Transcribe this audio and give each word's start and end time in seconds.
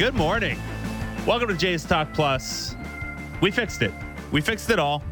Good 0.00 0.14
morning. 0.14 0.58
Welcome 1.26 1.48
to 1.48 1.54
Jays 1.54 1.84
Talk 1.84 2.10
Plus. 2.14 2.74
We 3.42 3.50
fixed 3.50 3.82
it. 3.82 3.92
We 4.32 4.40
fixed 4.40 4.70
it 4.70 4.78
all. 4.78 5.02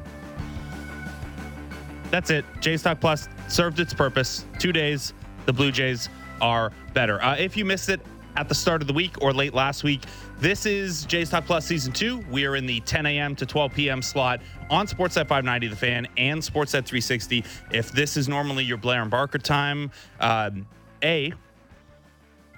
That's 2.11 2.31
it. 2.31 2.47
Jays 2.61 2.83
Talk 2.85 2.99
Plus 2.99 3.29
served 3.49 3.81
its 3.81 3.93
purpose. 3.93 4.47
Two 4.59 4.73
days, 4.73 5.13
the 5.45 5.53
Blue 5.53 5.71
Jays 5.71 6.09
are 6.41 6.73
better. 6.95 7.23
Uh, 7.23 7.37
if 7.37 7.55
you 7.55 7.67
missed 7.67 7.91
it 7.91 8.01
at 8.35 8.49
the 8.49 8.55
start 8.55 8.81
of 8.81 8.89
the 8.89 8.95
week 8.95 9.15
or 9.21 9.35
late 9.35 9.53
last 9.53 9.85
week, 9.85 10.05
this 10.39 10.65
is 10.65 11.05
Jays 11.05 11.29
Talk 11.29 11.45
Plus 11.45 11.67
Season 11.67 11.93
2. 11.93 12.25
We 12.31 12.47
are 12.47 12.57
in 12.57 12.65
the 12.65 12.81
10 12.81 13.05
a.m. 13.05 13.37
to 13.37 13.45
12 13.45 13.75
p.m. 13.75 14.01
slot 14.01 14.41
on 14.71 14.87
Sportsnet 14.87 15.29
590 15.29 15.69
The 15.69 15.77
Fan 15.77 16.09
and 16.17 16.41
Sportsnet 16.41 16.87
360. 16.87 17.45
If 17.73 17.93
this 17.93 18.17
is 18.17 18.27
normally 18.27 18.65
your 18.65 18.79
Blair 18.79 19.03
and 19.03 19.11
Barker 19.11 19.37
time, 19.37 19.91
um, 20.19 20.67
A, 21.05 21.35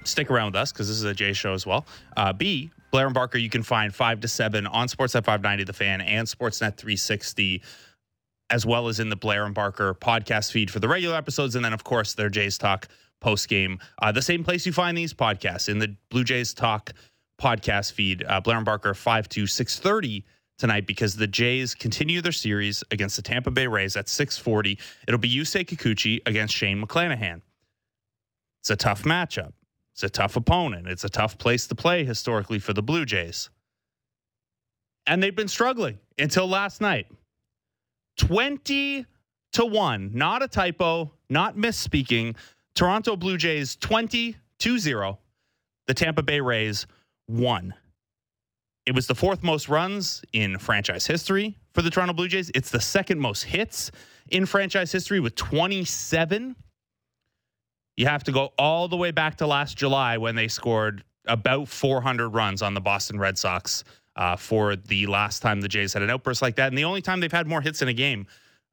stick 0.05 0.31
around 0.31 0.47
with 0.47 0.57
us 0.57 0.73
because 0.73 0.89
this 0.89 0.97
is 0.97 1.05
a 1.05 1.15
Jay 1.15 1.33
show 1.33 1.55
as 1.55 1.67
well. 1.67 1.87
Uh, 2.17 2.33
B, 2.33 2.71
Blair 2.91 3.07
and 3.07 3.15
Barker, 3.15 3.39
you 3.39 3.51
can 3.51 3.63
find 3.63 3.95
5 3.95 4.21
to 4.21 4.29
7 4.29 4.67
on 4.67 4.89
Sportsnet 4.89 5.25
590 5.25 5.65
The 5.65 5.73
Fan 5.73 6.01
and 6.01 6.27
Sportsnet 6.27 6.77
360 6.77 7.63
as 8.51 8.67
well 8.67 8.89
as 8.89 8.99
in 8.99 9.09
the 9.09 9.17
Blair 9.17 9.45
and 9.45 9.55
Barker 9.55 9.95
podcast 9.95 10.51
feed 10.51 10.71
for 10.71 10.81
the 10.81 10.89
regular 10.89 11.17
episodes. 11.17 11.55
And 11.55 11.65
then, 11.65 11.73
of 11.73 11.85
course, 11.85 12.15
their 12.15 12.29
Jays 12.29 12.59
Talk 12.59 12.89
post 13.21 13.49
game. 13.49 13.79
Uh, 14.03 14.11
the 14.13 14.23
same 14.23 14.43
place 14.43 14.67
you 14.67 14.73
find 14.73 14.99
these 14.99 15.15
podcasts 15.15 15.69
in 15.69 15.79
the 15.79 15.95
Blue 16.11 16.25
Jays 16.25 16.53
Talk 16.53 16.93
podcast 17.41 17.93
feed. 17.93 18.25
Uh, 18.27 18.41
Blair 18.41 18.57
and 18.57 18.67
Barker, 18.67 18.93
5 18.93 19.29
to 19.31 19.47
630 19.47 20.25
tonight 20.59 20.87
because 20.87 21.17
the 21.17 21.27
Jays 21.27 21.75
continue 21.75 22.21
their 22.21 22.33
series 22.33 22.85
against 22.91 23.17
the 23.17 23.23
Tampa 23.23 23.51
Bay 23.51 23.67
Rays 23.67 23.97
at 23.97 24.09
640. 24.09 24.79
It'll 25.07 25.19
be 25.19 25.35
Yusei 25.35 25.65
Kikuchi 25.65 26.21
against 26.27 26.55
Shane 26.55 26.85
McClanahan. 26.85 27.41
It's 28.61 28.71
a 28.71 28.77
tough 28.77 29.05
matchup. 29.05 29.53
It's 30.03 30.05
a 30.07 30.09
tough 30.09 30.35
opponent. 30.35 30.89
It's 30.89 31.05
a 31.05 31.11
tough 31.11 31.37
place 31.37 31.67
to 31.67 31.75
play 31.75 32.07
historically 32.07 32.59
for 32.59 32.73
the 32.73 32.83
Blue 32.83 33.05
Jays. 33.05 33.51
And 35.07 35.23
they've 35.23 35.37
been 35.37 35.47
struggling 35.47 35.99
until 36.19 36.47
last 36.47 36.81
night. 36.81 37.07
20 38.17 39.05
to 39.53 39.67
1. 39.67 40.13
Not 40.15 40.43
a 40.43 40.49
typo, 40.49 41.13
not 41.29 41.57
misspeaking. 41.57 42.37
Toronto 42.75 43.15
Blue 43.15 43.37
Jays 43.37 43.77
20 43.77 44.37
to 44.61 44.79
0. 44.79 45.19
The 45.87 45.93
Tampa 45.93 46.23
Bay 46.23 46.41
Rays 46.41 46.87
1. 47.27 47.75
It 48.87 48.95
was 48.95 49.07
the 49.07 49.15
fourth 49.15 49.43
most 49.43 49.69
runs 49.69 50.23
in 50.33 50.57
franchise 50.57 51.07
history 51.07 51.59
for 51.75 51.83
the 51.83 51.91
Toronto 51.91 52.15
Blue 52.15 52.29
Jays. 52.29 52.51
It's 52.55 52.71
the 52.71 52.81
second 52.81 53.21
most 53.21 53.43
hits 53.43 53.91
in 54.31 54.47
franchise 54.47 54.93
history 54.93 55.21
with 55.21 55.35
27. 55.35 56.57
You 58.01 58.07
have 58.07 58.25
to 58.25 58.33
go 58.33 58.55
all 58.57 58.89
the 58.89 58.97
way 58.97 59.11
back 59.11 59.37
to 59.37 59.47
last 59.47 59.77
July 59.77 60.17
when 60.17 60.35
they 60.35 60.49
scored 60.49 61.05
about 61.27 61.69
400 61.69 62.31
runs 62.31 62.63
on 62.63 62.73
the 62.73 62.81
Boston 62.81 63.19
Red 63.19 63.37
Sox 63.37 63.85
uh, 64.17 64.37
for 64.37 64.75
the 64.75 65.07
last 65.07 65.41
time 65.41 65.61
the 65.61 65.69
Jays 65.69 65.93
had 65.93 66.01
an 66.01 66.09
outburst 66.09 66.41
like 66.41 66.57
that. 66.57 66.69
And 66.69 66.79
the 66.79 66.85
only 66.85 67.03
time 67.03 67.21
they've 67.21 67.31
had 67.31 67.47
more 67.47 67.61
hits 67.61 67.83
in 67.83 67.89
a 67.89 67.93
game 67.93 68.27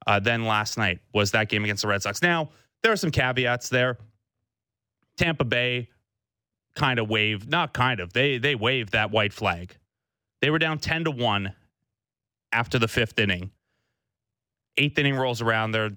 uh, 0.06 0.18
than 0.18 0.46
last 0.46 0.78
night 0.78 1.00
was 1.12 1.30
that 1.32 1.50
game 1.50 1.62
against 1.62 1.82
the 1.82 1.88
Red 1.88 2.00
Sox. 2.00 2.22
Now, 2.22 2.48
there 2.82 2.90
are 2.90 2.96
some 2.96 3.10
caveats 3.10 3.68
there. 3.68 3.98
Tampa 5.18 5.44
Bay 5.44 5.90
kind 6.74 6.98
of 6.98 7.10
waved, 7.10 7.50
not 7.50 7.74
kind 7.74 8.00
of, 8.00 8.14
they 8.14 8.38
they 8.38 8.54
waved 8.54 8.92
that 8.92 9.10
white 9.10 9.34
flag. 9.34 9.76
They 10.40 10.48
were 10.48 10.58
down 10.58 10.78
10 10.78 11.04
to 11.04 11.10
1 11.10 11.52
after 12.52 12.78
the 12.78 12.88
fifth 12.88 13.18
inning. 13.18 13.50
Eighth 14.78 14.98
inning 14.98 15.16
rolls 15.16 15.42
around. 15.42 15.72
They're, 15.72 15.90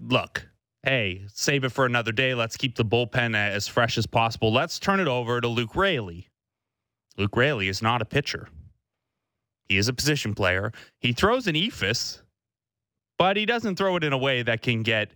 look, 0.00 0.46
hey, 0.82 1.24
save 1.28 1.64
it 1.64 1.70
for 1.70 1.86
another 1.86 2.12
day. 2.12 2.34
Let's 2.34 2.56
keep 2.56 2.76
the 2.76 2.84
bullpen 2.84 3.36
as 3.36 3.68
fresh 3.68 3.98
as 3.98 4.06
possible. 4.06 4.52
Let's 4.52 4.78
turn 4.78 5.00
it 5.00 5.08
over 5.08 5.40
to 5.40 5.48
Luke 5.48 5.76
Raley. 5.76 6.28
Luke 7.16 7.36
Raley 7.36 7.68
is 7.68 7.82
not 7.82 8.00
a 8.00 8.04
pitcher. 8.04 8.48
He 9.68 9.76
is 9.76 9.88
a 9.88 9.92
position 9.92 10.34
player. 10.34 10.72
He 10.98 11.12
throws 11.12 11.46
an 11.46 11.54
eephus, 11.54 12.22
but 13.18 13.36
he 13.36 13.46
doesn't 13.46 13.76
throw 13.76 13.96
it 13.96 14.04
in 14.04 14.12
a 14.12 14.18
way 14.18 14.42
that 14.42 14.62
can 14.62 14.82
get 14.82 15.12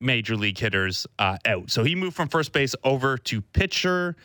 major 0.00 0.36
league 0.36 0.58
hitters 0.58 1.06
uh, 1.18 1.38
out. 1.46 1.70
So 1.70 1.84
he 1.84 1.94
moved 1.94 2.16
from 2.16 2.28
first 2.28 2.52
base 2.52 2.74
over 2.84 3.16
to 3.16 3.40
pitcher. 3.40 4.16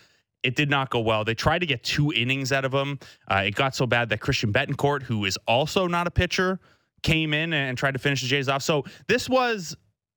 It 0.43 0.55
did 0.55 0.69
not 0.69 0.89
go 0.89 0.99
well. 0.99 1.23
They 1.23 1.35
tried 1.35 1.59
to 1.59 1.65
get 1.65 1.83
two 1.83 2.11
innings 2.11 2.51
out 2.51 2.65
of 2.65 2.73
him. 2.73 2.99
Uh, 3.29 3.43
it 3.45 3.55
got 3.55 3.75
so 3.75 3.85
bad 3.85 4.09
that 4.09 4.19
Christian 4.19 4.51
Bethancourt, 4.51 5.03
who 5.03 5.25
is 5.25 5.37
also 5.47 5.87
not 5.87 6.07
a 6.07 6.11
pitcher, 6.11 6.59
came 7.03 7.33
in 7.33 7.53
and 7.53 7.77
tried 7.77 7.91
to 7.91 7.99
finish 7.99 8.21
the 8.21 8.27
Jays 8.27 8.49
off. 8.49 8.63
So 8.63 8.83
this 9.07 9.29
was 9.29 9.75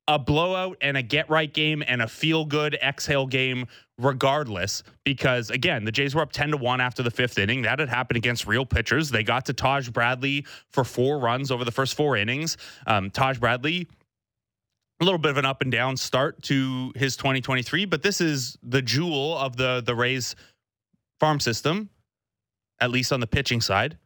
a 0.09 0.19
blowout 0.19 0.77
and 0.81 0.97
a 0.97 1.03
get 1.03 1.31
right 1.31 1.53
game 1.53 1.83
and 1.87 2.03
a 2.03 2.09
feel 2.09 2.45
good 2.45 2.75
exhale 2.83 3.27
game 3.27 3.67
regardless 3.99 4.83
because 5.05 5.51
again 5.51 5.85
the 5.85 5.93
Jays 5.93 6.15
were 6.15 6.23
up 6.23 6.33
10 6.33 6.51
to 6.51 6.57
1 6.57 6.81
after 6.81 7.03
the 7.03 7.11
5th 7.11 7.39
inning. 7.39 7.63
That 7.63 7.79
had 7.79 7.89
happened 7.89 8.17
against 8.17 8.47
real 8.47 8.67
pitchers. 8.67 9.11
They 9.11 9.23
got 9.23 9.47
to 9.47 9.53
Taj 9.53 9.89
Bradley 9.91 10.45
for 10.71 10.85
four 10.85 11.19
runs 11.19 11.51
over 11.51 11.65
the 11.65 11.71
first 11.71 11.95
four 11.95 12.17
innings. 12.17 12.57
Um, 12.87 13.11
Taj 13.11 13.39
Bradley 13.39 13.87
a 15.01 15.05
little 15.05 15.19
bit 15.19 15.31
of 15.31 15.37
an 15.37 15.45
up 15.45 15.63
and 15.63 15.73
down 15.73 15.97
start 15.97 16.41
to 16.43 16.93
his 16.95 17.17
2023 17.17 17.87
but 17.87 18.03
this 18.03 18.21
is 18.21 18.57
the 18.63 18.81
jewel 18.83 19.37
of 19.37 19.57
the 19.57 19.83
the 19.85 19.95
Rays 19.95 20.37
farm 21.19 21.41
system 21.41 21.91
at 22.83 22.91
least 22.91 23.13
on 23.13 23.21
the 23.21 23.27
pitching 23.29 23.61
side. 23.61 23.97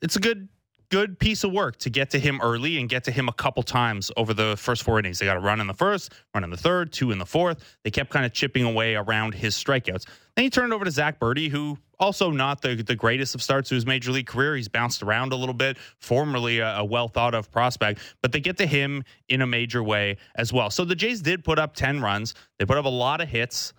It's 0.00 0.14
a 0.14 0.20
good 0.20 0.48
good 0.90 1.18
piece 1.18 1.44
of 1.44 1.52
work 1.52 1.76
to 1.78 1.90
get 1.90 2.10
to 2.10 2.18
him 2.18 2.40
early 2.42 2.78
and 2.78 2.88
get 2.88 3.04
to 3.04 3.10
him 3.10 3.28
a 3.28 3.32
couple 3.32 3.62
times 3.62 4.10
over 4.16 4.34
the 4.34 4.56
first 4.56 4.82
four 4.82 4.98
innings. 4.98 5.18
They 5.18 5.26
got 5.26 5.36
a 5.36 5.40
run 5.40 5.60
in 5.60 5.66
the 5.66 5.74
first, 5.74 6.12
run 6.34 6.44
in 6.44 6.50
the 6.50 6.56
third, 6.56 6.92
two 6.92 7.10
in 7.10 7.18
the 7.18 7.26
fourth. 7.26 7.76
They 7.84 7.90
kept 7.90 8.10
kind 8.10 8.24
of 8.24 8.32
chipping 8.32 8.64
away 8.64 8.94
around 8.94 9.34
his 9.34 9.54
strikeouts. 9.54 10.06
Then 10.34 10.44
he 10.44 10.50
turned 10.50 10.72
over 10.72 10.84
to 10.84 10.90
Zach 10.90 11.18
Burdi, 11.18 11.48
who 11.48 11.78
also 11.98 12.30
not 12.30 12.60
the, 12.60 12.74
the 12.74 12.94
greatest 12.94 13.34
of 13.34 13.42
starts 13.42 13.70
to 13.70 13.74
his 13.74 13.86
major 13.86 14.12
league 14.12 14.26
career. 14.26 14.54
He's 14.54 14.68
bounced 14.68 15.02
around 15.02 15.32
a 15.32 15.36
little 15.36 15.54
bit, 15.54 15.78
formerly 15.98 16.58
a, 16.58 16.78
a 16.78 16.84
well 16.84 17.08
thought 17.08 17.34
of 17.34 17.50
prospect, 17.50 18.00
but 18.22 18.32
they 18.32 18.40
get 18.40 18.58
to 18.58 18.66
him 18.66 19.02
in 19.28 19.42
a 19.42 19.46
major 19.46 19.82
way 19.82 20.18
as 20.34 20.52
well. 20.52 20.70
So 20.70 20.84
the 20.84 20.94
Jays 20.94 21.22
did 21.22 21.42
put 21.42 21.58
up 21.58 21.74
10 21.74 22.00
runs. 22.00 22.34
They 22.58 22.64
put 22.64 22.76
up 22.76 22.84
a 22.84 22.90
lot 22.90 23.20
of 23.20 23.28
hits 23.28 23.72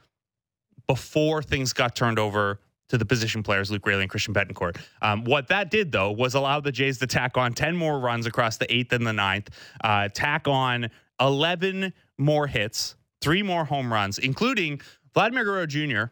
before 0.87 1.43
things 1.43 1.73
got 1.73 1.95
turned 1.95 2.17
over 2.17 2.59
to 2.89 2.97
the 2.97 3.05
position 3.05 3.43
players, 3.43 3.69
Luke 3.69 3.85
Raley 3.85 4.03
and 4.03 4.09
Christian 4.09 4.33
Bethancourt. 4.33 4.77
Um, 5.01 5.23
what 5.25 5.47
that 5.49 5.69
did, 5.69 5.91
though, 5.91 6.11
was 6.11 6.35
allow 6.35 6.59
the 6.59 6.71
Jays 6.71 6.97
to 6.99 7.07
tack 7.07 7.37
on 7.37 7.53
10 7.53 7.75
more 7.75 7.99
runs 7.99 8.25
across 8.25 8.57
the 8.57 8.71
eighth 8.73 8.93
and 8.93 9.05
the 9.05 9.13
ninth, 9.13 9.49
uh, 9.83 10.09
tack 10.13 10.47
on 10.47 10.89
11 11.19 11.93
more 12.17 12.47
hits, 12.47 12.95
three 13.21 13.43
more 13.43 13.65
home 13.65 13.91
runs, 13.91 14.19
including 14.19 14.79
Vladimir 15.13 15.43
Guerrero 15.43 15.65
Jr. 15.65 16.03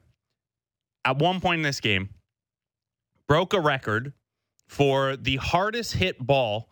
at 1.06 1.18
one 1.18 1.40
point 1.40 1.60
in 1.60 1.64
this 1.64 1.80
game 1.80 2.10
broke 3.28 3.54
a 3.54 3.60
record 3.60 4.14
for 4.68 5.16
the 5.16 5.38
hardest 5.38 5.94
hit 5.94 6.26
ball 6.26 6.70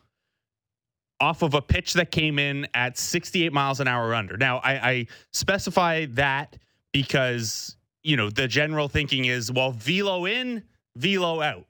off 1.20 1.42
of 1.42 1.54
a 1.54 1.62
pitch 1.62 1.94
that 1.94 2.12
came 2.12 2.38
in 2.38 2.68
at 2.74 2.98
68 2.98 3.54
miles 3.54 3.80
an 3.80 3.88
hour 3.88 4.14
under. 4.14 4.36
Now, 4.36 4.58
I, 4.58 4.90
I 4.90 5.08
specify 5.32 6.06
that 6.12 6.58
because 6.92 7.78
you 8.04 8.18
know, 8.18 8.30
the 8.30 8.48
general 8.48 8.88
thinking 8.88 9.26
is, 9.26 9.52
well, 9.52 9.72
velo 9.72 10.26
in, 10.26 10.64
velo 10.96 11.42
out. 11.42 11.66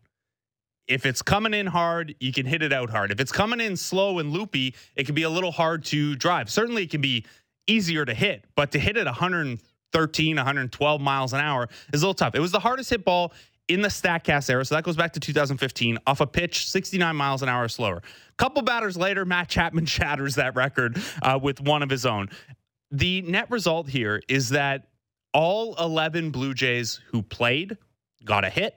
If 0.88 1.06
it's 1.06 1.22
coming 1.22 1.54
in 1.54 1.66
hard, 1.66 2.16
you 2.20 2.34
can 2.34 2.46
hit 2.46 2.62
it 2.62 2.74
out 2.74 2.90
hard. 2.90 3.12
If 3.12 3.22
it's 3.22 3.32
coming 3.32 3.62
in 3.62 3.78
slow 3.78 4.20
and 4.20 4.32
loopy, 4.32 4.76
it 4.96 5.06
can 5.06 5.16
be 5.16 5.24
a 5.24 5.30
little 5.30 5.52
hard 5.52 5.86
to 5.86 6.16
drive. 6.16 6.50
Certainly, 6.50 6.84
it 6.84 6.92
can 6.92 7.02
be 7.02 7.26
easier 7.68 8.04
to 8.04 8.14
hit, 8.14 8.46
but 8.56 8.72
to 8.74 8.80
hit 8.80 8.98
it 8.98 9.06
113, 9.06 10.36
112 10.36 11.02
miles 11.02 11.32
an 11.32 11.40
hour 11.40 11.70
is 11.94 12.02
a 12.02 12.06
little 12.06 12.14
tough. 12.14 12.36
It 12.36 12.42
was 12.42 12.52
the 12.52 12.60
hardest 12.60 12.90
hit 12.90 13.06
ball 13.06 13.32
in 13.70 13.82
the 13.82 13.88
StatCast 13.88 14.50
era, 14.50 14.66
so 14.66 14.76
that 14.76 14.84
goes 14.84 14.98
back 14.98 15.14
to 15.14 15.22
2015, 15.22 15.98
off 16.06 16.20
a 16.20 16.28
pitch 16.28 16.70
69 16.70 17.16
miles 17.16 17.42
an 17.42 17.48
hour 17.48 17.70
slower. 17.70 18.02
Couple 18.38 18.62
batters 18.62 18.98
later, 18.98 19.24
Matt 19.24 19.48
Chapman 19.48 19.86
shatters 19.88 20.36
that 20.36 20.56
record 20.56 21.02
uh, 21.22 21.40
with 21.42 21.62
one 21.62 21.82
of 21.82 21.90
his 21.90 22.06
own. 22.06 22.30
The 22.92 23.22
net 23.22 23.50
result 23.50 23.88
here 23.88 24.22
is 24.28 24.50
that 24.50 24.90
all 25.34 25.76
11 25.80 26.32
Blue 26.32 26.54
Jays 26.54 27.02
who 27.12 27.22
played 27.22 27.78
got 28.24 28.44
a 28.46 28.50
hit. 28.50 28.76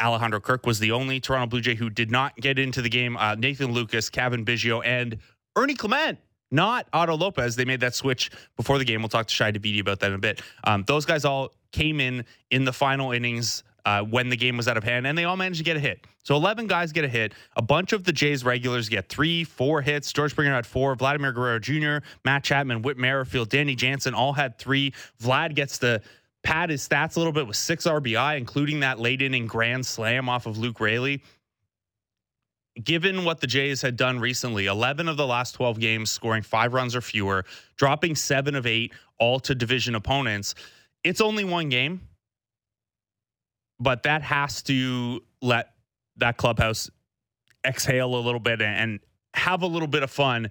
Alejandro 0.00 0.40
Kirk 0.40 0.66
was 0.66 0.78
the 0.78 0.92
only 0.92 1.20
Toronto 1.20 1.46
Blue 1.46 1.60
Jay 1.60 1.74
who 1.74 1.90
did 1.90 2.10
not 2.10 2.36
get 2.36 2.58
into 2.58 2.80
the 2.80 2.88
game. 2.88 3.16
Uh, 3.16 3.34
Nathan 3.34 3.74
Lukes, 3.74 4.10
Cavan 4.10 4.44
Biggio, 4.44 4.82
and 4.84 5.18
Ernie 5.56 5.74
Clement, 5.74 6.18
not 6.50 6.86
Otto 6.92 7.16
Lopez. 7.16 7.56
They 7.56 7.64
made 7.64 7.80
that 7.80 7.94
switch 7.94 8.30
before 8.56 8.78
the 8.78 8.84
game. 8.84 9.02
We'll 9.02 9.08
talk 9.08 9.26
to 9.26 9.34
Shi 9.34 9.44
Davidi 9.44 9.80
about 9.80 10.00
that 10.00 10.08
in 10.08 10.14
a 10.14 10.18
bit. 10.18 10.40
Um, 10.64 10.84
those 10.86 11.04
guys 11.04 11.24
all 11.24 11.52
came 11.72 12.00
in 12.00 12.24
in 12.50 12.64
the 12.64 12.72
final 12.72 13.12
innings 13.12 13.62
uh, 13.84 14.02
when 14.02 14.28
the 14.28 14.36
game 14.36 14.56
was 14.56 14.68
out 14.68 14.76
of 14.76 14.84
hand, 14.84 15.06
and 15.06 15.16
they 15.16 15.24
all 15.24 15.36
managed 15.36 15.58
to 15.58 15.64
get 15.64 15.76
a 15.76 15.80
hit. 15.80 16.06
So 16.22 16.34
11 16.36 16.66
guys 16.66 16.92
get 16.92 17.04
a 17.04 17.08
hit. 17.08 17.32
A 17.56 17.62
bunch 17.62 17.92
of 17.92 18.04
the 18.04 18.12
Jays 18.12 18.44
regulars 18.44 18.88
get 18.88 19.08
three, 19.08 19.44
four 19.44 19.80
hits. 19.80 20.12
George 20.12 20.32
Springer 20.32 20.54
had 20.54 20.66
four. 20.66 20.94
Vladimir 20.94 21.32
Guerrero 21.32 21.58
Jr., 21.58 22.04
Matt 22.24 22.44
Chapman, 22.44 22.82
Whit 22.82 22.98
Merrifield, 22.98 23.48
Danny 23.48 23.74
Jansen 23.74 24.14
all 24.14 24.32
had 24.32 24.58
three. 24.58 24.92
Vlad 25.22 25.54
gets 25.54 25.78
to 25.78 26.02
pad 26.42 26.70
his 26.70 26.86
stats 26.86 27.16
a 27.16 27.20
little 27.20 27.32
bit 27.32 27.46
with 27.46 27.56
six 27.56 27.86
RBI, 27.86 28.36
including 28.38 28.80
that 28.80 28.98
late 28.98 29.22
inning 29.22 29.46
grand 29.46 29.84
slam 29.84 30.28
off 30.28 30.46
of 30.46 30.58
Luke 30.58 30.80
Raley. 30.80 31.22
Given 32.82 33.24
what 33.24 33.40
the 33.40 33.46
Jays 33.46 33.82
had 33.82 33.96
done 33.96 34.20
recently, 34.20 34.66
11 34.66 35.08
of 35.08 35.16
the 35.16 35.26
last 35.26 35.52
12 35.52 35.80
games 35.80 36.10
scoring 36.10 36.42
five 36.42 36.72
runs 36.72 36.94
or 36.94 37.00
fewer, 37.00 37.44
dropping 37.76 38.14
seven 38.14 38.54
of 38.54 38.66
eight, 38.66 38.92
all 39.18 39.40
to 39.40 39.54
division 39.54 39.94
opponents, 39.94 40.54
it's 41.02 41.20
only 41.20 41.44
one 41.44 41.68
game 41.68 42.00
but 43.80 44.02
that 44.04 44.22
has 44.22 44.62
to 44.62 45.22
let 45.42 45.72
that 46.18 46.36
clubhouse 46.36 46.90
exhale 47.66 48.14
a 48.14 48.20
little 48.20 48.40
bit 48.40 48.60
and 48.62 49.00
have 49.34 49.62
a 49.62 49.66
little 49.66 49.88
bit 49.88 50.02
of 50.02 50.10
fun 50.10 50.50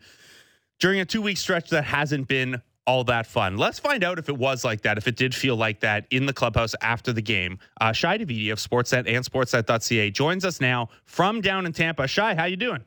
during 0.79 0.99
a 0.99 1.05
two 1.05 1.21
week 1.21 1.37
stretch 1.37 1.69
that 1.69 1.83
hasn't 1.83 2.27
been 2.27 2.61
all 2.87 3.03
that 3.03 3.27
fun. 3.27 3.55
Let's 3.57 3.77
find 3.77 4.03
out 4.03 4.17
if 4.17 4.29
it 4.29 4.37
was 4.37 4.65
like 4.65 4.81
that, 4.81 4.97
if 4.97 5.07
it 5.07 5.15
did 5.15 5.35
feel 5.35 5.55
like 5.55 5.81
that 5.81 6.07
in 6.09 6.25
the 6.25 6.33
clubhouse 6.33 6.73
after 6.81 7.13
the 7.13 7.21
game. 7.21 7.59
Uh, 7.79 7.91
Shi 7.91 8.07
Davidi 8.07 8.51
of 8.51 8.57
Sportsnet 8.57 9.07
and 9.07 9.23
Sportsnet.ca 9.23 10.09
joins 10.09 10.43
us 10.43 10.59
now 10.59 10.89
from 11.05 11.39
down 11.41 11.67
in 11.67 11.73
Tampa. 11.73 12.07
Shi, 12.07 12.33
how 12.33 12.45
you 12.45 12.57
doing? 12.57 12.83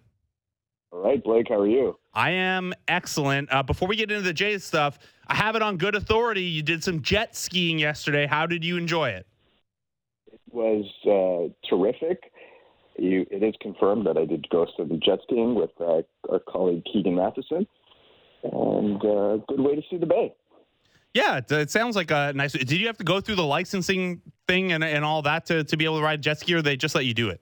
All 0.90 0.98
right, 1.00 1.22
Blake, 1.22 1.46
how 1.48 1.60
are 1.60 1.68
you? 1.68 1.96
I 2.12 2.30
am 2.30 2.74
excellent. 2.88 3.50
Uh, 3.52 3.62
before 3.62 3.88
we 3.88 3.96
get 3.96 4.10
into 4.10 4.22
the 4.22 4.32
Jays 4.32 4.64
stuff, 4.64 4.98
I 5.28 5.36
have 5.36 5.56
it 5.56 5.62
on 5.62 5.76
good 5.76 5.94
authority. 5.94 6.42
You 6.42 6.62
did 6.62 6.82
some 6.82 7.00
jet 7.00 7.36
skiing 7.36 7.78
yesterday. 7.78 8.26
How 8.26 8.46
did 8.46 8.64
you 8.64 8.76
enjoy 8.76 9.10
it? 9.10 9.26
Was 10.52 10.84
uh, 11.06 11.68
terrific. 11.68 12.30
You, 12.98 13.26
it 13.30 13.42
is 13.42 13.54
confirmed 13.60 14.06
that 14.06 14.18
I 14.18 14.26
did 14.26 14.48
go 14.50 14.66
to 14.66 14.84
the 14.84 14.98
jet 14.98 15.20
skiing 15.24 15.54
with 15.54 15.70
uh, 15.80 16.02
our 16.30 16.40
colleague 16.46 16.84
Keegan 16.92 17.14
Matheson, 17.14 17.66
and 18.42 18.96
uh, 18.96 19.38
good 19.48 19.60
way 19.60 19.76
to 19.76 19.82
see 19.88 19.96
the 19.96 20.06
bay. 20.06 20.34
Yeah, 21.14 21.38
it, 21.38 21.50
it, 21.50 21.70
sounds 21.70 21.96
like 21.96 22.10
a 22.10 22.32
nice. 22.34 22.52
Did 22.52 22.72
you 22.72 22.86
have 22.86 22.98
to 22.98 23.04
go 23.04 23.20
through 23.20 23.36
the 23.36 23.44
licensing 23.44 24.20
thing 24.46 24.72
and, 24.72 24.84
and 24.84 25.04
all 25.04 25.22
that 25.22 25.46
to, 25.46 25.64
to 25.64 25.76
be 25.76 25.84
able 25.84 25.98
to 25.98 26.04
ride 26.04 26.22
jet 26.22 26.40
ski, 26.40 26.54
or 26.54 26.62
they 26.62 26.76
just 26.76 26.94
let 26.94 27.04
you 27.04 27.14
do 27.14 27.30
it? 27.30 27.40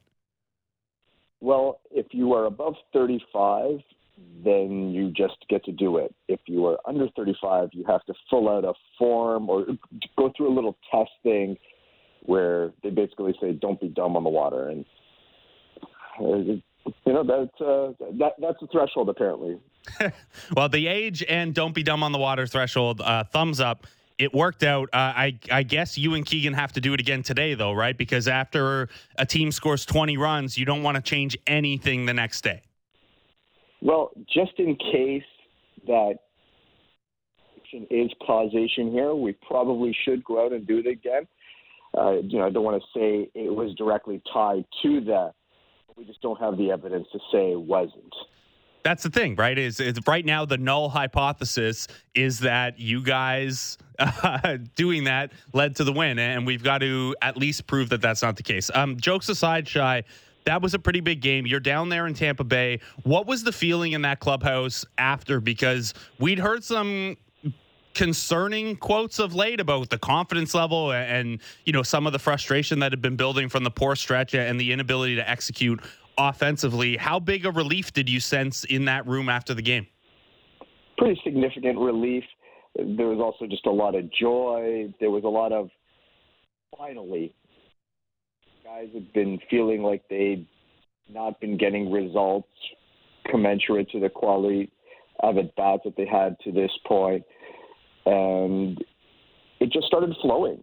Well, 1.40 1.80
if 1.90 2.06
you 2.12 2.32
are 2.34 2.44
above 2.44 2.74
35, 2.92 3.80
then 4.44 4.90
you 4.90 5.10
just 5.10 5.36
get 5.48 5.64
to 5.64 5.72
do 5.72 5.98
it. 5.98 6.14
If 6.28 6.40
you 6.46 6.66
are 6.66 6.78
under 6.86 7.08
35, 7.16 7.70
you 7.72 7.84
have 7.86 8.04
to 8.06 8.14
fill 8.28 8.48
out 8.48 8.64
a 8.64 8.74
form 8.98 9.48
or 9.48 9.66
go 10.18 10.32
through 10.36 10.52
a 10.52 10.54
little 10.54 10.76
test 10.90 11.10
thing 11.22 11.56
where 12.22 12.72
they 12.82 12.90
basically 12.90 13.34
say, 13.40 13.52
"Don't 13.52 13.80
be 13.80 13.88
dumb 13.88 14.16
on 14.16 14.24
the 14.24 14.30
water," 14.30 14.68
and 14.68 14.84
uh, 16.20 16.36
you 16.36 16.62
know 17.06 17.24
that's 17.24 17.60
uh, 17.60 17.92
that 18.18 18.32
that's 18.38 18.60
the 18.60 18.68
threshold 18.70 19.08
apparently. 19.08 19.58
well, 20.56 20.68
the 20.68 20.86
age 20.86 21.24
and 21.28 21.54
"Don't 21.54 21.74
be 21.74 21.82
dumb 21.82 22.02
on 22.02 22.12
the 22.12 22.18
water" 22.18 22.46
threshold, 22.46 23.00
uh, 23.00 23.24
thumbs 23.24 23.60
up 23.60 23.86
it 24.20 24.34
worked 24.34 24.62
out. 24.62 24.90
Uh, 24.92 24.96
I 25.16 25.38
I 25.50 25.62
guess 25.62 25.96
you 25.96 26.14
and 26.14 26.24
Keegan 26.24 26.52
have 26.52 26.72
to 26.74 26.80
do 26.80 26.92
it 26.92 27.00
again 27.00 27.22
today, 27.22 27.54
though, 27.54 27.72
right? 27.72 27.96
Because 27.96 28.28
after 28.28 28.88
a 29.16 29.24
team 29.24 29.50
scores 29.50 29.86
20 29.86 30.18
runs, 30.18 30.58
you 30.58 30.66
don't 30.66 30.82
want 30.82 30.96
to 30.96 31.02
change 31.02 31.38
anything 31.46 32.04
the 32.04 32.12
next 32.12 32.44
day. 32.44 32.62
Well, 33.80 34.10
just 34.32 34.52
in 34.58 34.76
case 34.76 35.24
that 35.86 36.18
is 37.72 38.10
causation 38.26 38.92
here, 38.92 39.14
we 39.14 39.32
probably 39.32 39.96
should 40.04 40.22
go 40.22 40.44
out 40.44 40.52
and 40.52 40.66
do 40.66 40.78
it 40.78 40.86
again. 40.86 41.26
Uh, 41.96 42.18
you 42.22 42.38
know, 42.38 42.46
I 42.46 42.50
don't 42.50 42.64
want 42.64 42.82
to 42.82 42.98
say 42.98 43.30
it 43.34 43.54
was 43.54 43.74
directly 43.74 44.22
tied 44.32 44.64
to 44.82 45.00
that. 45.02 45.32
We 45.96 46.04
just 46.04 46.22
don't 46.22 46.40
have 46.40 46.56
the 46.56 46.70
evidence 46.70 47.06
to 47.12 47.18
say 47.32 47.52
it 47.52 47.60
wasn't. 47.60 48.14
That's 48.82 49.02
the 49.02 49.10
thing, 49.10 49.34
right? 49.34 49.58
Is, 49.58 49.78
is 49.80 49.98
right 50.06 50.24
now 50.24 50.46
the 50.46 50.56
null 50.56 50.88
hypothesis 50.88 51.86
is 52.14 52.38
that 52.40 52.78
you 52.78 53.02
guys 53.02 53.76
uh, 53.98 54.56
doing 54.76 55.04
that 55.04 55.32
led 55.52 55.76
to 55.76 55.84
the 55.84 55.92
win, 55.92 56.18
and 56.18 56.46
we've 56.46 56.62
got 56.62 56.78
to 56.78 57.14
at 57.20 57.36
least 57.36 57.66
prove 57.66 57.90
that 57.90 58.00
that's 58.00 58.22
not 58.22 58.36
the 58.36 58.42
case. 58.42 58.70
Um, 58.74 58.96
jokes 58.96 59.28
aside, 59.28 59.68
Shi, 59.68 60.02
that 60.44 60.62
was 60.62 60.72
a 60.72 60.78
pretty 60.78 61.00
big 61.00 61.20
game. 61.20 61.46
You're 61.46 61.60
down 61.60 61.90
there 61.90 62.06
in 62.06 62.14
Tampa 62.14 62.44
Bay. 62.44 62.80
What 63.02 63.26
was 63.26 63.44
the 63.44 63.52
feeling 63.52 63.92
in 63.92 64.02
that 64.02 64.20
clubhouse 64.20 64.86
after? 64.96 65.40
Because 65.40 65.92
we'd 66.18 66.38
heard 66.38 66.64
some 66.64 67.16
concerning 68.00 68.76
quotes 68.76 69.18
of 69.18 69.34
late 69.34 69.60
about 69.60 69.90
the 69.90 69.98
confidence 69.98 70.54
level 70.54 70.90
and 70.90 71.38
you 71.66 71.72
know 71.74 71.82
some 71.82 72.06
of 72.06 72.14
the 72.14 72.18
frustration 72.18 72.78
that 72.78 72.92
had 72.92 73.02
been 73.02 73.14
building 73.14 73.46
from 73.46 73.62
the 73.62 73.70
poor 73.70 73.94
stretch 73.94 74.34
and 74.34 74.58
the 74.58 74.72
inability 74.72 75.16
to 75.16 75.30
execute 75.30 75.78
offensively. 76.16 76.96
How 76.96 77.20
big 77.20 77.44
a 77.44 77.50
relief 77.50 77.92
did 77.92 78.08
you 78.08 78.18
sense 78.18 78.64
in 78.64 78.86
that 78.86 79.06
room 79.06 79.28
after 79.28 79.52
the 79.52 79.60
game? 79.60 79.86
Pretty 80.96 81.20
significant 81.22 81.78
relief. 81.78 82.24
There 82.74 83.08
was 83.08 83.18
also 83.18 83.46
just 83.46 83.66
a 83.66 83.70
lot 83.70 83.94
of 83.94 84.10
joy. 84.10 84.94
There 84.98 85.10
was 85.10 85.24
a 85.24 85.28
lot 85.28 85.52
of 85.52 85.68
finally 86.78 87.34
guys 88.64 88.88
have 88.94 89.12
been 89.12 89.38
feeling 89.50 89.82
like 89.82 90.02
they'd 90.08 90.46
not 91.12 91.38
been 91.38 91.58
getting 91.58 91.92
results 91.92 92.48
commensurate 93.26 93.90
to 93.90 94.00
the 94.00 94.08
quality 94.08 94.72
of 95.22 95.36
at 95.36 95.54
bats 95.56 95.82
that 95.84 95.96
they 95.96 96.06
had 96.06 96.34
to 96.44 96.50
this 96.50 96.70
point, 96.86 97.22
and 98.06 98.82
it 99.60 99.70
just 99.72 99.86
started 99.86 100.14
flowing. 100.22 100.62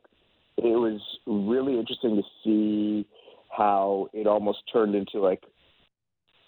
It 0.58 0.78
was 0.78 1.00
really 1.26 1.78
interesting 1.78 2.16
to 2.16 2.24
see 2.44 3.08
how 3.56 4.10
it 4.14 4.28
almost 4.28 4.60
turned 4.72 4.96
into 4.96 5.20
like 5.20 5.44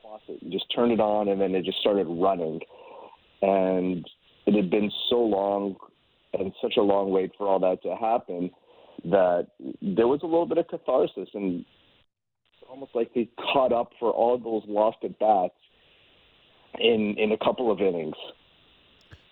faucet. 0.02 0.42
You 0.42 0.52
just 0.52 0.66
turned 0.74 0.92
it 0.92 1.00
on 1.00 1.28
and 1.28 1.40
then 1.40 1.54
it 1.54 1.64
just 1.64 1.80
started 1.80 2.08
running. 2.08 2.60
And 3.42 4.08
it 4.46 4.56
had 4.56 4.70
been 4.70 4.92
so 5.10 5.18
long 5.18 5.76
and 6.34 6.52
such 6.62 6.74
a 6.78 6.82
long 6.82 7.12
wait 7.12 7.32
for 7.38 7.48
all 7.48 7.60
that 7.60 7.82
to 7.84 7.96
happen 7.96 8.50
that 9.06 9.48
there 9.82 10.08
was 10.08 10.20
a 10.24 10.26
little 10.26 10.46
bit 10.46 10.58
of 10.58 10.68
catharsis 10.68 11.30
and 11.34 11.64
almost 12.70 12.92
like 12.94 13.14
they 13.14 13.30
caught 13.54 13.72
up 13.72 13.92
for 14.00 14.12
all 14.12 14.38
those 14.38 14.64
lost 14.68 14.98
at 15.04 15.18
bats 15.20 15.54
in 16.80 17.16
in 17.18 17.32
a 17.32 17.38
couple 17.38 17.72
of 17.72 17.80
innings. 17.80 18.16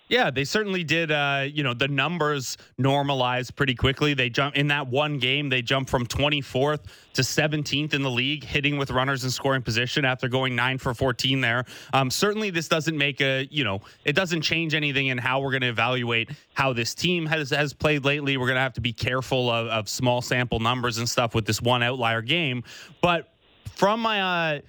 Yeah, 0.09 0.31
they 0.31 0.45
certainly 0.45 0.83
did. 0.83 1.11
Uh, 1.11 1.45
you 1.51 1.63
know, 1.63 1.73
the 1.73 1.87
numbers 1.87 2.57
normalized 2.77 3.55
pretty 3.55 3.75
quickly. 3.75 4.13
They 4.13 4.29
jump 4.29 4.55
in 4.55 4.67
that 4.67 4.87
one 4.87 5.19
game. 5.19 5.49
They 5.49 5.61
jumped 5.61 5.89
from 5.89 6.05
24th 6.05 6.79
to 7.13 7.21
17th 7.21 7.93
in 7.93 8.03
the 8.03 8.09
league, 8.09 8.43
hitting 8.43 8.77
with 8.77 8.89
runners 8.91 9.25
in 9.25 9.31
scoring 9.31 9.61
position 9.61 10.05
after 10.05 10.29
going 10.29 10.55
nine 10.55 10.77
for 10.77 10.93
14 10.93 11.41
there. 11.41 11.65
Um, 11.93 12.09
certainly, 12.09 12.49
this 12.49 12.67
doesn't 12.67 12.97
make 12.97 13.21
a 13.21 13.47
you 13.51 13.63
know 13.63 13.81
it 14.05 14.13
doesn't 14.13 14.41
change 14.41 14.73
anything 14.73 15.07
in 15.07 15.17
how 15.17 15.41
we're 15.41 15.51
going 15.51 15.61
to 15.61 15.67
evaluate 15.67 16.29
how 16.53 16.71
this 16.73 16.95
team 16.95 17.25
has 17.25 17.49
has 17.49 17.73
played 17.73 18.05
lately. 18.05 18.37
We're 18.37 18.47
going 18.47 18.55
to 18.55 18.61
have 18.61 18.73
to 18.73 18.81
be 18.81 18.93
careful 18.93 19.49
of, 19.49 19.67
of 19.67 19.89
small 19.89 20.21
sample 20.21 20.59
numbers 20.59 20.99
and 20.99 21.09
stuff 21.09 21.35
with 21.35 21.45
this 21.45 21.61
one 21.61 21.83
outlier 21.83 22.21
game. 22.21 22.63
But 23.01 23.29
from 23.75 23.99
my 23.99 24.21
uh, 24.21 24.61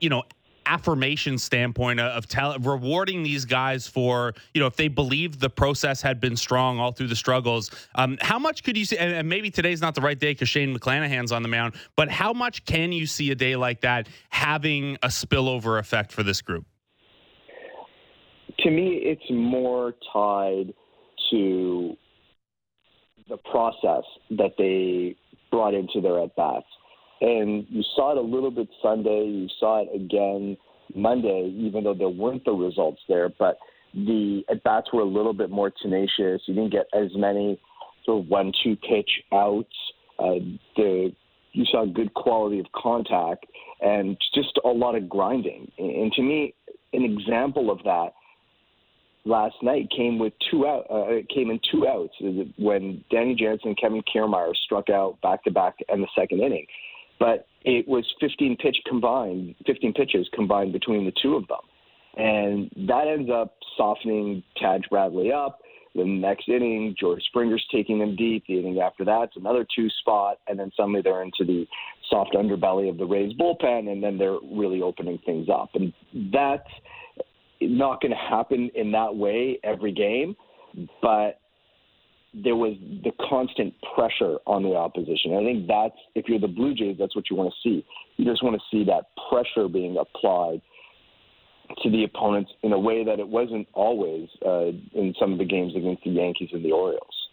you 0.00 0.10
know 0.10 0.24
affirmation 0.66 1.38
standpoint 1.38 2.00
of 2.00 2.26
tell, 2.26 2.58
rewarding 2.58 3.22
these 3.22 3.44
guys 3.44 3.86
for 3.86 4.34
you 4.52 4.60
know 4.60 4.66
if 4.66 4.76
they 4.76 4.88
believed 4.88 5.40
the 5.40 5.50
process 5.50 6.02
had 6.02 6.20
been 6.20 6.36
strong 6.36 6.78
all 6.78 6.92
through 6.92 7.08
the 7.08 7.16
struggles 7.16 7.70
um, 7.94 8.18
how 8.20 8.38
much 8.38 8.62
could 8.62 8.76
you 8.76 8.84
see 8.84 8.96
and, 8.98 9.12
and 9.12 9.28
maybe 9.28 9.50
today's 9.50 9.80
not 9.80 9.94
the 9.94 10.00
right 10.00 10.18
day 10.18 10.32
because 10.32 10.48
shane 10.48 10.76
mcclanahan's 10.76 11.32
on 11.32 11.42
the 11.42 11.48
mound 11.48 11.74
but 11.96 12.10
how 12.10 12.32
much 12.32 12.64
can 12.64 12.92
you 12.92 13.06
see 13.06 13.30
a 13.30 13.34
day 13.34 13.56
like 13.56 13.80
that 13.80 14.08
having 14.30 14.96
a 15.02 15.08
spillover 15.08 15.78
effect 15.78 16.12
for 16.12 16.22
this 16.22 16.40
group? 16.40 16.64
To 18.60 18.70
me 18.70 19.00
it's 19.02 19.30
more 19.30 19.94
tied 20.12 20.72
to 21.30 21.96
the 23.28 23.36
process 23.50 24.04
that 24.30 24.52
they 24.58 25.16
brought 25.50 25.74
into 25.74 26.00
their 26.00 26.20
at 26.20 26.34
bats 26.36 26.66
and 27.20 27.66
you 27.68 27.82
saw 27.94 28.12
it 28.12 28.18
a 28.18 28.20
little 28.20 28.50
bit 28.50 28.68
Sunday. 28.82 29.24
You 29.26 29.48
saw 29.58 29.82
it 29.82 29.88
again 29.94 30.56
Monday, 30.94 31.52
even 31.56 31.84
though 31.84 31.94
there 31.94 32.08
weren't 32.08 32.44
the 32.44 32.52
results 32.52 33.00
there. 33.08 33.28
But 33.28 33.58
the 33.94 34.42
at 34.50 34.62
bats 34.64 34.88
were 34.92 35.02
a 35.02 35.06
little 35.06 35.32
bit 35.32 35.50
more 35.50 35.72
tenacious. 35.82 36.42
You 36.46 36.54
didn't 36.54 36.72
get 36.72 36.86
as 36.94 37.10
many 37.14 37.60
sort 38.04 38.24
of 38.24 38.28
one-two 38.28 38.76
pitch 38.76 39.10
outs. 39.32 39.74
Uh, 40.18 40.34
the 40.76 41.12
you 41.52 41.64
saw 41.70 41.86
good 41.86 42.12
quality 42.14 42.58
of 42.58 42.66
contact 42.74 43.46
and 43.80 44.16
just 44.34 44.58
a 44.64 44.68
lot 44.68 44.96
of 44.96 45.08
grinding. 45.08 45.70
And 45.78 46.12
to 46.12 46.22
me, 46.22 46.52
an 46.92 47.04
example 47.04 47.70
of 47.70 47.78
that 47.84 48.08
last 49.24 49.54
night 49.62 49.88
came 49.96 50.18
with 50.18 50.32
two 50.50 50.66
out. 50.66 50.86
Uh, 50.90 51.22
came 51.32 51.50
in 51.50 51.60
two 51.70 51.86
outs 51.86 52.14
when 52.58 53.04
Danny 53.10 53.36
Jansen 53.36 53.68
and 53.68 53.80
Kevin 53.80 54.02
Kiermaier 54.02 54.52
struck 54.64 54.90
out 54.90 55.20
back 55.22 55.44
to 55.44 55.52
back 55.52 55.76
in 55.88 56.00
the 56.00 56.08
second 56.16 56.40
inning 56.40 56.66
but 57.18 57.46
it 57.64 57.86
was 57.88 58.04
15 58.20 58.56
pitch 58.56 58.76
combined, 58.86 59.54
15 59.66 59.92
pitches 59.94 60.28
combined 60.34 60.72
between 60.72 61.04
the 61.04 61.12
two 61.22 61.34
of 61.34 61.46
them, 61.48 61.58
and 62.16 62.70
that 62.88 63.06
ends 63.08 63.30
up 63.30 63.56
softening 63.76 64.42
Taj 64.60 64.82
Bradley 64.90 65.32
up. 65.32 65.60
The 65.96 66.04
next 66.04 66.48
inning, 66.48 66.96
George 66.98 67.22
Springer's 67.22 67.64
taking 67.70 68.00
them 68.00 68.16
deep. 68.16 68.44
The 68.48 68.58
inning 68.58 68.80
after 68.80 69.04
that's 69.04 69.36
another 69.36 69.64
two 69.76 69.88
spot, 70.00 70.38
and 70.48 70.58
then 70.58 70.72
suddenly 70.76 71.02
they're 71.02 71.22
into 71.22 71.44
the 71.44 71.66
soft 72.10 72.34
underbelly 72.34 72.88
of 72.90 72.98
the 72.98 73.06
Rays 73.06 73.32
bullpen, 73.34 73.90
and 73.90 74.02
then 74.02 74.18
they're 74.18 74.38
really 74.52 74.82
opening 74.82 75.20
things 75.24 75.48
up. 75.48 75.70
And 75.74 75.92
that's 76.32 76.68
not 77.60 78.00
going 78.00 78.10
to 78.10 78.16
happen 78.16 78.70
in 78.74 78.90
that 78.92 79.14
way 79.14 79.58
every 79.62 79.92
game, 79.92 80.36
but 81.00 81.38
there 82.42 82.56
was 82.56 82.76
the 83.04 83.12
constant 83.28 83.74
pressure 83.94 84.38
on 84.46 84.62
the 84.62 84.74
opposition. 84.74 85.36
I 85.36 85.44
think 85.44 85.68
that's 85.68 85.96
if 86.14 86.28
you're 86.28 86.40
the 86.40 86.48
Blue 86.48 86.74
Jays, 86.74 86.96
that's 86.98 87.14
what 87.14 87.30
you 87.30 87.36
want 87.36 87.52
to 87.52 87.68
see. 87.68 87.84
You 88.16 88.24
just 88.24 88.42
want 88.42 88.56
to 88.56 88.62
see 88.70 88.84
that 88.84 89.04
pressure 89.30 89.68
being 89.68 89.96
applied 89.98 90.60
to 91.82 91.90
the 91.90 92.04
opponents 92.04 92.50
in 92.62 92.72
a 92.72 92.78
way 92.78 93.04
that 93.04 93.18
it 93.18 93.28
wasn't 93.28 93.66
always 93.72 94.28
uh, 94.44 94.66
in 94.94 95.14
some 95.18 95.32
of 95.32 95.38
the 95.38 95.44
games 95.44 95.74
against 95.76 96.04
the 96.04 96.10
Yankees 96.10 96.50
and 96.52 96.64
the 96.64 96.72
Orioles. 96.72 97.23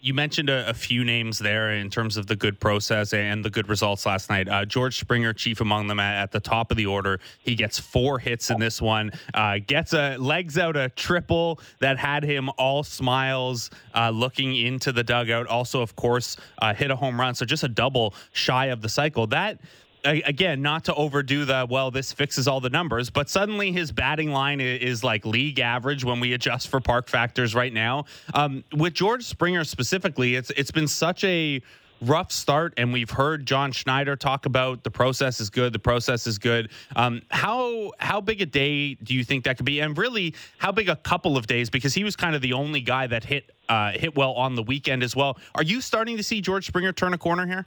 You 0.00 0.14
mentioned 0.14 0.48
a, 0.48 0.68
a, 0.68 0.74
few 0.74 1.04
names 1.04 1.38
there 1.38 1.72
in 1.72 1.90
terms 1.90 2.16
of 2.16 2.26
the 2.26 2.34
good 2.34 2.58
process 2.58 3.12
and 3.12 3.44
the 3.44 3.50
good 3.50 3.68
results 3.68 4.06
last 4.06 4.30
night. 4.30 4.48
Uh, 4.48 4.64
George 4.64 4.98
Springer, 4.98 5.32
chief 5.32 5.60
among 5.60 5.88
them 5.88 6.00
at, 6.00 6.22
at, 6.22 6.32
the 6.32 6.40
top 6.40 6.70
of 6.70 6.76
the 6.76 6.86
order. 6.86 7.20
He 7.40 7.54
gets 7.54 7.78
four 7.78 8.18
hits 8.18 8.50
in 8.50 8.58
this 8.58 8.80
one, 8.80 9.12
uh, 9.34 9.58
gets 9.66 9.92
a 9.92 10.16
legs 10.16 10.56
out 10.56 10.76
a 10.76 10.88
triple 10.88 11.60
that 11.80 11.98
had 11.98 12.24
him 12.24 12.50
all 12.56 12.82
smiles 12.82 13.70
uh, 13.94 14.10
looking 14.10 14.56
into 14.56 14.90
the 14.90 15.04
dugout. 15.04 15.46
Also, 15.46 15.82
of 15.82 15.94
course, 15.96 16.36
uh, 16.62 16.72
hit 16.72 16.90
a 16.90 16.96
home 16.96 17.20
run. 17.20 17.34
So 17.34 17.44
just 17.44 17.64
a 17.64 17.68
double 17.68 18.14
shy 18.32 18.66
of 18.66 18.80
the 18.80 18.88
cycle. 18.88 19.26
That 19.26 19.60
again, 20.04 20.62
not 20.62 20.84
to 20.84 20.94
overdo 20.94 21.44
the 21.44 21.66
well, 21.68 21.90
this 21.90 22.12
fixes 22.12 22.48
all 22.48 22.60
the 22.60 22.70
numbers, 22.70 23.10
but 23.10 23.28
suddenly 23.28 23.72
his 23.72 23.92
batting 23.92 24.30
line 24.30 24.60
is 24.60 25.04
like 25.04 25.24
league 25.24 25.58
average 25.58 26.04
when 26.04 26.20
we 26.20 26.32
adjust 26.32 26.68
for 26.68 26.80
park 26.80 27.08
factors 27.08 27.54
right 27.54 27.72
now. 27.72 28.04
Um, 28.34 28.64
with 28.72 28.94
George 28.94 29.24
Springer 29.24 29.64
specifically, 29.64 30.36
it's 30.36 30.50
it's 30.50 30.70
been 30.70 30.88
such 30.88 31.24
a 31.24 31.60
rough 32.02 32.32
start, 32.32 32.74
and 32.76 32.92
we've 32.92 33.10
heard 33.10 33.46
John 33.46 33.72
Schneider 33.72 34.16
talk 34.16 34.46
about 34.46 34.84
the 34.84 34.90
process 34.90 35.40
is 35.40 35.50
good, 35.50 35.72
the 35.72 35.78
process 35.78 36.26
is 36.26 36.38
good. 36.38 36.70
Um, 36.96 37.22
how 37.30 37.92
how 37.98 38.20
big 38.20 38.40
a 38.40 38.46
day 38.46 38.94
do 38.94 39.14
you 39.14 39.24
think 39.24 39.44
that 39.44 39.56
could 39.56 39.66
be, 39.66 39.80
and 39.80 39.96
really 39.96 40.34
how 40.58 40.72
big 40.72 40.88
a 40.88 40.96
couple 40.96 41.36
of 41.36 41.46
days? 41.46 41.70
Because 41.70 41.94
he 41.94 42.04
was 42.04 42.16
kind 42.16 42.34
of 42.34 42.42
the 42.42 42.52
only 42.52 42.80
guy 42.80 43.06
that 43.06 43.24
hit 43.24 43.50
uh, 43.68 43.92
hit 43.92 44.16
well 44.16 44.32
on 44.32 44.54
the 44.54 44.62
weekend 44.62 45.02
as 45.02 45.14
well. 45.14 45.38
Are 45.54 45.62
you 45.62 45.80
starting 45.80 46.16
to 46.16 46.22
see 46.22 46.40
George 46.40 46.66
Springer 46.66 46.92
turn 46.92 47.14
a 47.14 47.18
corner 47.18 47.46
here? 47.46 47.66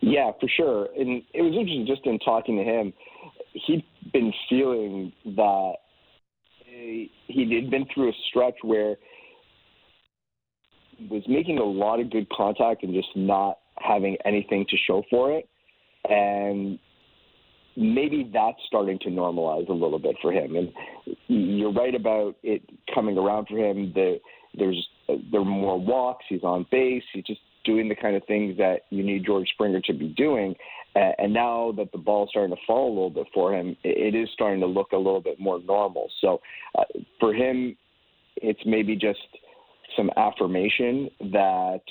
Yeah, 0.00 0.30
for 0.40 0.48
sure. 0.56 0.88
And 0.96 1.22
it 1.34 1.42
was 1.42 1.54
interesting 1.54 1.86
just 1.86 2.06
in 2.06 2.18
talking 2.20 2.56
to 2.56 2.64
him. 2.64 2.92
He'd 3.52 3.84
been 4.12 4.32
feeling 4.48 5.12
that 5.24 5.74
he 6.64 7.60
had 7.60 7.70
been 7.70 7.86
through 7.92 8.10
a 8.10 8.12
stretch 8.28 8.54
where 8.62 8.96
he 10.96 11.08
was 11.08 11.22
making 11.28 11.58
a 11.58 11.64
lot 11.64 12.00
of 12.00 12.10
good 12.10 12.28
contact 12.30 12.82
and 12.82 12.94
just 12.94 13.08
not 13.16 13.58
having 13.78 14.16
anything 14.24 14.66
to 14.68 14.76
show 14.86 15.02
for 15.10 15.32
it. 15.32 15.48
And 16.08 16.78
maybe 17.76 18.30
that's 18.32 18.58
starting 18.66 18.98
to 19.00 19.08
normalize 19.08 19.68
a 19.68 19.72
little 19.72 19.98
bit 19.98 20.16
for 20.22 20.32
him. 20.32 20.56
And 20.56 20.72
you're 21.26 21.72
right 21.72 21.94
about 21.94 22.36
it 22.42 22.62
coming 22.94 23.18
around 23.18 23.48
for 23.48 23.58
him. 23.58 23.92
The, 23.94 24.18
there's 24.54 24.88
there 25.30 25.40
are 25.40 25.44
more 25.44 25.80
walks. 25.80 26.24
He's 26.28 26.42
on 26.42 26.66
base. 26.70 27.02
He 27.12 27.22
just 27.22 27.40
doing 27.68 27.88
the 27.88 27.94
kind 27.94 28.16
of 28.16 28.24
things 28.24 28.56
that 28.56 28.78
you 28.88 29.02
need 29.04 29.26
George 29.26 29.48
Springer 29.54 29.80
to 29.82 29.92
be 29.92 30.08
doing. 30.08 30.54
Uh, 30.96 31.12
and 31.18 31.32
now 31.32 31.72
that 31.76 31.92
the 31.92 31.98
ball's 31.98 32.30
starting 32.30 32.54
to 32.56 32.62
fall 32.66 32.88
a 32.88 32.94
little 32.94 33.10
bit 33.10 33.26
for 33.34 33.54
him, 33.54 33.76
it, 33.84 34.14
it 34.14 34.18
is 34.18 34.28
starting 34.32 34.60
to 34.60 34.66
look 34.66 34.92
a 34.92 34.96
little 34.96 35.20
bit 35.20 35.38
more 35.38 35.60
normal. 35.60 36.06
So 36.22 36.40
uh, 36.78 36.84
for 37.20 37.34
him, 37.34 37.76
it's 38.36 38.60
maybe 38.64 38.96
just 38.96 39.18
some 39.96 40.10
affirmation 40.16 41.10
that 41.32 41.82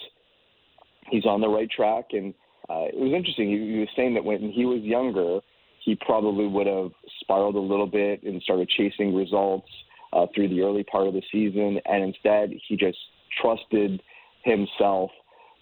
he's 1.12 1.26
on 1.26 1.42
the 1.42 1.48
right 1.48 1.70
track. 1.70 2.06
And 2.12 2.34
uh, 2.70 2.90
it 2.92 2.98
was 2.98 3.14
interesting. 3.16 3.50
He, 3.52 3.74
he 3.74 3.80
was 3.80 3.90
saying 3.96 4.16
that 4.16 4.26
when 4.26 4.52
he 4.52 4.66
was 4.66 4.82
younger, 4.82 5.40
he 5.86 5.96
probably 5.96 6.48
would 6.48 6.68
have 6.68 6.92
spiraled 7.22 7.56
a 7.56 7.60
little 7.60 7.88
bit 7.88 8.24
and 8.24 8.42
started 8.42 8.68
chasing 8.70 9.14
results 9.14 9.70
uh, 10.12 10.26
through 10.34 10.50
the 10.50 10.62
early 10.62 10.84
part 10.84 11.08
of 11.08 11.14
the 11.14 11.24
season. 11.32 11.80
And 11.86 12.04
instead, 12.04 12.52
he 12.68 12.76
just 12.76 12.98
trusted 13.42 14.02
himself 14.44 15.12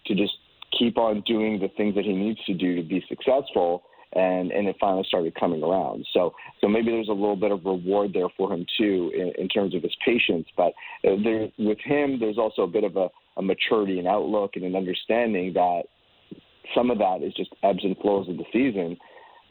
to 0.07 0.15
just 0.15 0.33
keep 0.77 0.97
on 0.97 1.21
doing 1.25 1.59
the 1.59 1.69
things 1.77 1.95
that 1.95 2.05
he 2.05 2.13
needs 2.13 2.39
to 2.45 2.53
do 2.53 2.75
to 2.75 2.83
be 2.83 3.03
successful 3.07 3.83
and 4.13 4.51
and 4.51 4.67
it 4.67 4.75
finally 4.79 5.03
started 5.07 5.35
coming 5.35 5.61
around. 5.61 6.05
So 6.13 6.33
so 6.61 6.67
maybe 6.67 6.91
there's 6.91 7.09
a 7.09 7.13
little 7.13 7.35
bit 7.35 7.51
of 7.51 7.65
reward 7.65 8.11
there 8.13 8.29
for 8.37 8.51
him 8.51 8.65
too 8.77 9.11
in, 9.13 9.33
in 9.37 9.49
terms 9.49 9.75
of 9.75 9.83
his 9.83 9.95
patience. 10.05 10.47
But 10.55 10.73
uh, 11.07 11.15
there 11.23 11.49
with 11.57 11.79
him 11.83 12.19
there's 12.19 12.37
also 12.37 12.63
a 12.63 12.67
bit 12.67 12.83
of 12.83 12.95
a, 12.95 13.09
a 13.37 13.41
maturity 13.41 13.99
and 13.99 14.07
outlook 14.07 14.51
and 14.55 14.63
an 14.63 14.75
understanding 14.75 15.53
that 15.53 15.83
some 16.73 16.89
of 16.89 16.97
that 16.97 17.21
is 17.21 17.33
just 17.33 17.51
ebbs 17.63 17.83
and 17.83 17.97
flows 17.97 18.27
of 18.29 18.37
the 18.37 18.45
season 18.51 18.97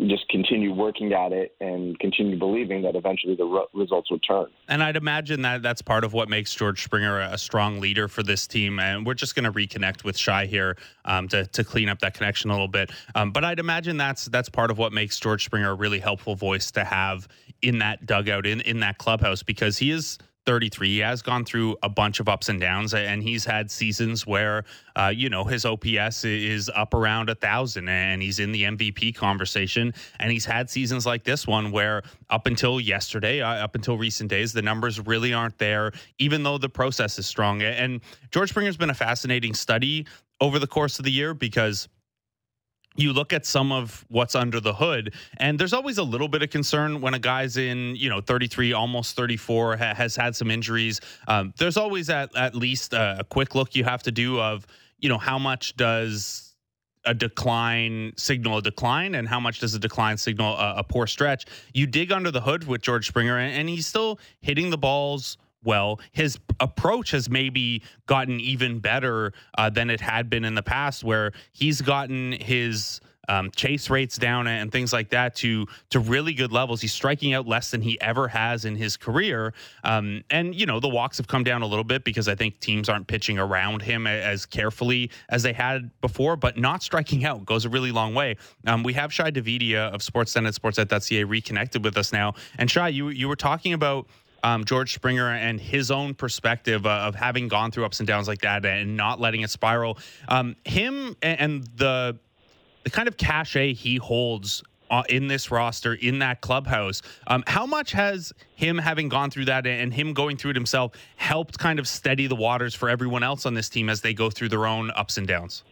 just 0.01 0.29
continue 0.29 0.75
working 0.75 1.13
at 1.13 1.33
it 1.33 1.55
and 1.61 1.99
continue 1.99 2.39
believing 2.39 2.83
that 2.83 2.97
eventually 2.97 3.37
the 3.37 3.45
re- 3.45 3.67
results 3.73 4.11
would 4.11 4.23
turn. 4.27 4.47
And 4.69 4.83
I'd 4.83 4.97
imagine 4.97 5.43
that 5.43 5.63
that's 5.63 5.83
part 5.83 6.03
of 6.05 6.13
what 6.13 6.29
makes 6.29 6.53
George 6.55 6.83
Springer 6.83 7.21
a, 7.21 7.39
strong 7.39 7.81
leader 7.81 8.09
for 8.09 8.23
this 8.23 8.47
team. 8.47 8.79
And 8.81 9.07
we're 9.07 9.15
just 9.15 9.35
going 9.35 9.45
to 9.45 9.53
reconnect 9.53 10.03
with 10.03 10.17
Shi 10.17 10.47
here 10.47 10.77
um, 11.05 11.29
to 11.29 11.47
to 11.47 11.63
clean 11.65 11.89
up 11.89 12.01
that 12.01 12.15
connection 12.15 12.51
a 12.51 12.53
little 12.53 12.69
bit. 12.69 12.91
Um, 13.15 13.31
but 13.31 13.45
I'd 13.45 13.61
imagine 13.61 13.97
that's 13.97 14.27
that's 14.27 14.49
part 14.49 14.71
of 14.71 14.79
what 14.79 14.93
makes 14.93 15.19
George 15.19 15.45
Springer 15.45 15.71
a 15.71 15.75
really 15.75 16.01
helpful 16.01 16.35
voice 16.35 16.71
to 16.73 16.85
have 16.85 17.29
in 17.63 17.79
that 17.79 18.07
dugout 18.07 18.47
in 18.47 18.61
in 18.63 18.81
that 18.81 18.99
clubhouse 18.99 19.43
because 19.43 19.79
he 19.79 19.91
is 19.91 20.19
33. 20.47 20.89
He 20.89 20.99
has 20.99 21.23
gone 21.23 21.45
through 21.45 21.77
a 21.83 21.89
bunch 21.89 22.21
of 22.21 22.29
ups 22.29 22.49
and 22.49 22.61
downs, 22.61 22.95
and 22.95 23.23
he's 23.23 23.45
had 23.45 23.71
seasons 23.71 24.27
where, 24.27 24.65
uh, 24.97 25.13
you 25.15 25.29
know, 25.29 25.45
his 25.45 25.65
OPS 25.65 26.25
is 26.25 26.71
up 26.75 26.95
around 26.95 27.31
a 27.31 27.35
thousand, 27.35 27.89
and 27.89 28.23
he's 28.23 28.39
in 28.39 28.53
the 28.53 28.65
MVP 28.65 29.15
conversation. 29.15 29.95
And 30.21 30.31
he's 30.31 30.45
had 30.45 30.69
seasons 30.69 31.07
like 31.07 31.25
this 31.25 31.47
one 31.47 31.73
where, 31.73 32.03
up 32.31 32.47
until 32.47 32.81
yesterday, 32.81 33.41
uh, 33.41 33.65
up 33.65 33.75
until 33.75 33.97
recent 33.97 34.31
days, 34.31 34.53
the 34.53 34.63
numbers 34.63 35.01
really 35.01 35.33
aren't 35.33 35.59
there, 35.59 35.93
even 36.19 36.43
though 36.43 36.59
the 36.59 36.69
process 36.69 37.19
is 37.19 37.27
strong. 37.27 37.63
And 37.63 38.01
George 38.31 38.51
Springer's 38.51 38.77
been 38.77 38.91
a 38.91 38.95
fascinating 38.95 39.55
study 39.55 40.07
over 40.41 40.59
the 40.59 40.67
course 40.67 40.99
of 40.99 41.05
the 41.05 41.13
year 41.13 41.33
because 41.33 41.89
you 42.97 43.13
look 43.13 43.33
at 43.33 43.45
some 43.45 43.73
of 43.73 44.05
what's 44.09 44.35
under 44.35 44.61
the 44.61 44.73
hood 44.73 45.15
and 45.39 45.59
there's 45.59 45.73
always 45.73 45.99
a 45.99 46.03
little 46.03 46.29
bit 46.29 46.43
of 46.43 46.51
concern 46.51 47.01
when 47.01 47.15
a 47.15 47.19
guy's 47.19 47.57
in 47.57 47.97
you 47.97 48.09
know 48.09 48.21
33 48.21 48.73
almost 48.73 49.17
34 49.17 49.77
ha- 49.77 49.95
has 49.95 50.15
had 50.17 50.37
some 50.37 50.51
injuries. 50.51 51.01
Um, 51.29 51.53
there's 51.59 51.77
always 51.77 52.11
at, 52.11 52.35
at 52.37 52.55
least 52.55 52.93
a, 52.93 53.21
a, 53.21 53.25
quick 53.25 53.55
look 53.55 53.75
you 53.75 53.85
have 53.85 54.03
to 54.05 54.13
do 54.13 54.41
of 54.41 54.67
you 54.99 55.09
know 55.09 55.19
how 55.19 55.39
much 55.39 55.77
does 55.77 56.55
a 57.07 57.13
decline 57.13 58.13
signal 58.17 58.59
a 58.59 58.63
decline 58.63 59.15
and 59.15 59.29
how 59.29 59.39
much 59.39 59.59
does 59.59 59.75
a 59.75 59.79
decline 59.79 60.17
signal 60.17 60.57
a, 60.57 60.77
a 60.77 60.85
poor 60.85 61.07
stretch? 61.07 61.47
You 61.73 61.87
dig 61.87 62.13
under 62.13 62.31
the 62.31 62.41
hood 62.41 62.67
with 62.67 62.81
george 62.81 63.09
springer 63.09 63.39
and, 63.39 63.55
and 63.55 63.69
he's 63.69 63.87
still 63.87 64.19
hitting 64.41 64.71
the 64.71 64.79
balls 64.79 65.37
well. 65.65 66.01
His 66.13 66.39
approach 66.61 67.11
has 67.13 67.29
maybe 67.29 67.83
gotten 68.07 68.41
even 68.41 68.79
better 68.79 69.33
uh, 69.57 69.71
than 69.71 69.91
it 69.91 70.01
had 70.01 70.31
been 70.31 70.45
in 70.45 70.55
the 70.55 70.63
past, 70.63 71.05
where 71.05 71.33
he's 71.53 71.81
gotten 71.81 72.33
his 72.33 73.01
um, 73.29 73.51
chase 73.51 73.91
rates 73.91 74.17
down 74.19 74.47
and 74.47 74.71
things 74.71 74.93
like 74.93 75.11
that 75.11 75.35
to 75.37 75.67
to 75.91 76.01
really 76.01 76.35
good 76.35 76.53
levels. 76.53 76.81
He's 76.81 76.93
striking 76.93 77.35
out 77.35 77.47
less 77.47 77.71
than 77.71 77.81
he 77.81 78.01
ever 78.01 78.29
has 78.29 78.65
in 78.65 78.77
his 78.77 78.97
career. 78.97 79.55
Um, 79.83 80.23
and 80.31 80.55
you 80.55 80.67
know 80.67 80.81
the 80.81 80.89
walks 80.89 81.17
have 81.19 81.27
come 81.27 81.45
down 81.45 81.63
a 81.63 81.67
little 81.67 81.85
bit 81.85 82.05
because 82.05 82.29
I 82.29 82.35
think 82.35 82.61
teams 82.61 82.89
aren't 82.89 83.07
pitching 83.07 83.39
around 83.39 83.83
him 83.83 84.07
as 84.07 84.47
carefully 84.47 85.11
as 85.29 85.43
they 85.43 85.53
had 85.53 85.91
before. 86.01 86.37
But 86.37 86.59
not 86.59 86.83
striking 86.83 87.25
out 87.25 87.45
goes 87.45 87.65
a 87.65 87.69
really 87.69 87.93
long 87.93 88.15
way. 88.15 88.37
Um, 88.67 88.83
we 88.83 88.93
have 88.95 89.13
Shi 89.13 89.25
Davidi 89.25 89.75
of 89.75 90.01
Sportsnet 90.01 90.47
at 90.47 90.55
Sportsnet.ca 90.55 91.25
reconnected 91.25 91.85
with 91.85 91.97
us 91.97 92.13
now. 92.13 92.35
And 92.59 92.71
Shi, 92.71 92.91
you 92.91 93.09
you 93.09 93.29
were 93.29 93.37
talking 93.37 93.73
about 93.73 94.07
um, 94.45 94.65
George 94.65 94.95
Springer 94.95 95.31
and 95.31 95.59
his 95.59 95.91
own 95.91 96.15
perspective 96.15 96.85
uh, 96.87 96.91
of 96.91 97.15
having 97.15 97.49
gone 97.49 97.71
through 97.71 97.87
ups 97.87 97.99
and 97.99 98.07
downs 98.07 98.29
like 98.29 98.43
that 98.43 98.65
and 98.65 98.97
not 98.97 99.19
letting 99.19 99.41
it 99.41 99.51
spiral. 99.51 99.99
Um, 100.29 100.55
him 100.65 101.17
and, 101.23 101.41
and 101.41 101.67
the 101.77 102.19
the 102.85 102.91
kind 102.91 103.09
of 103.09 103.17
cachet 103.17 103.73
he 103.73 103.97
holds 103.97 104.63
uh, 104.91 105.03
in 105.09 105.27
this 105.27 105.51
roster, 105.51 105.95
in 105.95 106.19
that 106.19 106.43
clubhouse. 106.43 107.01
Um, 107.27 107.43
how 107.47 107.65
much 107.65 107.93
has 107.93 108.35
him 108.57 108.77
having 108.77 109.09
gone 109.09 109.31
through 109.31 109.47
that 109.47 109.67
and 109.67 109.93
him 109.93 110.13
going 110.13 110.37
through 110.37 110.51
it 110.51 110.57
himself 110.57 110.93
helped 111.17 111.59
kind 111.59 111.79
of 111.79 111.89
steady 111.89 112.27
the 112.27 112.37
waters 112.37 112.75
for 112.75 112.91
everyone 112.91 113.23
else 113.23 113.47
on 113.47 113.55
this 113.55 113.71
team 113.71 113.89
as 113.89 114.03
they 114.03 114.13
go 114.13 114.29
through 114.29 114.51
their 114.51 114.67
own 114.67 114.91
ups 114.91 115.17
and 115.17 115.27
downs? 115.27 115.65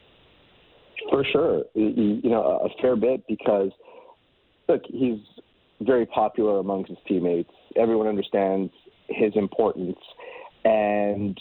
For 1.11 1.23
sure, 1.31 1.64
you 1.75 2.23
know, 2.25 2.43
a 2.43 2.81
fair 2.81 2.97
bit 2.97 3.26
because 3.29 3.71
look, 4.67 4.81
he's 4.87 5.19
very 5.83 6.07
popular 6.07 6.61
amongst 6.61 6.88
his 6.88 6.99
teammates 7.07 7.52
everyone 7.76 8.07
understands 8.07 8.73
his 9.09 9.33
importance, 9.35 9.99
and 10.64 11.38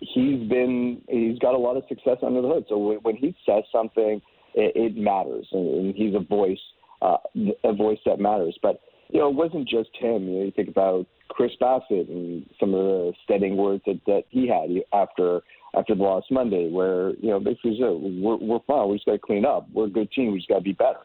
he's 0.00 0.48
been 0.48 1.02
he's 1.08 1.38
got 1.38 1.54
a 1.54 1.58
lot 1.58 1.76
of 1.76 1.84
success 1.88 2.18
under 2.22 2.42
the 2.42 2.48
hood. 2.48 2.64
So 2.68 2.98
when 3.02 3.16
he 3.16 3.34
says 3.46 3.64
something, 3.72 4.20
it, 4.54 4.72
it 4.74 4.96
matters, 4.96 5.46
and, 5.52 5.94
he's 5.94 6.14
a 6.14 6.20
voice, 6.20 6.58
uh, 7.02 7.18
a 7.64 7.72
voice 7.72 7.98
that 8.06 8.18
matters. 8.18 8.58
But 8.62 8.80
you 9.08 9.20
know, 9.20 9.28
it 9.28 9.34
wasn't 9.34 9.68
just 9.68 9.90
him. 9.98 10.28
You 10.28 10.38
know, 10.38 10.44
you 10.44 10.52
think 10.52 10.68
about 10.68 11.06
Chris 11.28 11.52
Bassitt 11.60 12.08
and 12.08 12.46
some 12.58 12.74
of 12.74 12.80
the 12.80 13.12
steadying 13.24 13.56
words 13.56 13.82
that, 13.86 14.00
that 14.06 14.24
he 14.30 14.48
had 14.48 14.70
after 14.92 15.42
after 15.74 15.94
the 15.94 16.02
loss 16.02 16.24
Monday, 16.30 16.68
where 16.68 17.10
you 17.16 17.30
know 17.30 17.40
basically 17.40 17.78
said, 17.78 17.92
we're, 18.22 18.36
we're 18.36 18.58
fine, 18.66 18.88
we 18.88 18.96
just 18.96 19.06
got 19.06 19.12
to 19.12 19.18
clean 19.18 19.44
up. 19.44 19.68
We're 19.72 19.86
a 19.86 19.90
good 19.90 20.10
team, 20.12 20.32
we 20.32 20.38
just 20.38 20.48
got 20.48 20.58
to 20.58 20.62
be 20.62 20.72
better. 20.72 21.00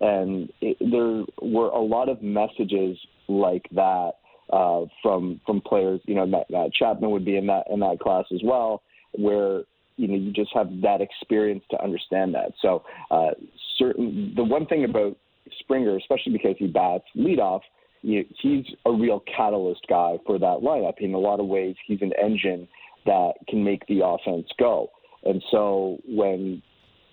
And 0.00 0.52
it, 0.60 0.76
there 0.80 1.24
were 1.48 1.68
a 1.68 1.80
lot 1.80 2.08
of 2.08 2.22
messages 2.22 2.98
like 3.28 3.66
that 3.72 4.12
uh, 4.52 4.82
from 5.02 5.40
from 5.46 5.60
players. 5.60 6.00
You 6.04 6.14
know, 6.16 6.26
Matt, 6.26 6.50
Matt 6.50 6.72
Chapman 6.72 7.10
would 7.10 7.24
be 7.24 7.36
in 7.36 7.46
that 7.46 7.64
in 7.70 7.80
that 7.80 8.00
class 8.00 8.24
as 8.32 8.40
well, 8.44 8.82
where 9.12 9.62
you 9.96 10.08
know 10.08 10.14
you 10.14 10.32
just 10.32 10.50
have 10.54 10.68
that 10.82 11.00
experience 11.00 11.64
to 11.70 11.82
understand 11.82 12.34
that. 12.34 12.52
So, 12.60 12.84
uh, 13.10 13.30
certain 13.78 14.32
the 14.36 14.44
one 14.44 14.66
thing 14.66 14.84
about 14.84 15.16
Springer, 15.60 15.96
especially 15.96 16.32
because 16.32 16.56
he 16.58 16.66
bats 16.66 17.04
leadoff, 17.16 17.60
you 18.02 18.20
know, 18.20 18.24
he's 18.40 18.64
a 18.84 18.92
real 18.92 19.22
catalyst 19.34 19.86
guy 19.88 20.18
for 20.26 20.38
that 20.38 20.60
lineup. 20.62 20.94
In 20.98 21.14
a 21.14 21.18
lot 21.18 21.40
of 21.40 21.46
ways, 21.46 21.76
he's 21.86 22.02
an 22.02 22.12
engine 22.22 22.68
that 23.04 23.32
can 23.48 23.62
make 23.62 23.86
the 23.86 24.04
offense 24.04 24.46
go. 24.58 24.90
And 25.24 25.42
so 25.50 25.98
when 26.06 26.62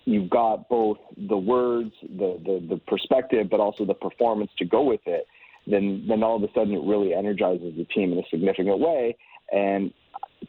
you've 0.04 0.30
got 0.30 0.68
both 0.68 0.98
the 1.16 1.36
words, 1.36 1.92
the, 2.02 2.38
the, 2.44 2.66
the 2.68 2.80
perspective, 2.86 3.48
but 3.50 3.60
also 3.60 3.84
the 3.84 3.94
performance 3.94 4.50
to 4.58 4.64
go 4.64 4.82
with 4.82 5.00
it, 5.06 5.26
then 5.66 6.04
then 6.08 6.22
all 6.22 6.36
of 6.36 6.42
a 6.42 6.52
sudden 6.54 6.74
it 6.74 6.82
really 6.84 7.14
energizes 7.14 7.74
the 7.76 7.84
team 7.84 8.12
in 8.12 8.18
a 8.18 8.22
significant 8.30 8.78
way. 8.78 9.16
And 9.52 9.92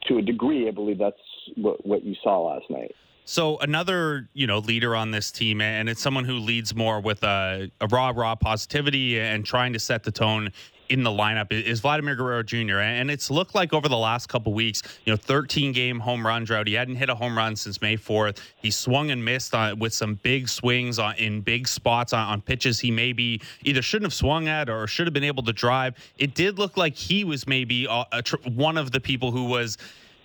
to 0.07 0.17
a 0.17 0.21
degree, 0.21 0.67
I 0.67 0.71
believe 0.71 0.97
that's 0.97 1.17
what, 1.55 1.85
what 1.85 2.03
you 2.03 2.15
saw 2.23 2.53
last 2.53 2.65
night. 2.69 2.95
So 3.27 3.57
another, 3.57 4.29
you 4.33 4.45
know, 4.45 4.59
leader 4.59 4.95
on 4.95 5.09
this 5.11 5.31
team, 5.31 5.59
and 5.59 5.89
it's 5.89 6.01
someone 6.01 6.25
who 6.25 6.37
leads 6.37 6.75
more 6.75 6.99
with 6.99 7.23
a, 7.23 7.71
a 7.81 7.87
raw, 7.87 8.11
raw 8.15 8.35
positivity 8.35 9.19
and 9.19 9.43
trying 9.43 9.73
to 9.73 9.79
set 9.79 10.03
the 10.03 10.11
tone 10.11 10.51
in 10.89 11.03
the 11.03 11.09
lineup 11.09 11.51
is 11.51 11.79
Vladimir 11.79 12.15
Guerrero 12.15 12.43
Jr. 12.43 12.79
And 12.79 13.09
it's 13.09 13.31
looked 13.31 13.55
like 13.55 13.73
over 13.73 13.87
the 13.87 13.97
last 13.97 14.27
couple 14.27 14.53
weeks, 14.53 14.81
you 15.05 15.13
know, 15.13 15.17
13 15.17 15.71
game 15.71 15.99
home 15.99 16.25
run 16.25 16.43
drought. 16.43 16.67
He 16.67 16.73
hadn't 16.73 16.95
hit 16.95 17.09
a 17.09 17.15
home 17.15 17.37
run 17.37 17.55
since 17.55 17.81
May 17.81 17.97
4th. 17.97 18.39
He 18.61 18.71
swung 18.71 19.11
and 19.11 19.23
missed 19.23 19.53
on, 19.53 19.79
with 19.79 19.93
some 19.93 20.15
big 20.15 20.47
swings 20.49 20.99
on, 20.99 21.15
in 21.15 21.41
big 21.41 21.67
spots 21.67 22.13
on, 22.13 22.27
on 22.27 22.41
pitches 22.41 22.79
he 22.79 22.91
maybe 22.91 23.41
either 23.63 23.81
shouldn't 23.81 24.05
have 24.05 24.13
swung 24.13 24.47
at 24.47 24.69
or 24.69 24.87
should 24.87 25.07
have 25.07 25.13
been 25.13 25.23
able 25.23 25.43
to 25.43 25.53
drive. 25.53 25.95
It 26.17 26.33
did 26.33 26.59
look 26.59 26.77
like 26.77 26.95
he 26.95 27.23
was 27.23 27.47
maybe 27.47 27.87
uh, 27.87 28.05
a, 28.11 28.23
a, 28.45 28.49
one 28.49 28.77
of 28.77 28.91
the 28.91 28.99
people 28.99 29.31
who 29.31 29.45
was 29.45 29.77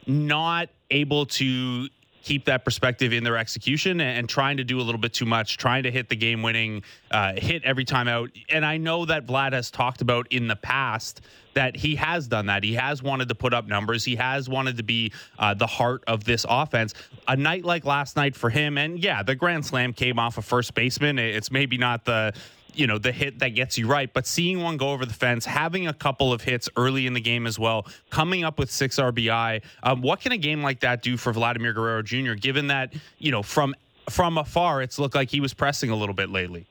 not 0.06 0.68
able 0.90 1.26
to 1.26 1.88
keep 2.22 2.44
that 2.44 2.64
perspective 2.64 3.12
in 3.12 3.24
their 3.24 3.36
execution 3.36 4.00
and, 4.00 4.30
trying 4.30 4.58
to 4.58 4.64
do 4.64 4.80
a 4.80 4.82
little 4.82 5.00
bit 5.00 5.12
too 5.12 5.26
much, 5.26 5.56
trying 5.56 5.82
to 5.82 5.90
hit 5.90 6.08
the 6.08 6.14
game 6.14 6.42
winning 6.42 6.82
uh, 7.10 7.32
hit 7.36 7.64
every 7.64 7.84
time 7.84 8.06
out. 8.06 8.30
And 8.48 8.64
I 8.64 8.76
know 8.76 9.04
that 9.06 9.26
Vlad 9.26 9.52
has 9.52 9.70
talked 9.70 10.02
about 10.02 10.28
in 10.30 10.46
the 10.46 10.54
past 10.54 11.20
that 11.54 11.76
he 11.76 11.96
has 11.96 12.28
done 12.28 12.46
that. 12.46 12.62
He 12.62 12.74
has 12.74 13.02
wanted 13.02 13.28
to 13.28 13.34
put 13.34 13.52
up 13.52 13.66
numbers. 13.66 14.04
He 14.04 14.14
has 14.16 14.48
wanted 14.48 14.76
to 14.76 14.84
be 14.84 15.12
uh, 15.38 15.54
the 15.54 15.66
heart 15.66 16.04
of 16.06 16.22
this 16.22 16.46
offense. 16.48 16.94
A 17.26 17.34
night 17.34 17.64
like 17.64 17.84
last 17.84 18.14
night 18.14 18.36
for 18.36 18.50
him, 18.50 18.78
and 18.78 19.02
yeah, 19.02 19.22
the 19.24 19.34
grand 19.34 19.66
slam 19.66 19.92
came 19.92 20.18
off 20.18 20.38
a 20.38 20.42
first 20.42 20.74
baseman. 20.74 21.18
It's 21.18 21.50
maybe 21.50 21.76
not 21.76 22.04
the 22.04 22.32
you 22.74 22.86
know 22.86 22.98
the 22.98 23.12
hit 23.12 23.38
that 23.38 23.50
gets 23.50 23.78
you 23.78 23.86
right 23.86 24.12
but 24.12 24.26
seeing 24.26 24.62
one 24.62 24.76
go 24.76 24.90
over 24.90 25.04
the 25.04 25.14
fence 25.14 25.44
having 25.44 25.86
a 25.86 25.92
couple 25.92 26.32
of 26.32 26.42
hits 26.42 26.68
early 26.76 27.06
in 27.06 27.12
the 27.12 27.20
game 27.20 27.46
as 27.46 27.58
well 27.58 27.86
coming 28.10 28.44
up 28.44 28.58
with 28.58 28.70
six 28.70 28.96
rbi 28.96 29.62
um, 29.82 30.00
what 30.02 30.20
can 30.20 30.32
a 30.32 30.38
game 30.38 30.62
like 30.62 30.80
that 30.80 31.02
do 31.02 31.16
for 31.16 31.32
vladimir 31.32 31.72
guerrero 31.72 32.02
jr 32.02 32.34
given 32.34 32.68
that 32.68 32.92
you 33.18 33.30
know 33.30 33.42
from 33.42 33.74
from 34.08 34.38
afar 34.38 34.82
it's 34.82 34.98
looked 34.98 35.14
like 35.14 35.30
he 35.30 35.40
was 35.40 35.54
pressing 35.54 35.90
a 35.90 35.96
little 35.96 36.14
bit 36.14 36.30
lately? 36.30 36.66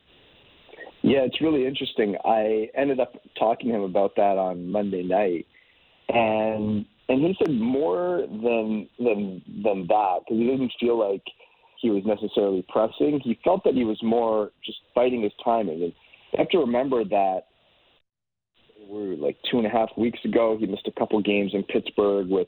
Yeah 1.01 1.19
it's 1.19 1.39
really 1.41 1.65
interesting. 1.65 2.17
I 2.25 2.69
ended 2.75 2.99
up 2.99 3.15
talking 3.37 3.69
to 3.69 3.75
him 3.75 3.83
about 3.83 4.15
that 4.17 4.37
on 4.37 4.69
monday 4.71 5.03
night 5.03 5.47
and 6.09 6.85
and 7.07 7.21
he 7.21 7.35
said 7.39 7.53
more 7.53 8.25
than 8.27 8.89
than 8.99 9.41
than 9.63 9.87
that 9.87 10.19
because 10.19 10.37
he 10.37 10.45
didn't 10.45 10.73
feel 10.79 10.97
like 10.97 11.23
he 11.81 11.89
was 11.89 12.03
necessarily 12.05 12.65
pressing. 12.67 13.19
He 13.23 13.39
felt 13.43 13.63
that 13.63 13.73
he 13.73 13.83
was 13.83 14.01
more 14.03 14.51
just 14.65 14.79
fighting 14.93 15.23
his 15.23 15.31
timing. 15.43 15.83
And 15.83 15.93
you 16.31 16.37
have 16.37 16.49
to 16.49 16.59
remember 16.59 17.03
that 17.05 17.41
we're 18.87 19.15
like 19.15 19.37
two 19.49 19.57
and 19.57 19.67
a 19.67 19.69
half 19.69 19.89
weeks 19.97 20.19
ago, 20.25 20.57
he 20.59 20.65
missed 20.65 20.87
a 20.87 20.99
couple 20.99 21.21
games 21.21 21.51
in 21.53 21.63
Pittsburgh 21.63 22.27
with 22.27 22.47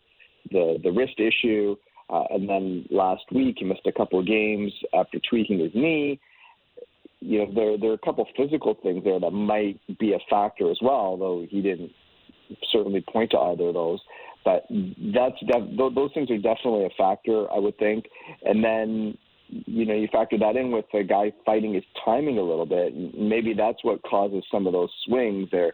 the 0.51 0.79
the 0.83 0.91
wrist 0.91 1.19
issue, 1.19 1.75
uh, 2.09 2.23
and 2.31 2.50
then 2.50 2.85
last 2.89 3.23
week 3.31 3.57
he 3.59 3.65
missed 3.65 3.85
a 3.85 3.91
couple 3.91 4.21
games 4.23 4.73
after 4.93 5.19
tweaking 5.29 5.59
his 5.59 5.71
knee. 5.75 6.19
You 7.19 7.39
know, 7.39 7.51
there 7.53 7.77
there 7.77 7.91
are 7.91 7.95
a 7.95 8.05
couple 8.05 8.25
physical 8.35 8.75
things 8.81 9.03
there 9.03 9.19
that 9.19 9.31
might 9.31 9.79
be 10.00 10.13
a 10.13 10.19
factor 10.29 10.71
as 10.71 10.79
well, 10.81 11.17
though 11.17 11.45
he 11.50 11.61
didn't 11.61 11.91
certainly 12.71 13.01
point 13.01 13.31
to 13.31 13.39
either 13.39 13.67
of 13.67 13.75
those. 13.75 14.00
But 14.43 14.65
that's 14.69 15.39
def- 15.45 15.77
those 15.77 16.11
things 16.13 16.31
are 16.31 16.37
definitely 16.37 16.85
a 16.85 16.89
factor, 16.97 17.51
I 17.51 17.59
would 17.59 17.77
think. 17.77 18.05
And 18.43 18.63
then 18.63 19.17
you 19.49 19.85
know 19.85 19.93
you 19.93 20.07
factor 20.11 20.37
that 20.39 20.55
in 20.55 20.71
with 20.71 20.85
the 20.93 21.03
guy 21.03 21.31
fighting 21.45 21.73
his 21.73 21.83
timing 22.03 22.37
a 22.37 22.43
little 22.43 22.65
bit. 22.65 22.93
Maybe 23.17 23.53
that's 23.53 23.83
what 23.83 24.01
causes 24.03 24.43
some 24.51 24.65
of 24.67 24.73
those 24.73 24.89
swings 25.05 25.49
there, 25.51 25.73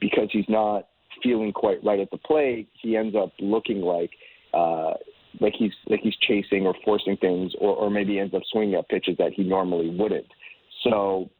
because 0.00 0.28
he's 0.30 0.48
not 0.48 0.88
feeling 1.22 1.52
quite 1.52 1.82
right 1.84 2.00
at 2.00 2.10
the 2.10 2.18
plate. 2.18 2.68
He 2.80 2.96
ends 2.96 3.16
up 3.16 3.32
looking 3.40 3.80
like. 3.80 4.10
Uh, 4.52 4.94
like 5.40 5.54
he's 5.56 5.70
like 5.86 6.00
he's 6.02 6.16
chasing 6.16 6.66
or 6.66 6.74
forcing 6.84 7.16
things, 7.16 7.52
or, 7.60 7.76
or 7.76 7.88
maybe 7.88 8.18
ends 8.18 8.34
up 8.34 8.42
swinging 8.50 8.74
at 8.74 8.88
pitches 8.88 9.16
that 9.18 9.32
he 9.32 9.44
normally 9.44 9.88
wouldn't. 9.88 10.26
So 10.82 11.30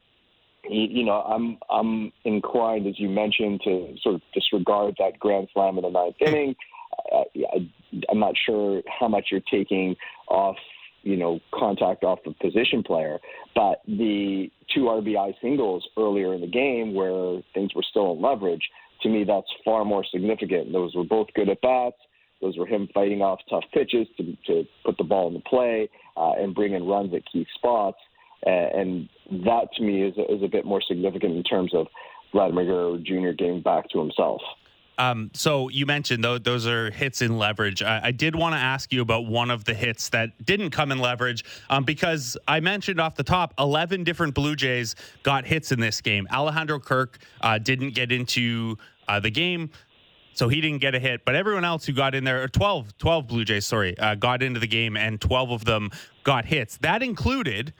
you 0.69 1.03
know, 1.03 1.21
I'm 1.21 1.57
I'm 1.69 2.11
inclined, 2.23 2.87
as 2.87 2.99
you 2.99 3.09
mentioned, 3.09 3.61
to 3.63 3.95
sort 4.01 4.15
of 4.15 4.21
disregard 4.33 4.95
that 4.99 5.19
grand 5.19 5.49
slam 5.53 5.77
in 5.77 5.83
the 5.83 5.89
ninth 5.89 6.15
inning. 6.19 6.55
I, 7.11 7.23
I, 7.53 7.71
I'm 8.09 8.19
not 8.19 8.35
sure 8.45 8.81
how 8.99 9.07
much 9.07 9.27
you're 9.31 9.41
taking 9.51 9.95
off, 10.27 10.57
you 11.03 11.17
know, 11.17 11.39
contact 11.53 12.03
off 12.03 12.19
the 12.25 12.33
position 12.33 12.83
player, 12.83 13.19
but 13.55 13.81
the 13.87 14.51
two 14.73 14.81
RBI 14.81 15.33
singles 15.41 15.87
earlier 15.97 16.33
in 16.33 16.41
the 16.41 16.47
game 16.47 16.93
where 16.93 17.41
things 17.53 17.73
were 17.75 17.83
still 17.89 18.13
in 18.13 18.21
leverage, 18.21 18.69
to 19.01 19.09
me, 19.09 19.23
that's 19.23 19.47
far 19.65 19.83
more 19.83 20.05
significant. 20.05 20.71
Those 20.71 20.93
were 20.95 21.03
both 21.03 21.27
good 21.33 21.49
at 21.49 21.61
bats. 21.61 21.97
Those 22.41 22.57
were 22.57 22.65
him 22.65 22.87
fighting 22.93 23.21
off 23.21 23.39
tough 23.49 23.63
pitches 23.73 24.07
to, 24.17 24.35
to 24.47 24.63
put 24.85 24.97
the 24.97 25.03
ball 25.03 25.27
in 25.27 25.33
the 25.35 25.41
play 25.41 25.89
uh, 26.17 26.33
and 26.37 26.55
bring 26.55 26.73
in 26.73 26.85
runs 26.85 27.13
at 27.13 27.23
key 27.31 27.45
spots 27.55 27.97
and 28.49 29.09
that 29.45 29.69
to 29.75 29.83
me 29.83 30.03
is 30.03 30.17
a, 30.17 30.33
is 30.33 30.43
a 30.43 30.47
bit 30.47 30.65
more 30.65 30.81
significant 30.87 31.35
in 31.35 31.43
terms 31.43 31.73
of 31.73 31.87
Vladimir 32.31 32.65
Guerrero 32.65 32.97
Jr. 32.97 33.31
getting 33.37 33.61
back 33.61 33.89
to 33.89 33.99
himself. 33.99 34.41
Um, 34.97 35.31
so 35.33 35.69
you 35.69 35.85
mentioned 35.85 36.23
those, 36.23 36.41
those 36.41 36.67
are 36.67 36.91
hits 36.91 37.21
in 37.21 37.37
leverage. 37.37 37.81
I, 37.81 38.01
I 38.05 38.11
did 38.11 38.35
want 38.35 38.53
to 38.53 38.59
ask 38.59 38.93
you 38.93 39.01
about 39.01 39.25
one 39.25 39.49
of 39.49 39.63
the 39.63 39.73
hits 39.73 40.09
that 40.09 40.45
didn't 40.45 40.69
come 40.69 40.91
in 40.91 40.99
leverage 40.99 41.43
um, 41.69 41.83
because 41.83 42.37
I 42.47 42.59
mentioned 42.59 42.99
off 42.99 43.15
the 43.15 43.23
top 43.23 43.53
11 43.57 44.03
different 44.03 44.35
Blue 44.35 44.55
Jays 44.55 44.95
got 45.23 45.45
hits 45.45 45.71
in 45.71 45.79
this 45.79 46.01
game. 46.01 46.27
Alejandro 46.31 46.79
Kirk 46.79 47.17
uh, 47.41 47.57
didn't 47.57 47.95
get 47.95 48.11
into 48.11 48.77
uh, 49.07 49.19
the 49.19 49.31
game. 49.31 49.71
So 50.33 50.47
he 50.47 50.61
didn't 50.61 50.79
get 50.79 50.95
a 50.95 50.99
hit, 50.99 51.25
but 51.25 51.35
everyone 51.35 51.65
else 51.65 51.85
who 51.85 51.91
got 51.91 52.15
in 52.15 52.23
there, 52.23 52.47
12, 52.47 52.97
12 52.97 53.27
Blue 53.27 53.43
Jays, 53.43 53.65
sorry, 53.65 53.97
uh, 53.97 54.15
got 54.15 54.41
into 54.41 54.61
the 54.61 54.67
game, 54.67 54.95
and 54.95 55.19
12 55.19 55.51
of 55.51 55.65
them 55.65 55.89
got 56.23 56.45
hits. 56.45 56.77
That 56.77 57.03
included 57.03 57.73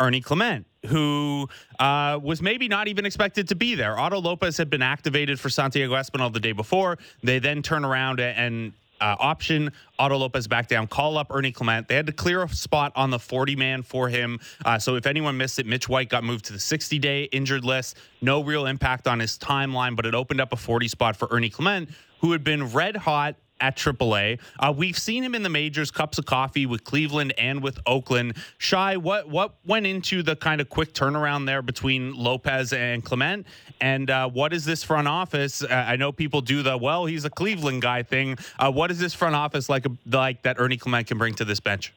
Ernie 0.00 0.20
Clement, 0.20 0.66
who 0.86 1.48
uh, 1.78 2.18
was 2.22 2.42
maybe 2.42 2.68
not 2.68 2.88
even 2.88 3.06
expected 3.06 3.48
to 3.48 3.54
be 3.54 3.74
there. 3.74 3.98
Otto 3.98 4.20
Lopez 4.20 4.56
had 4.56 4.70
been 4.70 4.82
activated 4.82 5.38
for 5.38 5.48
Santiago 5.48 5.94
Espinal 5.94 6.32
the 6.32 6.40
day 6.40 6.52
before. 6.52 6.98
They 7.22 7.38
then 7.38 7.62
turn 7.62 7.84
around 7.84 8.20
and 8.20 8.72
uh, 9.00 9.16
option 9.18 9.72
Otto 9.98 10.16
Lopez 10.16 10.46
back 10.48 10.68
down, 10.68 10.86
call 10.86 11.18
up 11.18 11.28
Ernie 11.30 11.52
Clement. 11.52 11.88
They 11.88 11.94
had 11.94 12.06
to 12.06 12.12
clear 12.12 12.42
a 12.42 12.48
spot 12.48 12.92
on 12.96 13.10
the 13.10 13.18
40 13.18 13.56
man 13.56 13.82
for 13.82 14.08
him. 14.08 14.40
Uh, 14.64 14.78
so 14.78 14.96
if 14.96 15.06
anyone 15.06 15.36
missed 15.36 15.58
it, 15.58 15.66
Mitch 15.66 15.88
White 15.88 16.08
got 16.08 16.24
moved 16.24 16.46
to 16.46 16.52
the 16.52 16.58
60 16.58 16.98
day 16.98 17.24
injured 17.24 17.64
list. 17.64 17.96
No 18.22 18.42
real 18.42 18.66
impact 18.66 19.06
on 19.06 19.20
his 19.20 19.38
timeline, 19.38 19.96
but 19.96 20.06
it 20.06 20.14
opened 20.14 20.40
up 20.40 20.52
a 20.52 20.56
40 20.56 20.88
spot 20.88 21.16
for 21.16 21.28
Ernie 21.30 21.50
Clement, 21.50 21.90
who 22.20 22.32
had 22.32 22.42
been 22.44 22.72
red 22.72 22.96
hot 22.96 23.36
at 23.64 23.76
AAA. 23.76 24.38
Uh, 24.58 24.72
we've 24.76 24.98
seen 24.98 25.24
him 25.24 25.34
in 25.34 25.42
the 25.42 25.48
majors, 25.48 25.90
cups 25.90 26.18
of 26.18 26.26
coffee 26.26 26.66
with 26.66 26.84
Cleveland 26.84 27.32
and 27.38 27.62
with 27.62 27.78
Oakland. 27.86 28.36
Shi, 28.58 28.96
what 28.96 29.28
what 29.28 29.54
went 29.64 29.86
into 29.86 30.22
the 30.22 30.36
kind 30.36 30.60
of 30.60 30.68
quick 30.68 30.92
turnaround 30.92 31.46
there 31.46 31.62
between 31.62 32.14
Lopez 32.14 32.72
and 32.74 33.02
Clement? 33.02 33.46
And 33.80 34.10
uh, 34.10 34.28
what 34.28 34.52
is 34.52 34.66
this 34.66 34.84
front 34.84 35.08
office? 35.08 35.62
Uh, 35.62 35.68
I 35.68 35.96
know 35.96 36.12
people 36.12 36.42
do 36.42 36.62
the 36.62 36.76
well, 36.76 37.06
he's 37.06 37.24
a 37.24 37.30
Cleveland 37.30 37.80
guy 37.80 38.02
thing. 38.02 38.36
Uh, 38.58 38.70
what 38.70 38.90
is 38.90 38.98
this 38.98 39.14
front 39.14 39.34
office 39.34 39.68
like 39.68 39.86
like 40.06 40.42
that 40.42 40.56
Ernie 40.58 40.76
Clement 40.76 41.06
can 41.06 41.16
bring 41.16 41.34
to 41.36 41.44
this 41.44 41.60
bench? 41.60 41.94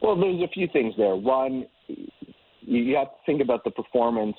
Well, 0.00 0.16
there's 0.16 0.42
a 0.42 0.48
few 0.48 0.68
things 0.72 0.94
there. 0.96 1.16
One, 1.16 1.66
you 2.60 2.96
have 2.96 3.08
to 3.08 3.16
think 3.26 3.40
about 3.40 3.64
the 3.64 3.70
performance 3.70 4.36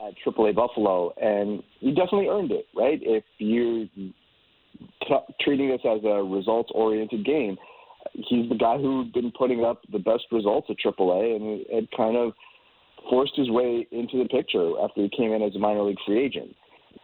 at 0.00 0.14
AAA 0.24 0.54
Buffalo, 0.54 1.12
and 1.20 1.62
he 1.80 1.90
definitely 1.90 2.28
earned 2.28 2.52
it, 2.52 2.66
right? 2.74 2.98
If 3.02 3.24
you 3.38 3.88
t- 5.06 5.34
treating 5.40 5.68
this 5.68 5.80
as 5.84 6.00
a 6.04 6.22
results 6.22 6.70
oriented 6.74 7.24
game. 7.24 7.56
He's 8.12 8.48
the 8.48 8.56
guy 8.56 8.78
who'd 8.78 9.12
been 9.12 9.32
putting 9.32 9.64
up 9.64 9.82
the 9.92 9.98
best 9.98 10.24
results 10.32 10.68
at 10.70 10.76
AAA 10.84 11.36
and 11.36 11.64
had 11.72 11.88
kind 11.96 12.16
of 12.16 12.32
forced 13.08 13.36
his 13.36 13.50
way 13.50 13.86
into 13.92 14.18
the 14.22 14.28
picture 14.28 14.72
after 14.82 15.02
he 15.02 15.10
came 15.16 15.32
in 15.32 15.42
as 15.42 15.54
a 15.54 15.58
minor 15.58 15.82
league 15.82 15.98
free 16.06 16.24
agent. 16.24 16.54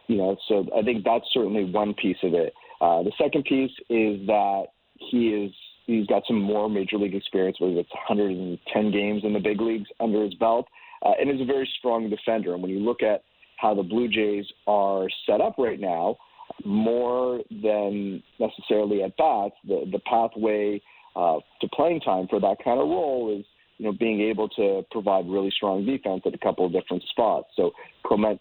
You 0.07 0.17
know, 0.17 0.37
so 0.47 0.65
I 0.77 0.81
think 0.81 1.03
that's 1.03 1.25
certainly 1.33 1.65
one 1.65 1.93
piece 1.93 2.17
of 2.23 2.33
it. 2.33 2.53
Uh, 2.81 3.03
the 3.03 3.11
second 3.17 3.45
piece 3.45 3.71
is 3.89 4.25
that 4.27 4.65
he 4.95 5.29
is 5.29 5.51
he's 5.85 6.05
got 6.07 6.23
some 6.27 6.41
more 6.41 6.69
major 6.69 6.97
league 6.97 7.15
experience, 7.15 7.59
whether 7.59 7.79
it's 7.79 7.93
110 7.93 8.91
games 8.91 9.23
in 9.23 9.33
the 9.33 9.39
big 9.39 9.61
leagues 9.61 9.89
under 9.99 10.23
his 10.23 10.33
belt, 10.35 10.67
uh, 11.05 11.13
and 11.19 11.29
is 11.29 11.41
a 11.41 11.45
very 11.45 11.69
strong 11.79 12.09
defender. 12.09 12.53
And 12.53 12.61
when 12.61 12.71
you 12.71 12.79
look 12.79 13.01
at 13.01 13.23
how 13.57 13.73
the 13.73 13.83
Blue 13.83 14.07
Jays 14.07 14.45
are 14.67 15.07
set 15.25 15.41
up 15.41 15.55
right 15.57 15.79
now, 15.79 16.17
more 16.65 17.41
than 17.49 18.21
necessarily 18.39 19.03
at 19.03 19.15
bats, 19.17 19.55
the, 19.67 19.85
the 19.91 19.99
pathway 19.99 20.81
uh, 21.15 21.39
to 21.61 21.67
playing 21.69 21.99
time 22.01 22.27
for 22.29 22.39
that 22.39 22.57
kind 22.63 22.79
of 22.79 22.87
role 22.87 23.35
is 23.37 23.45
you 23.77 23.85
know 23.85 23.91
being 23.91 24.21
able 24.21 24.49
to 24.49 24.83
provide 24.91 25.29
really 25.29 25.51
strong 25.51 25.85
defense 25.85 26.21
at 26.25 26.33
a 26.33 26.37
couple 26.37 26.65
of 26.65 26.71
different 26.71 27.03
spots. 27.09 27.47
So 27.55 27.71
Clement 28.05 28.39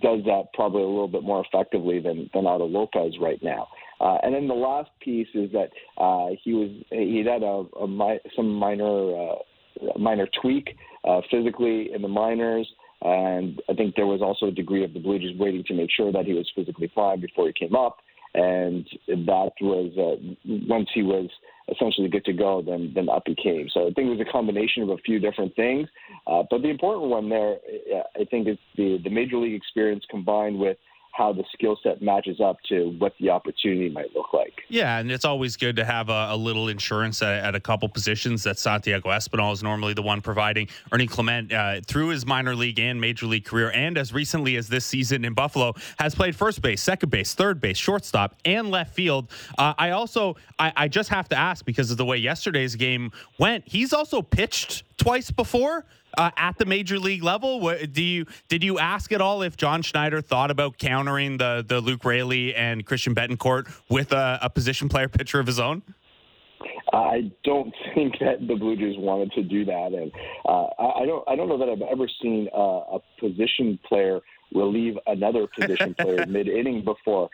does 0.00 0.24
that 0.24 0.44
probably 0.54 0.82
a 0.82 0.86
little 0.86 1.08
bit 1.08 1.22
more 1.22 1.44
effectively 1.44 2.00
than 2.00 2.28
than 2.34 2.46
Otto 2.46 2.66
Lopez 2.66 3.14
right 3.20 3.42
now. 3.42 3.68
Uh, 4.00 4.18
and 4.22 4.34
then 4.34 4.48
the 4.48 4.54
last 4.54 4.90
piece 5.00 5.28
is 5.34 5.50
that 5.52 5.70
uh, 5.96 6.28
he 6.42 6.52
was 6.52 6.70
he 6.90 7.18
had 7.18 7.42
a, 7.42 7.64
a 7.80 7.88
mi- 7.88 8.20
some 8.34 8.52
minor 8.52 9.16
uh, 9.16 9.98
minor 9.98 10.28
tweak 10.40 10.76
uh, 11.04 11.20
physically 11.30 11.92
in 11.92 12.02
the 12.02 12.08
minors. 12.08 12.68
And 13.02 13.60
I 13.68 13.74
think 13.74 13.94
there 13.94 14.06
was 14.06 14.22
also 14.22 14.46
a 14.46 14.50
degree 14.50 14.84
of 14.84 14.94
the 14.94 15.00
Blue 15.00 15.18
Jays 15.18 15.38
waiting 15.38 15.64
to 15.64 15.74
make 15.74 15.90
sure 15.90 16.12
that 16.12 16.26
he 16.26 16.32
was 16.32 16.50
physically 16.54 16.90
fine 16.94 17.20
before 17.20 17.46
he 17.46 17.52
came 17.52 17.74
up. 17.74 17.98
And 18.34 18.86
that 19.06 19.52
was 19.60 19.92
uh, 19.96 20.16
once 20.68 20.88
he 20.94 21.02
was 21.02 21.28
essentially 21.72 22.08
good 22.08 22.24
to 22.26 22.32
go, 22.32 22.62
then 22.62 22.92
then 22.94 23.08
up 23.08 23.22
he 23.26 23.34
came. 23.34 23.68
So 23.72 23.82
I 23.88 23.92
think 23.92 24.08
it 24.08 24.18
was 24.18 24.20
a 24.20 24.30
combination 24.30 24.82
of 24.82 24.90
a 24.90 24.98
few 24.98 25.18
different 25.18 25.54
things. 25.56 25.88
Uh, 26.26 26.42
but 26.50 26.62
the 26.62 26.68
important 26.68 27.10
one 27.10 27.28
there, 27.28 27.56
I 28.14 28.24
think, 28.24 28.48
is 28.48 28.58
the 28.76 28.98
the 29.02 29.10
major 29.10 29.38
league 29.38 29.54
experience 29.54 30.04
combined 30.10 30.58
with 30.58 30.76
how 31.16 31.32
the 31.32 31.44
skill 31.52 31.78
set 31.82 32.02
matches 32.02 32.40
up 32.40 32.58
to 32.68 32.94
what 32.98 33.14
the 33.18 33.30
opportunity 33.30 33.88
might 33.88 34.14
look 34.14 34.32
like. 34.34 34.62
Yeah, 34.68 34.98
and 34.98 35.10
it's 35.10 35.24
always 35.24 35.56
good 35.56 35.76
to 35.76 35.84
have 35.84 36.10
a, 36.10 36.28
a 36.30 36.36
little 36.36 36.68
insurance 36.68 37.22
at, 37.22 37.44
at, 37.44 37.54
a 37.54 37.60
couple 37.60 37.88
positions 37.88 38.42
that 38.42 38.58
Santiago 38.58 39.08
Espinal 39.08 39.52
is 39.52 39.62
normally 39.62 39.94
the 39.94 40.02
one 40.02 40.20
providing. 40.20 40.68
Ernie 40.92 41.06
Clement, 41.06 41.52
uh, 41.52 41.80
through 41.86 42.08
his 42.08 42.26
minor 42.26 42.54
league 42.54 42.78
and 42.78 43.00
major 43.00 43.26
league 43.26 43.46
career, 43.46 43.70
and 43.70 43.96
as 43.96 44.12
recently 44.12 44.56
as 44.56 44.68
this 44.68 44.84
season 44.84 45.24
in 45.24 45.32
Buffalo, 45.32 45.72
has 45.98 46.14
played 46.14 46.36
first 46.36 46.60
base, 46.60 46.82
second 46.82 47.08
base, 47.08 47.34
third 47.34 47.60
base, 47.60 47.78
shortstop, 47.78 48.34
and 48.44 48.70
left 48.70 48.94
field. 48.94 49.30
Uh, 49.56 49.72
I 49.78 49.90
also, 49.90 50.36
I, 50.58 50.72
I 50.76 50.88
just 50.88 51.08
have 51.08 51.28
to 51.30 51.38
ask 51.38 51.64
because 51.64 51.90
of 51.90 51.96
the 51.96 52.04
way 52.04 52.18
yesterday's 52.18 52.76
game 52.76 53.10
went, 53.38 53.66
he's 53.66 53.94
also 53.94 54.20
pitched 54.20 54.84
twice 54.98 55.30
before 55.30 55.86
uh, 56.16 56.30
at 56.36 56.58
the 56.58 56.64
major 56.64 56.98
league 56.98 57.22
level? 57.22 57.60
What, 57.60 57.92
do 57.92 58.02
you 58.02 58.26
did 58.48 58.62
you 58.62 58.78
ask 58.78 59.12
at 59.12 59.20
all 59.20 59.42
if 59.42 59.56
John 59.56 59.82
Schneider 59.82 60.20
thought 60.20 60.50
about 60.50 60.78
countering 60.78 61.38
the 61.38 61.64
the 61.66 61.80
Luke 61.80 62.04
Raley 62.04 62.54
and 62.54 62.84
Christian 62.84 63.14
Bethancourt 63.14 63.72
with 63.88 64.12
a, 64.12 64.38
a 64.42 64.50
position 64.50 64.88
player 64.88 65.08
pitcher 65.08 65.40
of 65.40 65.46
his 65.46 65.58
own? 65.58 65.82
I 66.92 67.32
don't 67.44 67.74
think 67.94 68.18
that 68.20 68.46
the 68.46 68.54
Blue 68.54 68.76
Jays 68.76 68.96
wanted 68.98 69.32
to 69.32 69.42
do 69.42 69.64
that, 69.64 69.92
and 69.92 70.12
uh, 70.48 70.66
I 70.78 71.04
don't. 71.06 71.24
I 71.28 71.36
don't 71.36 71.48
know 71.48 71.58
that 71.58 71.68
I've 71.68 71.82
ever 71.82 72.08
seen 72.22 72.48
uh, 72.54 72.96
a 72.96 72.98
position 73.20 73.78
player 73.88 74.20
relieve 74.54 74.94
another 75.06 75.46
position 75.58 75.94
player 75.98 76.24
mid 76.26 76.48
inning 76.48 76.84
before. 76.84 77.28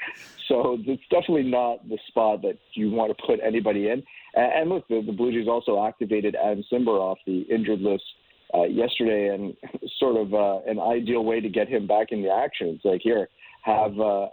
So 0.49 0.79
it's 0.87 1.03
definitely 1.11 1.45
not 1.45 1.89
the 1.89 1.99
spot 2.09 2.43
that 2.43 2.59
you 2.75 2.91
want 2.91 3.17
to 3.17 3.25
put 3.27 3.39
anybody 3.45 3.89
in. 3.89 4.03
And, 4.35 4.53
and 4.53 4.71
look, 4.71 4.89
the, 4.89 5.03
the 5.05 5.13
Blue 5.13 5.33
Jays 5.33 5.49
also 5.49 5.85
activated 5.85 6.35
Adam 6.35 6.65
Cimber 6.73 6.99
off 6.99 7.19
the 7.27 7.43
injured 7.43 7.81
list 7.81 8.05
uh, 8.55 8.65
yesterday, 8.65 9.35
and 9.35 9.57
sort 9.99 10.17
of 10.17 10.35
uh, 10.35 10.61
an 10.71 10.79
ideal 10.79 11.25
way 11.25 11.41
to 11.41 11.49
get 11.49 11.69
him 11.69 11.87
back 11.87 12.09
in 12.11 12.23
the 12.23 12.31
action. 12.31 12.69
It's 12.69 12.85
like 12.85 13.01
here, 13.03 13.29
have 13.63 13.99
uh, 14.01 14.27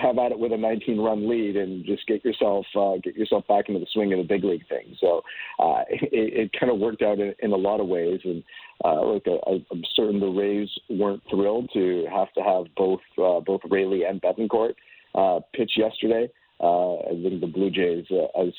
have 0.00 0.18
at 0.18 0.30
it 0.30 0.38
with 0.38 0.52
a 0.52 0.56
19 0.56 1.00
run 1.00 1.28
lead 1.28 1.56
and 1.56 1.84
just 1.84 2.06
get 2.06 2.24
yourself 2.24 2.64
uh, 2.78 2.94
get 3.02 3.16
yourself 3.16 3.46
back 3.48 3.68
into 3.68 3.80
the 3.80 3.86
swing 3.92 4.12
of 4.12 4.18
the 4.18 4.24
big 4.24 4.44
league 4.44 4.66
thing. 4.68 4.96
So 5.00 5.22
uh, 5.58 5.82
it, 5.90 6.10
it 6.12 6.50
kind 6.58 6.70
of 6.72 6.78
worked 6.78 7.02
out 7.02 7.18
in, 7.18 7.34
in 7.40 7.52
a 7.52 7.56
lot 7.56 7.80
of 7.80 7.88
ways, 7.88 8.20
and 8.24 8.42
uh, 8.84 9.02
look, 9.04 9.24
I, 9.26 9.64
I'm 9.70 9.82
certain 9.94 10.20
the 10.20 10.26
Rays 10.26 10.68
weren't 10.88 11.22
thrilled 11.28 11.68
to 11.74 12.06
have 12.12 12.32
to 12.34 12.42
have 12.42 12.66
both 12.76 13.00
uh, 13.18 13.40
both 13.40 13.60
Raley 13.68 14.04
and 14.04 14.22
Bethancourt 14.22 14.74
uh, 15.14 15.40
pitch 15.54 15.72
yesterday. 15.76 16.28
Uh, 16.60 16.96
I 16.96 17.08
think 17.10 17.40
the 17.40 17.46
Blue 17.48 17.70
Jays, 17.70 18.06
uh, 18.10 18.40
as 18.40 18.52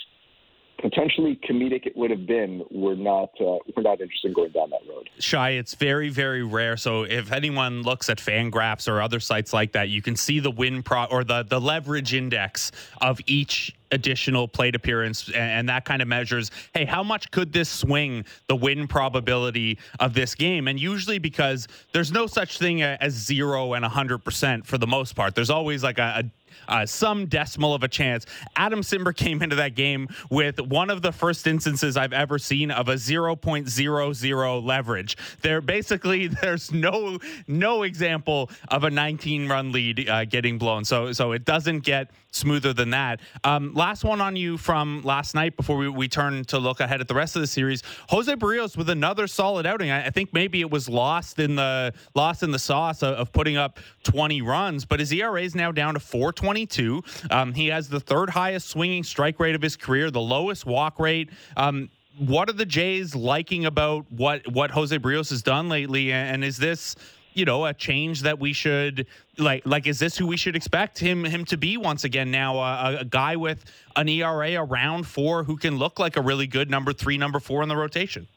potentially 0.80 1.40
comedic 1.48 1.86
it 1.86 1.96
would 1.96 2.12
have 2.12 2.26
been, 2.26 2.63
we're 2.72 2.96
not 2.96 3.30
uh, 3.40 3.58
we're 3.76 3.84
not 3.84 4.02
interested 4.02 4.28
in 4.28 4.34
going 4.34 4.52
down 4.52 4.70
that 4.70 4.82
road. 4.90 5.10
Shi, 5.20 5.58
it's 5.58 5.76
very 5.76 6.10
very 6.10 6.44
rare. 6.44 6.78
So 6.78 7.04
if 7.04 7.32
anyone 7.32 7.82
looks 7.82 8.10
at 8.10 8.18
Fangraphs 8.18 8.88
or 8.88 9.02
other 9.02 9.20
sites 9.20 9.54
like 9.54 9.72
that, 9.74 9.90
you 9.90 10.02
can 10.02 10.16
see 10.16 10.40
the 10.40 10.52
win 10.52 10.84
pro 10.84 11.06
or 11.06 11.24
the 11.24 11.44
the 11.44 11.60
leverage 11.60 12.13
index 12.13 12.72
of 13.02 13.20
each 13.26 13.76
additional 13.92 14.48
plate 14.48 14.76
appearance 14.76 15.32
and 15.32 15.70
that 15.70 15.86
kind 15.86 16.02
of 16.02 16.10
measures 16.10 16.52
hey 16.74 16.84
how 16.84 17.02
much 17.02 17.32
could 17.32 17.54
this 17.54 17.70
swing 17.70 18.26
the 18.48 18.56
win 18.56 18.86
probability 18.86 19.78
of 20.02 20.13
this 20.13 20.36
game 20.36 20.68
and 20.68 20.78
usually 20.78 21.20
because 21.20 21.70
there's 21.94 22.12
no 22.12 22.28
such 22.28 22.58
thing 22.58 22.82
as 22.82 23.13
0 23.13 23.76
and 23.76 23.86
100% 23.86 24.66
for 24.66 24.78
the 24.78 24.88
most 24.88 25.16
part 25.16 25.36
there's 25.36 25.50
always 25.50 25.84
like 25.84 26.00
a 26.00 26.30
uh, 26.67 26.86
some 26.86 27.26
decimal 27.26 27.74
of 27.74 27.84
a 27.84 27.88
chance. 27.88 28.26
Adam 28.56 28.82
Cimber 28.82 29.15
came 29.15 29.41
into 29.41 29.56
that 29.56 29.76
game 29.76 30.08
with 30.30 30.60
one 30.62 30.89
of 30.89 31.02
the 31.02 31.12
first 31.12 31.48
instances 31.48 31.98
I've 31.98 32.13
ever 32.13 32.39
seen 32.39 32.72
of 32.72 32.89
a 32.89 32.96
0.00 32.96 34.63
leverage. 34.63 35.17
There 35.41 35.62
basically 35.62 36.28
there's 36.41 36.72
no 36.72 37.20
no 37.48 37.84
example 37.84 38.50
of 38.70 38.84
a 38.84 38.89
19 38.89 39.48
run 39.48 39.72
lead 39.72 40.10
uh, 40.10 40.26
getting 40.26 40.58
blown. 40.58 40.86
So 40.86 41.12
so 41.12 41.32
it 41.32 41.46
doesn't 41.46 41.80
get 41.80 42.12
smoother 42.38 42.73
than 42.73 42.91
that. 42.91 43.19
Um, 43.43 43.73
last 43.73 44.04
one 44.04 44.21
on 44.21 44.36
you 44.36 44.58
from 44.58 45.02
last 45.04 45.36
night 45.36 45.58
before 45.58 45.78
we, 45.78 45.89
we 45.89 46.08
turn 46.08 46.45
to 46.45 46.60
look 46.60 46.80
ahead 46.80 47.02
at 47.02 47.08
the 47.08 47.13
rest 47.13 47.36
of 47.36 47.41
the 47.41 47.47
series. 47.47 47.84
Jose 48.10 48.34
Berrios 48.36 48.78
with 48.78 48.89
another 48.89 49.28
solid 49.28 49.65
outing. 49.65 49.89
I, 49.89 50.06
I 50.06 50.10
think 50.10 50.34
maybe 50.34 50.62
it 50.62 50.69
was 50.69 50.88
lost 50.88 51.39
in 51.39 51.56
the 51.56 51.93
lost 52.15 52.43
in 52.43 52.52
the 52.52 52.60
sauce 52.60 53.04
of, 53.04 53.15
of, 53.15 53.32
putting 53.32 53.58
up 53.58 53.80
20 54.04 54.41
runs, 54.41 54.86
but 54.86 55.00
his 55.00 55.12
ERA 55.12 55.41
is 55.41 55.56
now 55.56 55.71
down 55.71 55.95
to 55.95 56.00
422. 56.00 57.04
Um, 57.30 57.54
he 57.54 57.67
has 57.67 57.89
the 57.89 58.00
third 58.00 58.30
highest 58.30 58.69
swinging 58.69 59.04
strike 59.04 59.39
rate 59.39 59.56
of 59.56 59.62
his 59.62 59.76
career, 59.76 60.10
the 60.10 60.21
lowest 60.21 60.65
walk 60.65 61.00
rate. 61.00 61.30
Um, 61.56 61.89
what 62.17 62.50
are 62.50 62.54
the 62.54 62.65
Jays 62.65 63.15
liking 63.15 63.65
about 63.65 64.12
what 64.12 64.47
what 64.52 64.71
Jose 64.71 64.97
Berrios 64.97 65.30
has 65.30 65.43
done 65.43 65.69
lately? 65.69 66.12
And 66.12 66.43
is 66.43 66.58
this 66.58 66.95
you 67.38 67.45
know 67.45 67.65
a 67.65 67.73
change 67.73 68.23
that 68.23 68.39
we 68.39 68.52
should 68.52 69.06
like 69.38 69.62
like 69.65 69.86
is 69.86 70.00
this 70.00 70.17
who 70.17 70.26
we 70.26 70.36
should 70.36 70.56
expect 70.56 70.97
him 70.97 71.23
him 71.23 71.45
to 71.45 71.56
be 71.56 71.78
once 71.78 72.04
again 72.04 72.32
now 72.32 72.58
uh, 72.58 72.97
a 73.00 73.06
guy 73.06 73.36
with 73.36 73.63
an 73.95 74.10
ERA 74.10 74.56
around 74.56 75.06
4 75.06 75.43
who 75.43 75.56
can 75.56 75.78
look 75.78 76.00
like 76.00 76.17
a 76.17 76.21
really 76.21 76.47
good 76.47 76.69
number 76.69 76.91
3 76.91 77.17
number 77.17 77.39
4 77.39 77.63
in 77.63 77.69
the 77.69 77.78
rotation? 77.78 78.28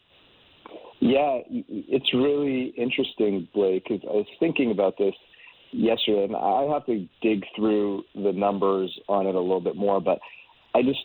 Yeah 1.00 1.40
it's 1.48 2.12
really 2.12 2.74
interesting 2.76 3.48
Blake 3.54 3.86
cuz 3.86 4.00
I 4.04 4.12
was 4.12 4.26
thinking 4.38 4.70
about 4.70 4.98
this 4.98 5.14
yesterday 5.72 6.24
and 6.24 6.36
I 6.36 6.64
have 6.72 6.84
to 6.86 7.08
dig 7.22 7.46
through 7.56 8.04
the 8.14 8.32
numbers 8.32 8.96
on 9.08 9.26
it 9.26 9.34
a 9.34 9.40
little 9.40 9.62
bit 9.62 9.76
more 9.76 10.00
but 10.00 10.20
I 10.74 10.82
just 10.82 11.00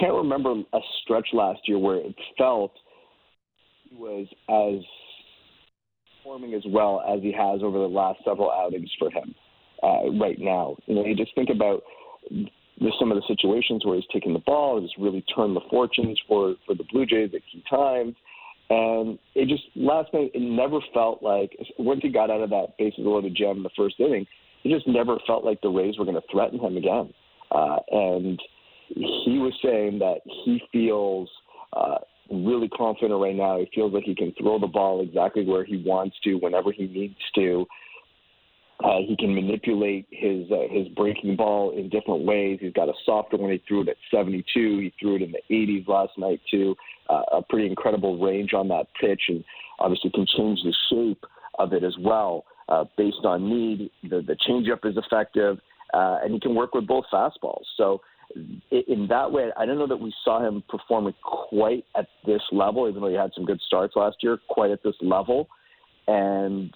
can't 0.00 0.14
remember 0.14 0.62
a 0.72 0.80
stretch 1.02 1.28
last 1.34 1.68
year 1.68 1.78
where 1.78 1.96
it 1.96 2.14
felt 2.38 2.72
was 3.92 4.26
as 4.48 4.82
performing 6.22 6.54
as 6.54 6.62
well 6.68 7.02
as 7.08 7.22
he 7.22 7.32
has 7.32 7.62
over 7.62 7.78
the 7.78 7.86
last 7.86 8.20
several 8.24 8.50
outings 8.50 8.90
for 8.98 9.10
him 9.10 9.34
uh, 9.82 10.10
right 10.20 10.38
now. 10.38 10.76
You 10.86 10.94
know, 10.94 11.04
you 11.04 11.14
just 11.14 11.34
think 11.34 11.50
about 11.50 11.82
there's 12.30 12.94
some 12.98 13.12
of 13.12 13.16
the 13.16 13.24
situations 13.26 13.84
where 13.84 13.96
he's 13.96 14.04
taking 14.12 14.32
the 14.32 14.40
ball, 14.40 14.80
he's 14.80 14.90
really 14.98 15.24
turned 15.34 15.54
the 15.56 15.60
fortunes 15.70 16.20
for 16.26 16.54
for 16.66 16.74
the 16.74 16.84
Blue 16.92 17.06
Jays 17.06 17.30
at 17.34 17.42
key 17.52 17.62
times. 17.68 18.14
And 18.70 19.18
it 19.34 19.48
just 19.48 19.64
last 19.76 20.12
night, 20.14 20.30
it 20.34 20.40
never 20.40 20.78
felt 20.94 21.22
like 21.22 21.54
once 21.78 22.00
he 22.02 22.08
got 22.08 22.30
out 22.30 22.40
of 22.40 22.50
that 22.50 22.78
bases 22.78 23.00
loaded 23.00 23.34
gem 23.34 23.58
in 23.58 23.62
the 23.62 23.70
first 23.76 23.96
inning, 23.98 24.26
it 24.64 24.74
just 24.74 24.88
never 24.88 25.18
felt 25.26 25.44
like 25.44 25.60
the 25.60 25.68
Rays 25.68 25.98
were 25.98 26.04
going 26.04 26.16
to 26.16 26.26
threaten 26.32 26.58
him 26.58 26.76
again. 26.76 27.12
Uh, 27.50 27.76
and 27.90 28.40
he 28.94 29.38
was 29.38 29.52
saying 29.62 29.98
that 29.98 30.20
he 30.44 30.62
feels 30.72 31.28
uh, 31.74 31.98
really 32.32 32.68
confident 32.68 33.20
right 33.20 33.36
now. 33.36 33.58
He 33.58 33.68
feels 33.74 33.92
like 33.92 34.04
he 34.04 34.14
can 34.14 34.32
throw 34.40 34.58
the 34.58 34.66
ball 34.66 35.02
exactly 35.02 35.44
where 35.44 35.64
he 35.64 35.82
wants 35.84 36.16
to, 36.24 36.34
whenever 36.34 36.72
he 36.72 36.86
needs 36.86 37.18
to. 37.34 37.66
Uh, 38.82 38.98
he 39.06 39.16
can 39.16 39.34
manipulate 39.34 40.06
his 40.10 40.50
uh, 40.50 40.66
his 40.70 40.88
breaking 40.88 41.36
ball 41.36 41.76
in 41.76 41.88
different 41.88 42.24
ways. 42.24 42.58
He's 42.60 42.72
got 42.72 42.88
a 42.88 42.94
softer 43.06 43.36
one. 43.36 43.52
He 43.52 43.62
threw 43.68 43.82
it 43.82 43.88
at 43.88 43.96
72. 44.10 44.42
He 44.54 44.92
threw 44.98 45.16
it 45.16 45.22
in 45.22 45.32
the 45.32 45.42
80s 45.54 45.86
last 45.86 46.18
night 46.18 46.40
too. 46.50 46.74
Uh, 47.08 47.22
a 47.32 47.42
pretty 47.42 47.68
incredible 47.68 48.18
range 48.18 48.54
on 48.54 48.66
that 48.68 48.86
pitch, 49.00 49.22
and 49.28 49.44
obviously 49.78 50.10
can 50.10 50.26
change 50.36 50.58
the 50.64 50.74
shape 50.90 51.24
of 51.58 51.72
it 51.72 51.84
as 51.84 51.94
well 52.00 52.44
uh, 52.68 52.84
based 52.96 53.24
on 53.24 53.48
need. 53.48 53.90
The 54.02 54.22
the 54.22 54.36
changeup 54.48 54.84
is 54.88 54.96
effective, 54.96 55.58
uh, 55.94 56.18
and 56.24 56.34
he 56.34 56.40
can 56.40 56.54
work 56.54 56.74
with 56.74 56.86
both 56.86 57.04
fastballs. 57.12 57.64
So 57.76 58.00
in 58.70 59.06
that 59.08 59.30
way, 59.30 59.50
I 59.56 59.66
don't 59.66 59.78
know 59.78 59.86
that 59.86 60.00
we 60.00 60.12
saw 60.24 60.46
him 60.46 60.62
performing 60.68 61.14
quite 61.22 61.84
at 61.96 62.06
this 62.26 62.42
level, 62.50 62.88
even 62.88 63.02
though 63.02 63.08
he 63.08 63.14
had 63.14 63.32
some 63.34 63.44
good 63.44 63.60
starts 63.66 63.94
last 63.96 64.16
year, 64.22 64.38
quite 64.48 64.70
at 64.70 64.82
this 64.82 64.94
level. 65.00 65.48
And 66.06 66.72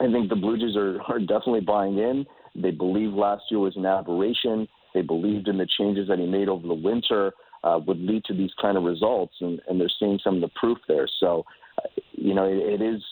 I 0.00 0.10
think 0.10 0.28
the 0.28 0.36
Blue 0.36 0.58
Jays 0.58 0.76
are, 0.76 1.00
are 1.02 1.18
definitely 1.18 1.60
buying 1.60 1.98
in. 1.98 2.26
They 2.54 2.70
believe 2.70 3.12
last 3.12 3.44
year 3.50 3.60
was 3.60 3.76
an 3.76 3.86
aberration. 3.86 4.66
They 4.94 5.02
believed 5.02 5.48
in 5.48 5.58
the 5.58 5.68
changes 5.78 6.08
that 6.08 6.18
he 6.18 6.26
made 6.26 6.48
over 6.48 6.66
the 6.66 6.74
winter 6.74 7.32
uh, 7.62 7.78
would 7.86 8.00
lead 8.00 8.24
to 8.24 8.34
these 8.34 8.50
kind 8.60 8.76
of 8.76 8.84
results, 8.84 9.34
and, 9.40 9.60
and 9.68 9.80
they're 9.80 9.90
seeing 9.98 10.18
some 10.24 10.36
of 10.36 10.40
the 10.40 10.50
proof 10.56 10.78
there. 10.88 11.08
So, 11.20 11.44
uh, 11.78 11.88
you 12.12 12.34
know, 12.34 12.44
it, 12.44 12.80
it 12.80 12.82
is 12.82 13.02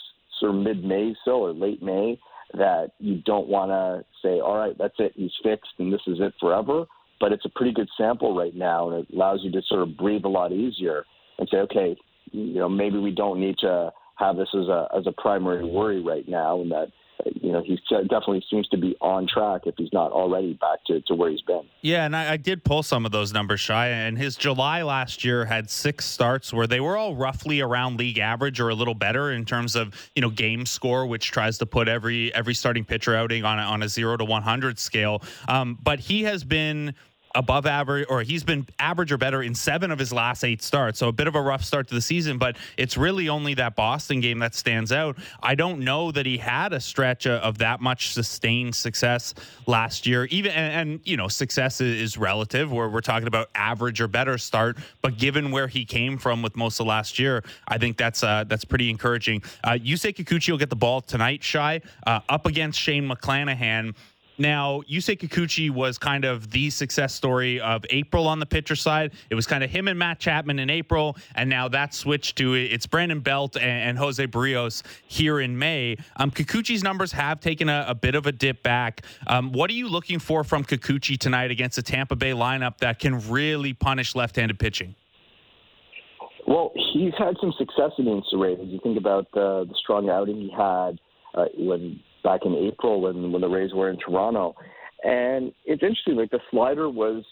sort 0.41 0.55
of 0.55 0.61
mid-May 0.63 1.15
still 1.23 1.47
or 1.47 1.53
late 1.53 1.83
May 1.83 2.19
that 2.55 2.93
you 2.99 3.23
don't 3.25 3.47
want 3.47 3.71
to 3.71 4.05
say, 4.23 4.41
all 4.41 4.57
right, 4.57 4.77
that's 4.79 4.95
it, 4.99 5.13
he's 5.15 5.31
fixed, 5.43 5.71
and 5.79 5.93
this 5.93 6.01
is 6.07 6.19
it 6.21 6.33
forever 6.41 6.87
but 7.21 7.33
it's 7.33 7.45
a 7.45 7.51
pretty 7.51 7.73
good 7.73 7.89
sample 7.97 8.37
right 8.37 8.55
now, 8.55 8.91
and 8.91 9.01
it 9.01 9.15
allows 9.15 9.41
you 9.43 9.51
to 9.53 9.63
sort 9.63 9.83
of 9.83 9.97
breathe 9.97 10.25
a 10.25 10.29
lot 10.29 10.53
easier 10.53 11.05
and 11.39 11.49
say, 11.51 11.59
okay, 11.59 11.97
you 12.33 12.55
know, 12.55 12.69
maybe 12.69 12.99
we 12.99 13.11
don't 13.11 13.41
need 13.41 13.57
to 13.59 13.91
have 14.17 14.37
this 14.37 14.49
as 14.55 14.69
a 14.69 14.89
as 14.97 15.07
a 15.07 15.13
primary 15.13 15.65
worry 15.65 16.03
right 16.03 16.29
now, 16.29 16.61
and 16.61 16.71
that 16.71 16.89
you 17.41 17.53
know, 17.53 17.63
he 17.63 17.79
definitely 17.91 18.45
seems 18.51 18.69
to 18.69 18.77
be 18.77 18.97
on 19.01 19.27
track 19.27 19.63
if 19.67 19.75
he's 19.77 19.93
not 19.93 20.13
already 20.13 20.55
back 20.55 20.85
to, 20.87 21.01
to 21.03 21.15
where 21.15 21.31
he's 21.31 21.43
been. 21.43 21.63
Yeah, 21.81 22.05
and 22.05 22.15
I, 22.15 22.33
I, 22.33 22.37
did 22.37 22.65
pull 22.65 22.83
some 22.83 23.07
of 23.07 23.13
those 23.13 23.33
numbers, 23.33 23.61
Shi. 23.61 23.73
And 23.73 24.19
his 24.19 24.37
July 24.37 24.83
last 24.83 25.25
year 25.25 25.45
had 25.45 25.71
six 25.71 26.05
starts 26.05 26.53
where 26.53 26.67
they 26.67 26.81
were 26.81 26.97
all 26.97 27.17
roughly 27.17 27.61
around 27.61 27.99
league 27.99 28.19
average 28.19 28.61
or 28.61 28.69
a 28.69 28.75
little 28.75 28.95
better 28.95 29.33
in 29.33 29.45
terms 29.45 29.77
of 29.77 30.11
you 30.15 30.23
know 30.23 30.31
game 30.31 30.67
score, 30.67 31.07
which 31.07 31.31
tries 31.31 31.59
to 31.59 31.67
put 31.67 31.89
every 31.89 32.35
every 32.35 32.55
starting 32.55 32.85
pitcher 32.85 33.15
outing 33.15 33.45
on 33.45 33.59
a, 33.59 33.63
on 33.63 33.83
a 33.83 33.89
zero 33.89 34.17
to 34.17 34.25
one 34.25 34.43
hundred 34.43 34.79
scale. 34.79 35.23
Um, 35.49 35.79
but 35.83 36.01
he 36.01 36.25
has 36.25 36.45
been 36.45 36.95
above 37.39 37.67
average, 37.67 38.05
or 38.11 38.23
he's 38.23 38.43
been 38.43 38.67
average 38.81 39.13
or 39.13 39.17
better 39.17 39.45
in 39.45 39.55
seven 39.55 39.93
of 39.93 39.99
his 39.99 40.13
last 40.13 40.43
eight 40.43 40.61
starts. 40.61 40.99
So 40.99 41.07
a 41.07 41.13
bit 41.13 41.29
of 41.29 41.37
a 41.37 41.41
rough 41.41 41.63
start 41.63 41.87
to 41.87 41.95
the 41.95 42.01
season, 42.01 42.37
but 42.37 42.57
it's 42.77 42.97
really 42.97 43.29
only 43.29 43.55
that 43.55 43.77
Boston 43.77 44.19
game 44.19 44.41
that 44.41 44.57
stands 44.57 44.91
out. 44.91 45.17
I 45.41 45.55
don't 45.55 45.79
know 45.81 46.11
that 46.11 46.27
he 46.27 46.37
had 46.37 46.73
a 46.73 46.81
stretch 46.81 47.29
of 47.29 47.59
that 47.59 47.81
much 47.81 48.13
sustained 48.13 48.75
success 48.75 49.35
last 49.67 50.05
year. 50.05 50.25
Even 50.25 50.51
and, 50.51 50.91
and 50.91 51.01
you 51.05 51.17
know, 51.17 51.29
success 51.29 51.81
is 51.81 52.19
relative. 52.19 52.73
Where 52.73 52.89
we're 52.89 53.01
talking 53.01 53.29
about 53.29 53.51
average 53.55 54.01
or 54.01 54.09
better 54.09 54.37
start, 54.37 54.77
but 55.01 55.17
given 55.17 55.53
where 55.53 55.69
he 55.69 55.85
came 55.85 56.19
from 56.19 56.43
with 56.43 56.57
most 56.57 56.81
of 56.81 56.89
last 56.89 57.21
year, 57.21 57.45
I 57.69 57.79
think 57.79 57.97
that's 57.97 58.25
uh, 58.25 58.45
that's 58.49 58.65
pretty 58.65 58.91
encouraging. 58.91 59.45
Uh, 59.63 59.71
Yusei 59.73 60.13
Kikuchi 60.13 60.51
will 60.51 60.59
get 60.59 60.71
the 60.71 60.77
ball 60.77 61.01
tonight, 61.01 61.45
Shi, 61.45 61.59
uh, 61.59 61.81
up 62.29 62.47
against 62.47 62.81
Shane 62.81 63.09
McClanahan. 63.09 63.95
Now, 64.39 64.83
Yusei 64.89 65.19
Kikuchi 65.19 65.69
was 65.69 65.99
kind 65.99 66.25
of 66.25 66.51
the 66.51 66.71
success 66.71 67.13
story 67.13 67.61
of 67.61 67.85
April 67.91 68.29
on 68.29 68.39
the 68.39 68.47
pitcher 68.47 68.77
side. 68.77 69.13
It 69.31 69.35
was 69.35 69.47
kind 69.47 69.65
of 69.65 69.71
him 69.71 69.89
and 69.89 69.99
Matt 69.99 70.21
Chapman 70.21 70.61
in 70.61 70.71
April, 70.71 71.17
and 71.35 71.51
now 71.51 71.67
that 71.69 71.93
switched 71.93 72.37
to 72.37 72.55
it's 72.55 72.87
Brandon 72.87 73.19
Belt 73.19 73.57
and, 73.57 73.65
and 73.65 73.99
Jose 73.99 74.25
Berrios 74.29 74.85
here 75.09 75.41
in 75.41 75.59
May. 75.59 75.97
Um, 76.17 76.31
Kikuchi's 76.31 76.85
numbers 76.85 77.11
have 77.13 77.41
taken 77.41 77.69
a, 77.69 77.87
a 77.89 77.95
bit 77.95 78.15
of 78.15 78.27
a 78.27 78.33
dip 78.33 78.63
back. 78.63 79.03
Um, 79.27 79.51
what 79.51 79.71
are 79.71 79.75
you 79.75 79.89
looking 79.89 80.21
for 80.21 80.45
from 80.45 80.65
Kikuchi 80.65 81.19
tonight 81.19 81.51
against 81.51 81.77
a 81.79 81.83
Tampa 81.83 82.15
Bay 82.15 82.31
lineup 82.31 82.79
that 82.79 83.01
can 83.01 83.29
really 83.29 83.73
punish 83.73 84.15
left-handed 84.15 84.59
pitching? 84.59 84.95
Well, 86.47 86.73
he's 86.95 87.13
had 87.19 87.35
some 87.41 87.53
success 87.59 87.91
against 87.99 88.29
the 88.31 88.39
Rays. 88.39 88.59
You 88.63 88.81
think 88.83 88.97
about 88.97 89.27
the, 89.33 89.67
the 89.69 89.75
strong 89.83 90.09
outing 90.09 90.37
he 90.37 90.51
had 90.51 90.99
uh, 91.35 91.47
when 91.59 92.01
back 92.23 92.41
in 92.45 92.55
April 92.55 93.01
when 93.01 93.33
when 93.33 93.41
the 93.41 93.49
Rays 93.49 93.73
were 93.75 93.91
in 93.91 93.99
Toronto. 93.99 94.55
And 95.05 95.53
it's 95.65 95.83
interesting, 95.83 96.17
like 96.17 96.31
the 96.31 96.41
slider 96.51 96.89
was 96.89 97.25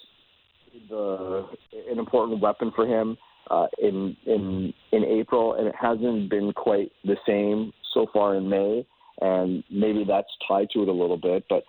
the 0.88 1.46
an 1.90 1.98
important 1.98 2.40
weapon 2.40 2.72
for 2.74 2.86
him 2.86 3.16
uh, 3.50 3.66
in 3.78 4.16
in 4.26 4.72
in 4.92 5.04
April, 5.04 5.54
and 5.54 5.66
it 5.66 5.74
hasn't 5.80 6.30
been 6.30 6.52
quite 6.52 6.92
the 7.04 7.16
same 7.26 7.72
so 7.92 8.06
far 8.12 8.36
in 8.36 8.48
May. 8.48 8.86
And 9.20 9.64
maybe 9.70 10.04
that's 10.06 10.28
tied 10.46 10.68
to 10.74 10.82
it 10.82 10.88
a 10.88 10.92
little 10.92 11.16
bit, 11.16 11.44
but 11.48 11.64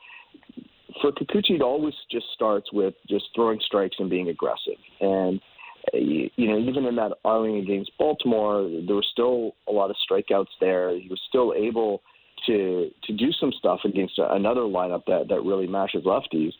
for 1.01 1.11
Kikuchi, 1.11 1.51
it 1.51 1.61
always 1.61 1.93
just 2.11 2.25
starts 2.33 2.71
with 2.73 2.93
just 3.09 3.25
throwing 3.35 3.59
strikes 3.65 3.95
and 3.99 4.09
being 4.09 4.29
aggressive. 4.29 4.77
And 4.99 5.39
you 5.93 6.29
know, 6.37 6.57
even 6.57 6.85
in 6.85 6.95
that 6.97 7.13
outing 7.25 7.57
against 7.57 7.91
Baltimore, 7.97 8.69
there 8.85 8.95
were 8.95 9.05
still 9.11 9.55
a 9.69 9.71
lot 9.71 9.89
of 9.89 9.95
strikeouts 10.09 10.47
there. 10.59 10.97
He 10.97 11.07
was 11.07 11.21
still 11.29 11.53
able 11.55 12.01
to 12.45 12.89
to 13.03 13.13
do 13.13 13.31
some 13.33 13.51
stuff 13.57 13.79
against 13.85 14.13
another 14.17 14.61
lineup 14.61 15.03
that 15.07 15.27
that 15.29 15.41
really 15.43 15.67
mashes 15.67 16.03
lefties. 16.03 16.51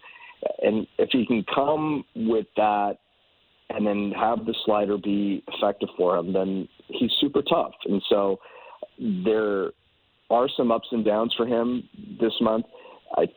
And 0.62 0.88
if 0.98 1.10
he 1.12 1.26
can 1.26 1.44
come 1.54 2.06
with 2.16 2.46
that 2.58 2.98
and 3.70 3.86
then 3.86 4.14
have 4.18 4.46
the 4.46 4.54
slider 4.66 4.98
be 4.98 5.44
effective 5.48 5.90
for 5.98 6.18
him, 6.18 6.32
then 6.32 6.68
he's 6.88 7.12
super 7.20 7.42
tough. 7.42 7.74
And 7.86 8.02
so 8.10 8.40
there 9.00 9.72
are 10.30 10.48
some 10.56 10.72
ups 10.72 10.88
and 10.92 11.04
downs 11.06 11.34
for 11.36 11.46
him 11.46 11.88
this 12.20 12.34
month. 12.42 12.66
I 13.16 13.28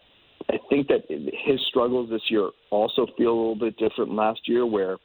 I 0.49 0.59
think 0.69 0.89
that 0.89 1.03
his 1.09 1.61
struggles 1.69 2.11
this 2.11 2.23
year 2.29 2.51
also 2.71 3.07
feel 3.17 3.29
a 3.29 3.39
little 3.39 3.55
bit 3.55 3.77
different 3.77 4.13
last 4.13 4.41
year, 4.47 4.67
where 4.67 4.97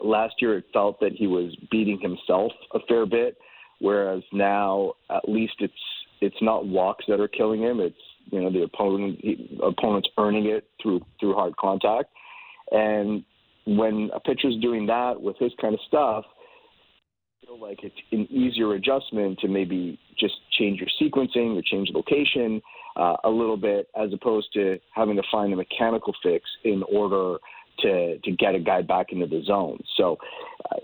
last 0.00 0.34
year 0.40 0.58
it 0.58 0.64
felt 0.72 1.00
that 1.00 1.12
he 1.12 1.26
was 1.26 1.54
beating 1.70 2.00
himself 2.00 2.52
a 2.72 2.78
fair 2.88 3.04
bit, 3.04 3.36
whereas 3.80 4.22
now 4.32 4.94
at 5.10 5.28
least 5.28 5.54
it's 5.58 5.74
it's 6.20 6.36
not 6.40 6.66
walks 6.66 7.04
that 7.08 7.20
are 7.20 7.28
killing 7.28 7.62
him. 7.62 7.80
It's 7.80 7.96
you 8.30 8.40
know 8.40 8.50
the 8.50 8.62
opponent 8.62 9.18
he, 9.20 9.58
opponent's 9.62 10.08
earning 10.18 10.46
it 10.46 10.66
through 10.82 11.00
through 11.20 11.34
hard 11.34 11.56
contact, 11.56 12.10
and 12.70 13.24
when 13.66 14.10
a 14.14 14.20
pitcher's 14.20 14.56
doing 14.60 14.86
that 14.86 15.20
with 15.20 15.36
his 15.38 15.52
kind 15.60 15.74
of 15.74 15.80
stuff, 15.86 16.24
I 17.42 17.46
feel 17.46 17.60
like 17.60 17.78
it's 17.82 17.94
an 18.12 18.26
easier 18.30 18.74
adjustment 18.74 19.38
to 19.40 19.48
maybe 19.48 19.98
just 20.18 20.34
change 20.58 20.80
your 20.80 20.88
sequencing 21.00 21.56
or 21.56 21.62
change 21.62 21.88
the 21.90 21.96
location 21.96 22.60
uh, 22.96 23.16
a 23.24 23.30
little 23.30 23.56
bit, 23.56 23.88
as 24.00 24.12
opposed 24.12 24.48
to 24.54 24.78
having 24.94 25.16
to 25.16 25.22
find 25.30 25.52
a 25.52 25.56
mechanical 25.56 26.14
fix 26.22 26.44
in 26.64 26.82
order 26.92 27.38
to 27.80 28.18
to 28.18 28.30
get 28.32 28.54
a 28.54 28.60
guy 28.60 28.82
back 28.82 29.06
into 29.10 29.26
the 29.26 29.42
zone. 29.44 29.78
So 29.96 30.18
uh, 30.70 30.76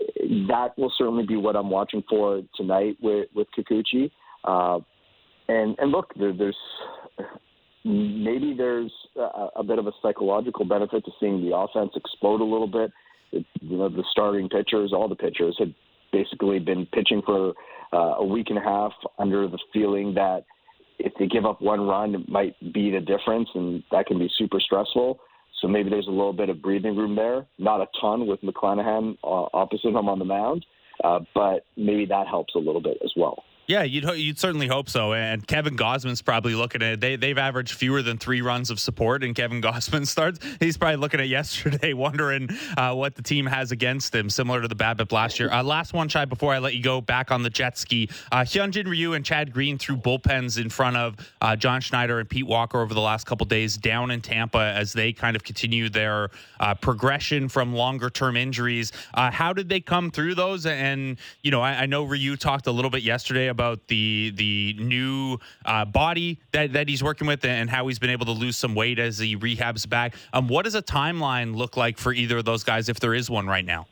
that 0.49 0.77
will 0.77 0.91
certainly 0.97 1.25
be 1.25 1.37
what 1.37 1.55
I'm 1.55 1.69
watching 1.69 2.03
for 2.09 2.41
tonight 2.55 2.97
with 3.01 3.29
with 3.33 3.47
Kikuchi. 3.57 4.11
Uh, 4.43 4.79
and 5.51 5.75
and 5.79 5.91
look, 5.91 6.13
there, 6.15 6.33
there's 6.33 6.57
maybe 7.83 8.53
there's 8.55 8.91
a, 9.17 9.47
a, 9.57 9.63
bit 9.63 9.79
of 9.79 9.87
a 9.87 9.91
psychological 10.01 10.65
benefit 10.65 11.03
to 11.05 11.11
seeing 11.19 11.41
the 11.41 11.55
offense 11.55 11.91
explode 11.95 12.41
a 12.41 12.43
little 12.43 12.67
bit. 12.67 12.91
It, 13.31 13.45
you 13.61 13.77
know, 13.77 13.89
the 13.89 14.03
starting 14.11 14.49
pitchers, 14.49 14.93
all 14.93 15.07
the 15.07 15.15
pitchers, 15.15 15.55
had 15.57 15.73
basically 16.11 16.59
been 16.59 16.85
pitching 16.87 17.21
for 17.25 17.53
uh, 17.93 18.15
a 18.19 18.25
week 18.25 18.47
and 18.49 18.57
a 18.57 18.61
half 18.61 18.91
under 19.17 19.47
the 19.47 19.59
feeling 19.73 20.13
that 20.13 20.45
if 20.99 21.13
they 21.17 21.25
give 21.25 21.45
up 21.45 21.61
one 21.61 21.81
run, 21.81 22.15
it 22.15 22.29
might 22.29 22.55
be 22.73 22.91
the 22.91 22.99
difference, 22.99 23.49
and 23.55 23.83
that 23.91 24.05
can 24.05 24.19
be 24.19 24.29
super 24.37 24.59
stressful. 24.59 25.19
So 25.59 25.67
maybe 25.67 25.89
there's 25.89 26.07
a 26.07 26.11
little 26.11 26.33
bit 26.33 26.49
of 26.49 26.61
breathing 26.61 26.95
room 26.95 27.15
there. 27.15 27.45
Not 27.57 27.81
a 27.81 27.87
ton 27.99 28.27
with 28.27 28.41
McClanahan 28.41 29.17
uh, 29.23 29.47
opposite 29.53 29.89
him 29.89 30.09
on 30.09 30.19
the 30.19 30.25
mound, 30.25 30.65
uh, 31.03 31.19
but 31.33 31.65
maybe 31.77 32.05
that 32.05 32.27
helps 32.27 32.55
a 32.55 32.59
little 32.59 32.81
bit 32.81 32.97
as 33.03 33.11
well. 33.15 33.43
Yeah, 33.71 33.83
you'd 33.83 34.03
you'd 34.17 34.37
certainly 34.37 34.67
hope 34.67 34.89
so. 34.89 35.13
And 35.13 35.47
Kevin 35.47 35.77
Gausman's 35.77 36.21
probably 36.21 36.55
looking 36.55 36.81
at 36.81 36.91
it. 36.95 36.99
They 36.99 37.15
they've 37.15 37.37
averaged 37.37 37.75
fewer 37.75 38.01
than 38.01 38.17
three 38.17 38.41
runs 38.41 38.69
of 38.69 38.81
support 38.81 39.23
in 39.23 39.33
Kevin 39.33 39.61
Gausman 39.61 40.05
starts. 40.05 40.39
He's 40.59 40.75
probably 40.75 40.97
looking 40.97 41.21
at 41.21 41.29
yesterday, 41.29 41.93
wondering 42.07 42.49
uh, 42.75 42.93
what 42.95 43.15
the 43.15 43.21
team 43.21 43.45
has 43.45 43.71
against 43.71 44.13
him, 44.13 44.29
similar 44.29 44.61
to 44.61 44.67
the 44.67 44.75
BABIP 44.75 45.13
last 45.13 45.39
year. 45.39 45.49
Uh, 45.49 45.63
last 45.63 45.93
one, 45.93 46.09
Shi, 46.09 46.25
before 46.25 46.53
I 46.53 46.59
let 46.59 46.73
you 46.73 46.83
go 46.83 46.99
back 46.99 47.31
on 47.31 47.43
the 47.43 47.49
jet 47.49 47.77
ski. 47.77 48.09
Uh, 48.29 48.41
Hyunjin 48.41 48.87
Ryu 48.87 49.13
and 49.13 49.23
Chad 49.23 49.53
Green 49.53 49.77
threw 49.77 49.95
bullpens 49.95 50.61
in 50.61 50.69
front 50.69 50.97
of 50.97 51.15
uh, 51.39 51.55
John 51.55 51.79
Schneider 51.79 52.19
and 52.19 52.29
Pete 52.29 52.47
Walker 52.47 52.81
over 52.81 52.93
the 52.93 52.99
last 52.99 53.25
couple 53.25 53.45
days 53.45 53.77
down 53.77 54.11
in 54.11 54.19
Tampa 54.19 54.73
as 54.75 54.91
they 54.91 55.13
kind 55.13 55.37
of 55.37 55.45
continue 55.45 55.87
their 55.87 56.29
uh, 56.59 56.73
progression 56.73 57.47
from 57.47 57.73
longer 57.73 58.09
term 58.09 58.35
injuries. 58.35 58.91
Uh, 59.13 59.31
how 59.31 59.53
did 59.53 59.69
they 59.69 59.79
come 59.79 60.11
through 60.11 60.35
those? 60.35 60.65
And 60.65 61.17
you 61.41 61.51
know, 61.51 61.61
I, 61.61 61.83
I 61.83 61.85
know 61.85 62.03
Ryu 62.03 62.35
talked 62.35 62.67
a 62.67 62.71
little 62.73 62.91
bit 62.91 63.03
yesterday 63.03 63.47
about 63.47 63.60
about 63.61 63.87
the 63.87 64.31
the 64.35 64.75
new 64.79 65.37
uh, 65.65 65.85
body 65.85 66.39
that, 66.51 66.73
that 66.73 66.89
he's 66.89 67.03
working 67.03 67.27
with 67.27 67.45
and 67.45 67.69
how 67.69 67.87
he's 67.87 67.99
been 67.99 68.09
able 68.09 68.25
to 68.25 68.31
lose 68.31 68.57
some 68.57 68.73
weight 68.73 68.97
as 68.97 69.19
he 69.19 69.37
rehabs 69.37 69.87
back. 69.87 70.15
Um, 70.33 70.47
what 70.47 70.65
does 70.65 70.73
a 70.73 70.81
timeline 70.81 71.55
look 71.55 71.77
like 71.77 71.99
for 71.99 72.11
either 72.11 72.39
of 72.39 72.45
those 72.45 72.63
guys, 72.63 72.89
if 72.89 72.99
there 72.99 73.13
is 73.13 73.29
one 73.29 73.45
right 73.45 73.63
now? 73.63 73.85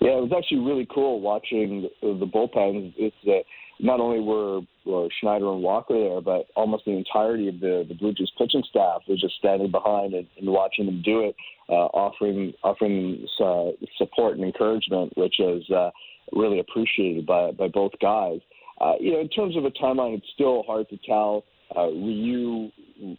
Yeah, 0.00 0.18
it 0.18 0.22
was 0.22 0.32
actually 0.36 0.60
really 0.60 0.86
cool 0.94 1.20
watching 1.20 1.88
the, 2.02 2.18
the 2.18 2.26
bullpens. 2.26 2.92
It's 2.98 3.16
that 3.24 3.44
not 3.78 3.98
only 3.98 4.20
were, 4.20 4.60
were 4.84 5.08
Schneider 5.20 5.50
and 5.52 5.62
Walker 5.62 5.98
there, 5.98 6.20
but 6.20 6.46
almost 6.54 6.84
the 6.84 6.92
entirety 6.92 7.48
of 7.48 7.60
the, 7.60 7.86
the 7.88 7.94
Blue 7.94 8.12
Jays 8.12 8.30
pitching 8.36 8.62
staff 8.68 9.02
was 9.08 9.20
just 9.20 9.36
standing 9.38 9.70
behind 9.70 10.12
and, 10.12 10.26
and 10.38 10.48
watching 10.48 10.84
them 10.84 11.00
do 11.02 11.20
it, 11.20 11.34
uh, 11.68 11.88
offering 11.92 12.52
offering 12.62 13.26
uh, 13.42 13.70
support 13.96 14.36
and 14.36 14.44
encouragement, 14.44 15.16
which 15.16 15.40
is 15.40 15.70
uh, 15.70 15.90
really 16.32 16.60
appreciated 16.60 17.26
by 17.26 17.50
by 17.52 17.68
both 17.68 17.92
guys. 18.00 18.40
Uh, 18.80 18.94
you 18.98 19.12
know, 19.12 19.20
in 19.20 19.28
terms 19.28 19.56
of 19.56 19.64
a 19.64 19.70
timeline, 19.70 20.16
it's 20.16 20.26
still 20.34 20.62
hard 20.66 20.88
to 20.88 20.98
tell. 21.06 21.44
Uh, 21.76 21.88
Ryu 21.88 22.70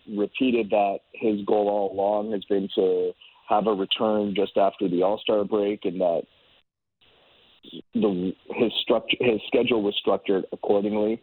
repeated 0.10 0.70
that 0.72 1.00
his 1.14 1.42
goal 1.46 1.70
all 1.70 1.94
along 1.94 2.32
has 2.32 2.44
been 2.46 2.68
to 2.76 3.12
have 3.48 3.68
a 3.68 3.72
return 3.72 4.34
just 4.36 4.58
after 4.58 4.88
the 4.90 5.04
All 5.04 5.20
Star 5.20 5.44
break, 5.44 5.86
and 5.86 6.02
that 6.02 6.24
the 7.94 8.34
his 8.56 8.72
structure 8.82 9.18
his 9.20 9.40
schedule 9.48 9.82
was 9.82 9.96
structured 10.00 10.46
accordingly. 10.52 11.22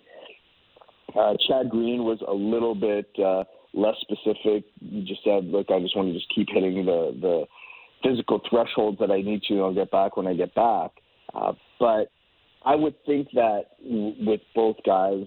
Uh, 1.18 1.34
Chad 1.48 1.70
Green 1.70 2.04
was 2.04 2.18
a 2.26 2.32
little 2.32 2.74
bit 2.74 3.10
uh, 3.18 3.44
less 3.74 3.96
specific. 4.00 4.64
He 4.80 5.04
just 5.06 5.24
said, 5.24 5.46
"Look, 5.46 5.70
I 5.70 5.80
just 5.80 5.96
want 5.96 6.08
to 6.08 6.14
just 6.14 6.32
keep 6.34 6.48
hitting 6.50 6.84
the 6.84 7.16
the 7.20 7.44
physical 8.02 8.40
thresholds 8.48 8.98
that 9.00 9.10
I 9.10 9.20
need 9.20 9.42
to. 9.48 9.62
I'll 9.62 9.74
get 9.74 9.90
back 9.90 10.16
when 10.16 10.26
I 10.26 10.34
get 10.34 10.54
back." 10.54 10.92
Uh, 11.34 11.52
but 11.78 12.10
I 12.64 12.74
would 12.74 12.94
think 13.06 13.28
that 13.34 13.66
with 13.80 14.40
both 14.54 14.76
guys, 14.84 15.26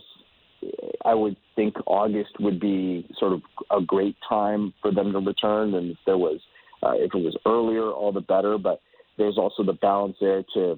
I 1.05 1.13
would 1.13 1.37
think 1.55 1.75
August 1.87 2.39
would 2.39 2.59
be 2.59 3.07
sort 3.17 3.33
of 3.33 3.41
a 3.71 3.81
great 3.81 4.15
time 4.27 4.73
for 4.81 4.91
them 4.91 5.11
to 5.13 5.19
return. 5.19 5.73
And 5.73 5.91
if 5.91 5.97
there 6.05 6.17
was, 6.17 6.39
uh, 6.83 6.93
if 6.93 7.13
it 7.15 7.23
was 7.23 7.37
earlier, 7.45 7.89
all 7.89 8.11
the 8.11 8.21
better. 8.21 8.57
But 8.57 8.81
there's 9.17 9.37
also 9.37 9.63
the 9.63 9.73
balance 9.73 10.17
there 10.19 10.43
to 10.53 10.77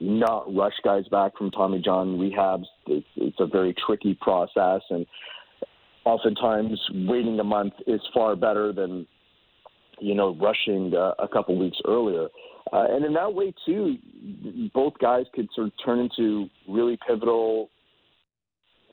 not 0.00 0.54
rush 0.54 0.74
guys 0.84 1.08
back 1.08 1.36
from 1.36 1.50
Tommy 1.50 1.80
John 1.80 2.18
rehabs. 2.18 2.66
It's, 2.86 3.06
it's 3.16 3.40
a 3.40 3.46
very 3.46 3.74
tricky 3.86 4.16
process, 4.20 4.82
and 4.90 5.06
oftentimes 6.04 6.80
waiting 6.92 7.38
a 7.40 7.44
month 7.44 7.74
is 7.86 8.00
far 8.14 8.36
better 8.36 8.72
than 8.72 9.06
you 10.00 10.14
know 10.14 10.36
rushing 10.36 10.94
uh, 10.94 11.14
a 11.18 11.26
couple 11.26 11.58
weeks 11.58 11.78
earlier. 11.86 12.28
Uh, 12.72 12.86
and 12.90 13.04
in 13.04 13.14
that 13.14 13.32
way, 13.32 13.52
too, 13.64 13.96
both 14.74 14.94
guys 15.00 15.24
could 15.34 15.48
sort 15.54 15.68
of 15.68 15.72
turn 15.84 15.98
into 16.00 16.48
really 16.68 16.98
pivotal 17.06 17.70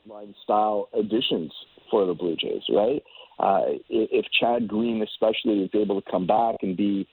line 0.08 0.34
style 0.42 0.88
additions 0.98 1.52
for 1.90 2.06
the 2.06 2.14
Blue 2.14 2.36
Jays, 2.36 2.62
right? 2.70 3.02
Uh, 3.38 3.60
if 3.88 4.24
Chad 4.40 4.66
Green, 4.66 5.02
especially, 5.02 5.62
is 5.62 5.70
able 5.74 6.00
to 6.00 6.10
come 6.10 6.26
back 6.26 6.56
and 6.62 6.76
be 6.76 7.06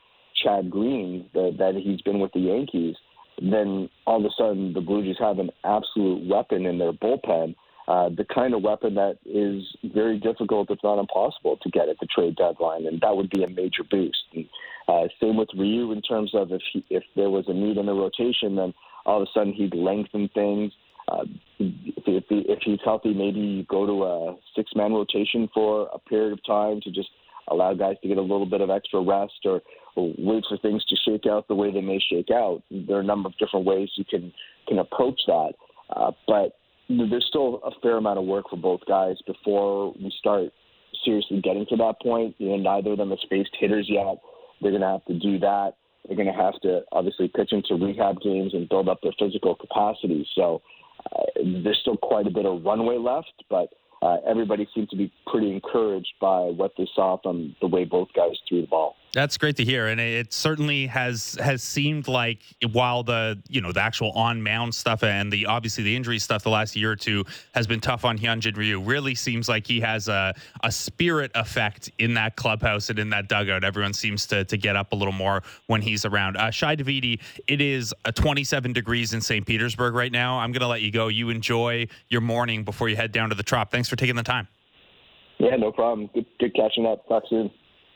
Chad 0.43 0.69
Green 0.69 1.29
that, 1.33 1.55
that 1.57 1.75
he's 1.75 2.01
been 2.01 2.19
with 2.19 2.31
the 2.33 2.39
Yankees, 2.39 2.95
then 3.41 3.89
all 4.05 4.19
of 4.19 4.25
a 4.25 4.29
sudden 4.37 4.73
the 4.73 4.81
Blue 4.81 5.03
Jays 5.03 5.17
have 5.19 5.39
an 5.39 5.49
absolute 5.63 6.27
weapon 6.27 6.65
in 6.65 6.77
their 6.77 6.93
bullpen. 6.93 7.55
Uh, 7.87 8.09
the 8.15 8.25
kind 8.33 8.53
of 8.53 8.61
weapon 8.61 8.95
that 8.95 9.17
is 9.25 9.63
very 9.93 10.17
difficult, 10.17 10.71
if 10.71 10.79
not 10.83 10.99
impossible, 10.99 11.57
to 11.61 11.69
get 11.69 11.89
at 11.89 11.99
the 11.99 12.07
trade 12.07 12.35
deadline, 12.37 12.85
and 12.85 13.01
that 13.01 13.15
would 13.15 13.29
be 13.29 13.43
a 13.43 13.49
major 13.49 13.83
boost. 13.89 14.23
And, 14.33 14.45
uh, 14.87 15.07
same 15.19 15.35
with 15.35 15.49
Ryu 15.57 15.91
in 15.91 16.01
terms 16.01 16.31
of 16.33 16.51
if 16.51 16.61
he, 16.71 16.85
if 16.89 17.03
there 17.15 17.29
was 17.29 17.45
a 17.47 17.53
need 17.53 17.77
in 17.77 17.85
the 17.85 17.93
rotation, 17.93 18.55
then 18.55 18.73
all 19.05 19.21
of 19.21 19.27
a 19.27 19.31
sudden 19.33 19.53
he'd 19.53 19.75
lengthen 19.75 20.29
things. 20.33 20.71
Uh, 21.09 21.25
if, 21.59 22.03
if, 22.07 22.23
if 22.29 22.59
he's 22.63 22.79
healthy, 22.85 23.13
maybe 23.13 23.39
you 23.39 23.63
go 23.63 23.85
to 23.85 24.03
a 24.03 24.35
six 24.55 24.71
man 24.75 24.93
rotation 24.93 25.49
for 25.53 25.89
a 25.93 25.99
period 25.99 26.31
of 26.31 26.45
time 26.45 26.79
to 26.81 26.91
just 26.91 27.09
allow 27.49 27.73
guys 27.73 27.97
to 28.01 28.07
get 28.07 28.17
a 28.17 28.21
little 28.21 28.45
bit 28.45 28.61
of 28.61 28.69
extra 28.69 29.01
rest 29.01 29.33
or, 29.43 29.61
or 29.95 30.13
wait 30.17 30.45
for 30.47 30.57
things 30.59 30.83
to 30.85 30.95
shake 31.05 31.25
out 31.25 31.47
the 31.49 31.55
way 31.55 31.71
they 31.71 31.81
may 31.81 31.99
shake 31.99 32.31
out. 32.31 32.63
There 32.71 32.97
are 32.97 33.01
a 33.01 33.05
number 33.05 33.27
of 33.27 33.37
different 33.37 33.65
ways 33.65 33.89
you 33.95 34.05
can 34.05 34.31
can 34.67 34.79
approach 34.79 35.19
that, 35.27 35.51
uh, 35.93 36.11
but 36.25 36.57
there's 36.89 37.25
still 37.27 37.61
a 37.63 37.71
fair 37.81 37.97
amount 37.97 38.19
of 38.19 38.25
work 38.25 38.49
for 38.49 38.57
both 38.57 38.81
guys 38.87 39.15
before 39.25 39.93
we 39.93 40.13
start 40.19 40.49
seriously 41.05 41.41
getting 41.41 41.65
to 41.67 41.75
that 41.77 41.95
point. 42.01 42.35
You 42.37 42.49
know, 42.49 42.57
neither 42.57 42.91
of 42.91 42.97
them 42.97 43.09
have 43.09 43.19
faced 43.29 43.55
hitters 43.59 43.87
yet. 43.89 44.17
They're 44.61 44.71
going 44.71 44.81
to 44.81 44.87
have 44.87 45.05
to 45.05 45.19
do 45.19 45.39
that. 45.39 45.73
They're 46.07 46.17
going 46.17 46.27
to 46.27 46.33
have 46.33 46.59
to 46.61 46.81
obviously 46.91 47.29
pitch 47.33 47.53
into 47.53 47.75
rehab 47.75 48.21
games 48.21 48.53
and 48.53 48.67
build 48.67 48.89
up 48.89 48.99
their 49.01 49.13
physical 49.17 49.55
capacity. 49.55 50.27
So 50.35 50.61
uh, 51.15 51.23
there's 51.63 51.79
still 51.81 51.97
quite 51.97 52.27
a 52.27 52.31
bit 52.31 52.45
of 52.45 52.63
runway 52.63 52.97
left, 52.97 53.43
but 53.49 53.69
uh, 54.01 54.17
everybody 54.27 54.67
seemed 54.75 54.89
to 54.89 54.97
be 54.97 55.11
pretty 55.27 55.51
encouraged 55.51 56.13
by 56.19 56.41
what 56.41 56.73
they 56.77 56.87
saw 56.93 57.17
from 57.23 57.55
the 57.61 57.67
way 57.67 57.85
both 57.85 58.09
guys 58.15 58.31
threw 58.47 58.61
the 58.61 58.67
ball. 58.67 58.95
That's 59.13 59.37
great 59.37 59.57
to 59.57 59.63
hear, 59.63 59.87
and 59.87 60.01
it 60.01 60.33
certainly 60.33 60.87
has 60.87 61.37
has 61.39 61.61
seemed 61.61 62.07
like 62.07 62.39
while 62.71 63.03
the 63.03 63.39
you 63.47 63.61
know 63.61 63.71
the 63.71 63.79
actual 63.79 64.09
on 64.13 64.41
mound 64.41 64.73
stuff 64.73 65.03
and 65.03 65.31
the 65.31 65.45
obviously 65.45 65.83
the 65.83 65.95
injury 65.95 66.17
stuff 66.17 66.41
the 66.41 66.49
last 66.49 66.75
year 66.75 66.91
or 66.91 66.95
two 66.95 67.23
has 67.53 67.67
been 67.67 67.79
tough 67.79 68.05
on 68.05 68.17
Hyunjin 68.17 68.57
Ryu. 68.57 68.81
Really 68.81 69.13
seems 69.13 69.47
like 69.47 69.67
he 69.67 69.79
has 69.81 70.07
a 70.07 70.33
a 70.63 70.71
spirit 70.71 71.29
effect 71.35 71.91
in 71.99 72.15
that 72.15 72.35
clubhouse 72.35 72.89
and 72.89 72.97
in 72.97 73.11
that 73.11 73.29
dugout. 73.29 73.63
Everyone 73.63 73.93
seems 73.93 74.25
to 74.27 74.45
to 74.45 74.57
get 74.57 74.75
up 74.75 74.93
a 74.93 74.95
little 74.95 75.13
more 75.13 75.43
when 75.67 75.83
he's 75.83 76.05
around. 76.05 76.35
Uh, 76.35 76.49
Shi 76.49 76.65
Davidi, 76.65 77.21
it 77.47 77.61
is 77.61 77.93
a 78.05 78.11
27 78.11 78.73
degrees 78.73 79.13
in 79.13 79.21
St. 79.21 79.45
Petersburg 79.45 79.93
right 79.93 80.11
now. 80.11 80.39
I'm 80.39 80.53
to 80.53 80.67
let 80.67 80.81
you 80.81 80.91
go. 80.91 81.07
You 81.07 81.29
enjoy 81.29 81.87
your 82.09 82.21
morning 82.21 82.63
before 82.63 82.89
you 82.89 82.95
head 82.95 83.11
down 83.11 83.29
to 83.29 83.35
the 83.35 83.43
Trop. 83.43 83.69
Thanks 83.69 83.89
for 83.89 83.95
taking 83.95 84.15
the 84.15 84.23
time. 84.23 84.47
Yeah, 85.37 85.55
no 85.57 85.71
problem. 85.71 86.09
Good, 86.13 86.25
good 86.39 86.55
catching 86.55 86.85
up. 86.85 87.07
Talk 87.07 87.23
soon. 87.29 87.51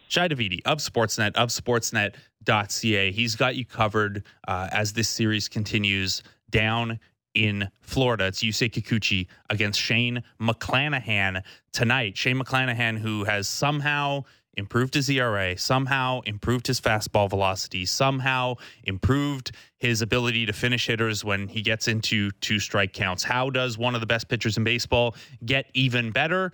Shi 0.07 0.21
Davidi 0.21 0.61
of 0.65 0.79
Sportsnet, 0.79 1.35
of 1.35 1.49
sportsnet.ca. 1.49 3.11
He's 3.11 3.35
got 3.35 3.55
you 3.55 3.65
covered 3.65 4.23
uh, 4.47 4.69
as 4.71 4.93
this 4.93 5.09
series 5.09 5.47
continues 5.47 6.23
down 6.49 6.99
in 7.33 7.69
Florida. 7.81 8.25
It's 8.25 8.43
Yusei 8.43 8.69
Kikuchi 8.71 9.27
against 9.49 9.79
Shane 9.79 10.23
McClanahan 10.41 11.43
tonight. 11.71 12.17
Shane 12.17 12.39
McClanahan, 12.39 12.97
who 12.97 13.25
has 13.25 13.47
somehow 13.47 14.23
improved 14.55 14.95
his 14.95 15.09
ERA, 15.09 15.55
somehow 15.57 16.21
improved 16.21 16.65
his 16.67 16.81
fastball 16.81 17.29
velocity, 17.29 17.85
somehow 17.85 18.55
improved 18.83 19.51
his 19.77 20.01
ability 20.01 20.47
to 20.47 20.53
finish 20.53 20.87
hitters 20.87 21.23
when 21.23 21.47
he 21.47 21.61
gets 21.61 21.87
into 21.87 22.31
two 22.41 22.59
strike 22.59 22.91
counts. 22.91 23.23
How 23.23 23.51
does 23.51 23.77
one 23.77 23.93
of 23.93 24.01
the 24.01 24.07
best 24.07 24.27
pitchers 24.27 24.57
in 24.57 24.63
baseball 24.63 25.15
get 25.45 25.67
even 25.75 26.11
better? 26.11 26.51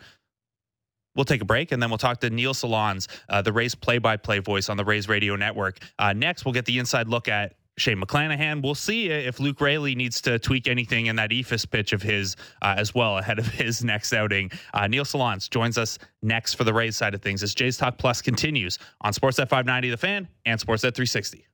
We'll 1.16 1.26
take 1.26 1.42
a 1.42 1.46
break 1.46 1.72
and 1.72 1.82
then 1.82 1.90
we'll 1.90 1.98
talk 1.98 2.20
to 2.22 2.30
Neil 2.30 2.54
Solondz, 2.54 3.08
uh, 3.30 3.42
the 3.42 3.54
Rays 3.54 3.76
play 3.76 3.98
by 3.98 4.18
play 4.18 4.40
voice 4.40 4.70
on 4.70 4.78
the 4.78 4.86
Rays 4.86 5.08
radio 5.08 5.36
network. 5.36 5.80
Uh, 6.00 6.14
next, 6.14 6.46
we'll 6.46 6.54
get 6.54 6.66
the 6.66 6.80
inside 6.80 7.08
look 7.08 7.28
at 7.28 7.56
Shane 7.78 8.00
McClanahan. 8.00 8.62
We'll 8.62 8.76
see 8.76 9.10
if 9.10 9.40
Luke 9.40 9.60
Raley 9.60 9.96
needs 9.96 10.22
to 10.22 10.38
tweak 10.38 10.68
anything 10.68 11.08
in 11.08 11.16
that 11.16 11.32
eephus 11.32 11.70
pitch 11.70 11.94
of 11.94 12.02
his 12.02 12.36
uh, 12.62 12.76
as 12.78 12.94
well 12.94 13.18
ahead 13.18 13.40
of 13.40 13.48
his 13.54 13.84
next 13.84 14.14
outing. 14.14 14.52
Uh, 14.74 14.88
Neil 14.88 15.06
Solondz 15.06 15.50
joins 15.50 15.78
us 15.78 15.98
next 16.22 16.54
for 16.54 16.64
the 16.64 16.74
Rays 16.74 16.96
side 16.96 17.14
of 17.14 17.22
things 17.22 17.42
as 17.44 17.56
Jays 17.56 17.78
Talk 17.78 17.98
Plus 17.98 18.22
continues 18.22 18.80
on 19.02 19.14
Sportsnet 19.14 19.50
590 19.50 19.90
The 19.90 19.98
Fan 19.98 20.28
and 20.46 20.60
Sportsnet 20.60 20.94
360 20.96 21.48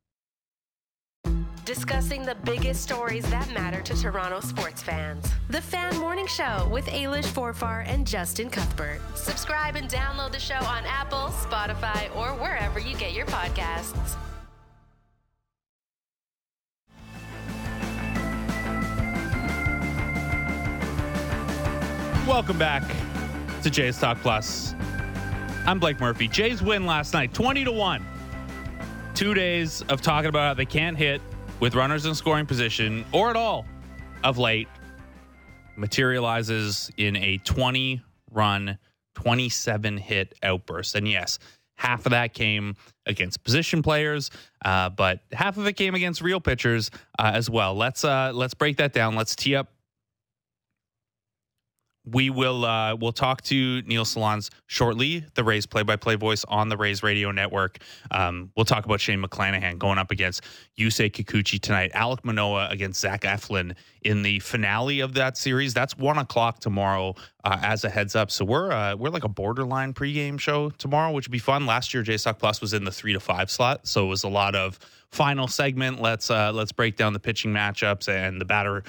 discussing 1.69 2.25
the 2.25 2.33
biggest 2.45 2.81
stories 2.81 3.23
that 3.29 3.47
matter 3.53 3.79
to 3.79 3.93
Toronto 3.93 4.39
sports 4.39 4.81
fans. 4.81 5.23
The 5.51 5.61
Fan 5.61 5.95
Morning 5.99 6.25
Show 6.25 6.67
with 6.71 6.87
Ailish 6.87 7.27
Forfar 7.27 7.87
and 7.87 8.07
Justin 8.07 8.49
Cuthbert. 8.49 8.99
Subscribe 9.13 9.75
and 9.75 9.87
download 9.87 10.31
the 10.31 10.39
show 10.39 10.55
on 10.55 10.83
Apple, 10.87 11.27
Spotify, 11.27 12.09
or 12.15 12.29
wherever 12.41 12.79
you 12.79 12.95
get 12.95 13.13
your 13.13 13.27
podcasts. 13.27 14.15
Welcome 22.25 22.57
back 22.57 22.81
to 23.61 23.69
Jays 23.69 23.99
Talk 23.99 24.17
Plus. 24.21 24.73
I'm 25.67 25.77
Blake 25.77 25.99
Murphy. 25.99 26.27
Jays 26.27 26.63
win 26.63 26.87
last 26.87 27.13
night, 27.13 27.31
20 27.35 27.65
to 27.65 27.71
1. 27.71 28.03
Two 29.13 29.35
days 29.35 29.83
of 29.83 30.01
talking 30.01 30.29
about 30.29 30.47
how 30.47 30.53
they 30.55 30.65
can't 30.65 30.97
hit 30.97 31.21
with 31.59 31.75
runners 31.75 32.05
in 32.05 32.15
scoring 32.15 32.45
position 32.45 33.05
or 33.11 33.29
at 33.29 33.35
all 33.35 33.65
of 34.23 34.37
late 34.37 34.67
materializes 35.75 36.91
in 36.97 37.15
a 37.15 37.37
20 37.39 38.01
run, 38.31 38.77
27 39.15 39.97
hit 39.97 40.33
outburst. 40.43 40.95
And 40.95 41.07
yes, 41.07 41.39
half 41.75 42.05
of 42.05 42.11
that 42.11 42.33
came 42.33 42.75
against 43.05 43.43
position 43.43 43.81
players, 43.81 44.29
uh, 44.63 44.89
but 44.89 45.21
half 45.31 45.57
of 45.57 45.65
it 45.67 45.73
came 45.73 45.95
against 45.95 46.21
real 46.21 46.39
pitchers 46.39 46.91
uh, 47.17 47.31
as 47.33 47.49
well. 47.49 47.75
Let's 47.75 48.03
uh, 48.03 48.31
let's 48.33 48.53
break 48.53 48.77
that 48.77 48.93
down. 48.93 49.15
Let's 49.15 49.35
tee 49.35 49.55
up 49.55 49.71
we 52.05 52.29
will 52.29 52.65
uh, 52.65 52.95
we'll 52.95 53.11
talk 53.11 53.41
to 53.43 53.81
Neil 53.83 54.05
Solondz 54.05 54.49
shortly, 54.67 55.25
the 55.35 55.43
Rays 55.43 55.65
play-by-play 55.65 56.15
voice 56.15 56.45
on 56.45 56.69
the 56.69 56.77
Rays 56.77 57.03
radio 57.03 57.31
network. 57.31 57.77
Um, 58.11 58.51
we'll 58.55 58.65
talk 58.65 58.85
about 58.85 58.99
Shane 58.99 59.21
McClanahan 59.21 59.77
going 59.77 59.97
up 59.97 60.11
against 60.11 60.43
Yusei 60.77 61.11
Kikuchi 61.11 61.59
tonight. 61.59 61.91
Alec 61.93 62.23
Manoa 62.23 62.67
against 62.69 63.01
Zach 63.01 63.21
Eflin 63.21 63.75
in 64.01 64.21
the 64.23 64.39
finale 64.39 65.01
of 65.01 65.13
that 65.15 65.37
series. 65.37 65.73
That's 65.73 65.97
one 65.97 66.17
o'clock 66.17 66.59
tomorrow. 66.59 67.15
Uh, 67.45 67.57
as 67.63 67.85
a 67.85 67.89
heads 67.89 68.17
up, 68.17 68.29
so 68.29 68.43
we're 68.43 68.69
uh, 68.69 68.93
we're 68.97 69.09
like 69.09 69.23
a 69.23 69.29
borderline 69.29 69.93
pregame 69.93 70.37
show 70.37 70.69
tomorrow, 70.71 71.09
which 71.13 71.25
would 71.25 71.31
be 71.31 71.39
fun. 71.39 71.65
Last 71.65 71.93
year, 71.93 72.03
Jays 72.03 72.23
Talk 72.23 72.37
Plus 72.37 72.59
was 72.59 72.73
in 72.73 72.83
the 72.83 72.91
three 72.91 73.13
to 73.13 73.19
five 73.21 73.49
slot, 73.49 73.87
so 73.87 74.03
it 74.03 74.09
was 74.09 74.25
a 74.25 74.27
lot 74.27 74.55
of 74.55 74.77
final 75.11 75.47
segment. 75.47 76.01
Let's 76.01 76.29
uh, 76.29 76.51
let's 76.51 76.73
break 76.73 76.97
down 76.97 77.13
the 77.13 77.19
pitching 77.19 77.53
matchups 77.53 78.09
and 78.09 78.41
the 78.41 78.45
batter 78.45 78.83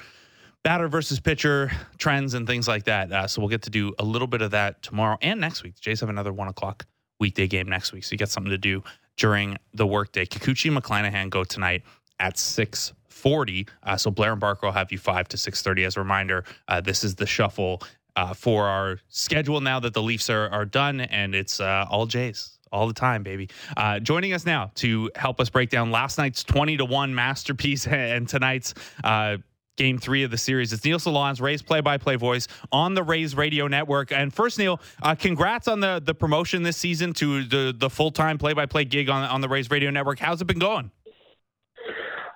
batter 0.63 0.87
versus 0.87 1.19
pitcher 1.19 1.71
trends 1.97 2.33
and 2.33 2.45
things 2.45 2.67
like 2.67 2.83
that. 2.85 3.11
Uh, 3.11 3.27
so 3.27 3.41
we'll 3.41 3.49
get 3.49 3.63
to 3.63 3.69
do 3.69 3.93
a 3.99 4.03
little 4.03 4.27
bit 4.27 4.41
of 4.41 4.51
that 4.51 4.81
tomorrow 4.81 5.17
and 5.21 5.39
next 5.39 5.63
week. 5.63 5.75
The 5.75 5.81
Jays 5.81 5.99
have 6.01 6.09
another 6.09 6.33
one 6.33 6.47
o'clock 6.47 6.85
weekday 7.19 7.47
game 7.47 7.67
next 7.67 7.93
week, 7.93 8.03
so 8.03 8.13
you 8.13 8.17
got 8.17 8.29
something 8.29 8.51
to 8.51 8.57
do 8.57 8.83
during 9.17 9.57
the 9.73 9.85
workday. 9.85 10.25
Kikuchi 10.25 10.75
McClanahan 10.75 11.29
go 11.29 11.43
tonight 11.43 11.83
at 12.19 12.37
six 12.37 12.93
forty. 13.09 13.67
Uh, 13.83 13.97
so 13.97 14.11
Blair 14.11 14.31
and 14.31 14.41
Barker 14.41 14.67
will 14.67 14.73
have 14.73 14.91
you 14.91 14.97
five 14.97 15.27
to 15.29 15.37
six 15.37 15.61
thirty. 15.61 15.83
As 15.83 15.97
a 15.97 15.99
reminder, 15.99 16.43
uh, 16.67 16.81
this 16.81 17.03
is 17.03 17.15
the 17.15 17.25
shuffle 17.25 17.81
uh, 18.15 18.33
for 18.33 18.67
our 18.67 18.99
schedule 19.09 19.61
now 19.61 19.79
that 19.79 19.93
the 19.93 20.01
Leafs 20.01 20.29
are 20.29 20.49
are 20.49 20.65
done, 20.65 21.01
and 21.01 21.35
it's 21.35 21.59
uh, 21.59 21.85
all 21.89 22.05
Jays 22.05 22.57
all 22.71 22.87
the 22.87 22.93
time, 22.93 23.21
baby. 23.21 23.49
Uh, 23.75 23.99
joining 23.99 24.33
us 24.33 24.45
now 24.45 24.71
to 24.75 25.11
help 25.15 25.41
us 25.41 25.49
break 25.49 25.69
down 25.69 25.91
last 25.91 26.17
night's 26.17 26.41
20 26.41 26.77
to 26.77 26.85
1 26.85 27.13
masterpiece 27.13 27.85
and 27.87 28.29
tonight's 28.29 28.73
uh, 29.03 29.35
game 29.81 29.97
three 29.97 30.21
of 30.21 30.29
the 30.29 30.37
series. 30.37 30.71
It's 30.71 30.85
Neil 30.85 30.99
Solondz, 30.99 31.41
Rays 31.41 31.63
play-by-play 31.63 32.15
voice 32.17 32.47
on 32.71 32.93
the 32.93 33.01
Rays 33.01 33.35
radio 33.35 33.65
network. 33.67 34.11
And 34.11 34.31
first, 34.31 34.59
Neil, 34.59 34.79
uh, 35.01 35.15
congrats 35.15 35.67
on 35.67 35.79
the 35.79 35.99
the 36.05 36.13
promotion 36.13 36.61
this 36.61 36.77
season 36.77 37.13
to 37.13 37.43
the 37.43 37.73
the 37.75 37.89
full-time 37.89 38.37
play-by-play 38.37 38.85
gig 38.85 39.09
on 39.09 39.23
on 39.23 39.41
the 39.41 39.49
Rays 39.49 39.71
radio 39.71 39.89
network. 39.89 40.19
How's 40.19 40.39
it 40.39 40.45
been 40.45 40.59
going? 40.59 40.91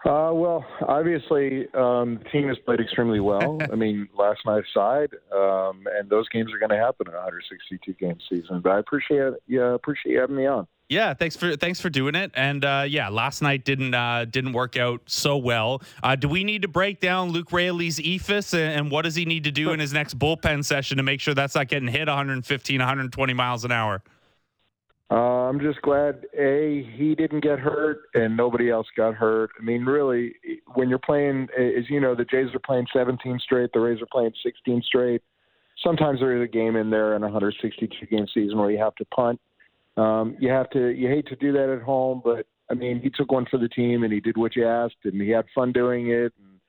Uh, 0.06 0.32
well, 0.34 0.66
obviously, 0.88 1.68
um, 1.74 2.20
the 2.24 2.30
team 2.32 2.48
has 2.48 2.58
played 2.66 2.80
extremely 2.80 3.20
well. 3.20 3.60
I 3.72 3.76
mean, 3.76 4.10
last 4.18 4.40
night 4.46 4.64
aside, 4.72 5.10
um, 5.32 5.86
and 5.98 6.10
those 6.10 6.28
games 6.30 6.52
are 6.52 6.58
going 6.58 6.70
to 6.70 6.84
happen 6.84 7.08
in 7.08 7.14
a 7.14 7.18
162 7.18 7.94
game 7.94 8.18
season. 8.28 8.62
But 8.62 8.72
I 8.72 8.80
appreciate 8.80 9.34
yeah, 9.48 9.76
appreciate 9.76 10.14
you 10.14 10.20
having 10.20 10.36
me 10.36 10.48
on. 10.48 10.68
Yeah, 10.88 11.16
thanks 11.16 11.36
for 11.36 11.56
thanks 11.56 11.82
for 11.82 11.90
doing 11.90 12.14
it. 12.14 12.32
And 12.36 12.64
uh, 12.64 12.86
yeah, 12.88 13.10
last 13.10 13.42
night 13.42 13.66
didn't 13.66 13.96
uh, 13.96 14.26
didn't 14.26 14.54
work 14.54 14.78
out 14.78 15.02
so 15.08 15.36
well. 15.36 15.82
Uh, 16.04 16.16
do 16.16 16.30
we 16.30 16.44
need 16.44 16.62
to 16.62 16.68
break 16.68 17.00
down 17.00 17.30
Luke 17.30 17.52
Raley's 17.52 17.98
eephus 17.98 18.54
and, 18.54 18.80
and, 18.80 18.92
what 18.92 19.02
does 19.02 19.16
he 19.16 19.26
need 19.26 19.46
to 19.46 19.52
do 19.52 19.72
in 19.72 19.80
his 19.80 19.94
next 19.94 20.20
bullpen 20.20 20.64
session 20.64 20.98
to 20.98 21.04
make 21.04 21.20
sure 21.22 21.34
that's 21.34 21.56
not 21.56 21.70
getting 21.70 21.88
hit 21.88 22.08
115, 22.08 22.80
120 22.80 23.34
miles 23.34 23.66
an 23.66 23.72
hour? 23.72 24.04
Uh, 25.10 25.16
I'm 25.50 25.60
just 25.60 25.82
glad 25.82 26.26
a 26.38 26.84
he 26.96 27.16
didn't 27.16 27.42
get 27.42 27.60
hurt 27.60 28.02
and 28.14 28.38
nobody 28.38 28.70
else 28.70 28.88
got 28.96 29.16
hurt. 29.16 29.52
I 29.60 29.64
mean, 29.64 29.86
really, 29.86 30.36
when 30.74 30.90
you're 30.90 31.00
playing, 31.00 31.48
as 31.58 31.90
you 31.90 32.00
know, 32.00 32.14
the 32.14 32.26
Jays 32.26 32.54
are 32.54 32.60
playing 32.60 32.86
17 32.94 33.40
straight, 33.40 33.72
the 33.74 33.80
Rays 33.80 34.02
are 34.02 34.08
playing 34.12 34.34
16 34.44 34.84
straight. 34.86 35.22
Sometimes 35.84 36.20
there 36.20 36.36
is 36.36 36.44
a 36.44 36.52
game 36.52 36.76
in 36.76 36.90
there 36.90 37.16
in 37.16 37.24
a 37.24 37.28
162 37.28 38.06
game 38.06 38.26
season 38.34 38.58
where 38.58 38.72
you 38.72 38.78
have 38.78 38.96
to 38.96 39.06
punt. 39.06 39.40
Um, 39.98 40.36
you 40.40 40.50
have 40.50 40.70
to. 40.72 40.90
You 40.90 41.08
hate 41.08 41.28
to 41.28 41.36
do 41.36 41.54
that 41.54 41.70
at 41.70 41.82
home, 41.82 42.22
but 42.24 42.46
I 42.70 42.74
mean, 42.74 43.00
he 43.02 43.10
took 43.10 43.32
one 43.32 43.46
for 43.50 43.58
the 43.58 43.70
team 43.70 44.04
and 44.04 44.12
he 44.12 44.20
did 44.20 44.38
what 44.38 44.56
you 44.56 44.68
asked, 44.68 44.96
and 45.04 45.22
he 45.22 45.30
had 45.30 45.46
fun 45.54 45.72
doing 45.72 46.10
it. 46.10 46.34
And 46.38 46.60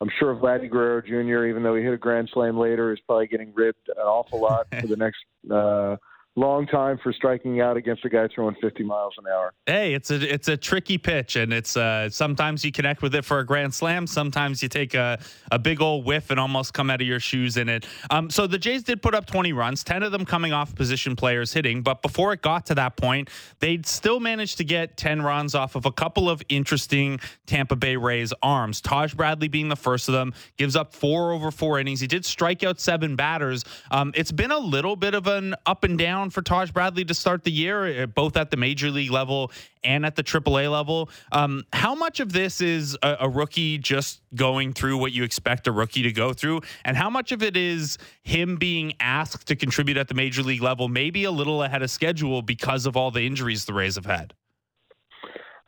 I'm 0.00 0.10
sure 0.18 0.34
Vladdy 0.34 0.70
Guerrero 0.70 1.02
Jr., 1.02 1.46
even 1.46 1.62
though 1.62 1.76
he 1.76 1.82
hit 1.82 1.92
a 1.92 1.98
grand 1.98 2.30
slam 2.32 2.58
later, 2.58 2.92
is 2.92 3.00
probably 3.06 3.26
getting 3.26 3.52
ribbed 3.54 3.88
an 3.88 4.02
awful 4.02 4.40
lot 4.40 4.66
for 4.80 4.86
the 4.86 4.96
next. 4.96 5.18
Uh, 5.50 5.96
long 6.36 6.66
time 6.66 6.98
for 7.02 7.12
striking 7.12 7.60
out 7.60 7.76
against 7.76 8.04
a 8.04 8.08
guy 8.08 8.26
throwing 8.34 8.56
50 8.60 8.82
miles 8.82 9.14
an 9.18 9.24
hour. 9.26 9.52
Hey, 9.66 9.94
it's 9.94 10.10
a 10.10 10.32
it's 10.32 10.48
a 10.48 10.56
tricky 10.56 10.98
pitch, 10.98 11.36
and 11.36 11.52
it's 11.52 11.76
uh, 11.76 12.10
sometimes 12.10 12.64
you 12.64 12.72
connect 12.72 13.02
with 13.02 13.14
it 13.14 13.24
for 13.24 13.38
a 13.38 13.46
grand 13.46 13.72
slam. 13.72 14.06
Sometimes 14.06 14.62
you 14.62 14.68
take 14.68 14.94
a, 14.94 15.18
a 15.52 15.58
big 15.58 15.80
old 15.80 16.04
whiff 16.04 16.30
and 16.30 16.40
almost 16.40 16.74
come 16.74 16.90
out 16.90 17.00
of 17.00 17.06
your 17.06 17.20
shoes 17.20 17.56
in 17.56 17.68
it. 17.68 17.86
Um, 18.10 18.30
so 18.30 18.46
the 18.46 18.58
Jays 18.58 18.82
did 18.82 19.00
put 19.02 19.14
up 19.14 19.26
20 19.26 19.52
runs, 19.52 19.84
10 19.84 20.02
of 20.02 20.12
them 20.12 20.24
coming 20.24 20.52
off 20.52 20.74
position 20.74 21.16
players 21.16 21.52
hitting. 21.52 21.82
But 21.82 22.02
before 22.02 22.32
it 22.32 22.42
got 22.42 22.66
to 22.66 22.74
that 22.74 22.96
point, 22.96 23.30
they'd 23.60 23.86
still 23.86 24.20
managed 24.20 24.58
to 24.58 24.64
get 24.64 24.96
10 24.96 25.22
runs 25.22 25.54
off 25.54 25.76
of 25.76 25.86
a 25.86 25.92
couple 25.92 26.28
of 26.28 26.42
interesting 26.48 27.20
Tampa 27.46 27.76
Bay 27.76 27.96
Rays 27.96 28.32
arms. 28.42 28.80
Taj 28.80 29.14
Bradley 29.14 29.48
being 29.48 29.68
the 29.68 29.76
first 29.76 30.08
of 30.08 30.14
them 30.14 30.34
gives 30.56 30.76
up 30.76 30.94
four 30.94 31.32
over 31.32 31.50
four 31.50 31.78
innings. 31.78 32.00
He 32.00 32.06
did 32.06 32.24
strike 32.24 32.62
out 32.64 32.80
seven 32.80 33.16
batters. 33.16 33.64
Um, 33.90 34.12
it's 34.14 34.32
been 34.32 34.50
a 34.50 34.58
little 34.58 34.96
bit 34.96 35.14
of 35.14 35.26
an 35.26 35.54
up 35.66 35.84
and 35.84 35.96
down 35.98 36.23
for 36.30 36.42
Taj 36.42 36.70
Bradley 36.70 37.04
to 37.04 37.14
start 37.14 37.44
the 37.44 37.50
year, 37.50 38.02
uh, 38.02 38.06
both 38.06 38.36
at 38.36 38.50
the 38.50 38.56
major 38.56 38.90
league 38.90 39.10
level 39.10 39.50
and 39.82 40.06
at 40.06 40.16
the 40.16 40.22
AAA 40.22 40.70
level. 40.70 41.10
Um, 41.32 41.64
how 41.72 41.94
much 41.94 42.20
of 42.20 42.32
this 42.32 42.60
is 42.60 42.96
a, 43.02 43.16
a, 43.20 43.28
rookie 43.28 43.78
just 43.78 44.22
going 44.34 44.72
through 44.72 44.98
what 44.98 45.12
you 45.12 45.24
expect 45.24 45.66
a 45.66 45.72
rookie 45.72 46.02
to 46.02 46.12
go 46.12 46.32
through, 46.32 46.60
and 46.84 46.96
how 46.96 47.10
much 47.10 47.32
of 47.32 47.42
it 47.42 47.56
is 47.56 47.98
him 48.22 48.56
being 48.56 48.94
asked 49.00 49.46
to 49.48 49.56
contribute 49.56 49.96
at 49.96 50.08
the 50.08 50.14
major 50.14 50.42
league 50.42 50.62
level, 50.62 50.88
maybe 50.88 51.24
a 51.24 51.30
little 51.30 51.62
ahead 51.62 51.82
of 51.82 51.90
schedule 51.90 52.42
because 52.42 52.86
of 52.86 52.96
all 52.96 53.10
the 53.10 53.26
injuries 53.26 53.64
the 53.64 53.74
Rays 53.74 53.96
have 53.96 54.06
had? 54.06 54.34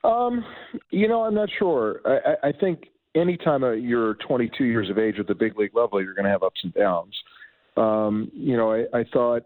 Um, 0.04 0.44
you 0.90 1.08
know, 1.08 1.24
I'm 1.24 1.34
not 1.34 1.48
sure. 1.58 2.00
I, 2.04 2.48
I 2.48 2.52
think 2.52 2.84
anytime 3.16 3.62
you're 3.82 4.14
22 4.26 4.64
years 4.64 4.90
of 4.90 4.98
age 4.98 5.16
at 5.18 5.26
the 5.26 5.34
big 5.34 5.58
league 5.58 5.74
level, 5.74 6.02
you're 6.02 6.14
going 6.14 6.24
to 6.24 6.30
have 6.30 6.42
ups 6.42 6.60
and 6.62 6.72
downs. 6.74 7.14
Um, 7.76 8.30
you 8.32 8.56
know, 8.56 8.72
I, 8.72 8.84
I 8.98 9.04
thought 9.12 9.42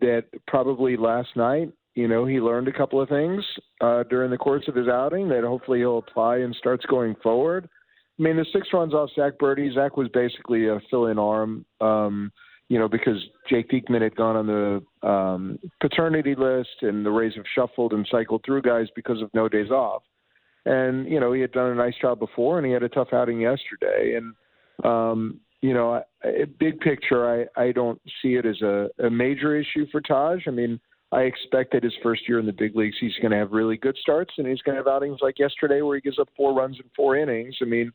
that 0.00 0.24
probably 0.46 0.96
last 0.96 1.36
night, 1.36 1.70
you 1.94 2.08
know, 2.08 2.26
he 2.26 2.40
learned 2.40 2.68
a 2.68 2.72
couple 2.72 3.00
of 3.00 3.08
things 3.08 3.44
uh, 3.80 4.02
during 4.04 4.30
the 4.30 4.36
course 4.36 4.64
of 4.66 4.74
his 4.74 4.88
outing 4.88 5.28
that 5.28 5.44
hopefully 5.44 5.78
he'll 5.78 5.98
apply 5.98 6.38
and 6.38 6.54
starts 6.56 6.84
going 6.86 7.14
forward. 7.22 7.68
I 8.18 8.22
mean, 8.22 8.36
the 8.36 8.46
six 8.52 8.68
runs 8.72 8.94
off 8.94 9.10
Zach 9.14 9.34
Burdi. 9.40 9.72
Zach 9.74 9.96
was 9.96 10.08
basically 10.12 10.68
a 10.68 10.80
fill-in 10.90 11.18
arm, 11.18 11.64
um, 11.80 12.32
you 12.68 12.78
know, 12.78 12.88
because 12.88 13.16
Jake 13.48 13.68
Diekman 13.70 14.02
had 14.02 14.16
gone 14.16 14.36
on 14.36 14.46
the 14.46 15.08
um, 15.08 15.58
paternity 15.80 16.34
list, 16.36 16.82
and 16.82 17.04
the 17.04 17.10
Rays 17.10 17.34
have 17.36 17.44
shuffled 17.54 17.92
and 17.92 18.06
cycled 18.10 18.42
through 18.44 18.62
guys 18.62 18.86
because 18.94 19.20
of 19.20 19.30
no 19.34 19.48
days 19.48 19.70
off. 19.70 20.02
And 20.64 21.08
you 21.08 21.20
know, 21.20 21.32
he 21.32 21.40
had 21.40 21.52
done 21.52 21.70
a 21.70 21.74
nice 21.74 21.94
job 22.00 22.18
before, 22.18 22.58
and 22.58 22.66
he 22.66 22.72
had 22.72 22.82
a 22.82 22.88
tough 22.88 23.08
outing 23.12 23.40
yesterday. 23.40 24.16
And 24.16 24.34
um, 24.84 25.40
you 25.64 25.72
know, 25.72 26.02
big 26.60 26.78
picture, 26.80 27.48
I, 27.56 27.62
I 27.62 27.72
don't 27.72 27.98
see 28.20 28.34
it 28.34 28.44
as 28.44 28.60
a, 28.60 28.90
a 29.02 29.08
major 29.08 29.56
issue 29.56 29.86
for 29.90 30.02
Taj. 30.02 30.42
I 30.46 30.50
mean, 30.50 30.78
I 31.10 31.20
expect 31.20 31.72
that 31.72 31.82
his 31.82 31.94
first 32.02 32.28
year 32.28 32.38
in 32.38 32.44
the 32.44 32.52
big 32.52 32.76
leagues, 32.76 32.96
he's 33.00 33.14
going 33.22 33.30
to 33.30 33.38
have 33.38 33.52
really 33.52 33.78
good 33.78 33.96
starts, 33.98 34.34
and 34.36 34.46
he's 34.46 34.60
going 34.60 34.76
to 34.76 34.80
have 34.80 34.94
outings 34.94 35.20
like 35.22 35.38
yesterday 35.38 35.80
where 35.80 35.94
he 35.94 36.02
gives 36.02 36.18
up 36.18 36.28
four 36.36 36.52
runs 36.52 36.76
in 36.76 36.84
four 36.94 37.16
innings. 37.16 37.54
I 37.62 37.64
mean, 37.64 37.90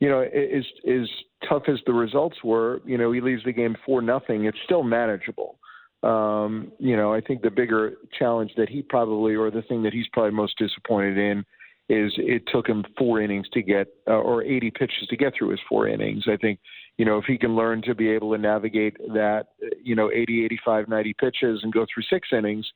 you 0.00 0.08
know, 0.08 0.22
as 0.22 0.64
as 0.90 1.08
tough 1.48 1.62
as 1.68 1.78
the 1.86 1.92
results 1.92 2.38
were, 2.42 2.80
you 2.84 2.98
know, 2.98 3.12
he 3.12 3.20
leaves 3.20 3.44
the 3.44 3.52
game 3.52 3.76
four 3.86 4.02
nothing. 4.02 4.46
It's 4.46 4.58
still 4.64 4.82
manageable. 4.82 5.60
Um, 6.02 6.72
you 6.80 6.96
know, 6.96 7.14
I 7.14 7.20
think 7.20 7.42
the 7.42 7.50
bigger 7.50 7.92
challenge 8.18 8.50
that 8.56 8.68
he 8.68 8.82
probably, 8.82 9.36
or 9.36 9.52
the 9.52 9.62
thing 9.62 9.84
that 9.84 9.92
he's 9.92 10.08
probably 10.12 10.32
most 10.32 10.58
disappointed 10.58 11.16
in, 11.16 11.44
is 11.88 12.12
it 12.16 12.42
took 12.52 12.66
him 12.66 12.84
four 12.96 13.20
innings 13.20 13.46
to 13.52 13.62
get, 13.62 13.88
uh, 14.08 14.12
or 14.12 14.42
80 14.42 14.70
pitches 14.70 15.06
to 15.08 15.16
get 15.16 15.34
through 15.36 15.50
his 15.50 15.60
four 15.68 15.88
innings. 15.88 16.24
I 16.28 16.36
think 16.36 16.58
you 16.96 17.04
know, 17.04 17.18
if 17.18 17.24
he 17.24 17.36
can 17.36 17.56
learn 17.56 17.82
to 17.82 17.94
be 17.94 18.08
able 18.08 18.32
to 18.32 18.38
navigate 18.38 18.96
that, 19.12 19.46
you 19.82 19.96
know, 19.96 20.10
80, 20.12 20.44
85, 20.44 20.88
90 20.88 21.14
pitches 21.14 21.60
and 21.62 21.72
go 21.72 21.84
through 21.92 22.04
six 22.04 22.28
innings, 22.32 22.66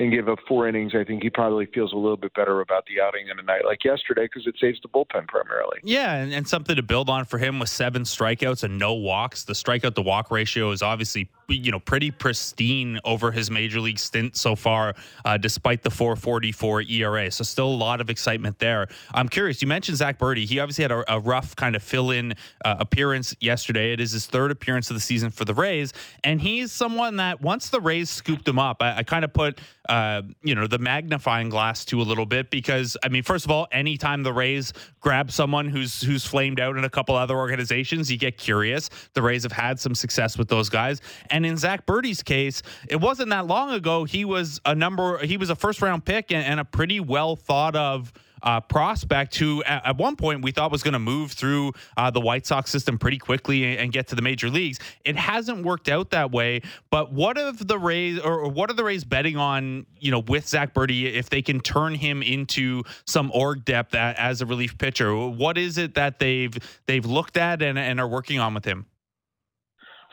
and 0.00 0.12
give 0.12 0.28
up 0.28 0.38
four 0.46 0.68
innings, 0.68 0.92
I 0.94 1.02
think 1.02 1.22
he 1.22 1.30
probably 1.30 1.66
feels 1.66 1.92
a 1.92 1.96
little 1.96 2.16
bit 2.16 2.32
better 2.34 2.60
about 2.60 2.84
the 2.86 3.00
outing 3.00 3.28
in 3.28 3.38
a 3.38 3.42
night 3.42 3.64
like 3.64 3.84
yesterday 3.84 4.26
because 4.26 4.46
it 4.46 4.54
saves 4.60 4.80
the 4.80 4.88
bullpen 4.88 5.26
primarily. 5.26 5.78
Yeah, 5.82 6.14
and, 6.14 6.32
and, 6.32 6.46
something 6.46 6.76
to 6.76 6.82
build 6.82 7.10
on 7.10 7.24
for 7.24 7.38
him 7.38 7.58
with 7.58 7.68
seven 7.68 8.02
strikeouts 8.02 8.62
and 8.62 8.78
no 8.78 8.94
walks. 8.94 9.42
The 9.42 9.54
strikeout 9.54 9.94
to 9.96 10.02
walk 10.02 10.30
ratio 10.30 10.70
is 10.70 10.82
obviously 10.82 11.28
you 11.48 11.72
know 11.72 11.80
pretty 11.80 12.10
pristine 12.10 13.00
over 13.04 13.32
his 13.32 13.50
major 13.50 13.80
league 13.80 13.98
stint 13.98 14.36
so 14.36 14.54
far, 14.54 14.94
uh, 15.24 15.36
despite 15.36 15.82
the 15.82 15.90
4.44 15.90 16.88
ERA. 16.90 17.30
So 17.30 17.42
still 17.42 17.68
a 17.68 17.74
lot 17.74 18.00
of 18.00 18.08
excitement 18.08 18.60
there. 18.60 18.86
I'm 19.12 19.28
curious. 19.28 19.60
You 19.60 19.68
mentioned 19.68 19.96
Zach 19.96 20.18
Burdi. 20.18 20.44
He 20.44 20.60
obviously 20.60 20.82
had 20.82 20.92
a, 20.92 21.12
a 21.12 21.18
rough 21.18 21.56
kind 21.56 21.74
of 21.74 21.82
fill-in 21.82 22.34
uh, 22.64 22.76
appearance 22.78 23.34
yesterday. 23.40 23.92
It 23.92 24.00
is 24.00 24.12
his 24.12 24.26
third 24.26 24.52
appearance 24.52 24.90
of 24.90 24.94
the 24.94 25.00
season 25.00 25.30
for 25.30 25.44
the 25.44 25.54
Rays, 25.54 25.92
and 26.22 26.40
he's 26.40 26.70
someone 26.70 27.16
that 27.16 27.40
once 27.40 27.70
the 27.70 27.80
Rays 27.80 28.10
scooped 28.10 28.46
him 28.46 28.60
up, 28.60 28.80
I, 28.80 28.98
I 28.98 29.02
kind 29.02 29.24
of 29.24 29.32
put 29.32 29.58
uh, 29.88 30.22
you 30.42 30.54
know, 30.54 30.66
the 30.66 30.78
magnifying 30.78 31.48
glass 31.48 31.84
to 31.86 32.00
a 32.00 32.04
little 32.04 32.26
bit 32.26 32.50
because 32.50 32.96
I 33.02 33.08
mean, 33.08 33.22
first 33.22 33.44
of 33.44 33.50
all, 33.50 33.66
anytime 33.72 34.22
the 34.22 34.32
Rays 34.32 34.72
grab 35.00 35.30
someone 35.30 35.68
who's 35.68 36.02
who's 36.02 36.24
flamed 36.24 36.60
out 36.60 36.76
in 36.76 36.84
a 36.84 36.90
couple 36.90 37.14
other 37.16 37.36
organizations, 37.36 38.10
you 38.10 38.18
get 38.18 38.36
curious. 38.36 38.90
The 39.14 39.22
Rays 39.22 39.42
have 39.44 39.52
had 39.52 39.80
some 39.80 39.94
success 39.94 40.36
with 40.36 40.48
those 40.48 40.68
guys, 40.68 41.00
and 41.30 41.46
in 41.46 41.56
Zach 41.56 41.86
Burdi's 41.86 42.22
case, 42.22 42.62
it 42.88 42.96
wasn't 42.96 43.30
that 43.30 43.46
long 43.46 43.70
ago. 43.72 44.04
He 44.04 44.24
was 44.24 44.60
a 44.64 44.74
number, 44.74 45.24
he 45.24 45.36
was 45.36 45.50
a 45.50 45.56
first 45.56 45.80
round 45.80 46.04
pick 46.04 46.30
and, 46.32 46.44
and 46.44 46.60
a 46.60 46.64
pretty 46.64 47.00
well 47.00 47.36
thought 47.36 47.76
of 47.76 48.12
uh, 48.42 48.60
prospect 48.60 49.36
who 49.36 49.62
at, 49.64 49.86
at, 49.86 49.96
one 49.96 50.16
point 50.16 50.42
we 50.42 50.52
thought 50.52 50.70
was 50.70 50.82
going 50.82 50.92
to 50.92 50.98
move 50.98 51.32
through 51.32 51.72
uh, 51.96 52.10
the 52.10 52.20
White 52.20 52.46
Sox 52.46 52.70
system 52.70 52.98
pretty 52.98 53.18
quickly 53.18 53.64
and, 53.64 53.78
and, 53.78 53.92
get 53.92 54.08
to 54.08 54.14
the 54.14 54.22
major 54.22 54.50
leagues. 54.50 54.78
It 55.04 55.16
hasn't 55.16 55.64
worked 55.64 55.88
out 55.88 56.10
that 56.10 56.30
way. 56.30 56.62
But 56.90 57.12
what 57.12 57.38
if 57.38 57.66
the 57.66 57.78
Rays 57.78 58.18
or 58.18 58.48
what 58.48 58.70
are 58.70 58.74
the 58.74 58.84
Rays 58.84 59.04
betting 59.04 59.36
on? 59.36 59.86
You 59.98 60.10
know, 60.10 60.20
with 60.20 60.48
Zach 60.48 60.74
Burdi, 60.74 61.12
if 61.12 61.30
they 61.30 61.42
can 61.42 61.60
turn 61.60 61.94
him 61.94 62.22
into 62.22 62.82
some 63.06 63.30
org 63.34 63.64
depth 63.64 63.94
as 63.94 64.40
a 64.40 64.46
relief 64.46 64.78
pitcher, 64.78 65.14
what 65.14 65.58
is 65.58 65.78
it 65.78 65.94
that 65.94 66.18
they've 66.18 66.56
they've 66.86 67.04
looked 67.04 67.36
at 67.36 67.62
and, 67.62 67.78
and 67.78 68.00
are 68.00 68.08
working 68.08 68.38
on 68.38 68.54
with 68.54 68.64
him? 68.64 68.86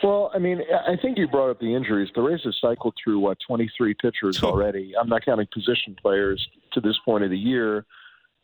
Well, 0.04 0.30
I 0.34 0.40
mean, 0.40 0.62
I 0.88 0.98
think 1.02 1.18
you 1.18 1.28
brought 1.28 1.50
up 1.50 1.60
the 1.60 1.74
injuries. 1.74 2.10
The 2.14 2.22
Rays 2.22 2.42
have 2.44 2.54
cycled 2.62 2.96
through 3.02 3.20
what 3.20 3.38
23 3.48 3.94
pitchers 3.94 4.44
already. 4.44 4.94
I'm 5.00 5.08
not 5.08 5.26
counting 5.26 5.48
position 5.54 5.96
players 6.02 6.46
to 6.74 6.82
this 6.82 6.96
point 7.06 7.24
of 7.24 7.30
the 7.30 7.38
year. 7.38 7.86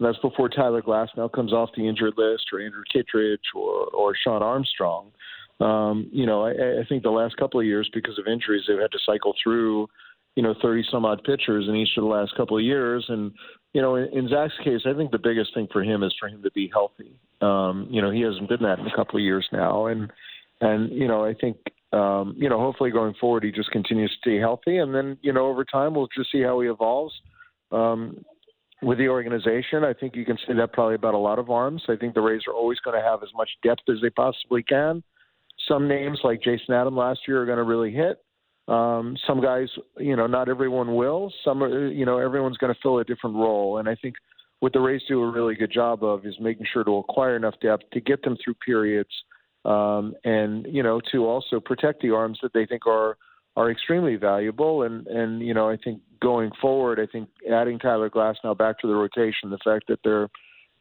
And 0.02 0.08
that's 0.08 0.22
before 0.24 0.50
Tyler 0.50 0.82
Glasnow 0.82 1.32
comes 1.32 1.54
off 1.54 1.70
the 1.78 1.88
injured 1.88 2.16
list, 2.18 2.46
or 2.52 2.60
Andrew 2.60 2.82
Kittredge, 2.92 3.40
or 3.54 3.86
or 3.94 4.16
Shawn 4.16 4.42
Armstrong. 4.42 5.12
Um, 5.60 6.10
you 6.12 6.26
know, 6.26 6.44
I, 6.44 6.82
I 6.82 6.86
think 6.90 7.04
the 7.04 7.12
last 7.12 7.38
couple 7.38 7.60
of 7.60 7.68
years, 7.68 7.88
because 7.94 8.18
of 8.18 8.26
injuries, 8.26 8.64
they've 8.68 8.80
had 8.80 8.92
to 8.94 8.98
cycle 9.06 9.36
through, 9.44 9.88
you 10.36 10.42
know, 10.42 10.56
30 10.60 10.86
some 10.92 11.06
odd 11.06 11.24
pitchers 11.24 11.68
in 11.70 11.76
each 11.76 11.96
of 11.98 12.04
the 12.04 12.10
last 12.10 12.36
couple 12.36 12.58
of 12.58 12.64
years. 12.64 13.06
And, 13.10 13.32
you 13.74 13.82
know, 13.84 13.94
in, 13.94 14.06
in 14.06 14.28
Zack's 14.28 14.58
case, 14.64 14.82
I 14.88 14.94
think 14.96 15.12
the 15.12 15.20
biggest 15.20 15.54
thing 15.54 15.68
for 15.72 15.84
him 15.84 16.02
is 16.02 16.16
for 16.20 16.28
him 16.28 16.42
to 16.42 16.50
be 16.50 16.68
healthy. 16.74 17.16
Um, 17.42 17.88
you 17.92 18.02
know, 18.02 18.10
he 18.10 18.22
hasn't 18.22 18.50
been 18.50 18.64
that 18.64 18.80
in 18.80 18.88
a 18.88 18.96
couple 18.96 19.18
of 19.18 19.24
years 19.24 19.48
now. 19.52 19.86
And, 19.86 20.12
and, 20.62 20.92
you 20.92 21.08
know, 21.08 21.24
I 21.24 21.36
think, 21.36 21.58
um, 21.94 22.34
you 22.38 22.50
know, 22.50 22.58
hopefully 22.60 22.90
going 22.90 23.14
forward, 23.22 23.44
he 23.44 23.52
just 23.52 23.70
continues 23.70 24.10
to 24.10 24.18
stay 24.18 24.40
healthy. 24.40 24.78
And 24.78 24.96
then, 24.96 25.20
you 25.22 25.32
know, 25.32 25.46
over 25.46 25.64
time, 25.64 25.94
we'll 25.94 26.10
just 26.18 26.32
see 26.32 26.42
how 26.42 26.60
he 26.62 26.70
evolves. 26.70 27.14
Um, 27.72 28.26
with 28.82 28.98
the 28.98 29.08
organization. 29.08 29.84
I 29.84 29.94
think 29.94 30.16
you 30.16 30.26
can 30.26 30.38
say 30.48 30.54
that 30.54 30.74
probably 30.74 30.96
about 30.96 31.14
a 31.14 31.20
lot 31.20 31.40
of 31.40 31.50
arms. 31.50 31.84
I 31.88 31.96
think 31.96 32.14
the 32.14 32.22
Rays 32.22 32.42
are 32.48 32.54
always 32.54 32.80
going 32.80 33.00
to 33.00 33.08
have 33.08 33.24
as 33.24 33.30
much 33.36 33.50
depth 33.64 33.84
as 33.90 33.98
they 34.02 34.10
possibly 34.10 34.64
can. 34.64 35.04
Some 35.68 35.88
names 35.88 36.20
like 36.24 36.42
Jason 36.42 36.74
Adam 36.74 36.96
last 36.96 37.20
year 37.28 37.42
are 37.42 37.46
going 37.46 37.58
to 37.58 37.64
really 37.64 37.92
hit. 37.92 38.18
Um, 38.68 39.18
some 39.28 39.42
guys, 39.42 39.68
you 39.98 40.16
know, 40.16 40.28
not 40.28 40.50
everyone 40.50 40.96
will. 40.96 41.32
Some, 41.44 41.64
are, 41.64 41.88
you 41.88 42.06
know, 42.06 42.18
everyone's 42.18 42.58
going 42.58 42.74
to 42.74 42.80
fill 42.82 43.00
a 43.00 43.04
different 43.04 43.36
role. 43.36 43.78
And 43.78 43.88
I 43.88 43.96
think 43.96 44.16
what 44.62 44.74
the 44.74 44.80
Rays 44.80 45.02
do 45.08 45.22
a 45.22 45.30
really 45.30 45.56
good 45.56 45.72
job 45.72 46.04
of 46.04 46.26
is 46.26 46.36
making 46.40 46.66
sure 46.72 46.84
to 46.84 46.98
acquire 46.98 47.36
enough 47.36 47.56
depth 47.62 47.84
to 47.94 48.00
get 48.00 48.24
them 48.24 48.38
through 48.44 48.54
periods, 48.66 49.10
um, 49.66 50.14
and 50.24 50.68
you 50.70 50.84
know 50.84 51.02
to 51.12 51.26
also 51.26 51.60
protect 51.60 52.02
the 52.02 52.12
arms 52.12 52.40
that 52.42 52.54
they 52.54 52.66
think 52.66 52.86
are 52.86 53.18
are 53.56 53.70
extremely 53.70 54.16
valuable. 54.16 54.84
And 54.84 55.08
and 55.08 55.42
you 55.42 55.54
know 55.54 55.70
I 55.70 55.78
think 55.78 56.02
going 56.22 56.52
forward, 56.62 57.00
I 57.00 57.06
think 57.06 57.30
adding 57.52 57.80
Tyler 57.80 58.10
Glasnow 58.10 58.58
back 58.58 58.80
to 58.80 58.88
the 58.88 58.96
rotation, 58.96 59.50
the 59.50 59.60
fact 59.64 59.86
that 59.88 60.00
they're 60.04 60.30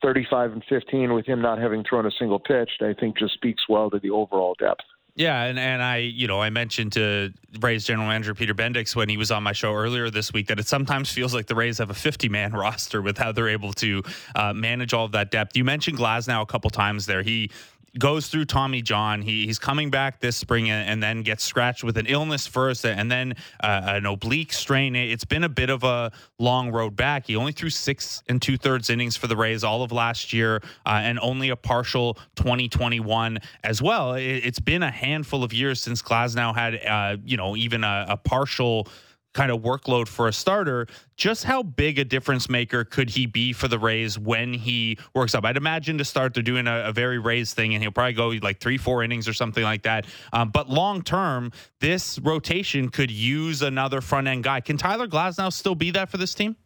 35 0.02 0.52
and 0.52 0.64
15 0.68 1.12
with 1.12 1.26
him 1.26 1.42
not 1.42 1.58
having 1.58 1.84
thrown 1.84 2.06
a 2.06 2.10
single 2.18 2.38
pitch, 2.38 2.70
I 2.80 2.94
think 2.98 3.18
just 3.18 3.34
speaks 3.34 3.64
well 3.68 3.90
to 3.90 3.98
the 3.98 4.10
overall 4.10 4.54
depth. 4.58 4.84
Yeah, 5.16 5.44
and, 5.44 5.58
and 5.58 5.82
I, 5.82 5.96
you 5.98 6.28
know, 6.28 6.40
I 6.40 6.50
mentioned 6.50 6.92
to 6.92 7.32
Rays 7.60 7.84
general 7.84 8.08
manager 8.08 8.34
Peter 8.34 8.54
Bendix 8.54 8.94
when 8.94 9.08
he 9.08 9.16
was 9.16 9.30
on 9.30 9.42
my 9.42 9.52
show 9.52 9.74
earlier 9.74 10.08
this 10.08 10.32
week 10.32 10.46
that 10.46 10.58
it 10.58 10.66
sometimes 10.66 11.12
feels 11.12 11.34
like 11.34 11.46
the 11.46 11.54
Rays 11.54 11.78
have 11.78 11.90
a 11.90 11.94
50 11.94 12.28
man 12.28 12.52
roster 12.54 13.02
with 13.02 13.18
how 13.18 13.32
they're 13.32 13.48
able 13.48 13.72
to 13.74 14.02
uh, 14.34 14.52
manage 14.54 14.94
all 14.94 15.04
of 15.04 15.12
that 15.12 15.30
depth. 15.30 15.56
You 15.56 15.64
mentioned 15.64 15.98
Glasnow 15.98 16.42
a 16.42 16.46
couple 16.46 16.70
times 16.70 17.06
there. 17.06 17.22
He 17.22 17.50
goes 17.99 18.28
through 18.28 18.45
Tommy 18.45 18.82
John. 18.82 19.22
He, 19.22 19.47
he's 19.47 19.59
coming 19.59 19.91
back 19.91 20.20
this 20.20 20.36
spring 20.36 20.70
and, 20.70 20.88
and, 20.88 21.03
then 21.03 21.22
gets 21.22 21.43
scratched 21.43 21.82
with 21.82 21.97
an 21.97 22.07
illness 22.07 22.47
first 22.47 22.84
and 22.84 23.11
then 23.11 23.34
uh, 23.62 23.82
an 23.86 24.07
oblique 24.07 24.53
strain. 24.53 24.95
It's 24.95 25.24
been 25.24 25.45
a 25.45 25.49
bit 25.49 25.70
of 25.70 25.82
a 25.82 26.12
long 26.38 26.70
road 26.70 26.95
back. 26.95 27.26
He 27.26 27.36
only 27.36 27.53
threw 27.53 27.70
six 27.70 28.22
and 28.28 28.41
two 28.41 28.57
thirds 28.57 28.91
innings 28.91 29.16
for 29.16 29.26
the 29.26 29.36
Rays 29.36 29.64
all 29.64 29.82
of 29.82 29.93
last 29.93 30.32
year 30.32 30.62
uh, 30.86 31.01
and 31.03 31.18
only 31.20 31.49
a 31.49 31.57
partial 31.57 32.14
2021 32.36 33.38
as 33.64 33.80
well. 33.80 34.14
It, 34.14 34.45
has 34.45 34.59
been 34.59 34.82
a 34.82 34.91
handful 34.91 35.43
of 35.43 35.53
years 35.53 35.80
since 35.80 36.03
Glasnow 36.03 36.55
had, 36.55 36.84
uh, 36.84 37.16
you 37.24 37.36
know, 37.36 37.57
even 37.57 37.82
a, 37.82 38.07
a 38.11 38.16
partial 38.16 38.86
kind 39.32 39.50
of 39.50 39.60
workload 39.60 40.08
for 40.08 40.28
a 40.28 40.32
starter. 40.32 40.86
Just 41.16 41.44
how 41.44 41.62
big 41.62 41.98
a 41.98 42.04
difference 42.04 42.48
maker 42.48 42.84
could 42.84 43.10
he 43.10 43.26
be 43.26 43.52
for 43.52 43.68
the 43.68 43.78
Rays 43.78 44.18
when 44.18 44.52
he 44.52 44.98
works 45.14 45.34
up? 45.34 45.44
I'd 45.44 45.56
imagine 45.56 45.98
to 45.98 46.04
start, 46.04 46.34
they're 46.34 46.42
doing 46.42 46.66
a, 46.66 46.86
a 46.86 46.92
very 46.92 47.18
Rays 47.18 47.54
thing, 47.54 47.74
and 47.74 47.82
he'll 47.82 47.92
probably 47.92 48.14
go 48.14 48.28
like 48.42 48.60
three, 48.60 48.78
four 48.78 49.02
innings 49.02 49.28
or 49.28 49.32
something 49.32 49.62
like 49.62 49.82
that. 49.82 50.06
Um, 50.32 50.50
but 50.50 50.68
long 50.68 51.02
term, 51.02 51.52
this 51.80 52.18
rotation 52.18 52.88
could 52.88 53.10
use 53.10 53.62
another 53.62 54.00
front 54.00 54.26
end 54.26 54.44
guy. 54.44 54.60
Can 54.60 54.76
Tyler 54.76 55.06
Glasnow 55.06 55.52
still 55.52 55.74
be 55.74 55.90
that 55.92 56.10
for 56.10 56.16
this 56.16 56.34
team? 56.34 56.56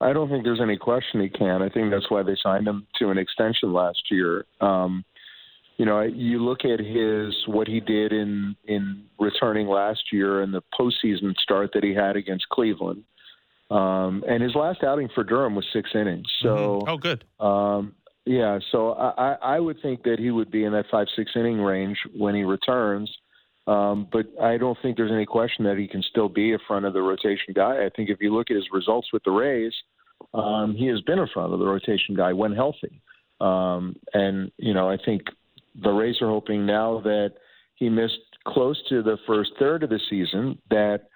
I 0.00 0.12
don't 0.12 0.28
think 0.28 0.42
there's 0.42 0.60
any 0.60 0.76
question 0.76 1.20
he 1.20 1.28
can. 1.28 1.62
I 1.62 1.68
think 1.68 1.92
that's 1.92 2.10
why 2.10 2.24
they 2.24 2.36
signed 2.42 2.66
him 2.66 2.88
to 2.98 3.10
an 3.10 3.18
extension 3.18 3.72
last 3.72 4.02
year. 4.10 4.46
Um, 4.60 5.04
you 5.76 5.86
know, 5.86 6.02
you 6.02 6.38
look 6.42 6.64
at 6.64 6.78
his 6.80 7.34
what 7.46 7.66
he 7.66 7.80
did 7.80 8.12
in 8.12 8.56
in 8.64 9.04
returning 9.18 9.68
last 9.68 10.12
year 10.12 10.42
and 10.42 10.52
the 10.52 10.62
postseason 10.78 11.34
start 11.36 11.70
that 11.74 11.82
he 11.82 11.94
had 11.94 12.16
against 12.16 12.48
Cleveland, 12.50 13.04
um, 13.70 14.22
and 14.28 14.42
his 14.42 14.54
last 14.54 14.82
outing 14.82 15.08
for 15.14 15.24
Durham 15.24 15.54
was 15.54 15.66
six 15.72 15.90
innings. 15.94 16.26
So, 16.42 16.80
mm-hmm. 16.82 16.88
oh, 16.88 16.96
good. 16.98 17.24
Um, 17.40 17.94
yeah, 18.24 18.60
so 18.70 18.92
I, 18.92 19.36
I 19.42 19.60
would 19.60 19.82
think 19.82 20.04
that 20.04 20.18
he 20.18 20.30
would 20.30 20.50
be 20.50 20.64
in 20.64 20.72
that 20.72 20.84
five 20.90 21.08
six 21.16 21.32
inning 21.34 21.60
range 21.60 21.98
when 22.16 22.34
he 22.34 22.44
returns. 22.44 23.10
Um, 23.66 24.08
but 24.12 24.26
I 24.40 24.58
don't 24.58 24.76
think 24.82 24.96
there's 24.96 25.12
any 25.12 25.26
question 25.26 25.64
that 25.64 25.78
he 25.78 25.86
can 25.86 26.02
still 26.02 26.28
be 26.28 26.52
a 26.52 26.58
front 26.66 26.84
of 26.84 26.94
the 26.94 27.02
rotation 27.02 27.54
guy. 27.54 27.84
I 27.84 27.90
think 27.94 28.10
if 28.10 28.18
you 28.20 28.34
look 28.34 28.50
at 28.50 28.56
his 28.56 28.66
results 28.72 29.08
with 29.12 29.22
the 29.24 29.30
Rays, 29.30 29.72
um, 30.34 30.74
he 30.76 30.86
has 30.86 31.00
been 31.02 31.20
a 31.20 31.26
front 31.28 31.52
of 31.52 31.60
the 31.60 31.66
rotation 31.66 32.14
guy 32.16 32.32
when 32.32 32.52
healthy. 32.52 33.00
Um, 33.40 33.96
and 34.14 34.50
you 34.56 34.74
know, 34.74 34.88
I 34.88 34.96
think 35.04 35.22
the 35.80 35.90
Rays 35.90 36.16
are 36.20 36.28
hoping 36.28 36.66
now 36.66 37.00
that 37.00 37.32
he 37.74 37.88
missed 37.88 38.18
close 38.46 38.80
to 38.88 39.02
the 39.02 39.16
first 39.26 39.50
third 39.58 39.82
of 39.82 39.90
the 39.90 40.00
season 40.10 40.58
that 40.70 41.08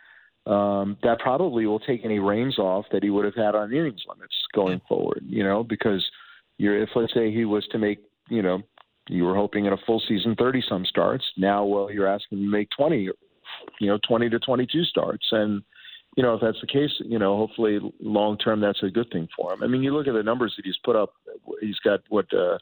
um, 0.51 0.97
that 1.03 1.19
probably 1.19 1.67
will 1.67 1.81
take 1.81 2.05
any 2.05 2.21
reins 2.21 2.59
off 2.59 2.85
that 2.93 3.03
he 3.03 3.11
would 3.11 3.25
have 3.25 3.35
had 3.35 3.55
on 3.57 3.73
innings 3.73 4.03
limits 4.09 4.35
going 4.55 4.81
forward. 4.89 5.25
You 5.27 5.43
know, 5.43 5.65
because 5.65 6.05
you're 6.59 6.81
if 6.81 6.91
let's 6.95 7.13
say 7.13 7.33
he 7.33 7.45
was 7.45 7.67
to 7.73 7.79
make 7.79 7.99
you 8.29 8.43
know 8.43 8.63
you 9.09 9.25
were 9.25 9.35
hoping 9.35 9.67
in 9.67 9.73
a 9.73 9.79
full 9.87 10.03
season 10.09 10.35
30 10.37 10.63
some 10.69 10.85
starts. 10.85 11.25
Now, 11.37 11.65
well, 11.65 11.91
you're 11.91 12.09
asking 12.09 12.39
him 12.39 12.45
to 12.45 12.51
make 12.51 12.69
20, 12.77 13.03
you 13.81 13.89
know, 13.89 13.99
20 14.07 14.29
to 14.31 14.39
22 14.39 14.85
starts. 14.85 15.27
And, 15.31 15.63
you 16.17 16.23
know, 16.23 16.35
if 16.35 16.41
that's 16.41 16.61
the 16.61 16.67
case, 16.67 16.91
you 17.01 17.19
know, 17.19 17.37
hopefully 17.37 17.79
long 18.01 18.37
term, 18.39 18.61
that's 18.61 18.83
a 18.83 18.91
good 18.91 19.09
thing 19.13 19.29
for 19.37 19.53
him. 19.53 19.63
I 19.63 19.69
mean, 19.69 19.83
you 19.83 19.95
look 19.95 20.09
at 20.09 20.15
the 20.15 20.23
numbers 20.23 20.55
that 20.57 20.67
he's 20.67 20.79
put 20.85 20.97
up. 20.97 21.13
He's 21.61 21.79
got 21.85 22.01
what, 22.09 22.27
uh, 22.35 22.59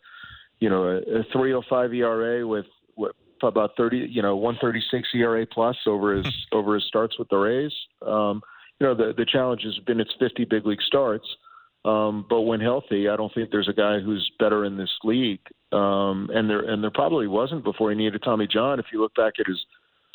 you 0.60 0.68
know, 0.68 0.84
a, 0.84 1.20
a 1.20 1.24
305 1.32 1.94
ERA 1.94 2.46
with 2.46 2.66
what 2.94 3.14
about 3.42 3.72
30, 3.76 4.08
you 4.10 4.22
know, 4.22 4.36
136 4.36 5.08
ERA 5.14 5.46
plus 5.46 5.76
over 5.86 6.14
his 6.16 6.26
over 6.52 6.74
his 6.74 6.84
starts 6.84 7.18
with 7.18 7.28
the 7.28 7.36
Rays. 7.36 7.72
Um, 8.06 8.42
you 8.80 8.86
know, 8.86 8.94
the 8.94 9.12
the 9.16 9.26
challenge 9.26 9.62
has 9.62 9.78
been 9.86 10.00
its 10.00 10.12
50 10.18 10.44
big 10.44 10.66
league 10.66 10.82
starts. 10.82 11.26
Um, 11.84 12.24
but 12.30 12.42
when 12.42 12.60
healthy, 12.60 13.10
I 13.10 13.16
don't 13.16 13.32
think 13.34 13.50
there's 13.50 13.68
a 13.68 13.74
guy 13.74 14.00
who's 14.00 14.30
better 14.38 14.64
in 14.64 14.78
this 14.78 14.90
league. 15.04 15.40
Um, 15.70 16.30
and 16.32 16.48
there 16.48 16.60
and 16.60 16.82
there 16.82 16.90
probably 16.90 17.26
wasn't 17.26 17.64
before 17.64 17.90
he 17.90 17.96
needed 17.96 18.22
Tommy 18.22 18.46
John. 18.46 18.78
If 18.78 18.86
you 18.92 19.00
look 19.00 19.14
back 19.14 19.34
at 19.38 19.46
his 19.46 19.60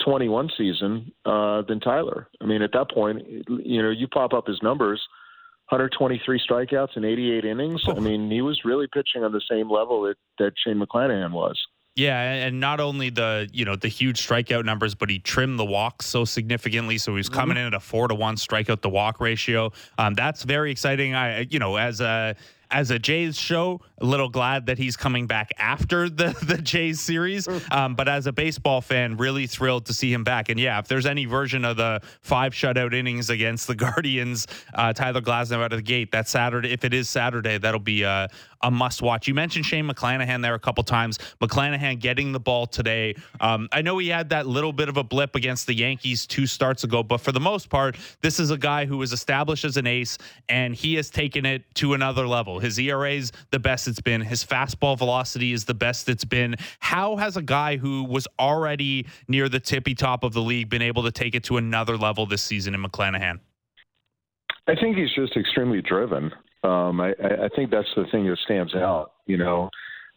21 0.04 0.50
season, 0.58 1.12
uh, 1.26 1.62
than 1.64 1.80
Tyler. 1.80 2.28
I 2.42 2.46
mean, 2.46 2.62
at 2.62 2.72
that 2.74 2.90
point, 2.90 3.22
you 3.50 3.84
know, 3.84 3.90
you 3.90 4.08
pop 4.08 4.34
up 4.34 4.48
his 4.48 4.62
numbers 4.64 5.02
123 5.70 6.41
strikeouts 6.49 6.97
in 6.97 7.05
88 7.05 7.45
innings. 7.45 7.84
I 7.88 7.93
mean, 7.99 8.30
he 8.32 8.41
was 8.41 8.61
really 8.65 8.88
pitching 8.91 9.24
on 9.24 9.32
the 9.32 9.41
same 9.49 9.70
level 9.70 10.01
that, 10.03 10.15
that 10.39 10.53
Shane 10.65 10.80
McClanahan 10.80 11.32
was. 11.32 11.59
Yeah, 11.95 12.17
and 12.22 12.61
not 12.61 12.80
only 12.80 13.09
the 13.09 13.49
you 13.51 13.65
know 13.65 13.76
the 13.76 13.89
huge 13.89 14.26
strikeout 14.26 14.63
numbers, 14.63 14.95
but 14.95 15.09
he 15.09 15.20
trimmed 15.20 15.59
the 15.59 15.65
walks 15.65 16.05
so 16.05 16.24
significantly. 16.24 16.97
So 16.97 17.15
he's 17.17 17.28
coming 17.28 17.57
mm-hmm. 17.57 17.67
in 17.67 17.74
at 17.74 17.74
a 17.74 17.80
four 17.82 18.07
to 18.07 18.15
one 18.15 18.36
strikeout 18.36 18.82
to 18.84 18.89
walk 18.89 19.20
ratio. 19.20 19.74
Um, 19.97 20.13
that's 20.13 20.43
very 20.43 20.72
exciting. 20.72 21.13
I 21.13 21.41
you 21.49 21.59
know 21.59 21.76
as 21.76 21.99
a 21.99 22.38
as 22.72 22.91
a 22.91 22.99
Jays 22.99 23.38
show, 23.38 23.82
a 23.99 24.05
little 24.05 24.30
glad 24.30 24.67
that 24.67 24.78
he's 24.78 24.95
coming 24.95 25.28
back 25.28 25.51
after 25.57 26.09
the 26.09 26.36
the 26.45 26.57
Jays 26.57 26.99
series. 26.99 27.47
Mm. 27.47 27.72
Um, 27.72 27.95
but 27.95 28.07
as 28.07 28.28
a 28.28 28.32
baseball 28.32 28.82
fan, 28.82 29.17
really 29.17 29.47
thrilled 29.47 29.86
to 29.88 29.93
see 29.93 30.11
him 30.13 30.24
back. 30.24 30.49
And 30.49 30.59
yeah, 30.59 30.80
if 30.80 30.88
there's 30.88 31.05
any 31.05 31.26
version 31.26 31.65
of 31.65 31.78
the 31.78 32.01
five 32.22 32.53
shutout 32.53 32.93
innings 32.93 33.30
against 33.30 33.67
the 33.67 33.76
Guardians, 33.80 34.47
uh, 34.74 34.93
Tyler 34.93 35.22
Glasnow 35.22 35.63
out 35.63 35.74
of 35.74 35.80
the 35.80 35.84
gate 35.84 36.11
that 36.11 36.28
Saturday, 36.28 36.72
if 36.72 36.86
it 36.86 36.93
is 36.93 37.09
Saturday, 37.09 37.57
that'll 37.57 37.80
be 37.80 38.05
uh, 38.05 38.28
a 38.62 38.72
must 38.72 39.01
watch. 39.01 39.28
You 39.28 39.34
mentioned 39.34 39.66
Shane 39.66 39.88
McClanahan 39.88 40.41
there 40.41 40.53
a 40.53 40.60
couple 40.60 40.84
times. 40.84 41.18
McClanahan 41.41 41.99
getting 41.99 42.32
the 42.32 42.39
ball 42.39 42.66
today. 42.68 43.16
Um, 43.39 43.70
I 43.72 43.82
know 43.82 43.97
he 43.97 44.10
had 44.10 44.30
that 44.30 44.47
little 44.47 44.74
bit 44.74 44.89
of 44.89 44.97
a 44.97 45.03
blip 45.03 45.36
against 45.36 45.68
the 45.68 45.74
Yankees 45.74 46.26
two 46.26 46.45
starts 46.45 46.84
ago, 46.84 47.03
but 47.03 47.22
for 47.22 47.32
the 47.32 47.39
most 47.39 47.70
part, 47.70 47.97
this 48.22 48.39
is 48.39 48.51
a 48.51 48.57
guy 48.57 48.86
who 48.86 48.97
was 48.97 49.14
established 49.14 49.66
as 49.66 49.78
an 49.78 49.88
ace, 49.88 50.18
and 50.47 50.76
he 50.76 50.95
has 50.95 51.10
taken 51.10 51.45
it 51.45 51.64
to 51.76 51.93
another 51.93 52.28
level. 52.28 52.60
His 52.60 52.78
ERA 52.80 53.12
is 53.12 53.32
the 53.51 53.60
best 53.60 53.88
it's 53.88 54.01
been. 54.01 54.22
His 54.22 54.43
fastball 54.43 54.97
velocity 54.97 55.53
is 55.53 55.66
the 55.66 55.74
best 55.74 56.10
it's 56.10 56.26
been. 56.26 56.55
How 56.80 57.16
has 57.18 57.38
a 57.38 57.41
guy 57.41 57.78
who 57.78 58.03
was 58.03 58.28
already 58.39 59.07
near 59.28 59.49
the 59.49 59.60
tippy 59.60 59.95
top 59.95 60.24
of 60.24 60.34
the 60.34 60.41
league 60.41 60.70
been 60.70 60.82
able 60.82 61.03
to 61.03 61.12
take 61.12 61.36
it 61.36 61.43
to 61.45 61.57
another 61.57 61.97
level 61.97 62.26
this 62.26 62.43
season 62.43 62.74
in 62.74 62.84
McClanahan? 62.84 63.39
I 64.68 64.76
think 64.76 64.97
he's 64.97 65.14
just 65.16 65.36
extremely 65.36 65.82
driven. 65.82 66.32
Um, 66.64 66.99
I, 66.99 67.12
I 67.12 67.49
think 67.55 67.72
that's 67.72 67.88
the 67.95 68.05
thing 68.12 68.28
that 68.28 68.38
stands 68.43 68.76
out. 68.76 69.14
You 69.26 69.38
know, 69.38 69.70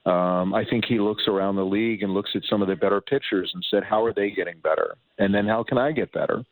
um, 0.07 0.55
I 0.55 0.65
think 0.69 0.85
he 0.85 0.99
looks 0.99 1.25
around 1.29 1.57
the 1.57 1.65
league 1.65 2.03
and 2.03 2.13
looks 2.13 2.31
at 2.35 2.43
some 2.51 2.63
of 2.63 2.69
the 2.69 2.75
better 2.75 3.01
pitchers 3.01 3.51
and 3.55 3.65
said, 3.71 3.85
"How 3.85 4.05
are 4.05 4.13
they 4.13 4.31
getting 4.31 4.59
better? 4.63 4.97
And 5.19 5.33
then 5.33 5.47
how 5.47 5.63
can 5.63 5.79
I 5.79 5.93
get 5.93 6.13
better?" 6.13 6.45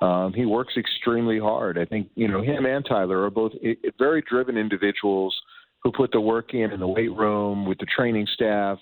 Um, 0.00 0.32
he 0.32 0.46
works 0.46 0.74
extremely 0.76 1.38
hard. 1.38 1.78
I 1.78 1.84
think 1.84 2.08
you 2.14 2.28
know 2.28 2.42
him 2.42 2.66
and 2.66 2.84
Tyler 2.84 3.24
are 3.24 3.30
both 3.30 3.52
very 3.98 4.22
driven 4.28 4.56
individuals 4.56 5.34
who 5.82 5.90
put 5.90 6.12
the 6.12 6.20
work 6.20 6.54
in 6.54 6.70
in 6.70 6.78
the 6.78 6.86
weight 6.86 7.12
room 7.12 7.66
with 7.66 7.78
the 7.78 7.86
training 7.86 8.28
staff, 8.34 8.78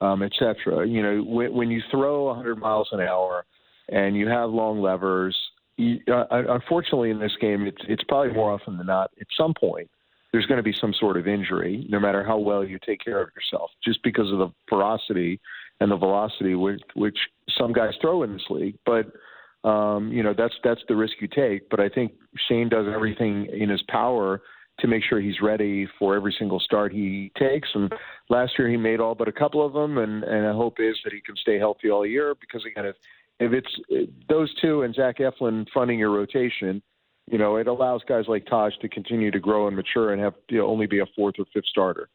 um, 0.00 0.24
etc. 0.24 0.86
You 0.86 1.02
know, 1.02 1.22
when, 1.22 1.52
when 1.52 1.70
you 1.70 1.80
throw 1.92 2.24
100 2.24 2.56
miles 2.56 2.88
an 2.90 3.00
hour 3.00 3.44
and 3.88 4.16
you 4.16 4.26
have 4.26 4.50
long 4.50 4.80
levers, 4.80 5.36
you, 5.76 6.00
uh, 6.12 6.24
unfortunately 6.30 7.10
in 7.10 7.20
this 7.20 7.36
game, 7.40 7.68
it's 7.68 7.82
it's 7.88 8.02
probably 8.04 8.32
more 8.32 8.52
often 8.52 8.76
than 8.76 8.86
not 8.86 9.12
at 9.20 9.28
some 9.36 9.54
point 9.54 9.88
there's 10.32 10.46
going 10.46 10.58
to 10.58 10.62
be 10.62 10.72
some 10.72 10.94
sort 10.94 11.16
of 11.16 11.26
injury, 11.26 11.86
no 11.88 11.98
matter 11.98 12.24
how 12.24 12.38
well 12.38 12.64
you 12.64 12.78
take 12.84 13.04
care 13.04 13.20
of 13.20 13.30
yourself, 13.34 13.70
just 13.84 14.02
because 14.02 14.30
of 14.30 14.38
the 14.38 14.48
ferocity 14.68 15.40
and 15.80 15.90
the 15.90 15.96
velocity 15.96 16.54
which, 16.54 16.80
which 16.94 17.18
some 17.58 17.72
guys 17.72 17.94
throw 18.00 18.22
in 18.22 18.32
this 18.32 18.44
league. 18.50 18.76
But 18.84 19.06
um, 19.62 20.10
you 20.10 20.22
know 20.22 20.34
that's 20.36 20.54
that's 20.64 20.80
the 20.88 20.96
risk 20.96 21.14
you 21.20 21.28
take. 21.28 21.68
But 21.68 21.80
I 21.80 21.88
think 21.88 22.12
Shane 22.48 22.68
does 22.68 22.86
everything 22.92 23.46
in 23.46 23.68
his 23.68 23.82
power 23.88 24.40
to 24.78 24.86
make 24.86 25.02
sure 25.04 25.20
he's 25.20 25.40
ready 25.42 25.86
for 25.98 26.16
every 26.16 26.34
single 26.38 26.58
start 26.60 26.92
he 26.92 27.30
takes. 27.38 27.68
And 27.74 27.92
last 28.30 28.52
year 28.58 28.68
he 28.70 28.78
made 28.78 29.00
all 29.00 29.14
but 29.14 29.28
a 29.28 29.32
couple 29.32 29.64
of 29.64 29.72
them, 29.72 29.98
and 29.98 30.24
and 30.24 30.46
I 30.46 30.52
hope 30.52 30.80
is 30.80 30.96
that 31.04 31.12
he 31.12 31.20
can 31.20 31.36
stay 31.36 31.58
healthy 31.58 31.90
all 31.90 32.06
year 32.06 32.34
because 32.40 32.64
again, 32.64 32.86
if 32.86 32.96
if 33.38 33.52
it's 33.52 34.10
those 34.28 34.52
two 34.60 34.82
and 34.82 34.94
Zach 34.94 35.18
Eflin 35.18 35.66
funding 35.72 35.98
your 35.98 36.10
rotation, 36.10 36.82
you 37.30 37.38
know, 37.38 37.56
it 37.56 37.66
allows 37.66 38.02
guys 38.06 38.24
like 38.28 38.46
Taj 38.46 38.76
to 38.78 38.88
continue 38.88 39.30
to 39.30 39.38
grow 39.38 39.66
and 39.66 39.76
mature 39.76 40.12
and 40.12 40.20
have 40.20 40.34
you 40.48 40.58
know, 40.58 40.66
only 40.66 40.86
be 40.86 40.98
a 40.98 41.06
fourth 41.16 41.36
or 41.38 41.44
fifth 41.52 41.66
starter. 41.66 42.08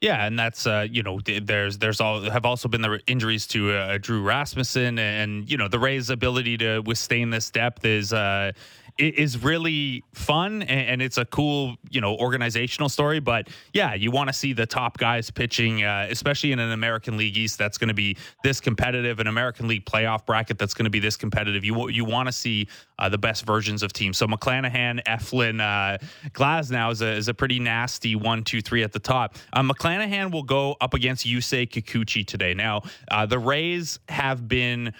Yeah, 0.00 0.24
and 0.24 0.38
that's 0.38 0.64
uh, 0.64 0.86
you 0.88 1.02
know 1.02 1.18
there's 1.20 1.78
there's 1.78 2.00
all 2.00 2.20
have 2.20 2.44
also 2.44 2.68
been 2.68 2.82
the 2.82 3.00
injuries 3.08 3.48
to 3.48 3.72
uh, 3.72 3.98
Drew 4.00 4.22
Rasmussen 4.22 4.96
and 4.96 5.50
you 5.50 5.56
know 5.56 5.66
the 5.66 5.80
Rays' 5.80 6.08
ability 6.08 6.56
to 6.58 6.80
withstand 6.80 7.32
this 7.32 7.50
depth 7.50 7.84
is 7.84 8.12
uh, 8.12 8.52
is 8.98 9.42
really 9.42 10.02
fun 10.12 10.62
and, 10.62 11.00
it's 11.00 11.18
a 11.18 11.24
cool, 11.24 11.76
you 11.90 12.00
know, 12.00 12.16
organizational 12.16 12.88
story. 12.88 13.20
But 13.20 13.48
yeah, 13.72 13.94
you 13.94 14.10
want 14.10 14.28
to 14.28 14.32
see 14.32 14.52
the 14.52 14.66
top 14.66 14.98
guys 14.98 15.30
pitching, 15.30 15.84
uh, 15.84 16.08
especially 16.10 16.50
in 16.50 16.58
an 16.58 16.72
American 16.72 17.16
League 17.16 17.36
East 17.36 17.58
that's 17.58 17.78
going 17.78 17.88
to 17.88 17.94
be 17.94 18.16
this 18.42 18.60
competitive, 18.60 19.20
an 19.20 19.28
American 19.28 19.68
League 19.68 19.84
playoff 19.84 20.26
bracket 20.26 20.58
that's 20.58 20.74
going 20.74 20.84
to 20.84 20.90
be 20.90 20.98
this 20.98 21.16
competitive. 21.16 21.64
You 21.64 21.88
you 21.88 22.04
want 22.04 22.26
to 22.26 22.32
see 22.32 22.66
uh, 22.98 23.08
the 23.08 23.18
best 23.18 23.46
versions 23.46 23.84
of 23.84 23.92
teams. 23.92 24.18
So 24.18 24.26
McClanahan, 24.26 25.02
Eflin, 25.04 25.60
uh, 25.60 25.98
Glasnow 26.30 26.90
is 26.90 27.00
a, 27.00 27.12
is 27.12 27.28
a 27.28 27.34
pretty 27.34 27.60
nasty 27.60 28.16
one, 28.16 28.42
two, 28.42 28.60
three 28.60 28.82
at 28.82 28.92
the 28.92 28.98
top. 28.98 29.36
Uh, 29.52 29.62
McClanahan 29.62 30.32
will 30.32 30.42
go 30.42 30.76
up 30.80 30.94
against 30.94 31.24
Yusei 31.24 31.68
Kikuchi 31.68 32.26
today. 32.26 32.54
Now, 32.54 32.82
uh, 33.10 33.26
the 33.26 33.38
Rays 33.38 34.00
have 34.08 34.48
been 34.48 34.92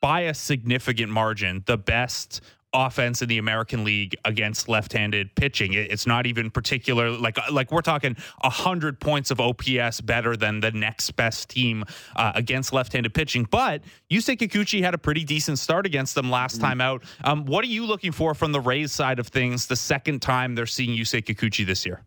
by 0.00 0.20
a 0.20 0.34
significant 0.34 1.10
margin 1.10 1.62
the 1.66 1.78
best 1.78 2.42
offense 2.74 3.22
in 3.22 3.28
the 3.28 3.38
American 3.38 3.84
League 3.84 4.16
against 4.24 4.68
left-handed 4.68 5.34
pitching. 5.34 5.72
It's 5.74 6.06
not 6.06 6.26
even 6.26 6.50
particular 6.50 7.10
like 7.10 7.38
like 7.50 7.70
we're 7.72 7.80
talking 7.80 8.16
hundred 8.42 9.00
points 9.00 9.30
of 9.30 9.40
OPS 9.40 10.00
better 10.00 10.36
than 10.36 10.60
the 10.60 10.72
next 10.72 11.12
best 11.12 11.48
team 11.48 11.84
uh, 12.16 12.32
against 12.34 12.72
left-handed 12.72 13.14
pitching. 13.14 13.46
But 13.50 13.82
Yusei 14.10 14.36
Kikuchi 14.36 14.82
had 14.82 14.94
a 14.94 14.98
pretty 14.98 15.24
decent 15.24 15.58
start 15.58 15.86
against 15.86 16.14
them 16.14 16.30
last 16.30 16.56
mm-hmm. 16.56 16.64
time 16.64 16.80
out. 16.80 17.04
Um, 17.22 17.46
what 17.46 17.64
are 17.64 17.68
you 17.68 17.86
looking 17.86 18.12
for 18.12 18.34
from 18.34 18.52
the 18.52 18.60
Rays 18.60 18.92
side 18.92 19.18
of 19.18 19.28
things? 19.28 19.66
The 19.66 19.76
second 19.76 20.20
time 20.20 20.54
they're 20.54 20.66
seeing 20.66 20.96
Yusei 20.96 21.24
Kikuchi 21.24 21.64
this 21.64 21.86
year. 21.86 22.02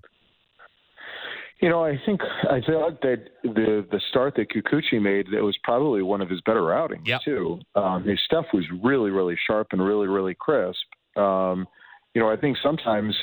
You 1.60 1.70
know, 1.70 1.84
I 1.84 2.00
think 2.06 2.22
I 2.44 2.62
thought 2.62 3.02
that 3.02 3.30
the 3.44 3.86
the 3.90 4.00
start 4.10 4.36
that 4.36 4.50
Kikuchi 4.50 5.02
made 5.02 5.28
that 5.32 5.42
was 5.42 5.58
probably 5.64 6.04
one 6.04 6.22
of 6.22 6.30
his 6.30 6.40
better 6.42 6.72
outings 6.72 7.08
yep. 7.08 7.22
too. 7.26 7.60
Um, 7.76 8.04
his 8.04 8.20
stuff 8.26 8.46
was 8.54 8.64
really 8.84 9.10
really 9.10 9.36
sharp 9.48 9.68
and 9.72 9.84
really 9.84 10.08
really 10.08 10.36
crisp. 10.36 10.86
Um, 11.16 11.68
you 12.14 12.22
know, 12.22 12.30
I 12.30 12.38
think 12.38 12.58
sometimes 12.62 13.16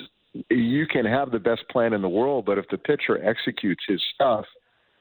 you 0.51 0.87
can 0.87 1.05
have 1.05 1.31
the 1.31 1.39
best 1.39 1.63
plan 1.71 1.93
in 1.93 2.03
the 2.03 2.09
world, 2.09 2.45
but 2.45 2.59
if 2.59 2.67
the 2.71 2.79
pitcher 2.79 3.25
executes 3.25 3.85
his 3.87 4.03
stuff, 4.15 4.45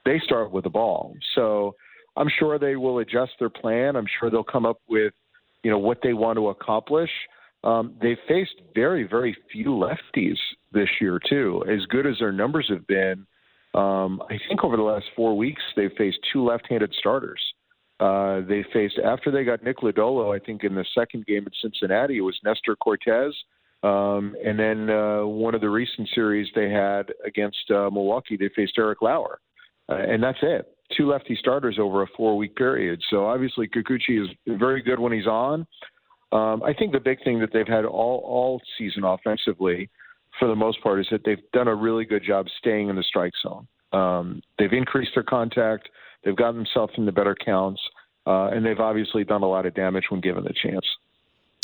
they 0.04 0.20
start 0.24 0.52
with 0.52 0.62
the 0.62 0.70
ball. 0.70 1.16
So 1.34 1.74
I'm 2.16 2.28
sure 2.38 2.58
they 2.58 2.76
will 2.76 3.00
adjust 3.00 3.32
their 3.40 3.50
plan. 3.50 3.96
I'm 3.96 4.06
sure 4.20 4.30
they'll 4.30 4.44
come 4.44 4.64
up 4.64 4.78
with 4.88 5.12
you 5.64 5.72
know 5.72 5.78
what 5.78 5.98
they 6.02 6.12
want 6.12 6.36
to 6.36 6.48
accomplish. 6.50 7.10
Um, 7.64 7.94
they 8.00 8.16
faced 8.28 8.60
very, 8.74 9.04
very 9.08 9.34
few 9.50 9.68
lefties 9.68 10.36
this 10.72 10.88
year 11.00 11.18
too. 11.28 11.64
As 11.68 11.80
good 11.86 12.06
as 12.06 12.16
their 12.20 12.30
numbers 12.30 12.66
have 12.68 12.86
been, 12.86 13.26
um, 13.74 14.22
I 14.30 14.38
think 14.46 14.62
over 14.62 14.76
the 14.76 14.82
last 14.82 15.06
four 15.16 15.36
weeks 15.36 15.62
they've 15.74 15.90
faced 15.96 16.18
two 16.30 16.44
left-handed 16.44 16.94
starters. 16.98 17.40
Uh, 18.00 18.42
they 18.46 18.64
faced 18.72 18.98
after 19.04 19.30
they 19.30 19.44
got 19.44 19.62
Nick 19.62 19.78
Lodolo. 19.78 20.36
I 20.36 20.44
think 20.44 20.62
in 20.62 20.74
the 20.74 20.84
second 20.94 21.24
game 21.26 21.44
at 21.46 21.52
Cincinnati 21.62 22.18
it 22.18 22.20
was 22.20 22.38
Nestor 22.44 22.76
Cortes. 22.76 23.34
um, 23.84 24.34
and 24.44 24.58
then 24.58 24.88
uh, 24.88 25.24
one 25.26 25.54
of 25.54 25.60
the 25.60 25.68
recent 25.68 26.08
series 26.14 26.48
they 26.54 26.70
had 26.70 27.12
against 27.26 27.70
uh, 27.70 27.90
Milwaukee 27.90 28.36
they 28.36 28.48
faced 28.56 28.74
Eric 28.78 29.02
Lauer, 29.02 29.40
uh, 29.90 29.96
and 29.96 30.22
that's 30.22 30.38
it. 30.42 30.66
Two 30.96 31.08
lefty 31.10 31.36
starters 31.38 31.78
over 31.78 32.02
a 32.02 32.06
four-week 32.16 32.56
period. 32.56 33.00
So 33.10 33.26
obviously 33.26 33.68
Kikuchi 33.68 34.22
is 34.22 34.28
very 34.46 34.82
good 34.82 34.98
when 34.98 35.12
he's 35.12 35.26
on. 35.26 35.66
Um, 36.34 36.62
I 36.64 36.74
think 36.74 36.92
the 36.92 37.00
big 37.00 37.22
thing 37.22 37.38
that 37.40 37.50
they've 37.52 37.66
had 37.66 37.84
all 37.84 38.20
all 38.26 38.60
season 38.76 39.04
offensively, 39.04 39.88
for 40.38 40.48
the 40.48 40.56
most 40.56 40.82
part, 40.82 41.00
is 41.00 41.06
that 41.12 41.22
they've 41.24 41.50
done 41.52 41.68
a 41.68 41.74
really 41.74 42.04
good 42.04 42.24
job 42.24 42.46
staying 42.58 42.88
in 42.88 42.96
the 42.96 43.04
strike 43.04 43.32
zone. 43.40 43.68
Um, 43.92 44.42
they've 44.58 44.72
increased 44.72 45.12
their 45.14 45.22
contact. 45.22 45.88
They've 46.24 46.36
gotten 46.36 46.56
themselves 46.56 46.92
into 46.96 47.12
better 47.12 47.36
counts, 47.36 47.80
uh, 48.26 48.48
and 48.48 48.66
they've 48.66 48.80
obviously 48.80 49.22
done 49.22 49.42
a 49.42 49.48
lot 49.48 49.64
of 49.64 49.74
damage 49.74 50.06
when 50.08 50.20
given 50.20 50.42
the 50.42 50.54
chance. 50.60 50.84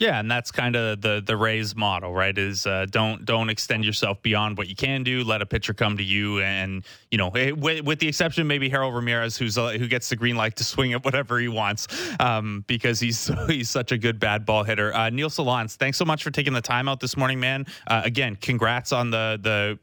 Yeah, 0.00 0.18
and 0.18 0.30
that's 0.30 0.50
kind 0.50 0.76
of 0.76 1.02
the 1.02 1.22
the 1.24 1.36
Rays 1.36 1.76
model, 1.76 2.14
right? 2.14 2.36
Is 2.36 2.66
uh, 2.66 2.86
don't 2.90 3.22
don't 3.26 3.50
extend 3.50 3.84
yourself 3.84 4.22
beyond 4.22 4.56
what 4.56 4.66
you 4.66 4.74
can 4.74 5.02
do. 5.02 5.22
Let 5.22 5.42
a 5.42 5.46
pitcher 5.46 5.74
come 5.74 5.98
to 5.98 6.02
you, 6.02 6.40
and 6.40 6.82
you 7.10 7.18
know, 7.18 7.28
eh, 7.30 7.50
with, 7.50 7.84
with 7.84 7.98
the 7.98 8.08
exception 8.08 8.46
maybe 8.46 8.70
Harold 8.70 8.94
Ramirez, 8.94 9.36
who's 9.36 9.58
uh, 9.58 9.72
who 9.72 9.86
gets 9.86 10.08
the 10.08 10.16
green 10.16 10.36
light 10.36 10.56
to 10.56 10.64
swing 10.64 10.94
at 10.94 11.04
whatever 11.04 11.38
he 11.38 11.48
wants, 11.48 11.86
um, 12.18 12.64
because 12.66 12.98
he's 12.98 13.30
he's 13.46 13.68
such 13.68 13.92
a 13.92 13.98
good 13.98 14.18
bad 14.18 14.46
ball 14.46 14.64
hitter. 14.64 14.94
Uh, 14.94 15.10
Neil 15.10 15.28
Solondz, 15.28 15.76
thanks 15.76 15.98
so 15.98 16.06
much 16.06 16.24
for 16.24 16.30
taking 16.30 16.54
the 16.54 16.62
time 16.62 16.88
out 16.88 17.00
this 17.00 17.14
morning, 17.18 17.38
man. 17.38 17.66
Uh, 17.86 18.00
again, 18.02 18.36
congrats 18.36 18.92
on 18.92 19.10
the 19.10 19.38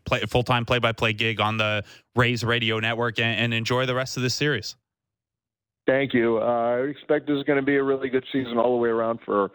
the 0.10 0.28
full 0.28 0.44
time 0.44 0.66
play 0.66 0.80
by 0.80 0.94
play 0.94 1.14
gig 1.14 1.40
on 1.40 1.58
the 1.58 1.84
Rays 2.16 2.44
radio 2.44 2.80
network, 2.80 3.20
and, 3.20 3.40
and 3.40 3.54
enjoy 3.54 3.86
the 3.86 3.94
rest 3.94 4.18
of 4.18 4.24
this 4.24 4.34
series. 4.34 4.76
Thank 5.86 6.16
you. 6.16 6.40
Uh, 6.40 6.42
I 6.42 6.78
expect 6.90 7.28
this 7.28 7.38
is 7.38 7.44
going 7.44 7.60
to 7.60 7.66
be 7.66 7.76
a 7.76 7.84
really 7.84 8.10
good 8.10 8.26
season 8.34 8.58
all 8.58 8.72
the 8.72 8.82
way 8.82 8.90
around 8.90 9.20
for 9.24 9.52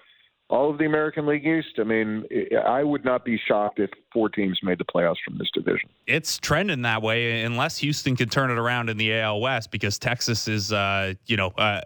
all 0.49 0.70
of 0.70 0.78
the 0.78 0.84
American 0.84 1.26
League 1.26 1.47
East. 1.47 1.78
I 1.78 1.84
mean, 1.84 2.24
I 2.66 2.84
would 2.84 3.05
not 3.05 3.24
be 3.24 3.40
shocked 3.49 3.78
if 3.78 3.90
four 4.12 4.28
teams 4.28 4.59
made 4.62 4.78
the 4.78 4.84
playoffs 4.84 5.16
from 5.24 5.38
this 5.38 5.49
division. 5.55 5.88
It's 6.07 6.38
trending 6.38 6.82
that 6.82 7.03
way, 7.03 7.43
unless 7.43 7.78
Houston 7.78 8.16
can 8.16 8.28
turn 8.28 8.51
it 8.51 8.59
around 8.59 8.90
in 8.90 8.97
the 8.97 9.14
AL 9.18 9.40
West, 9.40 9.70
because 9.70 9.99
Texas 9.99 10.49
is, 10.49 10.72
uh, 10.72 11.14
you 11.26 11.36
know. 11.36 11.49
Uh, 11.57 11.80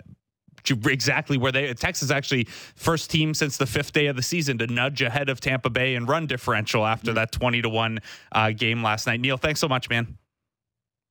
exactly 0.69 1.39
where 1.39 1.53
they 1.53 1.73
Texas 1.75 2.11
actually 2.11 2.43
first 2.75 3.09
team 3.09 3.35
since 3.35 3.57
the 3.57 3.67
fifth 3.67 3.93
day 3.93 4.07
of 4.07 4.17
the 4.17 4.23
season 4.23 4.59
to 4.59 4.67
nudge 4.67 5.01
ahead 5.01 5.29
of 5.29 5.39
Tampa 5.39 5.71
Bay 5.71 5.95
and 5.95 6.09
run 6.09 6.27
differential 6.27 6.85
after 6.85 7.13
that 7.13 7.31
twenty 7.31 7.63
to 7.63 7.69
one 7.69 8.01
uh, 8.33 8.51
game 8.51 8.83
last 8.83 9.07
night. 9.07 9.21
Neil, 9.21 9.37
thanks 9.37 9.61
so 9.61 9.69
much, 9.69 9.89
man. 9.89 10.19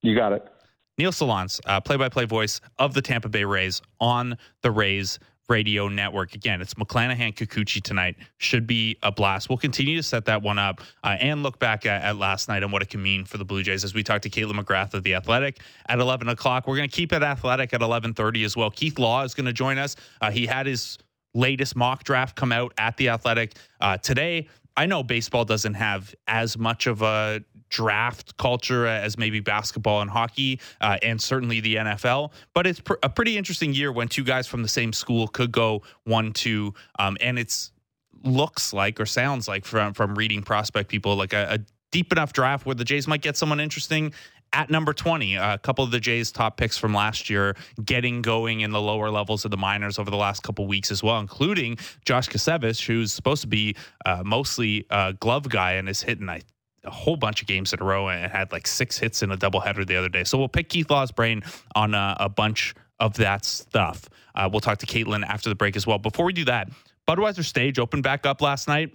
You 0.02 0.14
got 0.14 0.32
it. 0.32 0.46
Neil 0.98 1.10
Solondz, 1.10 1.60
uh, 1.66 1.80
play-by-play 1.80 2.24
voice 2.24 2.60
of 2.78 2.94
the 2.94 3.02
Tampa 3.02 3.28
Bay 3.28 3.44
Rays 3.44 3.82
on 4.00 4.38
the 4.62 4.70
Rays 4.70 5.18
radio 5.48 5.88
network. 5.88 6.34
Again, 6.34 6.60
it's 6.60 6.74
McClanahan 6.74 7.34
Kikuchi 7.34 7.82
tonight. 7.82 8.16
Should 8.38 8.66
be 8.66 8.96
a 9.02 9.12
blast. 9.12 9.48
We'll 9.48 9.58
continue 9.58 9.96
to 9.96 10.02
set 10.02 10.24
that 10.26 10.42
one 10.42 10.58
up 10.58 10.80
uh, 11.04 11.16
and 11.20 11.42
look 11.42 11.58
back 11.58 11.86
at, 11.86 12.02
at, 12.02 12.16
last 12.16 12.48
night 12.48 12.62
and 12.62 12.72
what 12.72 12.82
it 12.82 12.90
can 12.90 13.02
mean 13.02 13.24
for 13.24 13.38
the 13.38 13.44
Blue 13.44 13.62
Jays 13.62 13.84
as 13.84 13.94
we 13.94 14.02
talk 14.02 14.22
to 14.22 14.30
Kaitlyn 14.30 14.58
McGrath 14.60 14.94
of 14.94 15.02
the 15.02 15.14
Athletic 15.14 15.60
at 15.88 15.98
11 15.98 16.28
o'clock. 16.28 16.66
We're 16.66 16.76
going 16.76 16.88
to 16.88 16.94
keep 16.94 17.12
it 17.12 17.22
athletic 17.22 17.72
at 17.72 17.80
11:30 17.80 18.44
as 18.44 18.56
well. 18.56 18.70
Keith 18.70 18.98
Law 18.98 19.22
is 19.22 19.34
going 19.34 19.46
to 19.46 19.52
join 19.52 19.78
us. 19.78 19.96
Uh, 20.20 20.30
he 20.30 20.46
had 20.46 20.66
his 20.66 20.98
latest 21.34 21.76
mock 21.76 22.02
draft 22.02 22.34
come 22.34 22.50
out 22.50 22.72
at 22.78 22.96
the 22.96 23.10
Athletic 23.10 23.54
uh, 23.80 23.96
today. 23.98 24.48
I 24.76 24.86
know 24.86 25.02
baseball 25.02 25.44
doesn't 25.44 25.74
have 25.74 26.14
as 26.26 26.58
much 26.58 26.86
of 26.86 27.02
a 27.02 27.42
draft 27.68 28.36
culture 28.36 28.86
as 28.86 29.18
maybe 29.18 29.40
basketball 29.40 30.00
and 30.02 30.10
hockey, 30.10 30.60
uh, 30.80 30.98
and 31.02 31.20
certainly 31.20 31.60
the 31.60 31.76
NFL. 31.76 32.32
But 32.54 32.66
it's 32.66 32.80
pr- 32.80 32.94
a 33.02 33.08
pretty 33.08 33.36
interesting 33.36 33.74
year 33.74 33.92
when 33.92 34.08
two 34.08 34.24
guys 34.24 34.46
from 34.46 34.62
the 34.62 34.68
same 34.68 34.92
school 34.92 35.28
could 35.28 35.52
go 35.52 35.82
one 36.04 36.32
two, 36.32 36.74
um, 36.98 37.16
and 37.20 37.38
it's 37.38 37.72
looks 38.24 38.72
like 38.72 38.98
or 38.98 39.06
sounds 39.06 39.46
like 39.46 39.64
from 39.64 39.92
from 39.92 40.14
reading 40.16 40.42
prospect 40.42 40.88
people 40.88 41.14
like 41.16 41.32
a, 41.32 41.46
a 41.54 41.58
deep 41.92 42.10
enough 42.12 42.32
draft 42.32 42.66
where 42.66 42.74
the 42.74 42.84
Jays 42.84 43.06
might 43.06 43.22
get 43.22 43.36
someone 43.36 43.60
interesting 43.60 44.12
at 44.52 44.70
number 44.70 44.92
20, 44.92 45.36
a 45.36 45.58
couple 45.58 45.84
of 45.84 45.90
the 45.90 46.00
Jays' 46.00 46.32
top 46.32 46.56
picks 46.56 46.78
from 46.78 46.94
last 46.94 47.28
year 47.28 47.56
getting 47.84 48.22
going 48.22 48.60
in 48.60 48.70
the 48.70 48.80
lower 48.80 49.10
levels 49.10 49.44
of 49.44 49.50
the 49.50 49.56
minors 49.56 49.98
over 49.98 50.10
the 50.10 50.16
last 50.16 50.42
couple 50.42 50.66
weeks 50.66 50.90
as 50.90 51.02
well, 51.02 51.18
including 51.18 51.76
Josh 52.04 52.28
Kasevich, 52.28 52.86
who's 52.86 53.12
supposed 53.12 53.42
to 53.42 53.48
be 53.48 53.76
uh, 54.04 54.22
mostly 54.24 54.86
a 54.90 55.12
glove 55.12 55.48
guy 55.48 55.72
and 55.72 55.88
is 55.88 56.02
hitting, 56.02 56.28
I 56.28 56.40
a 56.86 56.90
whole 56.90 57.16
bunch 57.16 57.42
of 57.42 57.48
games 57.48 57.72
in 57.72 57.80
a 57.80 57.84
row 57.84 58.08
and 58.08 58.30
had 58.30 58.52
like 58.52 58.66
six 58.66 58.98
hits 58.98 59.22
in 59.22 59.30
a 59.30 59.36
doubleheader 59.36 59.86
the 59.86 59.96
other 59.96 60.08
day. 60.08 60.24
So 60.24 60.38
we'll 60.38 60.48
pick 60.48 60.68
Keith 60.68 60.90
Law's 60.90 61.12
brain 61.12 61.42
on 61.74 61.94
a, 61.94 61.98
uh, 61.98 62.16
a 62.20 62.28
bunch 62.28 62.74
of 62.98 63.14
that 63.14 63.44
stuff. 63.44 64.08
Uh, 64.34 64.48
we'll 64.50 64.60
talk 64.60 64.78
to 64.78 64.86
Kaitlyn 64.86 65.24
after 65.26 65.48
the 65.48 65.54
break 65.54 65.76
as 65.76 65.86
well. 65.86 65.98
Before 65.98 66.24
we 66.24 66.32
do 66.32 66.44
that, 66.46 66.70
Budweiser 67.08 67.44
stage 67.44 67.78
opened 67.78 68.02
back 68.02 68.26
up 68.26 68.40
last 68.40 68.68
night. 68.68 68.94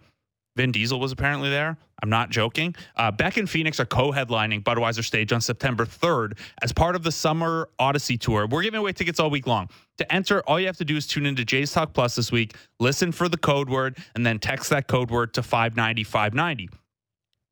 Vin 0.57 0.71
Diesel 0.71 0.99
was 0.99 1.11
apparently 1.11 1.49
there. 1.49 1.77
I'm 2.03 2.09
not 2.09 2.29
joking. 2.29 2.75
Uh, 2.95 3.11
Beck 3.11 3.37
and 3.37 3.49
Phoenix 3.49 3.79
are 3.79 3.85
co 3.85 4.11
headlining 4.11 4.63
Budweiser 4.63 5.03
Stage 5.03 5.31
on 5.31 5.39
September 5.39 5.85
3rd 5.85 6.37
as 6.61 6.73
part 6.73 6.95
of 6.95 7.03
the 7.03 7.11
Summer 7.11 7.69
Odyssey 7.79 8.17
Tour. 8.17 8.47
We're 8.47 8.63
giving 8.63 8.79
away 8.79 8.91
tickets 8.91 9.19
all 9.19 9.29
week 9.29 9.47
long. 9.47 9.69
To 9.99 10.13
enter, 10.13 10.41
all 10.41 10.59
you 10.59 10.65
have 10.65 10.77
to 10.77 10.85
do 10.85 10.97
is 10.97 11.05
tune 11.07 11.25
into 11.25 11.45
Jays 11.45 11.71
Talk 11.71 11.93
Plus 11.93 12.15
this 12.15 12.31
week, 12.31 12.55
listen 12.79 13.11
for 13.11 13.29
the 13.29 13.37
code 13.37 13.69
word, 13.69 13.97
and 14.15 14.25
then 14.25 14.39
text 14.39 14.71
that 14.71 14.87
code 14.87 15.11
word 15.11 15.33
to 15.35 15.43
590 15.43 16.03
590. 16.03 16.69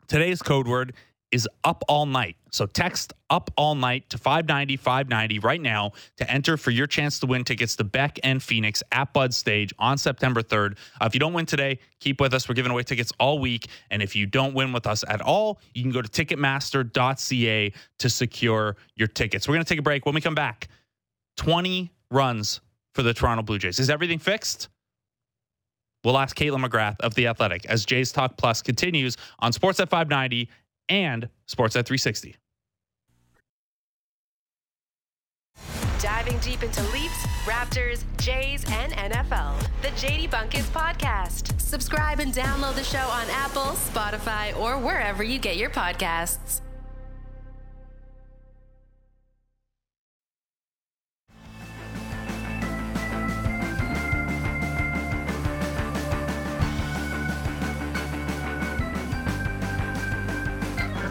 Today's 0.10 0.42
code 0.42 0.68
word 0.68 0.94
is 1.32 1.48
up 1.64 1.84
all 1.88 2.08
night. 2.08 2.36
So 2.50 2.66
text 2.66 3.14
up 3.30 3.52
all 3.56 3.76
night 3.76 4.10
to 4.10 4.18
590 4.18 4.76
590 4.76 5.38
right 5.38 5.62
now 5.62 5.92
to 6.18 6.28
enter 6.28 6.58
for 6.58 6.72
your 6.72 6.88
chance 6.88 7.20
to 7.20 7.28
win 7.28 7.44
tickets 7.44 7.76
to 7.76 7.84
Beck 7.84 8.18
and 8.24 8.42
Phoenix 8.42 8.82
at 8.92 9.14
Bud 9.14 9.36
Stage 9.36 9.72
on 9.78 10.00
September 10.00 10.42
3rd. 10.42 10.78
Uh, 11.00 11.06
if 11.06 11.14
you 11.14 11.20
don't 11.20 11.34
win 11.34 11.46
today, 11.46 11.78
keep 12.00 12.20
with 12.20 12.34
us. 12.34 12.50
We're 12.50 12.56
giving 12.56 12.72
away 12.72 12.82
tickets 12.82 13.12
all 13.20 13.38
week. 13.38 13.68
And 13.92 14.02
if 14.02 14.16
you 14.16 14.26
don't 14.26 14.56
win 14.56 14.74
with 14.74 14.88
us 14.88 15.04
at 15.08 15.22
all, 15.22 15.60
you 15.76 15.84
can 15.84 15.92
go 15.92 16.02
to 16.02 16.10
ticketmaster.ca 16.10 17.74
to 18.00 18.10
secure 18.10 18.76
your 18.96 19.08
tickets. 19.08 19.48
We're 19.48 19.54
going 19.54 19.66
to 19.66 19.70
take 19.70 19.80
a 19.80 19.84
break. 19.84 20.08
When 20.08 20.16
we 20.16 20.22
come 20.22 20.34
back, 20.34 20.70
20 21.38 21.92
runs 22.10 22.62
for 22.96 23.04
the 23.04 23.14
Toronto 23.14 23.44
Blue 23.44 23.60
Jays. 23.60 23.78
Is 23.78 23.92
everything 23.92 24.18
fixed? 24.18 24.70
We'll 26.04 26.18
ask 26.18 26.38
Kaitlyn 26.38 26.66
McGrath 26.66 27.00
of 27.02 27.16
The 27.16 27.28
Athletic 27.28 27.66
as 27.66 27.86
Jays 27.86 28.12
Talk 28.12 28.38
Plus 28.38 28.62
continues 28.62 29.18
on 29.40 29.52
Sportsnet 29.52 29.90
590 29.90 30.50
and 30.88 31.30
Sportsnet 31.48 31.86
360. 31.86 32.36
Diving 36.02 36.38
deep 36.40 36.64
into 36.64 36.82
Leafs, 36.94 37.26
Raptors, 37.44 38.04
Jays, 38.18 38.64
and 38.70 38.94
NFL. 38.94 39.60
The 39.82 39.90
JD 39.90 40.30
Bunkis 40.30 40.64
Podcast 40.72 41.60
Subscribe 41.70 42.20
and 42.20 42.34
download 42.34 42.74
the 42.74 42.84
show 42.84 42.98
on 42.98 43.30
Apple, 43.30 43.62
Spotify, 43.62 44.58
or 44.60 44.80
wherever 44.80 45.22
you 45.22 45.38
get 45.38 45.56
your 45.56 45.70
podcasts. 45.70 46.62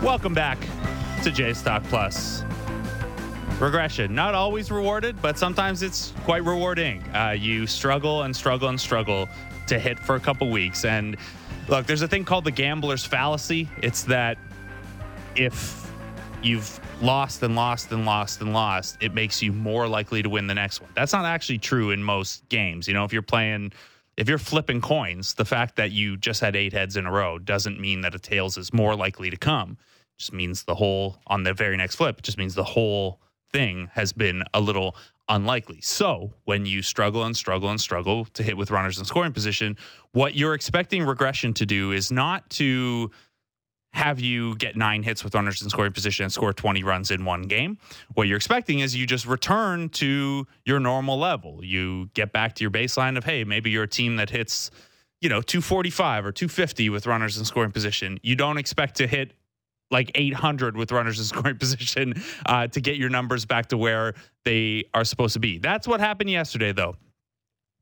Welcome 0.09 0.33
back 0.33 0.59
to 1.23 1.31
Jays 1.31 1.61
Talk 1.61 1.85
Plus. 1.85 2.43
Regression, 3.61 4.15
not 4.15 4.35
always 4.35 4.71
rewarded, 4.71 5.21
but 5.21 5.37
sometimes 5.37 5.83
it's 5.83 6.15
quite 6.25 6.43
rewarding. 6.45 7.03
Uh, 7.15 7.37
you 7.39 7.67
struggle 7.67 8.23
and 8.23 8.35
struggle 8.35 8.71
and 8.71 8.81
struggle 8.81 9.29
to 9.67 9.79
hit 9.79 9.99
for 9.99 10.15
a 10.15 10.21
couple 10.21 10.49
weeks. 10.51 10.87
And 10.87 11.19
look, 11.69 11.85
there's 11.85 12.01
a 12.01 12.09
thing 12.09 12.25
called 12.25 12.45
the 12.45 12.51
gambler's 12.51 13.05
fallacy. 13.05 13.69
It's 13.83 14.05
that 14.05 14.39
if 15.37 15.93
you've 16.43 16.81
lost 17.03 17.43
and 17.43 17.55
lost 17.55 17.93
and 17.93 18.07
lost 18.07 18.41
and 18.41 18.55
lost, 18.55 18.97
it 19.03 19.13
makes 19.13 19.43
you 19.43 19.53
more 19.53 19.87
likely 19.87 20.23
to 20.23 20.31
win 20.31 20.47
the 20.47 20.55
next 20.55 20.81
one. 20.81 20.91
That's 20.95 21.13
not 21.13 21.27
actually 21.27 21.59
true 21.59 21.91
in 21.91 22.03
most 22.03 22.49
games. 22.49 22.89
You 22.89 22.95
know, 22.95 23.05
if 23.05 23.13
you're 23.13 23.21
playing, 23.21 23.73
if 24.17 24.27
you're 24.27 24.39
flipping 24.39 24.81
coins, 24.81 25.35
the 25.35 25.45
fact 25.45 25.77
that 25.77 25.91
you 25.91 26.17
just 26.17 26.41
had 26.41 26.57
eight 26.57 26.73
heads 26.73 26.97
in 26.97 27.05
a 27.05 27.13
row 27.13 27.39
doesn't 27.39 27.79
mean 27.79 28.01
that 28.01 28.15
a 28.15 28.19
tails 28.19 28.57
is 28.57 28.73
more 28.73 28.97
likely 28.97 29.29
to 29.29 29.37
come. 29.37 29.77
Just 30.19 30.33
means 30.33 30.65
the 30.65 30.75
whole 30.75 31.19
on 31.27 31.45
the 31.45 31.55
very 31.55 31.77
next 31.77 31.97
flip, 31.97 32.23
just 32.23 32.39
means 32.39 32.55
the 32.55 32.65
whole 32.65 33.21
thing 33.53 33.89
has 33.95 34.13
been 34.13 34.43
a 34.53 34.61
little 34.61 34.97
unlikely. 35.29 35.81
So 35.81 36.33
when 36.45 36.67
you 36.67 36.83
struggle 36.83 37.25
and 37.25 37.37
struggle 37.37 37.71
and 37.71 37.81
struggle 37.81 38.25
to 38.27 38.43
hit 38.43 38.57
with 38.57 38.71
runners 38.71 38.99
in 38.99 39.05
scoring 39.05 39.33
position, 39.33 39.77
what 40.13 40.35
you're 40.35 40.55
expecting 40.55 41.05
regression 41.05 41.55
to 41.55 41.67
do 41.67 41.93
is 41.93 42.11
not 42.11 42.49
to 42.51 43.11
have 43.93 44.21
you 44.21 44.55
get 44.57 44.77
nine 44.77 45.03
hits 45.03 45.25
with 45.25 45.35
runners 45.35 45.63
in 45.63 45.71
scoring 45.71 45.93
position 45.93 46.25
and 46.25 46.33
score 46.33 46.53
20 46.53 46.83
runs 46.83 47.11
in 47.11 47.25
one 47.25 47.43
game. 47.43 47.79
What 48.15 48.29
you're 48.29 48.37
expecting 48.37 48.81
is 48.81 48.95
you 48.95 49.07
just 49.07 49.27
return 49.27 49.89
to 49.91 50.47
your 50.65 50.79
normal 50.79 51.19
level. 51.19 51.65
You 51.65 52.11
get 52.15 52.33
back 52.33 52.55
to 52.57 52.65
your 52.65 52.71
baseline 52.71 53.17
of, 53.17 53.25
hey, 53.25 53.45
maybe 53.45 53.71
you're 53.71 53.85
a 53.85 53.89
team 53.89 54.17
that 54.17 54.31
hits, 54.31 54.71
you 55.21 55.29
know, 55.29 55.41
245 55.41 56.27
or 56.27 56.33
250 56.33 56.91
with 56.91 57.07
runners 57.07 57.39
in 57.39 57.45
scoring 57.45 57.73
position. 57.73 58.21
You 58.23 58.37
don't 58.37 58.59
expect 58.59 58.97
to 58.97 59.07
hit 59.07 59.33
like 59.91 60.11
800 60.15 60.77
with 60.77 60.93
runners 60.93 61.19
in 61.19 61.25
scoring 61.25 61.57
position 61.59 62.15
uh, 62.47 62.67
to 62.69 62.81
get 62.81 62.97
your 62.97 63.09
numbers 63.09 63.45
back 63.45 63.67
to 63.69 63.77
where 63.77 64.15
they 64.45 64.85
are 64.95 65.05
supposed 65.05 65.35
to 65.35 65.41
be. 65.41 65.59
That's 65.59 65.89
what 65.89 66.01
happened 66.01 66.31
yesterday, 66.31 66.73
though. 66.73 66.97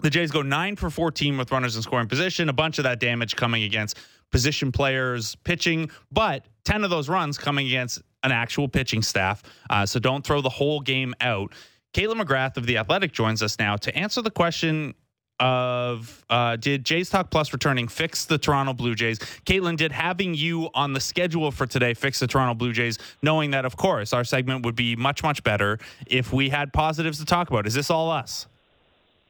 The 0.00 0.10
Jays 0.10 0.30
go 0.30 0.42
nine 0.42 0.76
for 0.76 0.90
14 0.90 1.38
with 1.38 1.50
runners 1.50 1.74
in 1.74 1.82
scoring 1.82 2.06
position. 2.06 2.48
A 2.48 2.52
bunch 2.52 2.78
of 2.78 2.84
that 2.84 3.00
damage 3.00 3.34
coming 3.34 3.62
against 3.62 3.98
position 4.30 4.70
players 4.70 5.36
pitching, 5.36 5.90
but 6.12 6.46
10 6.64 6.84
of 6.84 6.90
those 6.90 7.08
runs 7.08 7.38
coming 7.38 7.66
against 7.66 8.02
an 8.22 8.32
actual 8.32 8.68
pitching 8.68 9.02
staff. 9.02 9.42
Uh, 9.70 9.86
so 9.86 9.98
don't 9.98 10.26
throw 10.26 10.40
the 10.40 10.50
whole 10.50 10.80
game 10.80 11.14
out. 11.20 11.54
Kaitlyn 11.94 12.20
McGrath 12.20 12.56
of 12.58 12.66
The 12.66 12.76
Athletic 12.76 13.12
joins 13.12 13.42
us 13.42 13.58
now 13.58 13.76
to 13.76 13.96
answer 13.96 14.20
the 14.20 14.30
question 14.30 14.94
of 15.38 16.24
uh, 16.30 16.56
did 16.56 16.84
Jays 16.84 17.10
Talk 17.10 17.30
Plus 17.30 17.52
returning 17.52 17.88
fix 17.88 18.24
the 18.24 18.38
Toronto 18.38 18.72
Blue 18.72 18.94
Jays? 18.94 19.18
Kaitlyn, 19.18 19.76
did 19.76 19.92
having 19.92 20.34
you 20.34 20.70
on 20.74 20.92
the 20.92 21.00
schedule 21.00 21.50
for 21.50 21.66
today 21.66 21.94
fix 21.94 22.18
the 22.18 22.26
Toronto 22.26 22.54
Blue 22.54 22.72
Jays, 22.72 22.98
knowing 23.22 23.50
that, 23.50 23.64
of 23.64 23.76
course, 23.76 24.12
our 24.12 24.24
segment 24.24 24.64
would 24.64 24.76
be 24.76 24.96
much, 24.96 25.22
much 25.22 25.42
better 25.44 25.78
if 26.06 26.32
we 26.32 26.48
had 26.48 26.72
positives 26.72 27.18
to 27.18 27.24
talk 27.24 27.50
about? 27.50 27.66
Is 27.66 27.74
this 27.74 27.90
all 27.90 28.10
us? 28.10 28.46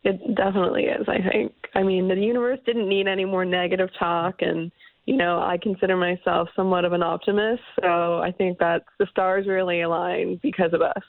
It 0.04 0.34
definitely 0.36 0.84
is, 0.84 1.08
I 1.08 1.20
think. 1.20 1.52
I 1.74 1.82
mean, 1.82 2.06
the 2.06 2.14
universe 2.14 2.60
didn't 2.64 2.88
need 2.88 3.08
any 3.08 3.24
more 3.24 3.44
negative 3.44 3.90
talk, 3.98 4.40
and, 4.40 4.70
you 5.04 5.16
know, 5.16 5.40
I 5.40 5.58
consider 5.58 5.96
myself 5.96 6.48
somewhat 6.54 6.84
of 6.84 6.92
an 6.92 7.02
optimist. 7.02 7.62
So 7.80 8.20
I 8.20 8.30
think 8.30 8.58
that 8.58 8.84
the 8.98 9.06
stars 9.10 9.46
really 9.48 9.80
align 9.80 10.38
because 10.42 10.72
of 10.72 10.82
us. 10.82 11.02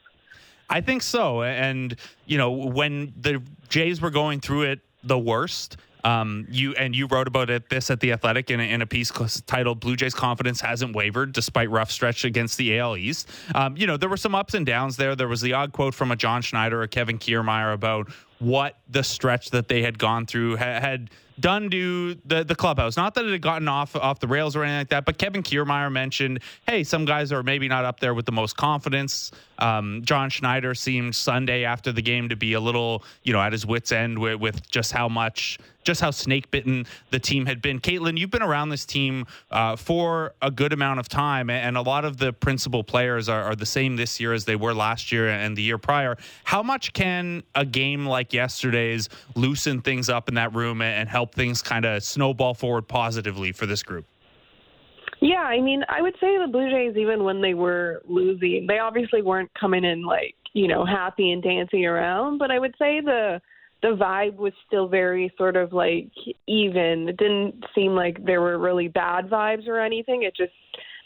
I 0.69 0.81
think 0.81 1.03
so. 1.03 1.43
And, 1.43 1.95
you 2.25 2.37
know, 2.37 2.51
when 2.51 3.13
the 3.17 3.41
Jays 3.69 4.01
were 4.01 4.09
going 4.09 4.41
through 4.41 4.63
it 4.63 4.79
the 5.03 5.17
worst. 5.17 5.77
Um, 6.03 6.47
you 6.49 6.73
and 6.75 6.95
you 6.95 7.07
wrote 7.07 7.27
about 7.27 7.49
it 7.49 7.69
this 7.69 7.89
at 7.89 7.99
the 7.99 8.13
Athletic 8.13 8.49
in 8.49 8.59
a, 8.59 8.63
in 8.63 8.81
a 8.81 8.85
piece 8.85 9.11
titled 9.45 9.79
"Blue 9.79 9.95
Jays 9.95 10.13
confidence 10.13 10.61
hasn't 10.61 10.95
wavered 10.95 11.33
despite 11.33 11.69
rough 11.69 11.91
stretch 11.91 12.23
against 12.23 12.57
the 12.57 12.79
AL 12.79 12.97
East." 12.97 13.27
Um, 13.53 13.75
you 13.75 13.87
know 13.87 13.97
there 13.97 14.07
were 14.07 14.17
some 14.17 14.35
ups 14.35 14.53
and 14.53 14.65
downs 14.65 14.95
there. 14.95 15.15
There 15.15 15.27
was 15.27 15.41
the 15.41 15.53
odd 15.53 15.73
quote 15.73 15.93
from 15.93 16.11
a 16.11 16.15
John 16.15 16.41
Schneider 16.41 16.81
or 16.81 16.87
Kevin 16.87 17.17
Kiermaier 17.17 17.73
about 17.73 18.09
what 18.39 18.77
the 18.87 19.03
stretch 19.03 19.49
that 19.49 19.67
they 19.67 19.81
had 19.81 19.97
gone 19.97 20.25
through 20.25 20.57
ha- 20.57 20.79
had 20.79 21.09
done 21.39 21.69
to 21.69 22.15
the 22.25 22.43
the 22.43 22.55
clubhouse. 22.55 22.97
Not 22.97 23.13
that 23.15 23.25
it 23.25 23.31
had 23.31 23.41
gotten 23.41 23.67
off 23.67 23.95
off 23.95 24.19
the 24.19 24.27
rails 24.27 24.55
or 24.55 24.63
anything 24.63 24.79
like 24.79 24.89
that, 24.89 25.05
but 25.05 25.17
Kevin 25.17 25.43
Kiermaier 25.43 25.91
mentioned, 25.91 26.39
hey, 26.67 26.83
some 26.83 27.05
guys 27.05 27.31
are 27.31 27.43
maybe 27.43 27.67
not 27.67 27.85
up 27.85 27.99
there 27.99 28.13
with 28.13 28.25
the 28.25 28.31
most 28.31 28.57
confidence. 28.57 29.31
Um, 29.59 30.01
John 30.03 30.29
Schneider 30.29 30.75
seemed 30.75 31.15
Sunday 31.15 31.63
after 31.63 31.91
the 31.91 32.01
game 32.01 32.29
to 32.29 32.35
be 32.35 32.53
a 32.53 32.59
little, 32.59 33.03
you 33.23 33.33
know, 33.33 33.41
at 33.41 33.51
his 33.51 33.65
wits 33.65 33.91
end 33.91 34.19
with, 34.19 34.39
with 34.39 34.69
just 34.69 34.91
how 34.91 35.09
much, 35.09 35.57
just 35.87 36.01
how 36.01 36.11
snake 36.11 36.51
bitten 36.51 36.85
the 37.11 37.19
team 37.19 37.45
had 37.45 37.61
been. 37.61 37.79
Kaitlyn, 37.79 38.17
you've 38.17 38.29
been 38.29 38.43
around 38.43 38.69
this 38.69 38.85
team 38.85 39.25
uh, 39.49 39.77
for 39.77 40.33
a 40.41 40.51
good 40.51 40.73
amount 40.73 40.99
of 40.99 41.07
time, 41.07 41.49
and 41.49 41.77
a 41.77 41.81
lot 41.81 42.03
of 42.03 42.17
the 42.17 42.33
principal 42.33 42.83
players 42.83 43.29
are, 43.29 43.41
are 43.41 43.55
the 43.55 43.65
same 43.65 43.95
this 43.95 44.19
year 44.19 44.33
as 44.33 44.43
they 44.43 44.57
were 44.57 44.73
last 44.73 45.13
year 45.13 45.29
and 45.29 45.55
the 45.55 45.61
year 45.61 45.77
prior. 45.77 46.17
How 46.43 46.61
much 46.61 46.91
can 46.91 47.41
a 47.55 47.63
game 47.63 48.05
like 48.05 48.33
yesterday's 48.33 49.07
loosen 49.35 49.81
things 49.81 50.09
up 50.09 50.27
in 50.27 50.35
that 50.35 50.53
room 50.53 50.81
and 50.81 51.07
help 51.07 51.33
things 51.33 51.61
kind 51.61 51.85
of 51.85 52.03
snowball 52.03 52.53
forward 52.53 52.89
positively 52.89 53.53
for 53.53 53.65
this 53.65 53.81
group? 53.81 54.05
Yeah, 55.21 55.37
I 55.37 55.61
mean, 55.61 55.83
I 55.87 56.01
would 56.01 56.15
say 56.19 56.37
the 56.37 56.47
Blue 56.51 56.69
Jays, 56.69 56.97
even 56.97 57.23
when 57.23 57.41
they 57.41 57.53
were 57.53 58.01
losing, 58.05 58.67
they 58.67 58.79
obviously 58.79 59.21
weren't 59.21 59.51
coming 59.53 59.85
in 59.85 60.03
like 60.03 60.35
you 60.51 60.67
know 60.67 60.85
happy 60.85 61.31
and 61.31 61.41
dancing 61.41 61.85
around. 61.85 62.39
But 62.39 62.51
I 62.51 62.59
would 62.59 62.75
say 62.77 62.99
the 62.99 63.41
the 63.81 63.89
vibe 63.89 64.35
was 64.35 64.53
still 64.65 64.87
very 64.87 65.31
sort 65.37 65.55
of 65.55 65.73
like 65.73 66.09
even. 66.47 67.09
It 67.09 67.17
didn't 67.17 67.63
seem 67.75 67.93
like 67.93 68.23
there 68.25 68.41
were 68.41 68.57
really 68.57 68.87
bad 68.87 69.29
vibes 69.29 69.67
or 69.67 69.79
anything. 69.79 70.23
It 70.23 70.35
just 70.35 70.53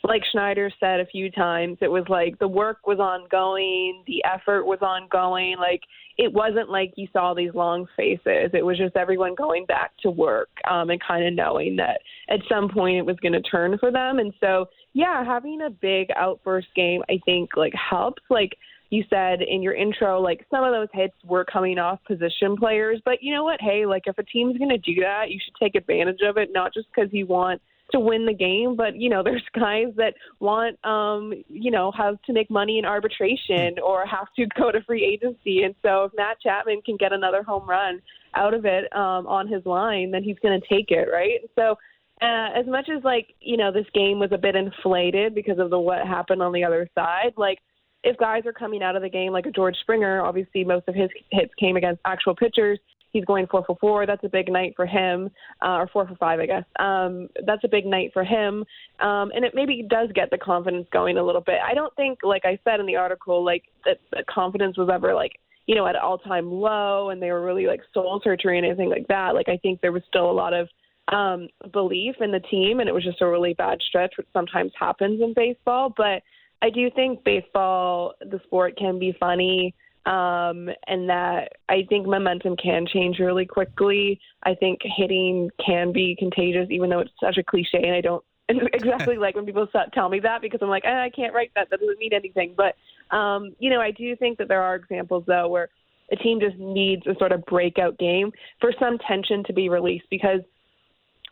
like 0.03 0.21
Schneider 0.31 0.71
said 0.79 0.99
a 0.99 1.05
few 1.05 1.29
times, 1.29 1.77
it 1.81 1.91
was 1.91 2.05
like 2.09 2.39
the 2.39 2.47
work 2.47 2.87
was 2.87 2.99
ongoing, 2.99 4.03
the 4.07 4.23
effort 4.23 4.65
was 4.65 4.79
ongoing. 4.81 5.57
Like 5.59 5.81
it 6.17 6.31
wasn't 6.31 6.69
like 6.69 6.93
you 6.95 7.07
saw 7.13 7.33
these 7.33 7.53
long 7.53 7.85
faces. 7.95 8.51
It 8.53 8.65
was 8.65 8.77
just 8.77 8.95
everyone 8.95 9.35
going 9.35 9.65
back 9.65 9.91
to 10.01 10.09
work 10.09 10.49
um, 10.69 10.89
and 10.89 11.01
kind 11.05 11.25
of 11.25 11.33
knowing 11.33 11.75
that 11.77 12.01
at 12.29 12.39
some 12.49 12.69
point 12.69 12.97
it 12.97 13.05
was 13.05 13.17
going 13.17 13.33
to 13.33 13.41
turn 13.41 13.77
for 13.77 13.91
them. 13.91 14.19
And 14.19 14.33
so, 14.39 14.65
yeah, 14.93 15.23
having 15.23 15.61
a 15.61 15.69
big 15.69 16.07
outburst 16.15 16.67
game, 16.75 17.01
I 17.09 17.19
think, 17.25 17.51
like 17.55 17.73
helps. 17.73 18.23
Like 18.29 18.57
you 18.91 19.05
said 19.09 19.41
in 19.41 19.63
your 19.63 19.73
intro, 19.73 20.19
like 20.19 20.45
some 20.51 20.65
of 20.65 20.73
those 20.73 20.89
hits 20.93 21.15
were 21.23 21.45
coming 21.45 21.79
off 21.79 21.99
position 22.05 22.57
players. 22.57 23.01
But 23.03 23.23
you 23.23 23.33
know 23.33 23.43
what? 23.43 23.59
Hey, 23.61 23.85
like 23.85 24.03
if 24.05 24.17
a 24.17 24.23
team's 24.23 24.57
going 24.57 24.69
to 24.69 24.77
do 24.77 25.01
that, 25.01 25.29
you 25.29 25.39
should 25.43 25.55
take 25.55 25.75
advantage 25.75 26.19
of 26.27 26.37
it, 26.37 26.49
not 26.51 26.73
just 26.73 26.87
because 26.93 27.09
you 27.13 27.25
want 27.25 27.61
to 27.93 27.99
win 28.01 28.25
the 28.25 28.33
game, 28.33 28.75
but 28.75 28.97
you 28.97 29.09
know, 29.09 29.23
there's 29.23 29.43
guys 29.57 29.87
that 29.95 30.13
want 30.41 30.77
um, 30.85 31.33
you 31.47 31.71
know, 31.71 31.91
have 31.97 32.21
to 32.23 32.33
make 32.33 32.49
money 32.51 32.79
in 32.79 32.85
arbitration 32.85 33.79
or 33.83 34.05
have 34.05 34.27
to 34.35 34.45
go 34.59 34.71
to 34.71 34.81
free 34.83 35.05
agency. 35.05 35.63
And 35.63 35.73
so 35.81 36.05
if 36.05 36.11
Matt 36.17 36.41
Chapman 36.41 36.81
can 36.85 36.97
get 36.97 37.13
another 37.13 37.43
home 37.43 37.67
run 37.67 38.01
out 38.35 38.53
of 38.53 38.63
it 38.65 38.93
um 38.95 39.25
on 39.25 39.47
his 39.47 39.65
line, 39.65 40.11
then 40.11 40.23
he's 40.23 40.37
gonna 40.43 40.59
take 40.69 40.91
it, 40.91 41.07
right? 41.11 41.39
So 41.55 41.77
uh, 42.21 42.49
as 42.59 42.67
much 42.67 42.89
as 42.95 43.03
like 43.05 43.35
you 43.39 43.55
know 43.55 43.71
this 43.71 43.87
game 43.93 44.19
was 44.19 44.31
a 44.33 44.37
bit 44.37 44.55
inflated 44.55 45.33
because 45.33 45.59
of 45.59 45.69
the 45.69 45.79
what 45.79 46.05
happened 46.05 46.41
on 46.41 46.51
the 46.51 46.63
other 46.65 46.89
side, 46.93 47.33
like 47.37 47.59
if 48.03 48.17
guys 48.17 48.45
are 48.45 48.53
coming 48.53 48.81
out 48.81 48.95
of 48.95 49.01
the 49.01 49.09
game 49.09 49.31
like 49.31 49.45
a 49.45 49.51
George 49.51 49.75
Springer, 49.81 50.21
obviously 50.21 50.63
most 50.63 50.87
of 50.87 50.95
his 50.95 51.09
hits 51.31 51.53
came 51.59 51.77
against 51.77 52.01
actual 52.05 52.35
pitchers. 52.35 52.79
He's 53.11 53.25
going 53.25 53.45
four 53.47 53.63
for 53.65 53.75
four. 53.79 54.05
That's 54.05 54.23
a 54.23 54.29
big 54.29 54.49
night 54.49 54.73
for 54.75 54.85
him, 54.85 55.29
uh, 55.61 55.75
or 55.75 55.87
four 55.91 56.07
for 56.07 56.15
five, 56.15 56.39
I 56.39 56.45
guess. 56.45 56.63
Um, 56.79 57.27
that's 57.45 57.63
a 57.65 57.67
big 57.67 57.85
night 57.85 58.11
for 58.13 58.23
him, 58.23 58.63
um, 59.01 59.31
and 59.35 59.43
it 59.43 59.51
maybe 59.53 59.85
does 59.89 60.09
get 60.15 60.29
the 60.31 60.37
confidence 60.37 60.87
going 60.93 61.17
a 61.17 61.23
little 61.23 61.41
bit. 61.41 61.57
I 61.65 61.73
don't 61.73 61.93
think, 61.95 62.19
like 62.23 62.43
I 62.45 62.57
said 62.63 62.79
in 62.79 62.85
the 62.85 62.95
article, 62.95 63.43
like 63.43 63.63
that 63.85 63.97
the 64.11 64.23
confidence 64.33 64.77
was 64.77 64.89
ever 64.91 65.13
like 65.13 65.33
you 65.65 65.75
know 65.75 65.85
at 65.87 65.97
all 65.97 66.19
time 66.19 66.49
low, 66.49 67.09
and 67.09 67.21
they 67.21 67.31
were 67.31 67.45
really 67.45 67.67
like 67.67 67.81
soul 67.93 68.21
searching 68.23 68.49
or 68.49 68.53
anything 68.53 68.89
like 68.89 69.07
that. 69.09 69.35
Like 69.35 69.49
I 69.49 69.57
think 69.57 69.81
there 69.81 69.91
was 69.91 70.03
still 70.07 70.31
a 70.31 70.31
lot 70.31 70.53
of 70.53 70.69
um, 71.09 71.49
belief 71.73 72.15
in 72.21 72.31
the 72.31 72.39
team, 72.39 72.79
and 72.79 72.87
it 72.87 72.93
was 72.93 73.03
just 73.03 73.21
a 73.21 73.27
really 73.27 73.53
bad 73.53 73.79
stretch, 73.87 74.13
which 74.17 74.27
sometimes 74.31 74.71
happens 74.79 75.21
in 75.21 75.33
baseball. 75.35 75.93
But 75.95 76.23
I 76.61 76.69
do 76.69 76.89
think 76.91 77.23
baseball, 77.23 78.13
the 78.21 78.39
sport, 78.45 78.77
can 78.77 78.99
be 78.99 79.15
funny 79.19 79.73
um, 80.05 80.69
and 80.87 81.09
that 81.09 81.53
I 81.69 81.85
think 81.87 82.07
momentum 82.07 82.55
can 82.57 82.87
change 82.91 83.19
really 83.19 83.45
quickly. 83.45 84.19
I 84.43 84.55
think 84.55 84.79
hitting 84.83 85.49
can 85.63 85.91
be 85.91 86.15
contagious, 86.17 86.67
even 86.71 86.89
though 86.89 86.99
it's 86.99 87.11
such 87.21 87.37
a 87.37 87.43
cliche, 87.43 87.83
and 87.83 87.93
I 87.93 88.01
don't 88.01 88.23
exactly 88.73 89.17
like 89.17 89.35
when 89.35 89.45
people 89.45 89.67
tell 89.93 90.09
me 90.09 90.19
that 90.21 90.41
because 90.41 90.59
I'm 90.61 90.69
like, 90.69 90.85
eh, 90.85 91.03
I 91.03 91.09
can't 91.09 91.33
write 91.33 91.51
that. 91.55 91.69
That 91.69 91.79
doesn't 91.79 91.99
mean 91.99 92.13
anything. 92.13 92.55
But 92.57 92.75
um, 93.15 93.55
you 93.59 93.69
know, 93.69 93.79
I 93.79 93.91
do 93.91 94.15
think 94.15 94.39
that 94.39 94.47
there 94.47 94.61
are 94.61 94.75
examples 94.75 95.23
though 95.27 95.47
where 95.47 95.69
a 96.11 96.15
team 96.15 96.39
just 96.39 96.57
needs 96.57 97.05
a 97.05 97.15
sort 97.19 97.31
of 97.31 97.45
breakout 97.45 97.97
game 97.99 98.31
for 98.59 98.73
some 98.79 98.97
tension 99.07 99.43
to 99.45 99.53
be 99.53 99.69
released 99.69 100.05
because 100.09 100.41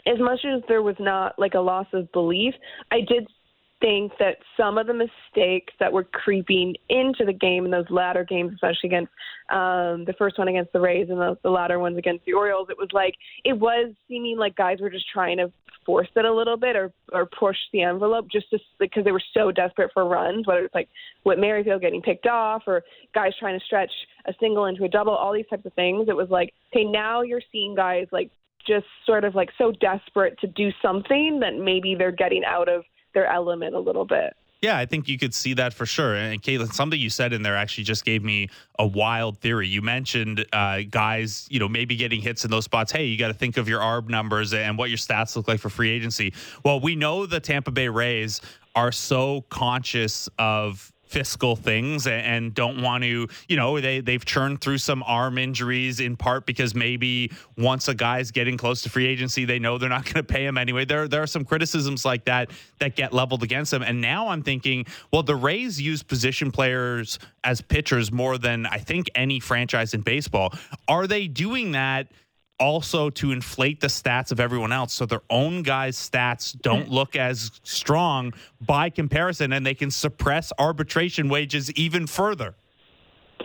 as 0.05 0.19
much 0.19 0.39
as 0.45 0.61
there 0.67 0.81
was 0.81 0.95
not 0.99 1.37
like 1.37 1.55
a 1.55 1.59
loss 1.59 1.87
of 1.91 2.09
belief, 2.11 2.53
I 2.91 2.99
did 3.01 3.27
think 3.81 4.11
that 4.19 4.37
some 4.57 4.77
of 4.77 4.87
the 4.87 4.93
mistakes 4.93 5.73
that 5.79 5.91
were 5.91 6.03
creeping 6.03 6.75
into 6.89 7.25
the 7.25 7.33
game 7.33 7.65
in 7.65 7.71
those 7.71 7.89
latter 7.89 8.23
games, 8.23 8.51
especially 8.53 8.87
against 8.87 9.11
um, 9.51 10.05
the 10.05 10.13
first 10.17 10.37
one 10.37 10.47
against 10.47 10.73
the 10.73 10.79
Rays 10.79 11.07
and 11.09 11.19
the, 11.19 11.37
the 11.43 11.49
latter 11.49 11.79
ones 11.79 11.97
against 11.97 12.25
the 12.25 12.33
Orioles, 12.33 12.67
it 12.69 12.77
was 12.77 12.89
like 12.91 13.15
it 13.43 13.53
was 13.53 13.93
seeming 14.07 14.37
like 14.37 14.55
guys 14.55 14.79
were 14.81 14.89
just 14.89 15.05
trying 15.11 15.37
to 15.37 15.51
force 15.85 16.09
it 16.15 16.25
a 16.25 16.33
little 16.33 16.57
bit 16.57 16.75
or 16.75 16.91
or 17.13 17.25
push 17.25 17.57
the 17.73 17.81
envelope 17.81 18.27
just 18.31 18.49
to, 18.49 18.59
because 18.79 19.03
they 19.03 19.11
were 19.11 19.23
so 19.33 19.51
desperate 19.51 19.91
for 19.93 20.05
runs, 20.05 20.45
whether 20.45 20.65
it's 20.65 20.75
like 20.75 20.89
Whit 21.23 21.39
Merrifield 21.39 21.81
getting 21.81 22.01
picked 22.01 22.27
off 22.27 22.63
or 22.67 22.83
guys 23.15 23.31
trying 23.39 23.57
to 23.57 23.65
stretch 23.65 23.91
a 24.27 24.33
single 24.39 24.65
into 24.65 24.83
a 24.83 24.89
double, 24.89 25.13
all 25.13 25.33
these 25.33 25.47
types 25.49 25.65
of 25.65 25.73
things. 25.73 26.07
It 26.09 26.15
was 26.15 26.29
like, 26.29 26.53
okay, 26.73 26.83
now 26.83 27.21
you're 27.21 27.41
seeing 27.51 27.75
guys 27.75 28.07
like 28.11 28.29
just 28.67 28.85
sort 29.05 29.23
of 29.23 29.35
like 29.35 29.49
so 29.57 29.71
desperate 29.71 30.37
to 30.39 30.47
do 30.47 30.69
something 30.81 31.39
that 31.39 31.57
maybe 31.57 31.95
they're 31.95 32.11
getting 32.11 32.43
out 32.45 32.67
of 32.67 32.83
their 33.13 33.27
element 33.27 33.75
a 33.75 33.79
little 33.79 34.05
bit. 34.05 34.35
Yeah, 34.61 34.77
I 34.77 34.85
think 34.85 35.07
you 35.07 35.17
could 35.17 35.33
see 35.33 35.53
that 35.53 35.73
for 35.73 35.85
sure. 35.85 36.15
And 36.15 36.41
Kaitlyn, 36.41 36.73
something 36.73 36.99
you 36.99 37.09
said 37.09 37.31
in 37.31 37.43
there 37.43 37.55
actually 37.55 37.85
just 37.85 38.03
gave 38.03 38.23
me 38.23 38.49
a 38.77 38.85
wild 38.85 39.37
theory. 39.39 39.69
You 39.69 39.81
mentioned 39.81 40.45
uh, 40.51 40.81
guys, 40.89 41.47
you 41.49 41.59
know, 41.59 41.69
maybe 41.69 41.95
getting 41.95 42.21
hits 42.21 42.43
in 42.43 42.51
those 42.51 42.65
spots. 42.65 42.91
Hey, 42.91 43.05
you 43.05 43.17
got 43.17 43.29
to 43.29 43.33
think 43.33 43.55
of 43.55 43.69
your 43.69 43.79
ARB 43.79 44.09
numbers 44.09 44.53
and 44.53 44.77
what 44.77 44.89
your 44.89 44.97
stats 44.97 45.37
look 45.37 45.47
like 45.47 45.61
for 45.61 45.69
free 45.69 45.91
agency. 45.91 46.33
Well, 46.65 46.81
we 46.81 46.95
know 46.95 47.25
the 47.25 47.39
Tampa 47.39 47.71
Bay 47.71 47.87
Rays 47.87 48.41
are 48.75 48.91
so 48.91 49.45
conscious 49.49 50.27
of 50.37 50.91
fiscal 51.09 51.55
things 51.55 52.05
and 52.05 52.53
don't 52.53 52.83
want 52.83 53.03
to, 53.03 53.27
you 53.47 53.57
know, 53.57 53.81
they 53.81 53.99
they've 53.99 54.23
churned 54.23 54.61
through 54.61 54.77
some 54.77 55.01
arm 55.07 55.39
injuries 55.39 55.99
in 55.99 56.15
part 56.15 56.45
because 56.45 56.75
maybe 56.75 57.31
once 57.57 57.87
a 57.87 57.95
guy's 57.95 58.29
getting 58.29 58.57
close 58.57 58.83
to 58.83 58.89
free 58.89 59.07
agency, 59.07 59.43
they 59.43 59.57
know 59.57 59.79
they're 59.79 59.89
not 59.89 60.05
going 60.13 60.13
to 60.13 60.23
pay 60.23 60.45
him 60.45 60.57
anyway. 60.57 60.85
There 60.85 61.07
there 61.07 61.23
are 61.23 61.27
some 61.27 61.43
criticisms 61.43 62.05
like 62.05 62.25
that 62.25 62.51
that 62.77 62.95
get 62.95 63.11
leveled 63.11 63.41
against 63.41 63.71
them. 63.71 63.81
And 63.81 63.99
now 63.99 64.27
I'm 64.27 64.43
thinking, 64.43 64.85
well, 65.11 65.23
the 65.23 65.35
Rays 65.35 65.81
use 65.81 66.03
position 66.03 66.51
players 66.51 67.17
as 67.43 67.59
pitchers 67.59 68.11
more 68.11 68.37
than 68.37 68.67
I 68.67 68.77
think 68.77 69.09
any 69.15 69.39
franchise 69.39 69.95
in 69.95 70.01
baseball. 70.01 70.53
Are 70.87 71.07
they 71.07 71.27
doing 71.27 71.71
that? 71.71 72.07
Also 72.59 73.09
to 73.11 73.31
inflate 73.31 73.79
the 73.79 73.87
stats 73.87 74.31
of 74.31 74.39
everyone 74.39 74.71
else 74.71 74.93
so 74.93 75.05
their 75.05 75.21
own 75.29 75.63
guys' 75.63 75.97
stats 75.97 76.59
don't 76.61 76.89
look 76.89 77.15
as 77.15 77.51
strong 77.63 78.33
by 78.61 78.89
comparison 78.89 79.53
and 79.53 79.65
they 79.65 79.73
can 79.73 79.89
suppress 79.89 80.51
arbitration 80.59 81.29
wages 81.29 81.71
even 81.71 82.05
further. 82.05 82.55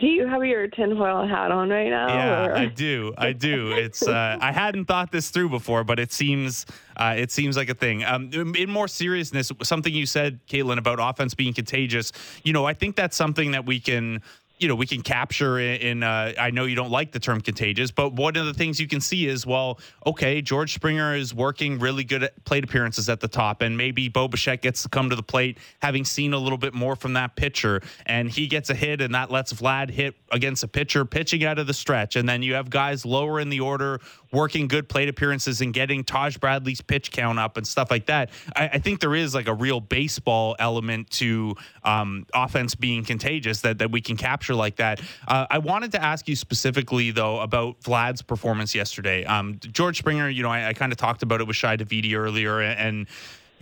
Do 0.00 0.06
you 0.08 0.26
have 0.26 0.44
your 0.44 0.66
tinfoil 0.66 1.26
hat 1.26 1.52
on 1.52 1.70
right 1.70 1.88
now? 1.88 2.08
Yeah, 2.08 2.46
or? 2.46 2.56
I 2.56 2.66
do. 2.66 3.14
I 3.16 3.32
do. 3.32 3.72
It's 3.72 4.06
uh, 4.06 4.36
I 4.40 4.50
hadn't 4.50 4.86
thought 4.86 5.12
this 5.12 5.30
through 5.30 5.50
before, 5.50 5.84
but 5.84 6.00
it 6.00 6.12
seems 6.12 6.66
uh, 6.96 7.14
it 7.16 7.30
seems 7.30 7.56
like 7.56 7.68
a 7.68 7.74
thing. 7.74 8.02
Um, 8.04 8.30
in 8.32 8.68
more 8.68 8.88
seriousness, 8.88 9.52
something 9.62 9.94
you 9.94 10.06
said, 10.06 10.40
Kaitlyn, 10.48 10.78
about 10.78 10.98
offense 11.00 11.34
being 11.34 11.54
contagious. 11.54 12.12
You 12.42 12.52
know, 12.52 12.64
I 12.64 12.74
think 12.74 12.96
that's 12.96 13.16
something 13.16 13.52
that 13.52 13.66
we 13.66 13.78
can 13.78 14.20
you 14.64 14.68
know 14.68 14.74
we 14.74 14.86
can 14.86 15.02
capture 15.02 15.58
in, 15.58 15.76
in 15.82 16.02
uh, 16.02 16.32
i 16.38 16.50
know 16.50 16.64
you 16.64 16.74
don't 16.74 16.90
like 16.90 17.12
the 17.12 17.20
term 17.20 17.38
contagious 17.38 17.90
but 17.90 18.14
one 18.14 18.34
of 18.34 18.46
the 18.46 18.54
things 18.54 18.80
you 18.80 18.88
can 18.88 18.98
see 18.98 19.26
is 19.26 19.46
well 19.46 19.78
okay 20.06 20.40
george 20.40 20.72
springer 20.72 21.14
is 21.14 21.34
working 21.34 21.78
really 21.78 22.02
good 22.02 22.22
at 22.22 22.44
plate 22.46 22.64
appearances 22.64 23.10
at 23.10 23.20
the 23.20 23.28
top 23.28 23.60
and 23.60 23.76
maybe 23.76 24.08
bo 24.08 24.26
Bichette 24.26 24.62
gets 24.62 24.82
to 24.82 24.88
come 24.88 25.10
to 25.10 25.16
the 25.16 25.22
plate 25.22 25.58
having 25.82 26.02
seen 26.02 26.32
a 26.32 26.38
little 26.38 26.56
bit 26.56 26.72
more 26.72 26.96
from 26.96 27.12
that 27.12 27.36
pitcher 27.36 27.82
and 28.06 28.30
he 28.30 28.46
gets 28.46 28.70
a 28.70 28.74
hit 28.74 29.02
and 29.02 29.14
that 29.14 29.30
lets 29.30 29.52
vlad 29.52 29.90
hit 29.90 30.14
against 30.30 30.64
a 30.64 30.68
pitcher 30.68 31.04
pitching 31.04 31.44
out 31.44 31.58
of 31.58 31.66
the 31.66 31.74
stretch 31.74 32.16
and 32.16 32.26
then 32.26 32.42
you 32.42 32.54
have 32.54 32.70
guys 32.70 33.04
lower 33.04 33.38
in 33.40 33.50
the 33.50 33.60
order 33.60 34.00
working 34.34 34.68
good 34.68 34.88
plate 34.88 35.08
appearances 35.08 35.60
and 35.60 35.72
getting 35.72 36.04
taj 36.04 36.36
bradley's 36.36 36.80
pitch 36.80 37.10
count 37.10 37.38
up 37.38 37.56
and 37.56 37.66
stuff 37.66 37.90
like 37.90 38.06
that 38.06 38.30
i, 38.56 38.68
I 38.68 38.78
think 38.78 39.00
there 39.00 39.14
is 39.14 39.34
like 39.34 39.48
a 39.48 39.54
real 39.54 39.80
baseball 39.80 40.56
element 40.58 41.10
to 41.10 41.54
um, 41.84 42.26
offense 42.34 42.74
being 42.74 43.04
contagious 43.04 43.60
that, 43.60 43.78
that 43.78 43.90
we 43.90 44.00
can 44.00 44.16
capture 44.16 44.54
like 44.54 44.76
that. 44.76 45.00
Uh, 45.26 45.46
I 45.50 45.58
wanted 45.58 45.92
to 45.92 46.02
ask 46.02 46.28
you 46.28 46.36
specifically 46.36 47.10
though 47.10 47.40
about 47.40 47.80
Vlad's 47.80 48.22
performance 48.22 48.74
yesterday. 48.74 49.24
Um, 49.24 49.58
George 49.60 49.98
Springer, 49.98 50.28
you 50.28 50.42
know, 50.42 50.50
I, 50.50 50.68
I 50.68 50.72
kind 50.72 50.92
of 50.92 50.98
talked 50.98 51.22
about 51.22 51.40
it 51.40 51.46
with 51.46 51.56
Shi 51.56 51.68
Davidi 51.68 52.14
earlier, 52.14 52.60
and 52.60 53.06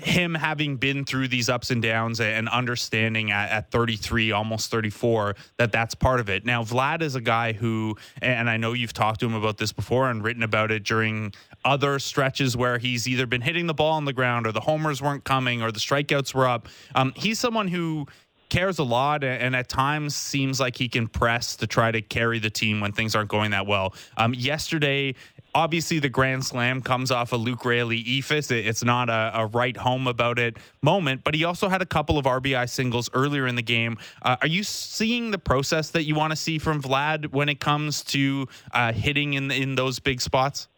him 0.03 0.34
having 0.34 0.76
been 0.76 1.05
through 1.05 1.28
these 1.28 1.48
ups 1.48 1.70
and 1.70 1.80
downs 1.80 2.20
and 2.20 2.48
understanding 2.48 3.30
at, 3.30 3.50
at, 3.50 3.70
33 3.70 4.32
almost 4.32 4.70
34 4.70 5.36
that 5.57 5.70
that's 5.70 5.94
part 5.94 6.18
of 6.18 6.28
it 6.28 6.44
now 6.44 6.62
vlad 6.62 7.00
is 7.00 7.14
a 7.14 7.20
guy 7.20 7.53
who 7.53 7.96
and 8.20 8.50
i 8.50 8.57
know 8.57 8.72
you've 8.72 8.92
talked 8.92 9.20
to 9.20 9.26
him 9.26 9.34
about 9.34 9.59
this 9.59 9.72
before 9.72 10.11
and 10.11 10.24
written 10.24 10.42
about 10.42 10.70
it 10.72 10.82
during 10.82 11.32
other 11.64 11.98
stretches 11.98 12.57
where 12.57 12.78
he's 12.78 13.07
either 13.07 13.26
been 13.26 13.40
hitting 13.40 13.66
the 13.66 13.74
ball 13.74 13.92
on 13.92 14.05
the 14.05 14.12
ground 14.12 14.46
or 14.46 14.53
the 14.53 14.61
homers 14.61 15.00
weren't 15.00 15.24
coming 15.24 15.62
or 15.62 15.70
the 15.70 15.80
strikeouts 15.80 16.34
were 16.34 16.46
up 16.46 16.68
um, 16.96 17.12
he's 17.16 17.38
someone 17.38 17.68
who 17.68 18.07
cares 18.53 18.78
a 18.78 18.84
lot 18.84 19.24
and 19.24 19.57
at 19.57 19.66
times 19.66 20.14
seems 20.14 20.61
like 20.61 20.76
he 20.76 20.86
can 20.86 21.09
press 21.09 21.57
to 21.57 21.66
try 21.66 21.90
to 21.90 22.03
carry 22.03 22.38
the 22.38 22.50
team 22.50 22.80
when 22.80 22.92
things 22.92 23.16
aren't 23.16 23.30
going 23.30 23.53
that 23.53 23.66
well. 23.66 23.94
Um, 24.18 24.34
yesterday, 24.34 25.14
obviously 25.55 25.98
the 25.98 26.09
grand 26.09 26.44
slam 26.44 26.80
comes 26.80 27.11
off 27.11 27.32
a 27.32 27.36
Luke 27.36 27.64
Raley 27.64 28.03
eephus. 28.05 28.50
It's 28.50 28.82
not 28.82 29.09
a, 29.09 29.32
a, 29.34 29.46
write 29.46 29.76
home 29.76 30.07
about 30.07 30.38
it 30.38 30.57
moment, 30.82 31.22
but 31.24 31.34
he 31.34 31.44
also 31.44 31.68
had 31.68 31.82
a 31.82 31.86
couple 31.86 32.18
of 32.18 32.24
RBI 32.24 32.68
singles 32.68 33.11
earlier 33.12 33.46
in 33.46 33.55
the 33.55 33.62
game. 33.62 33.98
Uh, 34.22 34.36
are 34.40 34.46
you 34.46 34.62
seeing 34.62 35.30
the 35.30 35.38
process 35.38 35.90
that 35.90 36.05
you 36.05 36.14
want 36.14 36.30
to 36.30 36.36
see 36.36 36.59
from 36.59 36.82
Vlad 36.82 37.32
when 37.32 37.48
it 37.48 37.61
comes 37.61 38.03
to 38.05 38.48
uh, 38.72 38.92
hitting 38.92 39.34
in 39.34 39.50
in 39.50 39.74
those 39.74 39.98
big 39.98 40.20
spots? 40.20 40.68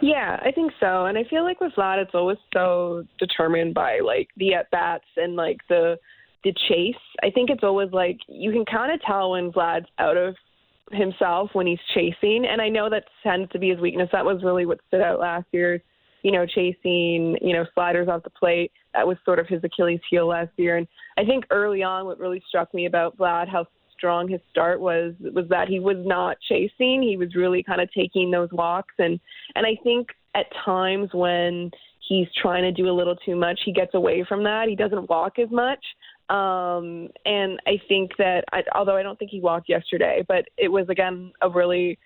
Yeah, 0.00 0.40
I 0.42 0.50
think 0.50 0.72
so. 0.80 1.06
And 1.06 1.16
I 1.16 1.24
feel 1.24 1.44
like 1.44 1.60
with 1.60 1.72
Vlad, 1.74 2.02
it's 2.02 2.14
always 2.14 2.38
so 2.52 3.04
determined 3.18 3.74
by 3.74 4.00
like 4.00 4.28
the 4.36 4.54
at 4.54 4.70
bats 4.70 5.06
and 5.16 5.36
like 5.36 5.58
the 5.68 5.98
the 6.44 6.52
chase. 6.68 6.94
I 7.22 7.30
think 7.30 7.50
it's 7.50 7.64
always 7.64 7.90
like 7.92 8.18
you 8.28 8.52
can 8.52 8.64
kind 8.64 8.92
of 8.92 9.00
tell 9.02 9.32
when 9.32 9.52
Vlad's 9.52 9.88
out 9.98 10.16
of 10.16 10.36
himself 10.92 11.50
when 11.52 11.66
he's 11.66 11.78
chasing, 11.94 12.46
and 12.48 12.60
I 12.60 12.68
know 12.68 12.88
that 12.90 13.04
tends 13.22 13.50
to 13.52 13.58
be 13.58 13.70
his 13.70 13.80
weakness. 13.80 14.08
That 14.12 14.24
was 14.24 14.42
really 14.42 14.66
what 14.66 14.80
stood 14.88 15.00
out 15.00 15.20
last 15.20 15.46
year. 15.52 15.82
You 16.22 16.32
know, 16.32 16.46
chasing, 16.46 17.36
you 17.40 17.52
know, 17.52 17.64
sliders 17.74 18.08
off 18.08 18.24
the 18.24 18.30
plate. 18.30 18.72
That 18.94 19.06
was 19.06 19.16
sort 19.24 19.38
of 19.38 19.46
his 19.46 19.62
Achilles 19.62 20.00
heel 20.10 20.26
last 20.26 20.50
year. 20.56 20.76
And 20.76 20.88
I 21.16 21.24
think 21.24 21.44
early 21.50 21.82
on, 21.84 22.06
what 22.06 22.18
really 22.18 22.42
struck 22.48 22.72
me 22.74 22.86
about 22.86 23.16
Vlad, 23.16 23.48
how 23.48 23.66
strong 23.96 24.28
his 24.28 24.40
start 24.50 24.80
was, 24.80 25.14
was 25.20 25.46
that 25.50 25.68
he 25.68 25.78
was 25.78 25.96
not 26.00 26.36
chasing. 26.48 27.02
He 27.02 27.16
was 27.16 27.34
really 27.34 27.62
kind 27.62 27.80
of 27.80 27.88
taking 27.92 28.30
those 28.30 28.48
walks. 28.52 28.94
And 28.98 29.20
and 29.54 29.66
I 29.66 29.76
think 29.84 30.08
at 30.34 30.46
times 30.64 31.10
when 31.12 31.70
he's 32.08 32.28
trying 32.40 32.62
to 32.62 32.72
do 32.72 32.88
a 32.88 32.94
little 32.94 33.16
too 33.16 33.36
much, 33.36 33.60
he 33.64 33.72
gets 33.72 33.94
away 33.94 34.24
from 34.28 34.44
that. 34.44 34.68
He 34.68 34.76
doesn't 34.76 35.08
walk 35.08 35.38
as 35.38 35.50
much. 35.50 35.84
Um, 36.28 37.08
and 37.24 37.60
I 37.66 37.80
think 37.88 38.12
that, 38.18 38.44
I, 38.52 38.62
although 38.74 38.96
I 38.96 39.02
don't 39.02 39.18
think 39.18 39.30
he 39.30 39.40
walked 39.40 39.68
yesterday, 39.68 40.24
but 40.26 40.46
it 40.56 40.68
was 40.68 40.88
again 40.88 41.32
a 41.40 41.48
really 41.48 41.98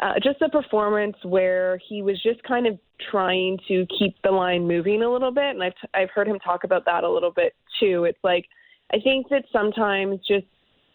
uh, 0.00 0.14
just 0.22 0.40
a 0.42 0.48
performance 0.48 1.16
where 1.24 1.78
he 1.88 2.02
was 2.02 2.20
just 2.22 2.42
kind 2.42 2.66
of 2.66 2.78
trying 3.10 3.58
to 3.68 3.86
keep 3.98 4.16
the 4.24 4.30
line 4.30 4.66
moving 4.66 5.02
a 5.02 5.12
little 5.12 5.30
bit. 5.30 5.50
And 5.50 5.62
I've, 5.62 5.72
I've 5.94 6.10
heard 6.10 6.26
him 6.26 6.38
talk 6.38 6.64
about 6.64 6.84
that 6.86 7.04
a 7.04 7.10
little 7.10 7.30
bit 7.30 7.54
too. 7.78 8.04
It's 8.04 8.18
like, 8.24 8.46
I 8.92 8.98
think 8.98 9.28
that 9.28 9.44
sometimes 9.52 10.18
just 10.26 10.46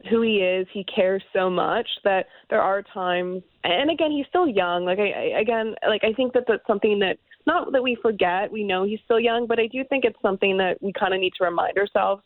who 0.09 0.21
he 0.21 0.37
is, 0.37 0.67
he 0.73 0.83
cares 0.83 1.23
so 1.33 1.49
much 1.49 1.87
that 2.03 2.25
there 2.49 2.61
are 2.61 2.83
times, 2.93 3.41
and 3.63 3.89
again, 3.89 4.11
he's 4.11 4.25
still 4.27 4.47
young. 4.47 4.85
Like 4.85 4.99
I, 4.99 5.11
I 5.11 5.39
again, 5.39 5.75
like 5.87 6.03
I 6.03 6.13
think 6.13 6.33
that 6.33 6.43
that's 6.47 6.65
something 6.67 6.99
that 6.99 7.17
not 7.47 7.71
that 7.71 7.81
we 7.81 7.97
forget. 8.01 8.51
We 8.51 8.63
know 8.63 8.83
he's 8.83 8.99
still 9.05 9.19
young, 9.19 9.47
but 9.47 9.59
I 9.59 9.67
do 9.67 9.83
think 9.89 10.03
it's 10.03 10.21
something 10.21 10.57
that 10.57 10.81
we 10.81 10.91
kind 10.93 11.13
of 11.13 11.19
need 11.19 11.33
to 11.37 11.45
remind 11.45 11.77
ourselves 11.77 12.21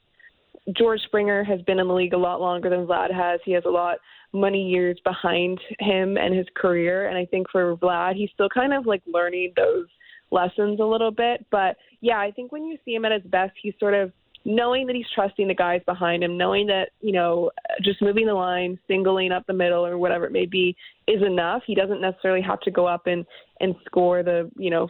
George 0.77 1.01
Springer 1.01 1.43
has 1.43 1.61
been 1.63 1.79
in 1.79 1.87
the 1.87 1.93
league 1.93 2.13
a 2.13 2.17
lot 2.17 2.41
longer 2.41 2.69
than 2.69 2.85
Vlad 2.85 3.13
has. 3.13 3.39
He 3.45 3.51
has 3.53 3.63
a 3.65 3.69
lot 3.69 3.97
many 4.33 4.67
years 4.67 4.99
behind 5.03 5.59
him 5.79 6.17
and 6.17 6.35
his 6.35 6.47
career. 6.55 7.07
And 7.07 7.17
I 7.17 7.25
think 7.25 7.49
for 7.51 7.75
Vlad, 7.77 8.15
he's 8.15 8.29
still 8.33 8.49
kind 8.49 8.73
of 8.73 8.85
like 8.85 9.01
learning 9.07 9.53
those 9.55 9.87
lessons 10.31 10.79
a 10.79 10.85
little 10.85 11.11
bit. 11.11 11.45
But 11.51 11.77
yeah, 12.01 12.19
I 12.19 12.31
think 12.31 12.51
when 12.51 12.65
you 12.65 12.77
see 12.85 12.93
him 12.93 13.05
at 13.05 13.11
his 13.11 13.29
best, 13.31 13.53
he's 13.61 13.73
sort 13.79 13.93
of 13.93 14.11
knowing 14.45 14.87
that 14.87 14.95
he's 14.95 15.05
trusting 15.13 15.47
the 15.47 15.53
guys 15.53 15.81
behind 15.85 16.23
him, 16.23 16.37
knowing 16.37 16.65
that, 16.67 16.89
you 17.01 17.11
know, 17.11 17.51
just 17.83 18.01
moving 18.01 18.25
the 18.25 18.33
line, 18.33 18.79
singling 18.87 19.31
up 19.31 19.45
the 19.47 19.53
middle 19.53 19.85
or 19.85 19.97
whatever 19.97 20.25
it 20.25 20.31
may 20.31 20.45
be 20.45 20.75
is 21.07 21.21
enough. 21.21 21.61
He 21.67 21.75
doesn't 21.75 22.01
necessarily 22.01 22.41
have 22.41 22.59
to 22.61 22.71
go 22.71 22.85
up 22.85 23.07
and, 23.07 23.25
and 23.59 23.75
score 23.85 24.23
the, 24.23 24.49
you 24.57 24.69
know, 24.69 24.87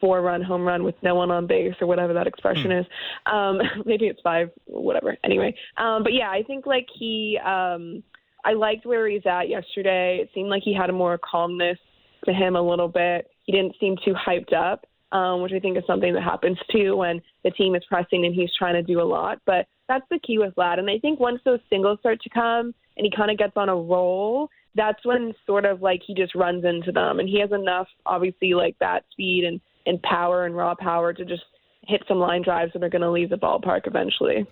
four 0.00 0.20
run 0.22 0.42
home 0.42 0.62
run 0.62 0.84
with 0.84 0.94
no 1.02 1.14
one 1.14 1.30
on 1.30 1.46
base 1.46 1.74
or 1.80 1.86
whatever 1.86 2.12
that 2.14 2.26
expression 2.26 2.70
hmm. 2.70 2.78
is. 2.78 2.86
Um, 3.26 3.60
maybe 3.84 4.06
it's 4.06 4.20
five, 4.22 4.50
whatever. 4.66 5.16
Anyway, 5.24 5.54
um, 5.76 6.02
but 6.02 6.12
yeah, 6.12 6.30
I 6.30 6.42
think 6.42 6.66
like 6.66 6.86
he, 6.92 7.38
um, 7.44 8.02
I 8.44 8.52
liked 8.52 8.86
where 8.86 9.08
he's 9.08 9.26
at 9.26 9.48
yesterday. 9.48 10.18
It 10.22 10.30
seemed 10.34 10.48
like 10.48 10.62
he 10.62 10.74
had 10.74 10.90
a 10.90 10.92
more 10.92 11.18
calmness 11.18 11.78
to 12.24 12.32
him 12.32 12.56
a 12.56 12.62
little 12.62 12.88
bit. 12.88 13.30
He 13.44 13.52
didn't 13.52 13.76
seem 13.80 13.96
too 14.04 14.14
hyped 14.14 14.52
up, 14.52 14.86
um, 15.12 15.42
which 15.42 15.52
I 15.52 15.58
think 15.58 15.76
is 15.76 15.84
something 15.86 16.14
that 16.14 16.22
happens 16.22 16.58
too 16.70 16.96
when 16.96 17.20
the 17.44 17.50
team 17.50 17.74
is 17.74 17.84
pressing 17.88 18.24
and 18.24 18.34
he's 18.34 18.50
trying 18.56 18.74
to 18.74 18.82
do 18.82 19.00
a 19.00 19.04
lot. 19.04 19.40
But 19.46 19.66
that's 19.88 20.04
the 20.10 20.18
key 20.18 20.38
with 20.38 20.54
Vlad. 20.54 20.78
And 20.78 20.90
I 20.90 20.98
think 20.98 21.18
once 21.18 21.40
those 21.44 21.60
singles 21.70 21.98
start 22.00 22.20
to 22.22 22.30
come 22.30 22.74
and 22.96 23.04
he 23.04 23.10
kind 23.14 23.30
of 23.30 23.38
gets 23.38 23.56
on 23.56 23.68
a 23.68 23.76
roll, 23.76 24.50
that's 24.74 25.04
when 25.04 25.34
sort 25.46 25.64
of 25.64 25.82
like 25.82 26.02
he 26.06 26.14
just 26.14 26.34
runs 26.34 26.64
into 26.64 26.92
them. 26.92 27.18
And 27.18 27.28
he 27.28 27.40
has 27.40 27.52
enough, 27.52 27.88
obviously, 28.06 28.54
like 28.54 28.78
bat 28.78 29.04
speed 29.10 29.44
and 29.44 29.60
and 29.88 30.00
power 30.02 30.44
and 30.44 30.54
raw 30.54 30.74
power 30.74 31.12
to 31.12 31.24
just 31.24 31.44
hit 31.82 32.02
some 32.06 32.18
line 32.18 32.42
drives 32.42 32.72
that 32.74 32.84
are 32.84 32.88
going 32.90 33.02
to 33.02 33.10
leave 33.10 33.30
the 33.30 33.38
ballpark 33.38 33.86
eventually. 33.86 34.46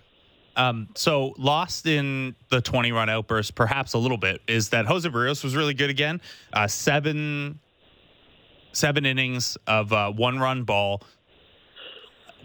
Um, 0.55 0.89
so 0.95 1.35
lost 1.37 1.85
in 1.85 2.35
the 2.49 2.59
20 2.59 2.91
run 2.91 3.09
outburst, 3.09 3.53
perhaps 3.53 3.93
a 3.93 3.99
little 3.99 4.17
bit, 4.17 4.41
is 4.47 4.69
that 4.69 4.87
Jose 4.87 5.07
Berrios 5.07 5.43
was 5.43 5.55
really 5.55 5.75
good 5.75 5.91
again. 5.91 6.19
Uh, 6.51 6.67
seven 6.67 7.59
seven 8.73 9.05
innings 9.05 9.57
of 9.67 9.93
uh, 9.93 10.11
one 10.11 10.39
run 10.39 10.63
ball. 10.63 11.01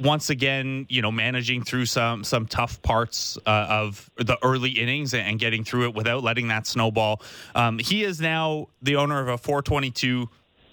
Once 0.01 0.31
again, 0.31 0.87
you 0.89 1.03
know, 1.03 1.13
managing 1.13 1.63
through 1.63 1.87
some 1.87 2.23
some 2.23 2.47
tough 2.47 2.81
parts 2.83 3.39
uh, 3.47 3.67
of 3.69 4.11
the 4.17 4.37
early 4.43 4.71
innings 4.71 5.15
and 5.15 5.39
getting 5.39 5.65
through 5.65 5.85
it 5.85 5.95
without 5.95 6.23
letting 6.23 6.49
that 6.49 6.67
snowball. 6.67 7.23
Um, 7.55 7.79
he 7.79 8.05
is 8.05 8.21
now 8.21 8.69
the 8.83 8.97
owner 8.97 9.21
of 9.21 9.29
a 9.29 9.39
422 9.39 10.29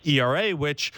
ERA, 0.05 0.51
which 0.51 0.91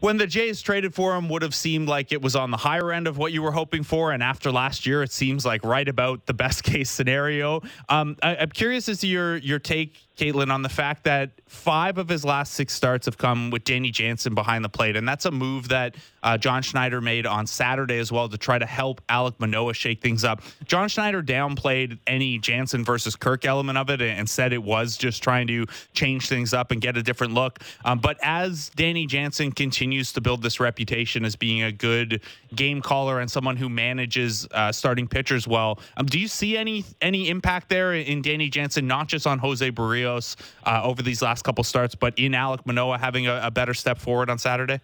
when 0.00 0.16
the 0.16 0.26
Jays 0.26 0.60
traded 0.60 0.94
for 0.94 1.14
him 1.16 1.28
would 1.28 1.42
have 1.42 1.54
seemed 1.54 1.88
like 1.88 2.12
it 2.12 2.20
was 2.20 2.36
on 2.36 2.50
the 2.50 2.56
higher 2.56 2.92
end 2.92 3.06
of 3.06 3.16
what 3.16 3.32
you 3.32 3.42
were 3.42 3.52
hoping 3.52 3.82
for. 3.82 4.12
And 4.12 4.22
after 4.22 4.52
last 4.52 4.86
year, 4.86 5.02
it 5.02 5.12
seems 5.12 5.46
like 5.46 5.64
right 5.64 5.88
about 5.88 6.26
the 6.26 6.34
best 6.34 6.62
case 6.64 6.90
scenario. 6.90 7.62
Um, 7.88 8.16
I, 8.22 8.34
am 8.34 8.50
curious 8.50 8.88
as 8.88 9.00
to 9.00 9.06
your 9.06 9.36
your 9.38 9.58
take 9.58 9.94
Kaitlyn, 10.16 10.52
on 10.52 10.62
the 10.62 10.68
fact 10.68 11.04
that 11.04 11.30
five 11.48 11.98
of 11.98 12.08
his 12.08 12.24
last 12.24 12.54
six 12.54 12.72
starts 12.72 13.06
have 13.06 13.18
come 13.18 13.50
with 13.50 13.64
Danny 13.64 13.90
Jansen 13.90 14.34
behind 14.34 14.64
the 14.64 14.68
plate. 14.68 14.94
And 14.96 15.08
that's 15.08 15.24
a 15.24 15.30
move 15.32 15.68
that 15.68 15.96
uh, 16.22 16.38
John 16.38 16.62
Schneider 16.62 17.00
made 17.00 17.26
on 17.26 17.46
Saturday 17.48 17.98
as 17.98 18.12
well 18.12 18.28
to 18.28 18.38
try 18.38 18.56
to 18.58 18.66
help 18.66 19.04
Alek 19.08 19.40
Manoah 19.40 19.74
shake 19.74 20.00
things 20.00 20.24
up. 20.24 20.40
John 20.66 20.88
Schneider 20.88 21.20
downplayed 21.20 21.98
any 22.06 22.38
Jansen 22.38 22.84
versus 22.84 23.16
Kirk 23.16 23.44
element 23.44 23.76
of 23.76 23.90
it 23.90 24.00
and 24.00 24.28
said 24.28 24.52
it 24.52 24.62
was 24.62 24.96
just 24.96 25.20
trying 25.20 25.48
to 25.48 25.66
change 25.94 26.28
things 26.28 26.54
up 26.54 26.70
and 26.70 26.80
get 26.80 26.96
a 26.96 27.02
different 27.02 27.34
look. 27.34 27.58
Um, 27.84 27.98
but 27.98 28.16
as 28.22 28.70
Danny 28.76 29.06
Jansen 29.06 29.50
continues 29.50 30.12
to 30.12 30.20
build 30.20 30.42
this 30.42 30.60
reputation 30.60 31.24
as 31.24 31.34
being 31.34 31.64
a 31.64 31.72
good 31.72 32.20
game 32.54 32.80
caller 32.80 33.18
and 33.18 33.28
someone 33.28 33.56
who 33.56 33.68
manages 33.68 34.46
uh, 34.52 34.70
starting 34.70 35.08
pitchers 35.08 35.48
well, 35.48 35.80
um, 35.96 36.06
do 36.06 36.20
you 36.20 36.28
see 36.28 36.56
any 36.56 36.84
any 37.00 37.28
impact 37.28 37.68
there 37.68 37.94
in 37.94 38.22
Danny 38.22 38.48
Jansen, 38.48 38.86
not 38.86 39.08
just 39.08 39.26
on 39.26 39.40
Jose 39.40 39.70
Berrios? 39.72 40.03
Berrios 40.04 40.36
uh, 40.64 40.82
over 40.82 41.02
these 41.02 41.22
last 41.22 41.42
couple 41.42 41.64
starts, 41.64 41.94
but 41.94 42.18
in 42.18 42.32
Alek 42.32 42.64
Manoah 42.66 42.98
having 42.98 43.26
a, 43.26 43.40
a, 43.44 43.50
better 43.50 43.74
step 43.74 43.98
forward 43.98 44.30
on 44.30 44.38
Saturday? 44.38 44.80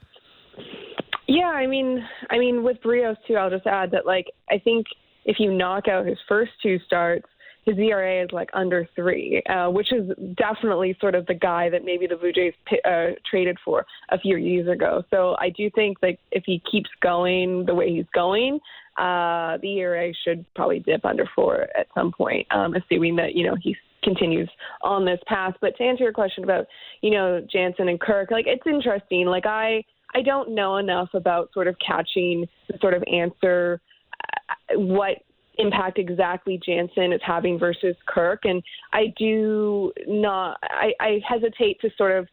Yeah, 1.27 1.51
I 1.51 1.67
mean, 1.67 2.07
I 2.31 2.39
mean 2.39 2.63
with 2.63 2.79
Berrios 2.83 3.17
too. 3.27 3.35
I'll 3.37 3.51
just 3.51 3.67
add 3.67 3.91
that 3.93 4.07
like 4.07 4.27
I 4.51 4.59
think 4.59 4.87
if 5.25 5.37
you 5.39 5.53
knock 5.53 5.89
out 5.89 6.07
his 6.07 6.19
first 6.29 6.53
two 6.63 6.79
starts, 6.87 7.27
his 7.67 7.79
ERA 7.79 8.25
is 8.25 8.31
like 8.33 8.49
under 8.55 8.89
three, 8.97 9.43
uh, 9.49 9.69
which 9.69 9.93
is 9.93 10.11
definitely 10.37 10.97
sort 10.99 11.15
of 11.15 11.27
the 11.27 11.35
guy 11.35 11.69
that 11.69 11.85
maybe 11.85 12.07
the 12.07 12.17
Blue 12.17 12.33
Jays 12.33 12.55
uh, 12.85 13.09
traded 13.31 13.59
for 13.65 13.85
a 14.09 14.19
few 14.19 14.39
years 14.39 14.67
ago. 14.67 15.05
So 15.11 15.37
I 15.39 15.51
do 15.51 15.71
think 15.71 15.99
like 16.03 16.19
if 16.33 16.43
he 16.47 16.63
keeps 16.71 16.91
going 17.03 17.67
the 17.67 17.75
way 17.75 17.95
he's 17.95 18.07
going, 18.15 18.61
uh, 18.99 19.59
the 19.59 19.79
ERA 19.79 20.13
should 20.25 20.45
probably 20.55 20.81
dip 20.81 21.05
under 21.05 21.29
four 21.35 21.69
at 21.79 21.87
some 21.95 22.13
point, 22.13 22.47
um, 22.51 22.75
assuming 22.75 23.17
that 23.17 23.35
you 23.35 23.47
know 23.47 23.57
he's 23.61 23.77
continues 24.03 24.49
on 24.83 25.05
this 25.05 25.21
path. 25.27 25.55
But 25.61 25.77
to 25.77 25.85
answer 25.85 26.05
your 26.05 26.13
question 26.13 26.45
about, 26.45 26.67
you 27.03 27.11
know, 27.11 27.45
Jansen 27.53 27.89
and 27.89 28.01
Kirk, 28.01 28.31
like 28.31 28.47
it's 28.47 28.67
interesting. 28.67 29.27
Like 29.27 29.47
I 29.47 29.85
I 30.15 30.23
don't 30.23 30.55
know 30.55 30.77
enough 30.77 31.09
about 31.15 31.51
sort 31.53 31.69
of 31.69 31.77
catching 31.87 32.47
the 32.69 32.79
sort 32.81 32.95
of 32.95 33.03
answer 33.13 33.81
uh, 34.25 34.79
what 34.79 35.19
impact 35.59 35.99
exactly 35.99 36.61
Jansen 36.65 37.13
is 37.13 37.21
having 37.25 37.59
versus 37.59 37.97
Kirk. 38.07 38.41
And 38.45 38.63
I 38.93 39.13
do 39.19 39.93
not 40.07 40.59
I, 40.63 40.93
I 41.01 41.21
hesitate 41.29 41.81
to 41.81 41.91
sort 41.97 42.13
of 42.19 42.29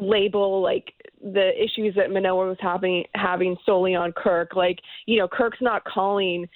label 0.00 0.62
like 0.62 0.94
the 1.20 1.50
issues 1.56 1.94
that 1.96 2.10
Manoah 2.10 2.48
was 2.48 2.56
having 2.60 3.04
having 3.14 3.56
solely 3.66 3.94
on 3.94 4.12
Kirk. 4.12 4.54
Like, 4.54 4.78
you 5.06 5.18
know, 5.18 5.28
Kirk's 5.28 5.58
not 5.60 5.84
calling 5.84 6.46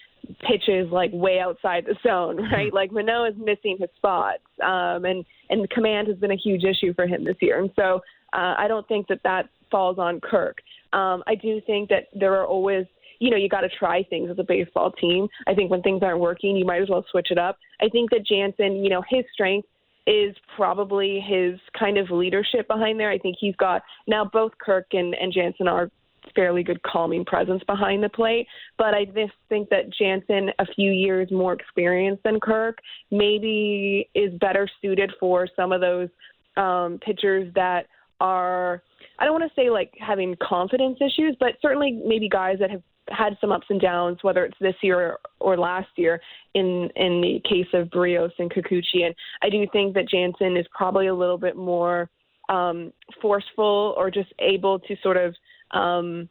pitches 0.40 0.90
like 0.90 1.10
way 1.12 1.40
outside 1.40 1.84
the 1.86 1.96
zone, 2.02 2.36
right? 2.52 2.72
Like 2.72 2.92
Manoah 2.92 3.30
is 3.30 3.36
missing 3.36 3.76
his 3.80 3.90
spots, 3.96 4.42
um, 4.62 5.04
and 5.04 5.24
and 5.50 5.68
command 5.70 6.08
has 6.08 6.16
been 6.16 6.30
a 6.30 6.36
huge 6.36 6.64
issue 6.64 6.94
for 6.94 7.06
him 7.06 7.24
this 7.24 7.36
year. 7.40 7.60
And 7.60 7.70
so 7.76 8.00
uh, 8.32 8.54
I 8.58 8.66
don't 8.68 8.86
think 8.88 9.08
that 9.08 9.20
that 9.24 9.48
falls 9.70 9.98
on 9.98 10.20
Kirk. 10.20 10.58
Um, 10.92 11.22
I 11.26 11.34
do 11.34 11.60
think 11.66 11.88
that 11.88 12.08
there 12.14 12.34
are 12.34 12.46
always 12.46 12.86
you 13.18 13.30
know, 13.30 13.36
you 13.36 13.48
got 13.48 13.60
to 13.60 13.68
try 13.78 14.02
things 14.02 14.28
as 14.32 14.38
a 14.40 14.42
baseball 14.42 14.90
team. 14.90 15.28
I 15.46 15.54
think 15.54 15.70
when 15.70 15.80
things 15.80 16.02
aren't 16.02 16.18
working, 16.18 16.56
you 16.56 16.64
might 16.64 16.82
as 16.82 16.88
well 16.90 17.04
switch 17.08 17.28
it 17.30 17.38
up. 17.38 17.56
I 17.80 17.88
think 17.88 18.10
that 18.10 18.26
Jansen, 18.26 18.82
you 18.82 18.90
know, 18.90 19.00
his 19.08 19.24
strength 19.32 19.68
is 20.08 20.34
probably 20.56 21.20
his 21.24 21.60
kind 21.78 21.98
of 21.98 22.10
leadership 22.10 22.66
behind 22.66 22.98
there. 22.98 23.10
I 23.10 23.18
think 23.18 23.36
he's 23.38 23.54
got 23.56 23.82
now 24.08 24.24
both 24.24 24.50
Kirk 24.58 24.86
and, 24.92 25.14
and 25.14 25.32
Jansen 25.32 25.68
are 25.68 25.88
fairly 26.34 26.62
good 26.62 26.82
calming 26.82 27.24
presence 27.24 27.62
behind 27.66 28.02
the 28.02 28.08
plate. 28.08 28.46
But 28.78 28.94
I 28.94 29.04
just 29.04 29.32
think 29.48 29.68
that 29.70 29.92
Jansen, 29.98 30.50
a 30.58 30.66
few 30.74 30.90
years 30.90 31.30
more 31.30 31.52
experienced 31.52 32.22
than 32.22 32.40
Kirk, 32.40 32.78
maybe 33.10 34.08
is 34.14 34.32
better 34.38 34.68
suited 34.80 35.12
for 35.18 35.48
some 35.56 35.72
of 35.72 35.80
those 35.80 36.08
um, 36.56 36.98
pitchers 37.04 37.52
that 37.54 37.86
are, 38.20 38.82
I 39.18 39.24
don't 39.24 39.38
want 39.38 39.50
to 39.50 39.60
say 39.60 39.70
like 39.70 39.92
having 39.98 40.36
confidence 40.42 40.98
issues, 41.00 41.36
but 41.40 41.54
certainly 41.60 42.00
maybe 42.04 42.28
guys 42.28 42.58
that 42.60 42.70
have 42.70 42.82
had 43.08 43.36
some 43.40 43.50
ups 43.50 43.66
and 43.68 43.80
downs, 43.80 44.18
whether 44.22 44.44
it's 44.44 44.56
this 44.60 44.76
year 44.82 45.00
or, 45.00 45.20
or 45.40 45.58
last 45.58 45.88
year. 45.96 46.20
In 46.54 46.90
in 46.96 47.20
the 47.20 47.40
case 47.48 47.66
of 47.72 47.88
Berrios 47.88 48.30
and 48.38 48.50
Kikuchi, 48.52 49.04
and 49.06 49.14
I 49.42 49.48
do 49.48 49.66
think 49.72 49.94
that 49.94 50.08
Jansen 50.08 50.56
is 50.56 50.66
probably 50.74 51.06
a 51.06 51.14
little 51.14 51.38
bit 51.38 51.56
more 51.56 52.10
um, 52.48 52.92
forceful 53.20 53.94
or 53.96 54.10
just 54.10 54.32
able 54.38 54.78
to 54.80 54.96
sort 55.02 55.16
of 55.16 55.34
um, 55.72 56.28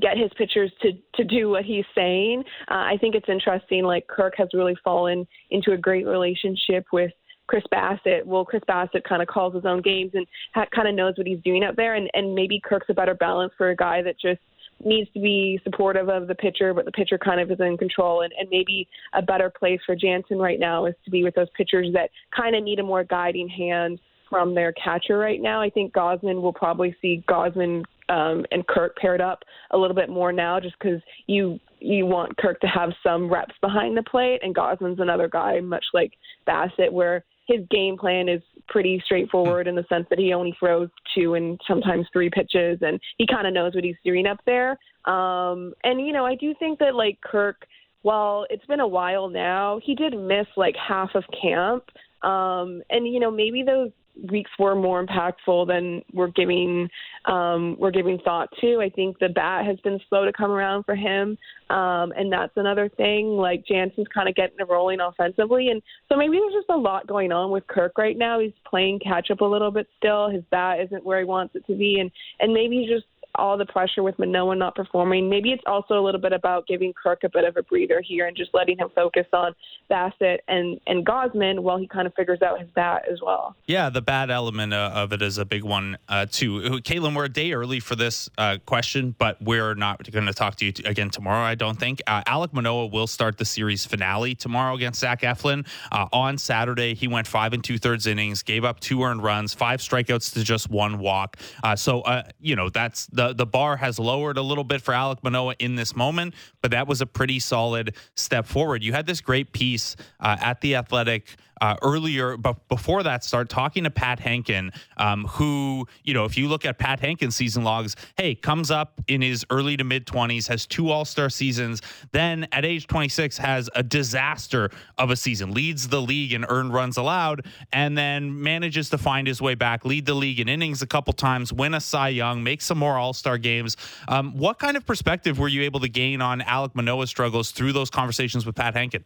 get 0.00 0.16
his 0.16 0.30
pitchers 0.36 0.72
to 0.82 0.92
to 1.14 1.24
do 1.24 1.48
what 1.48 1.64
he's 1.64 1.84
saying. 1.94 2.44
Uh, 2.70 2.74
I 2.74 2.96
think 3.00 3.14
it's 3.14 3.28
interesting. 3.28 3.84
Like 3.84 4.06
Kirk 4.06 4.34
has 4.36 4.48
really 4.52 4.76
fallen 4.84 5.26
into 5.50 5.72
a 5.72 5.76
great 5.76 6.06
relationship 6.06 6.86
with 6.92 7.10
Chris 7.46 7.64
Bassitt. 7.72 8.24
Well, 8.24 8.44
Chris 8.44 8.62
Bassitt 8.68 9.04
kind 9.04 9.22
of 9.22 9.28
calls 9.28 9.54
his 9.54 9.64
own 9.64 9.82
games 9.82 10.12
and 10.14 10.26
ha- 10.54 10.66
kind 10.74 10.88
of 10.88 10.94
knows 10.94 11.14
what 11.16 11.26
he's 11.26 11.42
doing 11.44 11.64
out 11.64 11.76
there. 11.76 11.94
And 11.94 12.10
and 12.14 12.34
maybe 12.34 12.60
Kirk's 12.62 12.88
a 12.90 12.94
better 12.94 13.14
balance 13.14 13.52
for 13.56 13.70
a 13.70 13.76
guy 13.76 14.02
that 14.02 14.20
just 14.20 14.40
needs 14.84 15.10
to 15.14 15.20
be 15.20 15.58
supportive 15.64 16.08
of 16.08 16.26
the 16.28 16.34
pitcher, 16.34 16.74
but 16.74 16.84
the 16.84 16.92
pitcher 16.92 17.16
kind 17.16 17.40
of 17.40 17.50
is 17.50 17.60
in 17.60 17.78
control. 17.78 18.22
And, 18.22 18.32
and 18.38 18.48
maybe 18.50 18.86
a 19.14 19.22
better 19.22 19.50
place 19.50 19.80
for 19.86 19.96
Jansen 19.96 20.38
right 20.38 20.60
now 20.60 20.84
is 20.84 20.94
to 21.04 21.10
be 21.10 21.24
with 21.24 21.34
those 21.34 21.48
pitchers 21.56 21.88
that 21.94 22.10
kind 22.36 22.54
of 22.54 22.62
need 22.62 22.78
a 22.78 22.82
more 22.82 23.04
guiding 23.04 23.48
hand 23.48 24.00
from 24.28 24.54
their 24.54 24.72
catcher 24.72 25.16
right 25.16 25.40
now. 25.40 25.62
I 25.62 25.70
think 25.70 25.94
Gausman 25.94 26.42
will 26.42 26.52
probably 26.52 26.94
see 27.00 27.24
Gausman 27.28 27.84
um, 28.08 28.44
and 28.50 28.66
Kirk 28.66 28.96
paired 28.96 29.20
up 29.20 29.42
a 29.70 29.78
little 29.78 29.96
bit 29.96 30.08
more 30.08 30.32
now, 30.32 30.60
just 30.60 30.78
because 30.78 31.00
you 31.26 31.58
you 31.78 32.06
want 32.06 32.36
Kirk 32.38 32.60
to 32.60 32.66
have 32.66 32.90
some 33.02 33.30
reps 33.30 33.54
behind 33.60 33.96
the 33.96 34.02
plate, 34.02 34.40
and 34.42 34.54
Gausman's 34.54 35.00
another 35.00 35.28
guy, 35.28 35.60
much 35.60 35.84
like 35.92 36.12
Bassitt, 36.46 36.92
where 36.92 37.24
his 37.46 37.60
game 37.70 37.96
plan 37.96 38.28
is 38.28 38.42
pretty 38.68 39.00
straightforward 39.04 39.68
in 39.68 39.74
the 39.74 39.84
sense 39.88 40.06
that 40.10 40.18
he 40.18 40.32
only 40.32 40.54
throws 40.58 40.88
two 41.14 41.34
and 41.34 41.60
sometimes 41.66 42.06
three 42.12 42.30
pitches, 42.30 42.78
and 42.80 43.00
he 43.18 43.26
kind 43.26 43.46
of 43.46 43.54
knows 43.54 43.74
what 43.74 43.84
he's 43.84 43.96
doing 44.04 44.26
up 44.26 44.40
there. 44.46 44.72
Um, 45.04 45.72
and 45.84 46.04
you 46.04 46.12
know, 46.12 46.26
I 46.26 46.34
do 46.34 46.54
think 46.58 46.78
that 46.80 46.94
like 46.94 47.20
Kirk, 47.20 47.66
while 48.02 48.46
it's 48.50 48.66
been 48.66 48.80
a 48.80 48.88
while 48.88 49.28
now, 49.28 49.80
he 49.84 49.94
did 49.94 50.14
miss 50.18 50.46
like 50.56 50.74
half 50.76 51.10
of 51.14 51.24
camp. 51.40 51.84
Um, 52.22 52.82
and 52.90 53.06
you 53.06 53.20
know, 53.20 53.30
maybe 53.30 53.62
those 53.62 53.90
weeks 54.30 54.50
were 54.58 54.74
more 54.74 55.04
impactful 55.04 55.66
than 55.66 56.02
we're 56.12 56.28
giving 56.28 56.88
um, 57.26 57.76
we're 57.78 57.90
giving 57.90 58.18
thought 58.24 58.48
to. 58.60 58.80
I 58.80 58.88
think 58.88 59.18
the 59.18 59.28
bat 59.28 59.66
has 59.66 59.78
been 59.80 59.98
slow 60.08 60.24
to 60.24 60.32
come 60.32 60.50
around 60.50 60.84
for 60.84 60.94
him, 60.94 61.36
um, 61.70 62.12
and 62.16 62.32
that's 62.32 62.52
another 62.56 62.88
thing. 62.88 63.36
Like 63.36 63.64
Jansen's 63.66 64.06
kind 64.14 64.28
of 64.28 64.34
getting 64.34 64.56
it 64.58 64.68
rolling 64.68 65.00
offensively, 65.00 65.68
and 65.68 65.82
so 66.08 66.16
maybe 66.16 66.38
there's 66.38 66.54
just 66.54 66.70
a 66.70 66.76
lot 66.76 67.06
going 67.06 67.32
on 67.32 67.50
with 67.50 67.66
Kirk 67.66 67.98
right 67.98 68.16
now. 68.16 68.40
He's 68.40 68.52
playing 68.68 69.00
catch 69.00 69.30
up 69.30 69.40
a 69.40 69.44
little 69.44 69.70
bit 69.70 69.86
still. 69.96 70.28
His 70.30 70.42
bat 70.50 70.80
isn't 70.80 71.04
where 71.04 71.18
he 71.18 71.24
wants 71.24 71.54
it 71.56 71.66
to 71.66 71.74
be, 71.74 71.98
and 72.00 72.10
and 72.40 72.52
maybe 72.52 72.80
he's 72.80 72.90
just 72.90 73.06
all 73.38 73.56
the 73.56 73.66
pressure 73.66 74.02
with 74.02 74.18
Manoah 74.18 74.56
not 74.56 74.74
performing. 74.74 75.28
Maybe 75.28 75.50
it's 75.52 75.62
also 75.66 75.98
a 75.98 76.02
little 76.02 76.20
bit 76.20 76.32
about 76.32 76.66
giving 76.66 76.92
Kirk 76.92 77.24
a 77.24 77.28
bit 77.28 77.44
of 77.44 77.56
a 77.56 77.62
breather 77.62 78.00
here 78.00 78.26
and 78.26 78.36
just 78.36 78.50
letting 78.54 78.78
him 78.78 78.88
focus 78.94 79.26
on 79.32 79.54
Bassitt 79.90 80.38
and 80.48 80.80
and 80.86 81.06
Gausman 81.06 81.60
while 81.60 81.78
he 81.78 81.86
kind 81.86 82.06
of 82.06 82.14
figures 82.14 82.42
out 82.42 82.60
his 82.60 82.68
bat 82.70 83.02
as 83.10 83.20
well. 83.22 83.56
Yeah, 83.66 83.90
the 83.90 84.02
bad 84.02 84.30
element 84.30 84.74
uh, 84.74 84.92
of 84.94 85.12
it 85.12 85.22
is 85.22 85.38
a 85.38 85.44
big 85.44 85.62
one 85.62 85.96
uh, 86.08 86.26
too. 86.30 86.60
Kaitlyn, 86.80 87.14
we're 87.14 87.24
a 87.24 87.28
day 87.28 87.52
early 87.52 87.80
for 87.80 87.96
this 87.96 88.28
uh, 88.38 88.58
question, 88.66 89.14
but 89.18 89.40
we're 89.40 89.74
not 89.74 90.10
going 90.10 90.26
to 90.26 90.32
talk 90.32 90.56
to 90.56 90.66
you 90.66 90.72
again 90.84 91.10
tomorrow. 91.10 91.44
I 91.44 91.54
don't 91.54 91.78
think. 91.78 92.02
Uh, 92.06 92.22
Alek 92.24 92.52
Manoah 92.52 92.86
will 92.86 93.06
start 93.06 93.38
the 93.38 93.44
series 93.44 93.86
finale 93.86 94.34
tomorrow 94.34 94.74
against 94.74 95.00
Zach 95.00 95.22
Eflin. 95.22 95.66
Uh, 95.92 96.06
on 96.12 96.38
Saturday, 96.38 96.94
he 96.94 97.08
went 97.08 97.26
five 97.26 97.52
and 97.52 97.62
two 97.62 97.78
thirds 97.78 98.06
innings, 98.06 98.42
gave 98.42 98.64
up 98.64 98.80
two 98.80 99.02
earned 99.02 99.22
runs, 99.22 99.54
five 99.54 99.80
strikeouts 99.80 100.32
to 100.34 100.42
just 100.42 100.70
one 100.70 100.98
walk. 100.98 101.36
Uh, 101.62 101.76
so 101.76 102.02
you 102.40 102.56
know 102.56 102.68
that's 102.68 103.06
the 103.06 103.25
the 103.32 103.46
bar 103.46 103.76
has 103.76 103.98
lowered 103.98 104.38
a 104.38 104.42
little 104.42 104.64
bit 104.64 104.82
for 104.82 104.92
Alek 104.92 105.22
Manoah 105.22 105.54
in 105.58 105.74
this 105.74 105.94
moment, 105.94 106.34
but 106.62 106.70
that 106.70 106.86
was 106.86 107.00
a 107.00 107.06
pretty 107.06 107.38
solid 107.38 107.94
step 108.14 108.46
forward. 108.46 108.82
You 108.82 108.92
had 108.92 109.06
this 109.06 109.20
great 109.20 109.52
piece 109.52 109.96
uh, 110.20 110.36
at 110.40 110.60
the 110.60 110.76
Athletic 110.76 111.36
uh, 111.60 111.76
earlier, 111.82 112.36
but 112.36 112.68
before 112.68 113.02
that 113.02 113.24
start, 113.24 113.48
talking 113.48 113.84
to 113.84 113.90
Pat 113.90 114.20
Hentgen, 114.20 114.74
um, 114.96 115.24
who, 115.24 115.86
you 116.04 116.14
know, 116.14 116.24
if 116.24 116.36
you 116.36 116.48
look 116.48 116.64
at 116.64 116.78
Pat 116.78 117.00
Hentgen's 117.00 117.36
season 117.36 117.64
logs, 117.64 117.96
hey, 118.16 118.34
comes 118.34 118.70
up 118.70 119.00
in 119.08 119.22
his 119.22 119.44
early 119.50 119.76
to 119.76 119.84
mid 119.84 120.06
20s, 120.06 120.48
has 120.48 120.66
two 120.66 120.90
All 120.90 121.04
Star 121.04 121.30
seasons, 121.30 121.82
then 122.12 122.46
at 122.52 122.64
age 122.64 122.86
26 122.86 123.38
has 123.38 123.70
a 123.74 123.82
disaster 123.82 124.70
of 124.98 125.10
a 125.10 125.16
season, 125.16 125.52
leads 125.52 125.88
the 125.88 126.00
league 126.00 126.32
in 126.32 126.44
earned 126.44 126.72
runs 126.74 126.96
allowed, 126.96 127.46
and 127.72 127.96
then 127.96 128.42
manages 128.42 128.90
to 128.90 128.98
find 128.98 129.26
his 129.26 129.40
way 129.40 129.54
back, 129.54 129.84
lead 129.84 130.06
the 130.06 130.14
league 130.14 130.40
in 130.40 130.48
innings 130.48 130.82
a 130.82 130.86
couple 130.86 131.12
times, 131.12 131.52
win 131.52 131.74
a 131.74 131.80
Cy 131.80 132.08
Young, 132.08 132.42
make 132.42 132.60
some 132.60 132.78
more 132.78 132.98
All 132.98 133.12
Star 133.12 133.38
games. 133.38 133.76
Um, 134.08 134.36
what 134.36 134.58
kind 134.58 134.76
of 134.76 134.84
perspective 134.86 135.38
were 135.38 135.48
you 135.48 135.62
able 135.62 135.80
to 135.80 135.88
gain 135.88 136.20
on 136.20 136.40
Alek 136.40 136.74
Manoah's 136.74 137.10
struggles 137.10 137.50
through 137.50 137.72
those 137.72 137.90
conversations 137.90 138.44
with 138.44 138.54
Pat 138.54 138.74
Hentgen? 138.74 139.04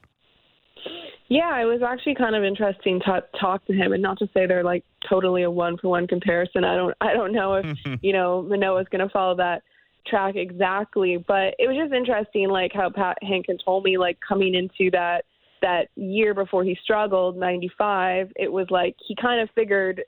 Yeah, 1.31 1.63
it 1.63 1.65
was 1.65 1.81
actually 1.81 2.17
kind 2.17 2.35
of 2.35 2.43
interesting 2.43 3.01
to 3.07 3.23
talk 3.41 3.65
to 3.67 3.73
him, 3.73 3.93
and 3.93 4.03
not 4.03 4.19
to 4.19 4.27
say 4.35 4.47
they're 4.47 4.65
like 4.65 4.85
totally 5.09 5.45
a 5.45 5.51
one 5.51 5.79
for 5.79 5.89
one 5.89 6.09
comparison. 6.09 6.65
I 6.65 6.75
don't, 6.75 6.95
I 7.01 7.13
don't 7.13 7.33
know 7.33 7.55
if 7.55 7.67
you 8.03 8.13
know 8.13 8.43
Manoah's 8.43 8.89
going 8.91 9.07
to 9.07 9.13
follow 9.13 9.37
that 9.37 9.63
track 10.09 10.35
exactly, 10.35 11.25
but 11.29 11.55
it 11.61 11.69
was 11.69 11.77
just 11.77 11.95
interesting, 11.95 12.49
like 12.49 12.73
how 12.75 12.91
Pat 12.91 13.17
Hentgen 13.23 13.65
told 13.65 13.85
me, 13.85 13.97
like 13.97 14.19
coming 14.27 14.57
into 14.57 14.91
that 14.91 15.25
that 15.63 15.87
year 15.95 16.35
before 16.35 16.65
he 16.65 16.77
struggled, 16.83 17.37
'95, 17.37 18.33
it 18.35 18.51
was 18.51 18.67
like 18.71 18.97
he 19.07 19.15
kind 19.15 19.41
of 19.41 19.49
figured 19.55 20.03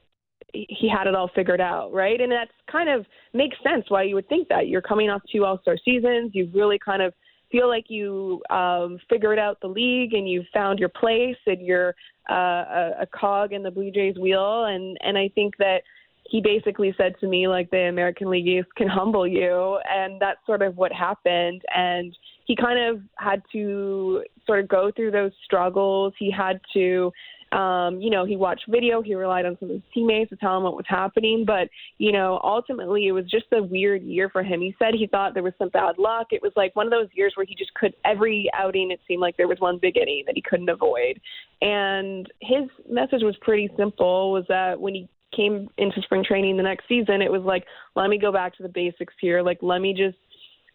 he 0.53 0.91
had 0.93 1.07
it 1.07 1.15
all 1.15 1.31
figured 1.37 1.61
out, 1.61 1.93
right? 1.93 2.21
And 2.21 2.33
that's 2.33 2.51
kind 2.71 2.89
of 2.89 3.07
makes 3.33 3.57
sense 3.63 3.85
why 3.89 4.03
you 4.03 4.17
would 4.17 4.29
think 4.29 4.49
that. 4.49 4.67
You're 4.67 4.83
coming 4.83 5.09
off 5.09 5.23
two 5.31 5.45
All 5.45 5.61
Star 5.63 5.77
seasons, 5.85 6.33
you've 6.35 6.53
really 6.53 6.81
kind 6.85 7.01
of 7.01 7.15
feel 7.53 7.69
like 7.69 7.85
you 7.89 8.43
um, 8.51 8.99
figured 9.09 9.39
out 9.39 9.61
the 9.61 9.69
league 9.69 10.15
and 10.15 10.29
you 10.29 10.43
found 10.53 10.79
your 10.79 10.89
place 10.89 11.37
and 11.47 11.65
you're 11.65 11.95
uh, 12.31 12.35
a, 12.35 12.91
a 13.03 13.07
cog 13.07 13.53
in 13.53 13.63
the 13.63 13.71
Blue 13.71 13.91
Jays 13.93 14.17
wheel. 14.19 14.65
And 14.65 14.97
and 15.03 15.17
I 15.17 15.31
think 15.35 15.57
that 15.59 15.83
he 16.25 16.41
basically 16.41 16.95
said 16.97 17.15
to 17.21 17.29
me 17.29 17.47
like 17.47 17.71
the 17.71 17.89
American 17.89 18.31
League 18.31 18.49
East 18.49 18.69
can 18.77 18.89
humble 18.89 19.27
you, 19.27 19.79
and 19.89 20.21
that's 20.21 20.41
sort 20.47 20.63
of 20.63 20.77
what 20.77 20.93
happened. 20.93 21.63
And 21.75 22.17
he 22.47 22.57
kind 22.57 22.79
of 22.79 23.03
had 23.19 23.43
to 23.53 24.25
sort 24.47 24.61
of 24.61 24.69
go 24.69 24.91
through 24.95 25.11
those 25.11 25.33
struggles. 25.45 26.15
He 26.19 26.31
had 26.31 26.61
to 26.75 27.13
um, 27.53 28.01
you 28.01 28.11
know, 28.11 28.25
he 28.25 28.37
watched 28.37 28.65
video. 28.69 29.03
He 29.03 29.15
relied 29.15 29.45
on 29.45 29.57
some 29.61 29.69
of 29.69 29.75
his 29.75 29.83
teammates 29.93 30.31
to 30.31 30.37
tell 30.37 30.57
him 30.57 30.63
what 30.63 30.75
was 30.75 30.87
happening. 30.89 31.45
But, 31.47 31.69
you 31.99 32.11
know, 32.11 32.41
ultimately 32.43 33.07
it 33.07 33.13
was 33.13 33.27
just 33.31 33.47
a 33.53 33.63
weird 33.63 34.03
year 34.03 34.31
for 34.31 34.43
him. 34.43 34.61
He 34.61 34.75
said 34.79 34.95
he 34.95 35.07
thought 35.07 35.35
there 35.35 35.43
was 35.43 35.53
some 35.59 35.69
bad 35.69 35.99
luck. 35.99 36.29
It 36.31 36.43
was 36.43 36.53
like 36.57 36.75
one 36.75 36.87
of 36.87 36.93
those 36.93 37.09
years 37.13 37.35
where 37.37 37.47
he 37.47 37.55
just 37.55 37.75
could, 37.75 37.95
every 38.05 38.51
outing, 38.55 38.91
it 38.91 39.01
seemed 39.07 39.21
like 39.21 39.37
there 39.37 39.49
was 39.49 39.61
one 39.61 39.79
big 39.81 39.97
inning 39.97 40.25
that 40.27 40.35
he 40.35 40.43
couldn't 40.43 40.71
avoid. 40.71 41.21
And 41.61 42.31
his 42.41 42.69
message 42.89 43.23
was 43.23 43.37
pretty 43.41 43.71
simple 43.77 44.33
was 44.33 44.45
that 44.49 44.81
when 44.81 44.95
he 44.95 45.09
came 45.35 45.69
into 45.79 46.01
spring 46.03 46.25
training 46.25 46.57
the 46.57 46.63
next 46.63 46.89
season, 46.89 47.23
it 47.23 47.31
was 47.31 47.43
like, 47.43 47.65
let 47.97 48.09
me 48.09 48.19
go 48.19 48.33
back 48.33 48.57
to 48.57 48.63
the 48.63 48.69
basics 48.69 49.15
here. 49.21 49.43
Like, 49.43 49.59
let 49.63 49.81
me 49.81 49.95
just 49.95 50.17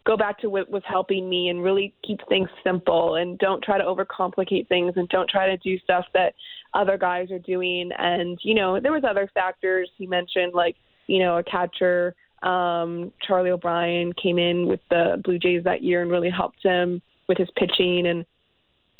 go 0.08 0.16
back 0.16 0.38
to 0.38 0.48
what 0.48 0.70
was 0.70 0.82
helping 0.86 1.28
me 1.28 1.50
and 1.50 1.62
really 1.62 1.92
keep 2.02 2.18
things 2.30 2.48
simple 2.64 3.16
and 3.16 3.38
don't 3.38 3.62
try 3.62 3.76
to 3.76 3.84
overcomplicate 3.84 4.66
things 4.66 4.94
and 4.96 5.06
don't 5.10 5.28
try 5.28 5.46
to 5.46 5.58
do 5.58 5.78
stuff 5.80 6.06
that 6.14 6.32
other 6.72 6.96
guys 6.96 7.30
are 7.30 7.38
doing 7.40 7.90
and 7.98 8.38
you 8.42 8.54
know 8.54 8.80
there 8.80 8.90
was 8.90 9.04
other 9.08 9.30
factors 9.34 9.90
he 9.98 10.06
mentioned 10.06 10.54
like 10.54 10.76
you 11.08 11.18
know 11.18 11.36
a 11.36 11.42
catcher 11.42 12.14
um 12.42 13.12
Charlie 13.20 13.50
O'Brien 13.50 14.14
came 14.14 14.38
in 14.38 14.66
with 14.66 14.80
the 14.88 15.20
Blue 15.24 15.38
Jays 15.38 15.62
that 15.64 15.82
year 15.82 16.00
and 16.00 16.10
really 16.10 16.30
helped 16.30 16.62
him 16.62 17.02
with 17.28 17.36
his 17.36 17.48
pitching 17.56 18.06
and 18.06 18.24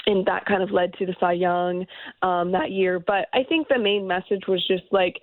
and 0.06 0.24
that 0.26 0.44
kind 0.46 0.62
of 0.62 0.70
led 0.70 0.92
to 0.94 1.06
the 1.06 1.14
Cy 1.20 1.32
Young 1.32 1.84
um, 2.22 2.52
that 2.52 2.70
year. 2.70 2.98
But 2.98 3.28
I 3.34 3.42
think 3.46 3.68
the 3.68 3.78
main 3.78 4.06
message 4.06 4.46
was 4.48 4.66
just 4.66 4.84
like 4.90 5.20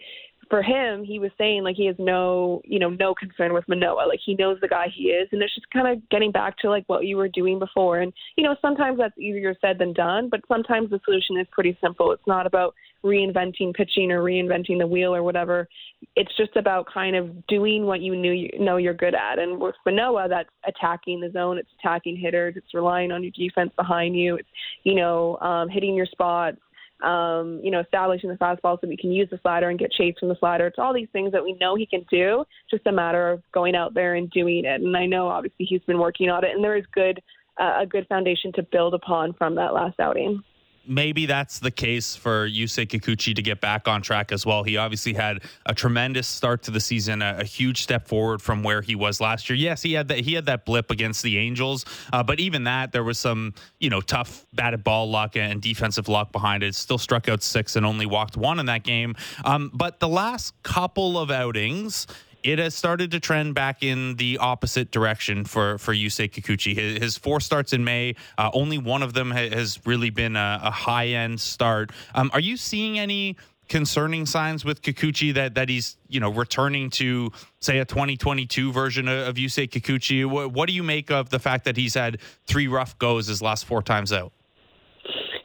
for 0.49 0.61
him, 0.61 1.03
he 1.03 1.19
was 1.19 1.31
saying 1.37 1.63
like 1.63 1.75
he 1.75 1.85
has 1.87 1.95
no, 1.97 2.61
you 2.65 2.79
know, 2.79 2.89
no 2.89 3.13
concern 3.13 3.53
with 3.53 3.67
Manoah. 3.67 4.07
Like 4.07 4.19
he 4.23 4.35
knows 4.35 4.57
the 4.61 4.67
guy 4.67 4.87
he 4.93 5.05
is, 5.05 5.27
and 5.31 5.41
it's 5.41 5.53
just 5.53 5.69
kind 5.71 5.87
of 5.87 6.07
getting 6.09 6.31
back 6.31 6.57
to 6.59 6.69
like 6.69 6.83
what 6.87 7.05
you 7.05 7.17
were 7.17 7.29
doing 7.29 7.59
before. 7.59 7.99
And 7.99 8.13
you 8.35 8.43
know, 8.43 8.55
sometimes 8.61 8.97
that's 8.97 9.17
easier 9.17 9.55
said 9.61 9.77
than 9.77 9.93
done, 9.93 10.29
but 10.29 10.41
sometimes 10.47 10.89
the 10.89 10.99
solution 11.05 11.37
is 11.39 11.47
pretty 11.51 11.77
simple. 11.81 12.11
It's 12.11 12.27
not 12.27 12.47
about 12.47 12.75
reinventing 13.03 13.73
pitching 13.75 14.11
or 14.11 14.23
reinventing 14.23 14.79
the 14.79 14.87
wheel 14.87 15.13
or 15.13 15.21
whatever. 15.21 15.67
It's 16.15 16.35
just 16.37 16.55
about 16.55 16.87
kind 16.91 17.15
of 17.15 17.45
doing 17.47 17.85
what 17.85 18.01
you 18.01 18.15
knew 18.15 18.31
you 18.31 18.49
know 18.59 18.77
you're 18.77 18.93
good 18.93 19.15
at. 19.15 19.39
And 19.39 19.59
with 19.59 19.75
Manoah, 19.85 20.27
that's 20.27 20.49
attacking 20.67 21.21
the 21.21 21.31
zone, 21.31 21.57
it's 21.57 21.69
attacking 21.79 22.17
hitters, 22.17 22.55
it's 22.57 22.73
relying 22.73 23.11
on 23.11 23.23
your 23.23 23.31
defense 23.31 23.71
behind 23.75 24.17
you, 24.17 24.35
it's 24.35 24.49
you 24.83 24.95
know 24.95 25.37
um, 25.37 25.69
hitting 25.69 25.95
your 25.95 26.07
spots 26.07 26.57
um, 27.03 27.59
you 27.63 27.71
know, 27.71 27.79
establishing 27.79 28.29
the 28.29 28.37
fastball 28.37 28.79
so 28.79 28.87
we 28.87 28.97
can 28.97 29.11
use 29.11 29.29
the 29.29 29.39
slider 29.41 29.69
and 29.69 29.77
get 29.79 29.91
chased 29.91 30.19
from 30.19 30.29
the 30.29 30.37
slider. 30.39 30.67
It's 30.67 30.79
all 30.79 30.93
these 30.93 31.09
things 31.11 31.31
that 31.31 31.43
we 31.43 31.53
know 31.59 31.75
he 31.75 31.85
can 31.85 32.05
do, 32.09 32.45
just 32.69 32.87
a 32.87 32.91
matter 32.91 33.31
of 33.31 33.43
going 33.53 33.75
out 33.75 33.93
there 33.93 34.15
and 34.15 34.29
doing 34.31 34.65
it. 34.65 34.81
And 34.81 34.95
I 34.95 35.05
know 35.05 35.27
obviously 35.27 35.65
he's 35.65 35.81
been 35.81 35.99
working 35.99 36.29
on 36.29 36.43
it, 36.43 36.51
and 36.51 36.63
there 36.63 36.77
is 36.77 36.85
good 36.93 37.21
uh, 37.57 37.79
a 37.81 37.85
good 37.85 38.05
foundation 38.07 38.51
to 38.53 38.63
build 38.63 38.93
upon 38.93 39.33
from 39.33 39.55
that 39.55 39.73
last 39.73 39.99
outing 39.99 40.43
maybe 40.87 41.25
that's 41.25 41.59
the 41.59 41.71
case 41.71 42.15
for 42.15 42.47
Yusei 42.47 42.87
Kikuchi 42.87 43.35
to 43.35 43.41
get 43.41 43.61
back 43.61 43.87
on 43.87 44.01
track 44.01 44.31
as 44.31 44.45
well. 44.45 44.63
He 44.63 44.77
obviously 44.77 45.13
had 45.13 45.43
a 45.65 45.73
tremendous 45.73 46.27
start 46.27 46.63
to 46.63 46.71
the 46.71 46.79
season, 46.79 47.21
a, 47.21 47.37
a 47.39 47.43
huge 47.43 47.81
step 47.81 48.07
forward 48.07 48.41
from 48.41 48.63
where 48.63 48.81
he 48.81 48.95
was 48.95 49.21
last 49.21 49.49
year. 49.49 49.57
Yes, 49.57 49.81
he 49.81 49.93
had 49.93 50.07
that 50.09 50.19
he 50.19 50.33
had 50.33 50.45
that 50.45 50.65
blip 50.65 50.91
against 50.91 51.23
the 51.23 51.37
Angels, 51.37 51.85
uh, 52.13 52.23
but 52.23 52.39
even 52.39 52.63
that 52.65 52.91
there 52.91 53.03
was 53.03 53.19
some 53.19 53.53
you 53.79 53.89
know 53.89 54.01
tough 54.01 54.45
batted 54.53 54.83
ball 54.83 55.09
luck 55.09 55.35
and 55.35 55.61
defensive 55.61 56.07
luck 56.07 56.31
behind 56.31 56.63
it. 56.63 56.75
Still 56.75 56.97
struck 56.97 57.29
out 57.29 57.43
six 57.43 57.75
and 57.75 57.85
only 57.85 58.05
walked 58.05 58.37
one 58.37 58.59
in 58.59 58.65
that 58.67 58.83
game. 58.83 59.15
Um, 59.43 59.71
but 59.73 59.99
the 59.99 60.07
last 60.07 60.53
couple 60.63 61.17
of 61.17 61.31
outings, 61.31 62.07
it 62.45 62.59
has 62.59 62.75
started 62.75 63.09
to 63.11 63.19
trend 63.19 63.55
back 63.55 63.81
in 63.81 64.15
the 64.17 64.37
opposite 64.37 64.91
direction 64.91 65.45
for 65.45 65.79
for 65.79 65.93
Yusei 65.93 66.29
Kikuchi. 66.29 66.75
His, 66.75 66.97
his 66.99 67.17
four 67.17 67.39
starts 67.39 67.73
in 67.73 67.83
May, 67.83 68.15
uh, 68.37 68.51
only 68.53 68.77
one 68.77 69.01
of 69.01 69.13
them 69.13 69.31
ha- 69.31 69.49
has 69.49 69.79
really 69.85 70.11
been 70.11 70.35
a, 70.35 70.59
a 70.63 70.71
high 70.71 71.07
end 71.07 71.41
start. 71.41 71.91
Um, 72.13 72.29
are 72.33 72.39
you 72.39 72.55
seeing 72.55 72.99
any? 72.99 73.35
concerning 73.67 74.27
signs 74.27 74.63
with 74.63 74.83
Kikuchi 74.83 75.33
that 75.33 75.55
that 75.55 75.69
he's 75.69 75.97
you 76.07 76.19
know 76.19 76.29
returning 76.29 76.91
to 76.91 77.31
say 77.61 77.79
a 77.79 77.85
2022 77.85 78.71
version 78.71 79.07
of, 79.07 79.29
of 79.29 79.35
Yusei 79.37 79.67
Kikuchi. 79.67 80.23
What, 80.23 80.51
what 80.51 80.69
do 80.69 80.75
you 80.75 80.83
make 80.83 81.09
of 81.09 81.31
the 81.31 81.39
fact 81.39 81.65
that 81.65 81.75
he's 81.75 81.95
had 81.95 82.19
three 82.45 82.67
rough 82.67 82.95
goes 82.99 83.25
his 83.25 83.41
last 83.41 83.65
four 83.65 83.81
times 83.81 84.13
out? 84.13 84.31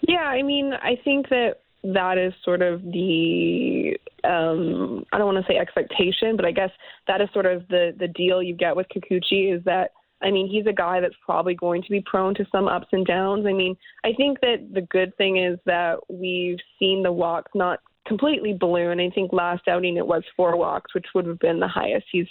Yeah, 0.02 0.18
I 0.18 0.42
mean, 0.42 0.74
I 0.74 0.96
think 1.02 1.30
that 1.30 1.60
that 1.82 2.18
is 2.18 2.32
sort 2.44 2.62
of 2.62 2.82
the 2.82 3.96
um, 4.24 5.04
I 5.12 5.18
don't 5.18 5.32
want 5.32 5.44
to 5.44 5.52
say 5.52 5.58
expectation, 5.58 6.36
but 6.36 6.44
I 6.44 6.52
guess 6.52 6.70
that 7.06 7.20
is 7.20 7.28
sort 7.32 7.46
of 7.46 7.66
the 7.68 7.94
the 7.98 8.08
deal 8.08 8.42
you 8.42 8.54
get 8.54 8.76
with 8.76 8.86
Kikuchi 8.88 9.56
is 9.56 9.64
that 9.64 9.92
I 10.22 10.30
mean 10.30 10.48
he's 10.48 10.66
a 10.66 10.72
guy 10.72 11.00
that's 11.00 11.14
probably 11.24 11.54
going 11.54 11.82
to 11.82 11.90
be 11.90 12.02
prone 12.02 12.34
to 12.34 12.46
some 12.52 12.68
ups 12.68 12.88
and 12.92 13.06
downs. 13.06 13.46
I 13.46 13.52
mean 13.52 13.76
I 14.04 14.12
think 14.16 14.40
that 14.40 14.68
the 14.72 14.82
good 14.82 15.16
thing 15.16 15.38
is 15.38 15.58
that 15.66 15.98
we've 16.08 16.58
seen 16.78 17.02
the 17.02 17.12
walks 17.12 17.52
not 17.54 17.80
completely 18.06 18.56
balloon. 18.58 18.98
I 19.00 19.08
think 19.10 19.32
last 19.32 19.68
outing 19.68 19.96
it 19.96 20.06
was 20.06 20.22
four 20.36 20.56
walks, 20.56 20.94
which 20.94 21.06
would 21.14 21.26
have 21.26 21.38
been 21.38 21.60
the 21.60 21.68
highest 21.68 22.06
he's 22.10 22.26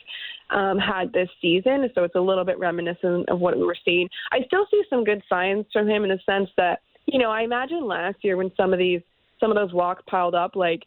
um, 0.50 0.78
had 0.78 1.14
this 1.14 1.30
season. 1.42 1.90
So 1.96 2.04
it's 2.04 2.16
a 2.16 2.20
little 2.20 2.44
bit 2.44 2.60
reminiscent 2.60 3.30
of 3.30 3.40
what 3.40 3.56
we 3.56 3.64
were 3.64 3.78
seeing. 3.86 4.10
I 4.32 4.40
still 4.46 4.66
see 4.70 4.84
some 4.90 5.04
good 5.04 5.24
signs 5.30 5.66
from 5.72 5.88
him 5.88 6.04
in 6.04 6.10
the 6.10 6.20
sense 6.26 6.50
that 6.58 6.82
you 7.06 7.18
know 7.18 7.32
I 7.32 7.42
imagine 7.42 7.88
last 7.88 8.18
year 8.22 8.38
when 8.38 8.52
some 8.56 8.74
of 8.74 8.80
these 8.80 9.02
some 9.40 9.52
of 9.52 9.56
those 9.56 9.74
walks 9.74 10.04
piled 10.08 10.36
up, 10.36 10.56
like 10.56 10.84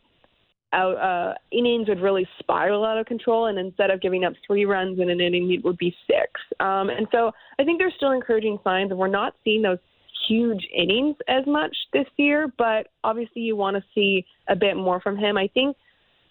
out, 0.73 0.97
uh, 0.97 1.35
innings 1.51 1.89
would 1.89 2.01
really 2.01 2.27
spiral 2.39 2.85
out 2.85 2.99
of 2.99 3.07
control. 3.07 3.47
And 3.47 3.59
instead 3.59 3.91
of 3.91 4.01
giving 4.01 4.25
up 4.25 4.33
three 4.47 4.65
runs 4.65 4.99
in 4.99 5.11
an 5.11 5.21
inning, 5.21 5.53
it 5.53 5.65
would 5.65 5.79
be 5.79 5.95
six. 6.07 6.31
Um, 6.61 6.91
and 6.91 7.07
so 7.13 7.33
I 7.59 7.65
think 7.65 7.79
there's 7.79 7.95
still 7.97 8.13
encouraging 8.13 8.59
signs, 8.65 8.91
and 8.91 8.99
we're 8.99 9.09
not 9.09 9.35
seeing 9.45 9.63
those 9.63 9.79
huge 10.29 10.67
innings 10.75 11.17
as 11.29 11.45
much 11.47 11.77
this 11.93 12.07
year. 12.17 12.53
But 12.59 12.89
obviously, 13.05 13.43
you 13.43 13.57
want 13.57 13.77
to 13.77 13.83
see 13.95 14.25
a 14.49 14.57
bit 14.57 14.77
more 14.77 15.01
from 15.01 15.17
him. 15.17 15.37
I 15.37 15.49
think 15.49 15.77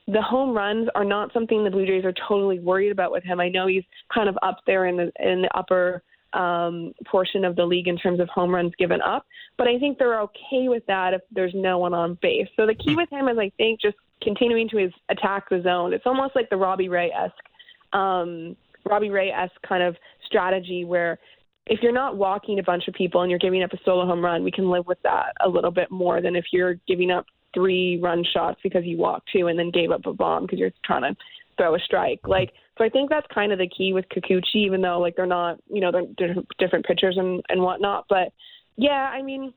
the 0.08 0.22
home 0.22 0.56
runs 0.56 0.90
are 0.96 1.06
not 1.06 1.32
something 1.34 1.64
the 1.64 1.70
Blue 1.70 1.86
Jays 1.86 2.06
are 2.06 2.14
totally 2.28 2.60
worried 2.60 2.92
about 2.92 3.12
with 3.12 3.24
him. 3.24 3.40
I 3.40 3.50
know 3.50 3.68
he's 3.68 3.84
kind 4.14 4.28
of 4.28 4.38
up 4.42 4.60
there 4.66 4.88
in 4.88 4.98
the 4.98 5.12
in 5.20 5.44
the 5.44 5.50
upper 5.56 6.04
um, 6.34 6.94
portion 7.06 7.44
of 7.46 7.56
the 7.56 7.66
league 7.66 7.88
in 7.88 7.98
terms 7.98 8.20
of 8.20 8.30
home 8.30 8.54
runs 8.54 8.72
given 8.78 9.02
up. 9.02 9.26
But 9.58 9.68
I 9.68 9.78
think 9.80 9.98
they're 9.98 10.22
okay 10.22 10.68
with 10.68 10.86
that 10.88 11.14
if 11.14 11.22
there's 11.32 11.54
no 11.56 11.78
one 11.78 11.94
on 11.94 12.18
base. 12.22 12.48
So 12.56 12.66
the 12.66 12.76
key 12.76 12.94
hmm. 12.94 12.98
with 12.98 13.10
him 13.10 13.28
is, 13.28 13.38
I 13.38 13.52
think, 13.58 13.82
just 13.82 13.98
continuing 14.22 14.70
to 14.70 14.78
his 14.78 14.92
attack 15.10 15.50
the 15.50 15.62
zone. 15.62 15.94
It's 15.94 16.06
almost 16.06 16.36
like 16.36 16.50
the 16.50 16.58
Robbie 16.58 16.90
Ray 16.90 17.12
esque, 17.12 17.94
um, 17.94 18.56
Robbie 18.86 19.10
Ray 19.10 19.32
esque 19.32 19.62
kind 19.68 19.84
of 19.84 19.96
strategy 20.26 20.86
where 20.86 21.20
if 21.68 21.80
you're 21.82 21.92
not 21.92 22.18
walking 22.18 22.60
a 22.60 22.64
bunch 22.64 22.88
of 22.88 22.94
people 22.94 23.22
and 23.22 23.30
you're 23.30 23.40
giving 23.40 23.64
up 23.64 23.74
a 23.74 23.78
solo 23.86 24.06
home 24.06 24.24
run, 24.24 24.44
we 24.44 24.52
can 24.52 24.70
live 24.70 24.88
with 24.88 25.02
that 25.04 25.34
a 25.46 25.50
little 25.50 25.72
bit 25.72 25.92
more 25.92 26.22
than 26.22 26.36
if 26.36 26.46
you're 26.52 26.76
giving 26.88 27.12
up 27.12 27.26
three 27.54 28.00
run 28.02 28.24
shots 28.34 28.60
because 28.64 28.84
you 28.86 28.98
walked 28.98 29.30
two 29.32 29.48
and 29.48 29.60
then 29.60 29.70
gave 29.72 29.92
up 29.92 30.06
a 30.06 30.14
bomb 30.14 30.44
because 30.44 30.58
you're 30.58 30.72
trying 30.84 31.04
to 31.04 31.16
throw 31.58 31.76
a 31.76 31.80
strike. 31.80 32.20
Like 32.26 32.54
so 32.82 32.86
I 32.86 32.90
think 32.90 33.12
that's 33.12 33.28
kind 33.32 33.52
of 33.52 33.60
the 33.60 33.68
key 33.68 33.94
with 33.94 34.06
Kikuchi, 34.10 34.56
even 34.56 34.82
though 34.82 35.00
like 35.00 35.16
they're 35.16 35.28
not, 35.28 35.60
you 35.72 35.82
know, 35.82 35.92
they're 35.92 36.34
different 36.58 36.86
pitchers 36.86 37.16
and 37.16 37.44
and 37.48 37.62
whatnot. 37.62 38.06
But 38.10 38.34
yeah, 38.76 39.12
I 39.14 39.22
mean, 39.22 39.54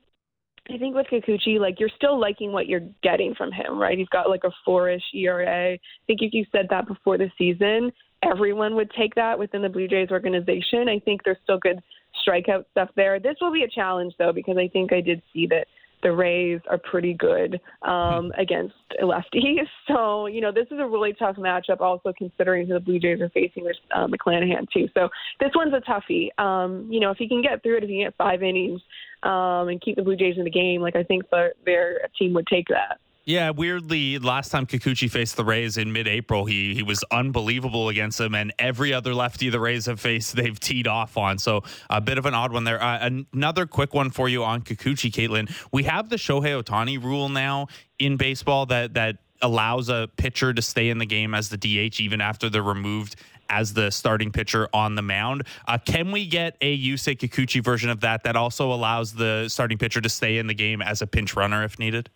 I 0.71 0.77
think 0.77 0.95
with 0.95 1.07
Kikuchi, 1.07 1.59
like 1.59 1.79
you're 1.79 1.89
still 1.95 2.19
liking 2.19 2.51
what 2.51 2.67
you're 2.67 2.87
getting 3.01 3.33
from 3.33 3.51
him, 3.51 3.79
right? 3.79 3.97
He's 3.97 4.09
got 4.09 4.29
like 4.29 4.43
a 4.43 4.51
four-ish 4.63 5.01
ERA. 5.15 5.73
I 5.73 5.79
think 6.05 6.21
if 6.21 6.33
you 6.33 6.45
said 6.51 6.67
that 6.69 6.87
before 6.87 7.17
the 7.17 7.31
season, 7.35 7.91
everyone 8.21 8.75
would 8.75 8.91
take 8.91 9.15
that 9.15 9.39
within 9.39 9.63
the 9.63 9.69
Blue 9.69 9.87
Jays 9.87 10.09
organization. 10.11 10.87
I 10.87 10.99
think 10.99 11.23
there's 11.23 11.37
still 11.43 11.57
good 11.57 11.79
strikeout 12.27 12.65
stuff 12.71 12.89
there. 12.95 13.19
This 13.19 13.37
will 13.41 13.51
be 13.51 13.63
a 13.63 13.67
challenge 13.67 14.13
though 14.19 14.33
because 14.33 14.57
I 14.57 14.67
think 14.67 14.93
I 14.93 15.01
did 15.01 15.23
see 15.33 15.47
that 15.47 15.65
the 16.05 16.11
Rays 16.11 16.61
are 16.69 16.77
pretty 16.77 17.15
good 17.15 17.59
um, 17.81 18.25
hmm. 18.25 18.39
against 18.39 18.75
lefties. 19.01 19.65
So, 19.87 20.25
you 20.25 20.41
know, 20.41 20.51
this 20.51 20.65
is 20.71 20.79
a 20.79 20.85
really 20.85 21.13
tough 21.13 21.35
matchup, 21.35 21.79
also 21.79 22.11
considering 22.17 22.67
who 22.67 22.73
the 22.73 22.79
Blue 22.79 22.99
Jays 22.99 23.21
are 23.21 23.29
facing 23.29 23.63
with 23.63 23.75
uh, 23.95 24.07
McClanahan, 24.07 24.67
too. 24.71 24.87
So, 24.93 25.09
this 25.39 25.51
one's 25.55 25.73
a 25.73 25.79
toughie. 25.79 26.29
Um, 26.39 26.87
you 26.91 26.99
know, 26.99 27.11
if 27.11 27.17
he 27.17 27.27
can 27.27 27.41
get 27.41 27.61
through 27.61 27.77
it, 27.77 27.83
if 27.83 27.89
he 27.89 27.97
can 27.97 28.07
get 28.07 28.17
five 28.17 28.41
innings 28.41 28.81
um, 29.23 29.69
and 29.69 29.81
keep 29.81 29.95
the 29.95 30.01
Blue 30.01 30.15
Jays 30.15 30.37
in 30.37 30.43
the 30.43 30.49
game, 30.49 30.81
like 30.81 30.95
I 30.95 31.03
think 31.03 31.23
their, 31.29 31.53
their 31.65 31.99
team 32.17 32.33
would 32.33 32.47
take 32.47 32.67
that. 32.69 32.99
Yeah, 33.25 33.49
weirdly, 33.49 34.19
last 34.19 34.51
time 34.51 34.67
Kikuchi 34.67 35.09
faced 35.09 35.35
the 35.35 35.43
Rays 35.43 35.77
in 35.77 35.91
mid-April, 35.91 36.45
he 36.45 36.75
he 36.75 36.83
was 36.83 37.03
unbelievable 37.09 37.89
against 37.89 38.19
them, 38.19 38.35
and 38.35 38.53
every 38.59 38.93
other 38.93 39.15
lefty 39.15 39.49
the 39.49 39.59
Rays 39.59 39.87
have 39.87 39.99
faced, 39.99 40.35
they've 40.35 40.59
teed 40.59 40.87
off 40.87 41.17
on. 41.17 41.39
So 41.39 41.63
a 41.89 41.99
bit 41.99 42.19
of 42.19 42.27
an 42.27 42.35
odd 42.35 42.53
one 42.53 42.65
there. 42.65 42.81
Uh, 42.81 43.09
another 43.33 43.65
quick 43.65 43.95
one 43.95 44.11
for 44.11 44.29
you 44.29 44.43
on 44.43 44.61
Kikuchi, 44.61 45.11
Kaitlyn. 45.11 45.51
We 45.71 45.83
have 45.83 46.09
the 46.09 46.17
Shohei 46.17 46.61
Ohtani 46.61 47.03
rule 47.03 47.27
now 47.29 47.65
in 47.97 48.15
baseball 48.15 48.67
that 48.67 48.93
that 48.93 49.17
allows 49.41 49.89
a 49.89 50.07
pitcher 50.17 50.53
to 50.53 50.61
stay 50.61 50.89
in 50.89 50.99
the 50.99 51.05
game 51.05 51.33
as 51.33 51.49
the 51.49 51.57
DH 51.57 51.99
even 51.99 52.21
after 52.21 52.47
they're 52.47 52.61
removed 52.61 53.15
as 53.49 53.73
the 53.73 53.89
starting 53.89 54.31
pitcher 54.31 54.69
on 54.71 54.93
the 54.93 55.01
mound. 55.01 55.43
Uh, 55.67 55.79
can 55.79 56.11
we 56.11 56.27
get 56.27 56.57
a 56.61 56.77
Yusei 56.77 57.17
Kikuchi 57.17 57.63
version 57.63 57.89
of 57.89 58.01
that 58.01 58.23
that 58.23 58.35
also 58.35 58.71
allows 58.71 59.13
the 59.13 59.47
starting 59.49 59.79
pitcher 59.79 59.99
to 59.99 60.09
stay 60.09 60.37
in 60.37 60.45
the 60.45 60.53
game 60.53 60.81
as 60.81 61.01
a 61.01 61.07
pinch 61.07 61.35
runner 61.35 61.63
if 61.63 61.79
needed? 61.79 62.09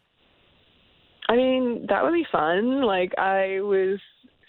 I 1.29 1.35
mean, 1.35 1.85
that 1.87 2.03
would 2.03 2.13
be 2.13 2.25
fun. 2.31 2.81
Like 2.81 3.13
I 3.17 3.61
was 3.61 3.99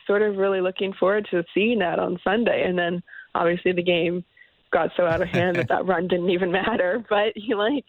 sort 0.06 0.22
of 0.22 0.36
really 0.36 0.62
looking 0.62 0.94
forward 0.98 1.28
to 1.30 1.44
seeing 1.54 1.78
that 1.80 1.98
on 1.98 2.18
Sunday, 2.24 2.64
and 2.66 2.76
then 2.76 3.02
obviously 3.34 3.72
the 3.72 3.82
game 3.82 4.24
got 4.72 4.90
so 4.96 5.04
out 5.04 5.20
of 5.20 5.28
hand 5.28 5.58
that 5.58 5.68
that 5.68 5.86
run 5.86 6.08
didn't 6.08 6.30
even 6.30 6.50
matter. 6.50 7.04
But 7.10 7.36
you 7.36 7.56
like, 7.68 7.84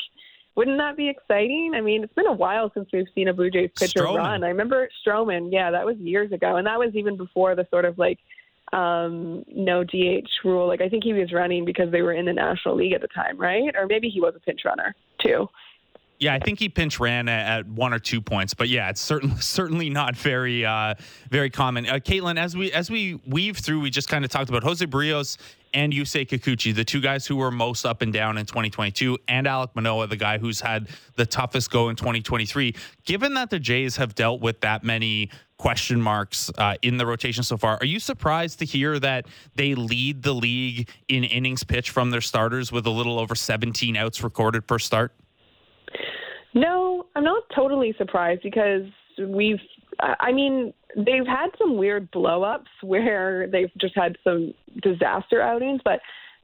wouldn't 0.55 0.77
that 0.77 0.97
be 0.97 1.09
exciting? 1.09 1.71
I 1.73 1.81
mean, 1.81 2.03
it's 2.03 2.13
been 2.13 2.27
a 2.27 2.33
while 2.33 2.69
since 2.73 2.89
we've 2.91 3.07
seen 3.15 3.29
a 3.29 3.33
Blue 3.33 3.49
Jays 3.49 3.69
pitcher 3.79 4.01
Stroman. 4.01 4.17
run. 4.17 4.43
I 4.43 4.49
remember 4.49 4.89
Stroman. 5.07 5.49
Yeah, 5.51 5.71
that 5.71 5.85
was 5.85 5.95
years 5.97 6.33
ago, 6.33 6.57
and 6.57 6.67
that 6.67 6.77
was 6.77 6.91
even 6.93 7.15
before 7.15 7.55
the 7.55 7.65
sort 7.71 7.85
of 7.85 7.97
like 7.97 8.19
um 8.73 9.43
no 9.47 9.85
DH 9.85 10.29
rule. 10.43 10.67
Like 10.67 10.81
I 10.81 10.89
think 10.89 11.05
he 11.05 11.13
was 11.13 11.31
running 11.31 11.63
because 11.63 11.91
they 11.91 12.01
were 12.01 12.13
in 12.13 12.25
the 12.25 12.33
National 12.33 12.75
League 12.75 12.93
at 12.93 13.01
the 13.01 13.07
time, 13.07 13.39
right? 13.39 13.73
Or 13.73 13.87
maybe 13.87 14.09
he 14.09 14.19
was 14.19 14.33
a 14.35 14.39
pinch 14.41 14.61
runner 14.65 14.93
too. 15.23 15.47
Yeah, 16.21 16.35
I 16.35 16.39
think 16.39 16.59
he 16.59 16.69
pinch 16.69 16.99
ran 16.99 17.27
at, 17.27 17.67
one 17.67 17.93
or 17.93 17.99
two 17.99 18.21
points, 18.21 18.53
but 18.53 18.69
yeah, 18.69 18.91
it's 18.91 19.01
certainly 19.01 19.37
certainly 19.41 19.89
not 19.89 20.15
very 20.15 20.63
uh, 20.63 20.93
very 21.31 21.49
common. 21.49 21.87
Uh, 21.87 21.93
Kaitlyn, 21.95 22.37
as 22.37 22.55
we 22.55 22.71
as 22.71 22.91
we 22.91 23.19
weave 23.25 23.57
through, 23.57 23.81
we 23.81 23.89
just 23.89 24.07
kind 24.07 24.23
of 24.23 24.29
talked 24.29 24.47
about 24.47 24.61
Jose 24.61 24.85
Berrios 24.85 25.37
and 25.73 25.91
Yusei 25.91 26.27
Kikuchi, 26.27 26.75
the 26.75 26.85
two 26.85 27.01
guys 27.01 27.25
who 27.25 27.37
were 27.37 27.49
most 27.49 27.85
up 27.85 28.03
and 28.03 28.13
down 28.13 28.37
in 28.37 28.45
2022, 28.45 29.17
and 29.27 29.47
Alek 29.47 29.69
Manoah, 29.73 30.05
the 30.05 30.15
guy 30.15 30.37
who's 30.37 30.61
had 30.61 30.89
the 31.15 31.25
toughest 31.25 31.71
go 31.71 31.89
in 31.89 31.95
2023. 31.95 32.75
Given 33.03 33.33
that 33.33 33.49
the 33.49 33.57
Jays 33.57 33.95
have 33.95 34.13
dealt 34.13 34.41
with 34.41 34.61
that 34.61 34.83
many 34.83 35.31
question 35.57 35.99
marks 35.99 36.51
uh, 36.57 36.75
in 36.83 36.97
the 36.97 37.05
rotation 37.07 37.41
so 37.41 37.57
far, 37.57 37.77
are 37.81 37.85
you 37.85 37.99
surprised 37.99 38.59
to 38.59 38.65
hear 38.65 38.99
that 38.99 39.25
they 39.55 39.73
lead 39.73 40.21
the 40.21 40.33
league 40.33 40.87
in 41.07 41.23
innings 41.23 41.63
pitched 41.63 41.89
from 41.89 42.11
their 42.11 42.21
starters 42.21 42.71
with 42.71 42.85
a 42.85 42.91
little 42.91 43.17
over 43.17 43.33
17 43.33 43.95
outs 43.95 44.21
recorded 44.21 44.67
per 44.67 44.77
start? 44.77 45.13
No, 46.53 47.05
I'm 47.15 47.23
not 47.23 47.43
totally 47.55 47.93
surprised 47.97 48.41
because 48.43 48.83
we've, 49.19 49.59
I 49.99 50.31
mean, 50.31 50.73
they've 50.95 51.25
had 51.25 51.47
some 51.57 51.77
weird 51.77 52.11
blowups 52.11 52.65
where 52.83 53.47
they've 53.47 53.71
just 53.79 53.95
had 53.95 54.17
some 54.23 54.53
disaster 54.81 55.41
outings, 55.41 55.81
but 55.83 55.99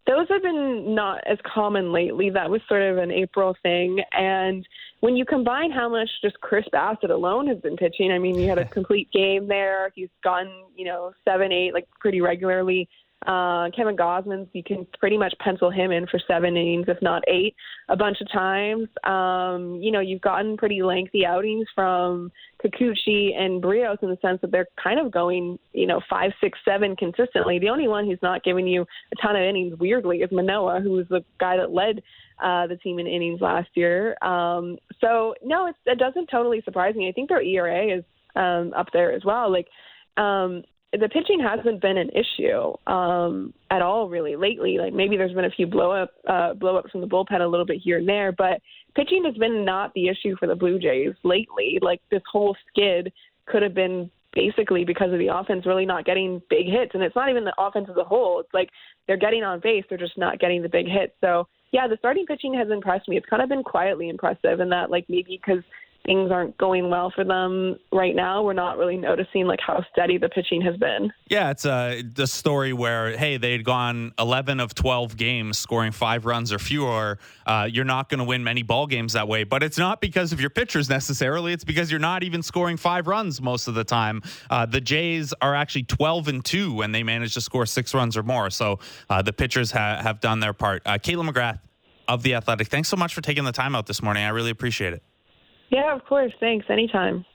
those 0.07 0.27
have 0.29 0.41
been 0.41 0.95
not 0.95 1.21
as 1.29 1.37
common 1.53 1.91
lately. 1.91 2.29
That 2.29 2.49
was 2.49 2.61
sort 2.69 2.81
of 2.81 2.97
an 2.97 3.11
April 3.11 3.55
thing. 3.61 3.99
And 4.13 4.65
when 5.01 5.17
you 5.17 5.25
combine 5.25 5.69
how 5.69 5.89
much 5.89 6.09
just 6.23 6.39
Chris 6.39 6.65
Bassitt 6.73 7.11
alone 7.11 7.45
has 7.47 7.59
been 7.59 7.75
pitching, 7.75 8.11
I 8.11 8.17
mean, 8.17 8.35
he 8.35 8.45
had 8.45 8.57
a 8.57 8.65
complete 8.69 9.11
game 9.11 9.47
there. 9.47 9.91
He's 9.95 10.09
gone, 10.23 10.49
you 10.75 10.85
know, 10.85 11.11
seven, 11.25 11.51
eight, 11.51 11.73
like 11.73 11.87
pretty 11.99 12.21
regularly. 12.21 12.87
Uh, 13.25 13.69
Kevin 13.75 13.97
Gausman, 13.97 14.47
you 14.53 14.63
can 14.63 14.85
pretty 14.99 15.17
much 15.17 15.33
pencil 15.39 15.71
him 15.71 15.91
in 15.91 16.05
for 16.05 16.19
seven 16.27 16.55
innings, 16.55 16.85
if 16.87 16.97
not 17.01 17.23
eight, 17.27 17.55
a 17.89 17.97
bunch 17.97 18.17
of 18.21 18.31
times. 18.31 18.87
Um, 19.03 19.79
you 19.81 19.91
know, 19.91 19.99
you've 19.99 20.21
gotten 20.21 20.55
pretty 20.55 20.83
lengthy 20.83 21.25
outings 21.25 21.65
from 21.73 22.31
Kikuchi 22.63 23.35
and 23.35 23.61
Berrios 23.61 24.01
in 24.03 24.09
the 24.09 24.17
sense 24.21 24.39
that 24.41 24.51
they're 24.51 24.67
kind 24.81 24.99
of 24.99 25.11
going, 25.11 25.57
you 25.73 25.87
know, 25.87 25.99
five, 26.07 26.31
six, 26.39 26.59
seven 26.63 26.95
consistently. 26.95 27.57
The 27.57 27.69
only 27.69 27.87
one 27.87 28.05
who's 28.05 28.19
not 28.21 28.43
giving 28.43 28.67
you 28.67 28.83
a 28.83 29.21
ton 29.21 29.35
of 29.35 29.41
innings, 29.41 29.77
weirdly, 29.79 30.17
is 30.17 30.31
Manoah, 30.31 30.81
who 30.81 30.91
was 30.91 31.07
the 31.09 31.25
guy 31.39 31.57
that 31.57 31.71
led 31.71 32.03
uh, 32.41 32.67
the 32.67 32.77
team 32.77 32.99
in 32.99 33.07
innings 33.07 33.41
last 33.41 33.69
year. 33.73 34.15
Um, 34.21 34.77
so, 35.01 35.33
no, 35.43 35.65
it's, 35.65 35.79
it 35.87 35.97
doesn't 35.97 36.27
totally 36.27 36.61
surprise 36.63 36.93
me. 36.95 37.09
I 37.09 37.13
think 37.13 37.29
their 37.29 37.41
ERA 37.41 37.97
is 37.97 38.03
um, 38.35 38.73
up 38.77 38.87
there 38.93 39.11
as 39.11 39.25
well. 39.25 39.51
Like, 39.51 39.67
um, 40.23 40.63
the 40.93 41.09
pitching 41.09 41.39
hasn't 41.41 41.81
been 41.81 41.97
an 41.97 42.09
issue 42.11 42.73
um, 42.91 43.53
at 43.69 43.81
all 43.81 44.07
really 44.07 44.35
lately. 44.35 44.77
Like 44.77 44.93
maybe 44.93 45.17
there's 45.17 45.33
been 45.33 45.45
a 45.45 45.51
few 45.51 45.67
blow 45.67 45.91
up 45.91 46.11
uh, 46.27 46.53
blow 46.53 46.77
ups 46.77 46.91
from 46.91 47.01
the 47.01 47.07
bullpen 47.07 47.41
a 47.41 47.47
little 47.47 47.65
bit 47.65 47.81
here 47.83 47.97
and 47.97 48.07
there, 48.07 48.31
but 48.31 48.61
pitching 48.95 49.23
has 49.25 49.35
been 49.35 49.65
not 49.65 49.93
the 49.93 50.07
issue 50.07 50.35
for 50.39 50.47
the 50.47 50.55
Blue 50.55 50.79
Jays 50.79 51.13
lately. 51.23 51.77
Like 51.81 52.01
this 52.09 52.21
whole 52.31 52.55
skid 52.69 53.11
could 53.45 53.63
have 53.63 53.73
been 53.73 54.09
basically 54.33 54.85
because 54.85 55.11
of 55.11 55.19
the 55.19 55.27
offense 55.27 55.65
really 55.65 55.85
not 55.85 56.05
getting 56.05 56.41
big 56.49 56.67
hits, 56.67 56.91
and 56.93 57.03
it's 57.03 57.15
not 57.15 57.29
even 57.29 57.43
the 57.43 57.53
offense 57.57 57.87
as 57.89 57.97
a 57.97 58.03
whole. 58.03 58.39
It's 58.39 58.53
like 58.53 58.69
they're 59.07 59.17
getting 59.17 59.43
on 59.43 59.59
base, 59.59 59.83
they're 59.89 59.97
just 59.97 60.17
not 60.17 60.39
getting 60.39 60.61
the 60.61 60.69
big 60.69 60.87
hits. 60.87 61.13
So 61.19 61.47
yeah, 61.71 61.87
the 61.87 61.97
starting 61.97 62.25
pitching 62.25 62.53
has 62.53 62.69
impressed 62.71 63.09
me. 63.09 63.17
It's 63.17 63.25
kind 63.29 63.41
of 63.41 63.49
been 63.49 63.63
quietly 63.63 64.07
impressive 64.07 64.61
in 64.61 64.69
that 64.69 64.89
like 64.89 65.05
maybe 65.09 65.39
because 65.43 65.63
things 66.07 66.31
aren't 66.31 66.57
going 66.57 66.89
well 66.89 67.11
for 67.13 67.23
them 67.25 67.75
right 67.91 68.15
now, 68.15 68.41
we're 68.41 68.53
not 68.53 68.77
really 68.77 68.97
noticing 68.97 69.45
like 69.45 69.59
how 69.59 69.85
steady 69.91 70.17
the 70.17 70.29
pitching 70.29 70.61
has 70.61 70.75
been. 70.77 71.11
Yeah, 71.29 71.51
it's 71.51 71.65
a 71.65 72.01
the 72.01 72.25
story 72.25 72.73
where 72.73 73.15
hey, 73.15 73.37
they'd 73.37 73.63
gone 73.63 74.13
11 74.17 74.59
of 74.59 74.73
12 74.73 75.17
games 75.17 75.59
scoring 75.59 75.91
five 75.91 76.25
runs 76.25 76.51
or 76.51 76.59
fewer. 76.59 77.19
Uh, 77.45 77.67
you're 77.71 77.85
not 77.85 78.09
going 78.09 78.19
to 78.19 78.23
win 78.23 78.43
many 78.43 78.63
ball 78.63 78.87
games 78.87 79.13
that 79.13 79.27
way, 79.27 79.43
but 79.43 79.61
it's 79.61 79.77
not 79.77 80.01
because 80.01 80.31
of 80.31 80.39
your 80.39 80.49
pitchers 80.49 80.89
necessarily. 80.89 81.51
It's 81.51 81.65
because 81.65 81.91
you're 81.91 81.99
not 81.99 82.23
even 82.23 82.41
scoring 82.41 82.77
five 82.77 83.05
runs 83.05 83.41
most 83.41 83.67
of 83.67 83.75
the 83.75 83.83
time. 83.83 84.23
Uh, 84.49 84.65
the 84.65 84.81
Jays 84.81 85.33
are 85.41 85.53
actually 85.53 85.83
12 85.83 86.29
and 86.29 86.45
two 86.45 86.73
when 86.73 86.93
they 86.93 87.03
manage 87.03 87.33
to 87.33 87.41
score 87.41 87.65
six 87.65 87.93
runs 87.93 88.15
or 88.15 88.23
more. 88.23 88.49
So 88.49 88.79
uh, 89.09 89.21
the 89.21 89.33
pitchers 89.33 89.71
ha- 89.71 89.99
have 90.01 90.21
done 90.21 90.39
their 90.39 90.53
part. 90.53 90.81
Uh, 90.85 90.93
Kaitlyn 90.93 91.29
McGrath 91.29 91.59
of 92.07 92.23
the 92.23 92.35
Athletic, 92.35 92.69
thanks 92.69 92.87
so 92.87 92.95
much 92.95 93.13
for 93.13 93.19
taking 93.19 93.43
the 93.43 93.51
time 93.51 93.75
out 93.75 93.87
this 93.87 94.01
morning. 94.01 94.23
I 94.23 94.29
really 94.29 94.51
appreciate 94.51 94.93
it. 94.93 95.03
Yeah, 95.69 95.95
of 95.95 96.05
course. 96.05 96.31
Thanks. 96.39 96.65
Anytime. 96.69 97.25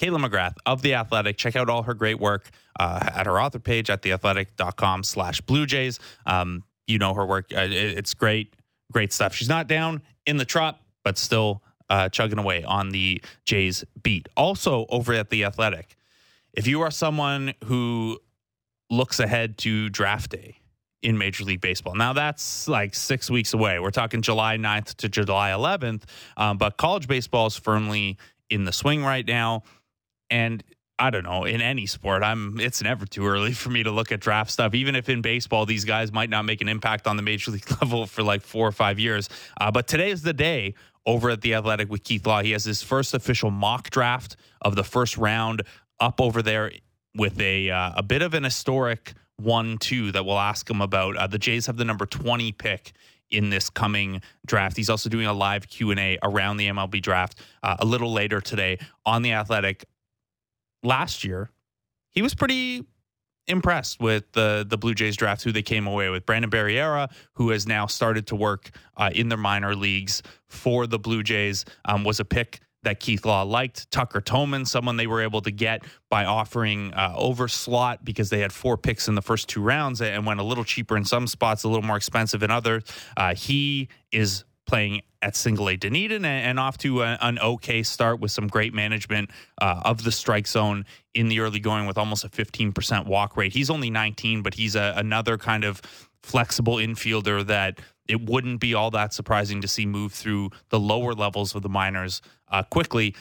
Kaitlyn 0.00 0.26
McGrath 0.26 0.56
of 0.66 0.82
The 0.82 0.94
Athletic. 0.94 1.36
Check 1.36 1.56
out 1.56 1.68
all 1.68 1.84
her 1.84 1.94
great 1.94 2.18
work 2.18 2.50
uh, 2.78 3.10
at 3.14 3.26
her 3.26 3.40
author 3.40 3.60
page 3.60 3.90
at 3.90 4.02
theathletic.com 4.02 5.04
slash 5.04 5.40
Blue 5.40 5.66
Jays. 5.66 6.00
Um, 6.26 6.64
you 6.86 6.98
know 6.98 7.14
her 7.14 7.24
work. 7.24 7.46
Uh, 7.54 7.60
it, 7.60 7.72
it's 7.72 8.14
great, 8.14 8.54
great 8.92 9.12
stuff. 9.12 9.34
She's 9.34 9.48
not 9.48 9.68
down 9.68 10.02
in 10.26 10.36
the 10.36 10.44
Trop, 10.44 10.80
but 11.04 11.16
still 11.16 11.62
uh, 11.88 12.08
chugging 12.08 12.38
away 12.38 12.64
on 12.64 12.90
the 12.90 13.22
Jays 13.44 13.84
beat. 14.02 14.28
Also 14.36 14.86
over 14.88 15.12
at 15.12 15.30
The 15.30 15.44
Athletic, 15.44 15.96
if 16.52 16.66
you 16.66 16.80
are 16.82 16.90
someone 16.90 17.54
who 17.64 18.18
looks 18.90 19.20
ahead 19.20 19.58
to 19.58 19.88
draft 19.88 20.30
day, 20.30 20.58
in 21.04 21.18
Major 21.18 21.44
League 21.44 21.60
Baseball. 21.60 21.94
Now, 21.94 22.14
that's 22.14 22.66
like 22.66 22.94
six 22.94 23.30
weeks 23.30 23.52
away. 23.52 23.78
We're 23.78 23.90
talking 23.90 24.22
July 24.22 24.56
9th 24.56 24.94
to 24.96 25.08
July 25.08 25.50
11th, 25.50 26.04
um, 26.36 26.56
but 26.56 26.78
college 26.78 27.06
baseball 27.06 27.46
is 27.46 27.56
firmly 27.56 28.16
in 28.48 28.64
the 28.64 28.72
swing 28.72 29.04
right 29.04 29.26
now. 29.26 29.62
And 30.30 30.64
I 30.98 31.10
don't 31.10 31.24
know, 31.24 31.44
in 31.44 31.60
any 31.60 31.86
sport, 31.86 32.22
I'm 32.22 32.58
it's 32.58 32.82
never 32.82 33.04
too 33.04 33.26
early 33.26 33.52
for 33.52 33.68
me 33.68 33.82
to 33.82 33.90
look 33.90 34.12
at 34.12 34.20
draft 34.20 34.50
stuff. 34.50 34.74
Even 34.74 34.96
if 34.96 35.08
in 35.08 35.20
baseball, 35.20 35.66
these 35.66 35.84
guys 35.84 36.10
might 36.10 36.30
not 36.30 36.44
make 36.44 36.62
an 36.62 36.68
impact 36.68 37.06
on 37.06 37.16
the 37.16 37.22
major 37.22 37.50
league 37.50 37.70
level 37.82 38.06
for 38.06 38.22
like 38.22 38.40
four 38.40 38.66
or 38.66 38.72
five 38.72 38.98
years. 38.98 39.28
Uh, 39.60 39.70
but 39.70 39.86
today 39.86 40.10
is 40.10 40.22
the 40.22 40.32
day 40.32 40.74
over 41.04 41.28
at 41.30 41.42
the 41.42 41.54
Athletic 41.54 41.90
with 41.90 42.02
Keith 42.02 42.26
Law. 42.26 42.42
He 42.42 42.52
has 42.52 42.64
his 42.64 42.82
first 42.82 43.12
official 43.12 43.50
mock 43.50 43.90
draft 43.90 44.36
of 44.62 44.74
the 44.74 44.84
first 44.84 45.18
round 45.18 45.62
up 46.00 46.20
over 46.20 46.40
there 46.40 46.72
with 47.14 47.38
a 47.40 47.70
uh, 47.70 47.92
a 47.96 48.02
bit 48.02 48.22
of 48.22 48.32
an 48.32 48.44
historic 48.44 49.12
one 49.36 49.78
two 49.78 50.12
that 50.12 50.24
we'll 50.24 50.38
ask 50.38 50.68
him 50.68 50.80
about. 50.80 51.16
Uh, 51.16 51.26
the 51.26 51.38
Jays 51.38 51.66
have 51.66 51.76
the 51.76 51.84
number 51.84 52.06
twenty 52.06 52.52
pick 52.52 52.92
in 53.30 53.50
this 53.50 53.70
coming 53.70 54.20
draft. 54.46 54.76
He's 54.76 54.90
also 54.90 55.08
doing 55.08 55.26
a 55.26 55.32
live 55.32 55.68
Q 55.68 55.90
and 55.90 56.00
A 56.00 56.18
around 56.22 56.56
the 56.56 56.68
MLB 56.68 57.02
draft 57.02 57.40
uh, 57.62 57.76
a 57.78 57.84
little 57.84 58.12
later 58.12 58.40
today 58.40 58.78
on 59.04 59.22
the 59.22 59.32
Athletic. 59.32 59.84
Last 60.82 61.24
year, 61.24 61.50
he 62.10 62.22
was 62.22 62.34
pretty 62.34 62.84
impressed 63.46 64.00
with 64.00 64.30
the 64.32 64.64
the 64.68 64.78
Blue 64.78 64.94
Jays 64.94 65.16
draft, 65.16 65.42
who 65.44 65.52
they 65.52 65.62
came 65.62 65.86
away 65.86 66.08
with. 66.10 66.26
Brandon 66.26 66.50
Barriera, 66.50 67.10
who 67.34 67.50
has 67.50 67.66
now 67.66 67.86
started 67.86 68.26
to 68.28 68.36
work 68.36 68.70
uh, 68.96 69.10
in 69.12 69.28
their 69.28 69.38
minor 69.38 69.74
leagues 69.74 70.22
for 70.46 70.86
the 70.86 70.98
Blue 70.98 71.22
Jays, 71.22 71.64
um, 71.84 72.04
was 72.04 72.20
a 72.20 72.24
pick 72.24 72.60
that 72.84 73.00
Keith 73.00 73.24
Law 73.24 73.42
liked. 73.42 73.90
Tucker 73.90 74.20
Toman, 74.20 74.66
someone 74.66 74.96
they 74.96 75.06
were 75.06 75.22
able 75.22 75.42
to 75.42 75.50
get 75.50 75.84
by 76.08 76.24
offering 76.24 76.92
uh, 76.94 77.12
over 77.16 77.48
slot 77.48 78.04
because 78.04 78.30
they 78.30 78.40
had 78.40 78.52
four 78.52 78.76
picks 78.76 79.08
in 79.08 79.14
the 79.14 79.22
first 79.22 79.48
two 79.48 79.60
rounds 79.60 80.00
and 80.00 80.24
went 80.24 80.40
a 80.40 80.44
little 80.44 80.64
cheaper 80.64 80.96
in 80.96 81.04
some 81.04 81.26
spots, 81.26 81.64
a 81.64 81.68
little 81.68 81.84
more 81.84 81.96
expensive 81.96 82.42
in 82.42 82.50
others. 82.50 82.84
Uh, 83.16 83.34
he 83.34 83.88
is 84.12 84.44
playing 84.66 85.02
at 85.20 85.36
single 85.36 85.68
A 85.68 85.76
Dunedin 85.76 86.24
and, 86.24 86.58
off 86.58 86.78
to 86.78 87.02
a, 87.02 87.18
an 87.20 87.38
okay 87.38 87.82
start 87.82 88.20
with 88.20 88.30
some 88.30 88.46
great 88.46 88.74
management 88.74 89.30
uh, 89.60 89.80
of 89.84 90.04
the 90.04 90.12
strike 90.12 90.46
zone 90.46 90.84
in 91.14 91.28
the 91.28 91.40
early 91.40 91.60
going 91.60 91.86
with 91.86 91.98
almost 91.98 92.24
a 92.24 92.28
15% 92.28 93.06
walk 93.06 93.36
rate. 93.36 93.52
He's 93.52 93.70
only 93.70 93.90
19, 93.90 94.42
but 94.42 94.54
he's 94.54 94.74
a, 94.76 94.94
another 94.96 95.38
kind 95.38 95.64
of 95.64 95.80
flexible 96.22 96.76
infielder 96.76 97.46
that 97.46 97.78
it 98.08 98.28
wouldn't 98.28 98.60
be 98.60 98.74
all 98.74 98.90
that 98.90 99.12
surprising 99.12 99.60
to 99.62 99.68
see 99.68 99.86
move 99.86 100.12
through 100.12 100.50
the 100.68 100.78
lower 100.78 101.12
levels 101.12 101.54
of 101.54 101.62
the 101.62 101.68
minors 101.68 102.20
uh, 102.48 102.62
quickly. 102.62 103.14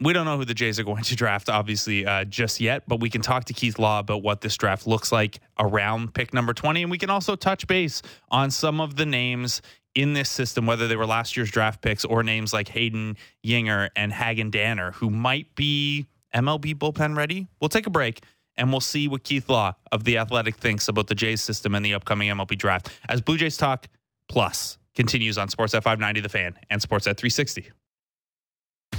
We 0.00 0.12
don't 0.12 0.26
know 0.26 0.36
who 0.36 0.44
the 0.44 0.54
Jays 0.54 0.78
are 0.80 0.84
going 0.84 1.04
to 1.04 1.16
draft, 1.16 1.48
obviously, 1.48 2.04
uh, 2.04 2.24
just 2.24 2.60
yet, 2.60 2.82
but 2.88 3.00
we 3.00 3.08
can 3.08 3.22
talk 3.22 3.44
to 3.46 3.52
Keith 3.52 3.78
Law 3.78 4.00
about 4.00 4.22
what 4.22 4.40
this 4.40 4.56
draft 4.56 4.86
looks 4.86 5.12
like 5.12 5.38
around 5.58 6.12
pick 6.14 6.34
number 6.34 6.52
20. 6.52 6.82
And 6.82 6.90
we 6.90 6.98
can 6.98 7.10
also 7.10 7.36
touch 7.36 7.66
base 7.66 8.02
on 8.30 8.50
some 8.50 8.80
of 8.80 8.96
the 8.96 9.06
names 9.06 9.62
in 9.94 10.12
this 10.12 10.28
system, 10.28 10.66
whether 10.66 10.88
they 10.88 10.96
were 10.96 11.06
last 11.06 11.36
year's 11.36 11.50
draft 11.50 11.80
picks 11.80 12.04
or 12.04 12.22
names 12.22 12.52
like 12.52 12.68
Hayden 12.68 13.16
Juenger 13.44 13.90
and 13.94 14.12
Hagen 14.12 14.50
Danner, 14.50 14.90
who 14.92 15.08
might 15.08 15.54
be 15.54 16.06
MLB 16.34 16.74
bullpen 16.74 17.16
ready. 17.16 17.46
We'll 17.60 17.68
take 17.68 17.86
a 17.86 17.90
break 17.90 18.20
and 18.56 18.70
we'll 18.70 18.80
see 18.80 19.08
what 19.08 19.24
Keith 19.24 19.48
Law 19.48 19.74
of 19.92 20.04
The 20.04 20.18
Athletic 20.18 20.56
thinks 20.56 20.88
about 20.88 21.06
the 21.06 21.14
Jays 21.14 21.40
system 21.40 21.74
and 21.74 21.84
the 21.84 21.94
upcoming 21.94 22.28
MLB 22.28 22.56
draft 22.58 22.90
as 23.08 23.20
Blue 23.20 23.36
Jays 23.36 23.56
Talk 23.56 23.86
Plus 24.28 24.78
continues 24.94 25.38
on 25.38 25.48
Sportsnet 25.48 25.82
590 25.82 26.20
The 26.20 26.28
Fan 26.28 26.54
and 26.70 26.80
Sportsnet 26.80 27.16
360. 27.16 27.70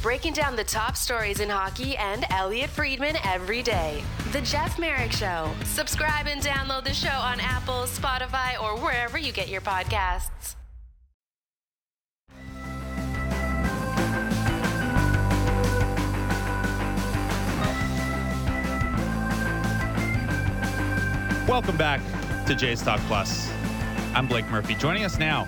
Breaking 0.01 0.33
down 0.33 0.55
the 0.55 0.63
top 0.63 0.95
stories 0.95 1.39
in 1.39 1.49
hockey 1.49 1.97
and 1.97 2.25
Elliotte 2.29 2.69
Friedman 2.69 3.15
every 3.23 3.63
day. 3.63 4.03
The 4.33 4.41
Jeff 4.41 4.77
Marek 4.77 5.11
Show. 5.11 5.49
Subscribe 5.63 6.27
and 6.27 6.41
download 6.41 6.83
the 6.83 6.93
show 6.93 7.09
on 7.09 7.39
Apple, 7.39 7.85
Spotify, 7.85 8.61
or 8.61 8.77
wherever 8.79 9.17
you 9.17 9.31
get 9.31 9.49
your 9.49 9.61
podcasts. 9.61 10.55
Welcome 21.47 21.77
back 21.77 22.01
to 22.47 22.55
Jays 22.55 22.81
Talk 22.81 22.99
Plus. 23.01 23.51
I'm 24.15 24.25
Blake 24.25 24.47
Murphy. 24.47 24.73
Joining 24.73 25.03
us 25.03 25.19
now, 25.19 25.43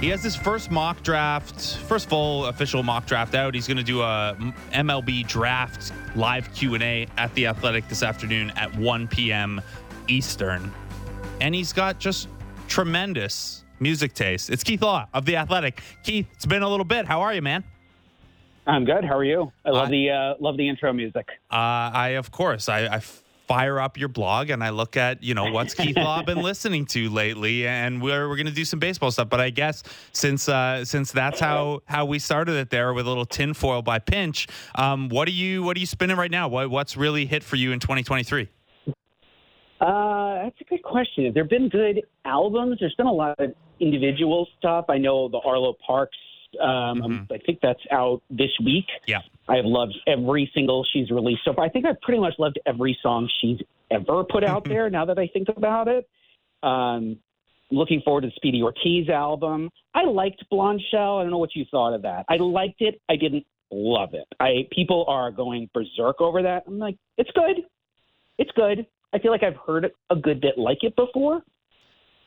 he 0.00 0.08
has 0.08 0.20
his 0.20 0.34
first 0.34 0.72
mock 0.72 1.00
draft, 1.04 1.76
first 1.86 2.08
full 2.08 2.46
official 2.46 2.82
mock 2.82 3.06
draft 3.06 3.36
out. 3.36 3.54
He's 3.54 3.68
going 3.68 3.76
to 3.76 3.84
do 3.84 4.02
a 4.02 4.36
MLB 4.72 5.28
draft 5.28 5.92
live 6.16 6.52
Q 6.54 6.74
and 6.74 6.82
A 6.82 7.06
at 7.18 7.32
the 7.34 7.46
Athletic 7.46 7.88
this 7.88 8.02
afternoon 8.02 8.50
at 8.56 8.76
1 8.78 9.06
p.m. 9.06 9.60
Eastern, 10.08 10.72
and 11.40 11.54
he's 11.54 11.72
got 11.72 12.00
just 12.00 12.28
tremendous 12.66 13.64
music 13.78 14.14
taste. 14.14 14.50
It's 14.50 14.64
Keith 14.64 14.82
Law 14.82 15.06
of 15.14 15.24
the 15.24 15.36
Athletic. 15.36 15.80
Keith, 16.02 16.26
it's 16.34 16.46
been 16.46 16.62
a 16.64 16.68
little 16.68 16.84
bit. 16.84 17.06
How 17.06 17.20
are 17.20 17.32
you, 17.32 17.42
man? 17.42 17.62
I'm 18.66 18.84
good. 18.84 19.04
How 19.04 19.16
are 19.16 19.24
you? 19.24 19.52
I 19.64 19.70
love 19.70 19.88
the 19.88 20.10
uh, 20.10 20.34
love 20.40 20.56
the 20.56 20.68
intro 20.68 20.92
music. 20.92 21.28
Uh, 21.48 21.54
I 21.94 22.08
of 22.18 22.32
course 22.32 22.68
I, 22.68 22.96
I 22.96 23.02
fire 23.48 23.80
up 23.80 23.98
your 23.98 24.08
blog 24.08 24.50
and 24.50 24.62
I 24.62 24.70
look 24.70 24.96
at, 24.96 25.22
you 25.22 25.34
know, 25.34 25.50
what's 25.50 25.74
Keith 25.74 25.96
Law 25.98 26.22
been 26.22 26.42
listening 26.42 26.86
to 26.86 27.08
lately, 27.08 27.66
and 27.66 28.00
we're, 28.00 28.28
we're 28.28 28.36
going 28.36 28.46
to 28.46 28.52
do 28.52 28.64
some 28.64 28.78
baseball 28.78 29.10
stuff. 29.10 29.28
But 29.28 29.40
I 29.40 29.50
guess 29.50 29.82
since 30.12 30.48
uh, 30.48 30.84
since 30.84 31.10
that's 31.10 31.40
how 31.40 31.80
how 31.86 32.04
we 32.04 32.18
started 32.18 32.54
it 32.56 32.70
there 32.70 32.92
with 32.92 33.06
a 33.06 33.08
little 33.08 33.26
tinfoil 33.26 33.82
by 33.82 33.98
pinch, 33.98 34.46
um, 34.76 35.08
what 35.08 35.26
are 35.26 35.32
you 35.32 35.62
what 35.62 35.76
are 35.76 35.80
you 35.80 35.86
spinning 35.86 36.16
right 36.16 36.30
now? 36.30 36.48
What 36.48 36.70
what's 36.70 36.96
really 36.96 37.26
hit 37.26 37.42
for 37.42 37.56
you 37.56 37.72
in 37.72 37.80
2023? 37.80 38.48
Uh, 39.80 40.42
that's 40.42 40.60
a 40.60 40.64
good 40.64 40.82
question. 40.82 41.24
There 41.24 41.26
have 41.26 41.34
there 41.34 41.44
been 41.58 41.68
good 41.68 42.02
albums? 42.24 42.78
There's 42.80 42.94
been 42.94 43.06
a 43.06 43.12
lot 43.12 43.38
of 43.38 43.54
individual 43.80 44.46
stuff. 44.58 44.86
I 44.88 44.98
know 44.98 45.28
the 45.28 45.38
Arlo 45.38 45.74
Parks 45.86 46.16
um, 46.60 47.02
mm-hmm. 47.02 47.32
I 47.32 47.38
think 47.38 47.60
that's 47.62 47.80
out 47.90 48.22
this 48.30 48.50
week. 48.64 48.86
Yeah. 49.06 49.20
I 49.48 49.56
have 49.56 49.64
loved 49.64 49.96
every 50.06 50.50
single 50.54 50.84
she's 50.92 51.10
released 51.10 51.40
so 51.44 51.54
far. 51.54 51.64
I 51.64 51.68
think 51.68 51.86
I've 51.86 52.00
pretty 52.00 52.20
much 52.20 52.34
loved 52.38 52.58
every 52.66 52.98
song 53.02 53.28
she's 53.40 53.58
ever 53.90 54.24
put 54.24 54.44
out 54.44 54.68
there 54.68 54.90
now 54.90 55.06
that 55.06 55.18
I 55.18 55.26
think 55.28 55.48
about 55.48 55.88
it. 55.88 56.08
Um, 56.62 57.18
looking 57.70 58.02
forward 58.02 58.22
to 58.22 58.28
the 58.28 58.32
Speedy 58.36 58.62
Ortiz 58.62 59.08
album. 59.08 59.70
I 59.94 60.04
liked 60.04 60.44
Blondshell. 60.50 61.18
I 61.18 61.22
don't 61.22 61.30
know 61.30 61.38
what 61.38 61.54
you 61.54 61.64
thought 61.70 61.94
of 61.94 62.02
that. 62.02 62.26
I 62.28 62.36
liked 62.36 62.80
it. 62.80 63.00
I 63.08 63.16
didn't 63.16 63.46
love 63.70 64.10
it. 64.14 64.26
I 64.40 64.68
people 64.70 65.04
are 65.08 65.30
going 65.30 65.68
berserk 65.72 66.20
over 66.20 66.42
that. 66.42 66.64
I'm 66.66 66.78
like, 66.78 66.96
it's 67.16 67.30
good. 67.34 67.64
It's 68.38 68.50
good. 68.52 68.86
I 69.12 69.18
feel 69.18 69.30
like 69.30 69.42
I've 69.42 69.56
heard 69.56 69.90
a 70.10 70.16
good 70.16 70.40
bit 70.40 70.58
like 70.58 70.78
it 70.82 70.94
before. 70.96 71.42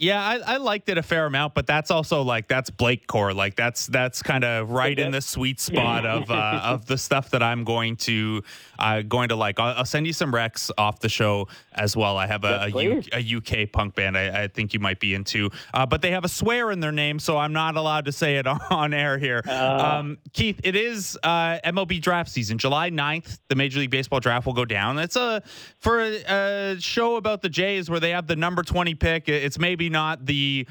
Yeah, 0.01 0.19
I, 0.19 0.55
I, 0.55 0.57
liked 0.57 0.89
it 0.89 0.97
a 0.97 1.03
fair 1.03 1.27
amount, 1.27 1.53
but 1.53 1.67
that's 1.67 1.91
also 1.91 2.23
like 2.23 2.47
that's 2.47 2.71
Blake 2.71 3.05
core. 3.05 3.35
Like 3.35 3.55
that's 3.55 3.85
that's 3.85 4.23
kind 4.23 4.43
of 4.43 4.71
right 4.71 4.97
in 4.97 5.11
the 5.11 5.21
sweet 5.21 5.59
spot 5.59 6.07
of 6.07 6.31
uh, 6.31 6.59
of 6.63 6.87
the 6.87 6.97
stuff 6.97 7.29
that 7.29 7.43
I'm 7.43 7.63
going 7.63 7.97
to 7.97 8.41
uh, 8.79 9.03
going 9.03 9.29
to 9.29 9.35
like. 9.35 9.59
I'll, 9.59 9.77
I'll, 9.77 9.85
send 9.85 10.07
you 10.07 10.13
some 10.13 10.33
recs 10.33 10.71
off 10.75 11.01
the 11.01 11.09
show 11.09 11.47
as 11.73 11.95
well. 11.95 12.17
I 12.17 12.25
have 12.25 12.43
a, 12.45 12.71
a, 12.73 13.03
a 13.13 13.37
UK 13.37 13.71
punk 13.71 13.93
band 13.93 14.17
I, 14.17 14.43
I, 14.43 14.47
think 14.47 14.73
you 14.73 14.79
might 14.79 14.99
be 14.99 15.13
into, 15.13 15.51
uh, 15.73 15.85
but 15.85 16.01
they 16.01 16.09
have 16.11 16.25
a 16.25 16.29
swear 16.29 16.71
in 16.71 16.79
their 16.79 16.91
name, 16.91 17.19
so 17.19 17.37
I'm 17.37 17.53
not 17.53 17.75
allowed 17.75 18.05
to 18.05 18.11
say 18.11 18.37
it 18.37 18.47
on 18.71 18.95
air 18.95 19.19
here. 19.19 19.43
Uh. 19.47 19.99
Um, 19.99 20.17
Keith, 20.33 20.59
it 20.63 20.75
is 20.75 21.15
uh, 21.21 21.59
MLB 21.63 22.01
draft 22.01 22.31
season, 22.31 22.57
July 22.57 22.89
9th. 22.89 23.37
The 23.49 23.55
Major 23.55 23.79
League 23.79 23.91
Baseball 23.91 24.19
draft 24.19 24.47
will 24.47 24.53
go 24.53 24.65
down. 24.65 24.97
It's 24.97 25.15
a 25.15 25.43
for 25.77 26.01
a, 26.01 26.23
a 26.27 26.79
show 26.79 27.17
about 27.17 27.43
the 27.43 27.49
Jays 27.49 27.87
where 27.87 27.99
they 27.99 28.09
have 28.11 28.25
the 28.25 28.35
number 28.35 28.63
20 28.63 28.95
pick. 28.95 29.29
It's 29.29 29.59
maybe 29.59 29.90
not 29.91 30.25
the 30.25 30.67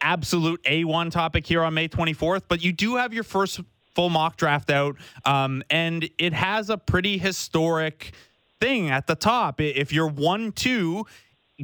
absolute 0.00 0.62
A1 0.64 1.10
topic 1.10 1.46
here 1.46 1.62
on 1.62 1.74
May 1.74 1.88
24th, 1.88 2.42
but 2.48 2.62
you 2.62 2.72
do 2.72 2.96
have 2.96 3.14
your 3.14 3.24
first 3.24 3.60
full 3.94 4.10
mock 4.10 4.36
draft 4.36 4.70
out. 4.70 4.96
Um, 5.24 5.62
and 5.70 6.08
it 6.18 6.32
has 6.34 6.68
a 6.68 6.76
pretty 6.76 7.18
historic 7.18 8.12
thing 8.60 8.90
at 8.90 9.06
the 9.06 9.14
top. 9.14 9.60
If 9.60 9.92
you're 9.92 10.08
1 10.08 10.52
2, 10.52 11.06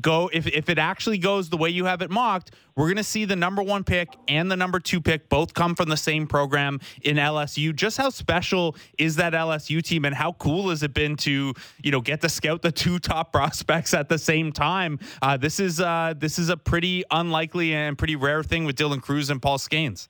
go 0.01 0.31
if, 0.33 0.47
if 0.47 0.69
it 0.69 0.79
actually 0.79 1.19
goes 1.19 1.51
the 1.51 1.57
way 1.57 1.69
you 1.69 1.85
have 1.85 2.01
it 2.01 2.11
mocked 2.11 2.53
we're 2.77 2.87
going 2.87 2.97
to 2.97 3.05
see 3.05 3.27
the 3.27 3.37
number 3.37 3.63
one 3.63 3.85
pick 3.85 4.09
and 4.27 4.51
the 4.51 4.57
number 4.57 4.81
two 4.81 5.01
pick 5.01 5.29
both 5.29 5.53
come 5.53 5.75
from 5.75 5.91
the 5.91 5.97
same 5.97 6.27
program 6.27 6.81
in 7.03 7.17
lsu 7.17 7.75
just 7.75 7.99
how 7.99 8.09
special 8.09 8.75
is 8.97 9.17
that 9.17 9.35
lsu 9.35 9.83
team 9.83 10.07
and 10.07 10.15
how 10.15 10.33
cool 10.33 10.71
has 10.71 10.83
it 10.83 10.95
been 10.95 11.15
to 11.15 11.53
you 11.83 11.91
know 11.91 12.01
get 12.01 12.23
to 12.23 12.29
scout 12.29 12.63
the 12.63 12.73
two 12.73 12.99
top 12.99 13.33
prospects 13.33 13.93
at 13.93 14.09
the 14.09 14.19
same 14.19 14.51
time 14.51 14.99
uh, 15.21 15.37
this 15.37 15.61
is 15.61 15.81
uh, 15.81 16.15
this 16.17 16.39
is 16.39 16.49
a 16.49 16.57
pretty 16.57 17.05
unlikely 17.11 17.75
and 17.75 17.99
pretty 17.99 18.17
rare 18.17 18.43
thing 18.43 18.65
with 18.65 18.77
dylan 18.77 19.03
Crews 19.03 19.29
and 19.29 19.43
paul 19.43 19.59
skenes 19.59 20.09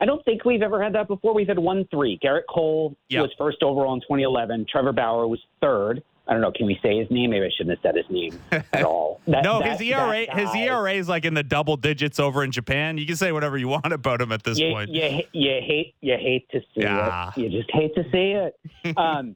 I 0.00 0.06
don't 0.06 0.24
think 0.24 0.44
we've 0.44 0.60
ever 0.60 0.82
had 0.82 0.92
that 0.96 1.08
before. 1.08 1.32
We've 1.32 1.48
had 1.48 1.58
one 1.58 1.86
three. 1.90 2.18
Gerrit 2.22 2.42
Cole 2.50 2.94
yep. 3.08 3.22
was 3.22 3.30
first 3.38 3.62
overall 3.62 3.94
in 3.94 4.00
2011. 4.00 4.66
Trevor 4.70 4.92
Bauer 4.92 5.26
was 5.26 5.38
third. 5.62 6.02
I 6.26 6.32
don't 6.32 6.40
know. 6.40 6.52
Can 6.52 6.66
we 6.66 6.78
say 6.82 6.98
his 6.98 7.10
name? 7.10 7.30
Maybe 7.30 7.44
I 7.44 7.50
shouldn't 7.54 7.78
have 7.78 7.82
said 7.82 7.96
his 7.96 8.10
name 8.10 8.40
at 8.72 8.82
all. 8.84 9.20
That, 9.26 9.44
no, 9.44 9.58
that, 9.58 9.72
his 9.72 9.80
ERA 9.82 10.26
his 10.34 10.54
ERA 10.54 10.92
is 10.92 11.08
like 11.08 11.24
in 11.24 11.34
the 11.34 11.42
double 11.42 11.76
digits 11.76 12.18
over 12.18 12.42
in 12.42 12.50
Japan. 12.50 12.96
You 12.96 13.06
can 13.06 13.16
say 13.16 13.30
whatever 13.32 13.58
you 13.58 13.68
want 13.68 13.92
about 13.92 14.22
him 14.22 14.32
at 14.32 14.42
this 14.42 14.58
you, 14.58 14.72
point. 14.72 14.90
You, 14.90 15.02
you 15.32 15.60
hate 15.60 15.94
you 16.00 16.16
hate 16.18 16.48
to 16.50 16.60
see 16.60 16.82
yeah. 16.82 17.30
it. 17.36 17.38
You 17.38 17.50
just 17.50 17.70
hate 17.72 17.94
to 17.94 18.04
see 18.10 18.32
it. 18.32 18.58
Um, 18.96 19.34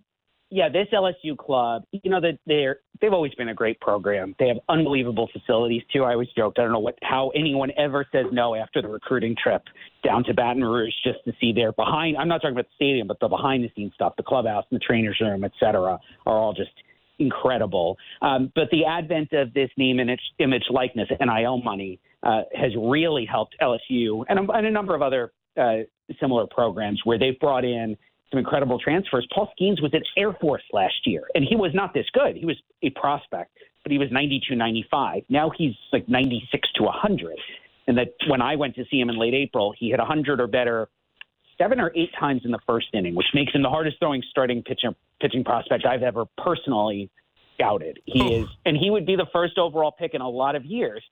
yeah, 0.50 0.68
this 0.68 0.86
LSU 0.92 1.36
club, 1.36 1.84
you 1.92 2.10
know 2.10 2.20
that 2.20 2.38
they're 2.46 2.78
they've 3.00 3.12
always 3.12 3.34
been 3.34 3.48
a 3.48 3.54
great 3.54 3.78
program. 3.80 4.34
They 4.38 4.48
have 4.48 4.58
unbelievable 4.68 5.28
facilities 5.32 5.82
too. 5.92 6.04
I 6.04 6.12
always 6.12 6.28
joked, 6.36 6.58
I 6.58 6.62
don't 6.62 6.72
know 6.72 6.78
what 6.78 6.98
how 7.02 7.30
anyone 7.30 7.70
ever 7.76 8.06
says 8.12 8.26
no 8.32 8.54
after 8.54 8.80
the 8.80 8.88
recruiting 8.88 9.36
trip 9.42 9.62
down 10.02 10.24
to 10.24 10.34
Baton 10.34 10.64
Rouge 10.64 10.94
just 11.04 11.18
to 11.26 11.32
see 11.40 11.52
their 11.52 11.72
behind. 11.72 12.16
I'm 12.16 12.28
not 12.28 12.40
talking 12.40 12.52
about 12.52 12.66
the 12.66 12.74
stadium, 12.76 13.08
but 13.08 13.20
the 13.20 13.28
behind 13.28 13.62
the 13.62 13.70
scenes 13.76 13.92
stuff, 13.94 14.14
the 14.16 14.22
clubhouse, 14.22 14.64
and 14.70 14.80
the 14.80 14.84
trainers 14.84 15.18
room, 15.20 15.44
et 15.44 15.52
cetera, 15.60 15.98
are 16.26 16.38
all 16.38 16.54
just 16.54 16.70
incredible. 17.18 17.98
Um, 18.22 18.50
but 18.54 18.70
the 18.70 18.84
advent 18.86 19.32
of 19.32 19.52
this 19.52 19.70
name 19.76 20.00
image, 20.00 20.20
image 20.38 20.64
likeness, 20.70 21.08
NIL 21.20 21.60
money, 21.62 22.00
uh, 22.22 22.42
has 22.54 22.72
really 22.78 23.26
helped 23.26 23.54
LSU 23.60 24.24
and, 24.28 24.38
and 24.50 24.66
a 24.66 24.70
number 24.70 24.94
of 24.94 25.02
other 25.02 25.32
uh, 25.58 25.78
similar 26.20 26.46
programs 26.46 27.00
where 27.04 27.18
they've 27.18 27.38
brought 27.38 27.64
in 27.64 27.96
some 28.30 28.38
incredible 28.38 28.78
transfers. 28.78 29.26
Paul 29.34 29.50
Skenes 29.58 29.82
was 29.82 29.92
at 29.94 30.02
Air 30.16 30.32
Force 30.34 30.62
last 30.72 31.06
year, 31.06 31.24
and 31.34 31.44
he 31.44 31.56
was 31.56 31.72
not 31.74 31.94
this 31.94 32.06
good. 32.12 32.36
He 32.36 32.44
was 32.44 32.56
a 32.82 32.90
prospect, 32.90 33.56
but 33.82 33.92
he 33.92 33.98
was 33.98 34.08
92, 34.10 34.54
95. 34.54 35.22
Now 35.28 35.50
he's 35.56 35.74
like 35.92 36.08
96 36.08 36.68
to 36.76 36.82
100. 36.84 37.38
And 37.86 37.96
that 37.96 38.08
when 38.28 38.42
I 38.42 38.56
went 38.56 38.74
to 38.74 38.84
see 38.90 39.00
him 39.00 39.08
in 39.08 39.18
late 39.18 39.32
April, 39.32 39.72
he 39.76 39.90
hit 39.90 39.98
100 39.98 40.40
or 40.40 40.46
better 40.46 40.88
seven 41.56 41.80
or 41.80 41.90
eight 41.96 42.10
times 42.18 42.42
in 42.44 42.50
the 42.50 42.58
first 42.66 42.88
inning, 42.92 43.14
which 43.14 43.26
makes 43.34 43.52
him 43.52 43.62
the 43.62 43.68
hardest 43.68 43.98
throwing 43.98 44.22
starting 44.30 44.62
pitcher, 44.62 44.94
pitching 45.20 45.42
prospect 45.42 45.84
I've 45.86 46.02
ever 46.02 46.24
personally 46.36 47.10
scouted. 47.54 47.98
He 48.04 48.20
oh. 48.22 48.42
is, 48.42 48.48
and 48.64 48.76
he 48.76 48.90
would 48.90 49.06
be 49.06 49.16
the 49.16 49.26
first 49.32 49.58
overall 49.58 49.90
pick 49.90 50.14
in 50.14 50.20
a 50.20 50.28
lot 50.28 50.54
of 50.54 50.64
years. 50.64 51.02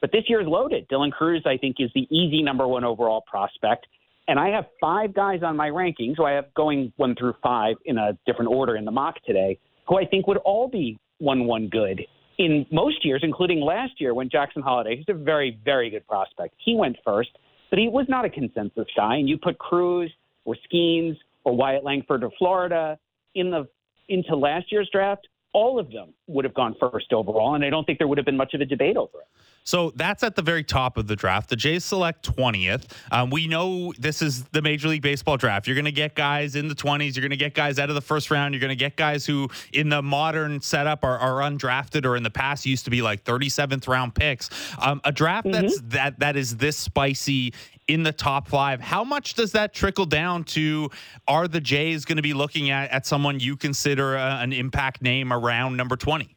But 0.00 0.12
this 0.12 0.24
year 0.28 0.40
is 0.40 0.46
loaded. 0.46 0.88
Dylan 0.88 1.10
Crews, 1.10 1.42
I 1.46 1.56
think, 1.56 1.76
is 1.78 1.90
the 1.94 2.06
easy 2.14 2.42
number 2.42 2.68
one 2.68 2.84
overall 2.84 3.22
prospect. 3.26 3.86
And 4.28 4.38
I 4.38 4.48
have 4.50 4.66
five 4.80 5.14
guys 5.14 5.42
on 5.42 5.56
my 5.56 5.68
rankings, 5.68 6.16
so 6.16 6.24
I 6.24 6.32
have 6.32 6.52
going 6.54 6.92
one 6.96 7.14
through 7.14 7.34
five 7.42 7.76
in 7.84 7.96
a 7.98 8.18
different 8.26 8.50
order 8.50 8.76
in 8.76 8.84
the 8.84 8.90
mock 8.90 9.16
today, 9.24 9.58
who 9.88 9.98
I 9.98 10.04
think 10.04 10.26
would 10.26 10.38
all 10.38 10.68
be 10.68 10.98
one 11.18 11.46
one 11.46 11.68
good 11.68 12.00
in 12.38 12.66
most 12.70 13.04
years, 13.04 13.20
including 13.22 13.60
last 13.60 13.92
year 13.98 14.14
when 14.14 14.28
Jackson 14.28 14.62
Holliday, 14.62 14.96
who's 14.96 15.06
a 15.08 15.18
very, 15.18 15.58
very 15.64 15.90
good 15.90 16.06
prospect, 16.06 16.54
he 16.58 16.74
went 16.76 16.96
first, 17.04 17.30
but 17.70 17.78
he 17.78 17.88
was 17.88 18.06
not 18.08 18.24
a 18.24 18.30
consensus 18.30 18.86
guy. 18.96 19.16
And 19.16 19.28
you 19.28 19.38
put 19.38 19.58
Crews 19.58 20.12
or 20.44 20.56
Skenes 20.70 21.16
or 21.44 21.56
Wyatt 21.56 21.84
Langford 21.84 22.22
of 22.22 22.32
Florida 22.38 22.98
in 23.34 23.50
the 23.50 23.66
into 24.08 24.36
last 24.36 24.70
year's 24.70 24.88
draft, 24.92 25.26
all 25.56 25.78
of 25.78 25.90
them 25.90 26.12
would 26.26 26.44
have 26.44 26.52
gone 26.52 26.76
first 26.78 27.14
overall, 27.14 27.54
and 27.54 27.64
I 27.64 27.70
don't 27.70 27.86
think 27.86 27.96
there 27.96 28.06
would 28.06 28.18
have 28.18 28.26
been 28.26 28.36
much 28.36 28.52
of 28.52 28.60
a 28.60 28.66
debate 28.66 28.98
over 28.98 29.20
it. 29.20 29.26
So 29.64 29.90
that's 29.96 30.22
at 30.22 30.36
the 30.36 30.42
very 30.42 30.62
top 30.62 30.98
of 30.98 31.06
the 31.06 31.16
draft. 31.16 31.48
The 31.48 31.56
Jays 31.56 31.82
select 31.82 32.30
20th. 32.36 32.84
Um, 33.10 33.30
we 33.30 33.48
know 33.48 33.94
this 33.98 34.20
is 34.20 34.44
the 34.44 34.60
Major 34.60 34.86
League 34.86 35.00
Baseball 35.00 35.38
draft. 35.38 35.66
You're 35.66 35.74
going 35.74 35.86
to 35.86 35.92
get 35.92 36.14
guys 36.14 36.56
in 36.56 36.68
the 36.68 36.74
20s. 36.74 37.16
You're 37.16 37.22
going 37.22 37.30
to 37.30 37.36
get 37.36 37.54
guys 37.54 37.78
out 37.78 37.88
of 37.88 37.94
the 37.94 38.02
first 38.02 38.30
round. 38.30 38.52
You're 38.54 38.60
going 38.60 38.68
to 38.68 38.76
get 38.76 38.96
guys 38.96 39.24
who, 39.24 39.48
in 39.72 39.88
the 39.88 40.02
modern 40.02 40.60
setup, 40.60 41.02
are, 41.02 41.18
are 41.18 41.40
undrafted 41.50 42.04
or 42.04 42.16
in 42.16 42.22
the 42.22 42.30
past 42.30 42.66
used 42.66 42.84
to 42.84 42.90
be 42.90 43.00
like 43.00 43.24
37th 43.24 43.88
round 43.88 44.14
picks. 44.14 44.50
Um, 44.78 45.00
a 45.04 45.10
draft 45.10 45.46
mm-hmm. 45.46 45.62
that's 45.62 45.80
that 45.86 46.18
that 46.20 46.36
is 46.36 46.58
this 46.58 46.76
spicy 46.76 47.54
in 47.88 48.02
the 48.02 48.12
top 48.12 48.48
five. 48.48 48.80
How 48.80 49.04
much 49.04 49.34
does 49.34 49.52
that 49.52 49.72
trickle 49.72 50.06
down 50.06 50.44
to? 50.44 50.90
Are 51.28 51.48
the 51.48 51.60
Jays 51.60 52.04
going 52.04 52.16
to 52.16 52.22
be 52.22 52.34
looking 52.34 52.70
at 52.70 52.90
at 52.90 53.06
someone 53.06 53.40
you 53.40 53.56
consider 53.56 54.16
a, 54.16 54.38
an 54.40 54.52
impact 54.52 55.02
name 55.02 55.32
around 55.32 55.76
number 55.76 55.96
20? 55.96 56.36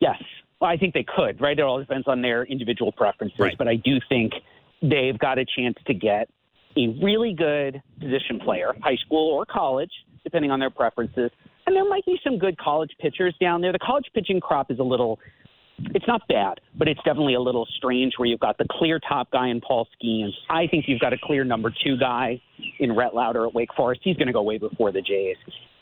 Yes. 0.00 0.20
Well, 0.60 0.70
I 0.70 0.76
think 0.76 0.94
they 0.94 1.04
could, 1.04 1.40
right? 1.40 1.58
It 1.58 1.62
all 1.62 1.78
depends 1.78 2.06
on 2.06 2.22
their 2.22 2.44
individual 2.44 2.92
preferences. 2.92 3.38
Right. 3.38 3.56
But 3.56 3.68
I 3.68 3.76
do 3.76 3.98
think 4.08 4.32
they've 4.82 5.18
got 5.18 5.38
a 5.38 5.44
chance 5.56 5.76
to 5.86 5.94
get 5.94 6.28
a 6.76 6.88
really 7.02 7.34
good 7.34 7.82
position 7.98 8.40
player, 8.40 8.74
high 8.80 8.96
school 8.96 9.32
or 9.32 9.44
college, 9.44 9.90
depending 10.22 10.50
on 10.50 10.60
their 10.60 10.70
preferences. 10.70 11.30
And 11.66 11.76
there 11.76 11.88
might 11.88 12.04
be 12.04 12.18
some 12.24 12.38
good 12.38 12.58
college 12.58 12.90
pitchers 13.00 13.34
down 13.40 13.60
there. 13.60 13.72
The 13.72 13.78
college 13.78 14.06
pitching 14.14 14.40
crop 14.40 14.70
is 14.70 14.78
a 14.78 14.82
little, 14.82 15.18
it's 15.94 16.06
not 16.06 16.22
bad, 16.28 16.60
but 16.76 16.88
it's 16.88 17.00
definitely 17.04 17.34
a 17.34 17.40
little 17.40 17.66
strange 17.76 18.14
where 18.16 18.28
you've 18.28 18.40
got 18.40 18.58
the 18.58 18.66
clear 18.70 19.00
top 19.00 19.30
guy 19.30 19.48
in 19.48 19.60
Paul 19.60 19.86
Skenes. 19.96 20.32
I 20.48 20.66
think 20.66 20.84
you've 20.88 21.00
got 21.00 21.12
a 21.12 21.18
clear 21.22 21.44
number 21.44 21.72
two 21.84 21.96
guy 21.96 22.40
in 22.78 22.94
Rhett 22.94 23.14
Lowder 23.14 23.46
at 23.46 23.54
Wake 23.54 23.70
Forest. 23.76 24.00
He's 24.04 24.16
going 24.16 24.26
to 24.26 24.32
go 24.32 24.42
way 24.42 24.58
before 24.58 24.92
the 24.92 25.02
Jays. 25.02 25.36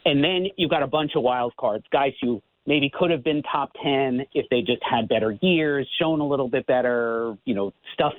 And 0.04 0.22
then 0.22 0.46
you've 0.56 0.70
got 0.70 0.82
a 0.82 0.86
bunch 0.86 1.12
of 1.16 1.22
wild 1.22 1.54
cards, 1.56 1.84
guys 1.92 2.12
who 2.22 2.40
maybe 2.66 2.90
could 2.92 3.10
have 3.10 3.24
been 3.24 3.42
top 3.42 3.72
10 3.82 4.22
if 4.34 4.46
they 4.50 4.60
just 4.60 4.82
had 4.88 5.08
better 5.08 5.36
years, 5.42 5.88
shown 6.00 6.20
a 6.20 6.26
little 6.26 6.48
bit 6.48 6.66
better, 6.66 7.34
you 7.44 7.54
know, 7.54 7.72
stuff 7.94 8.12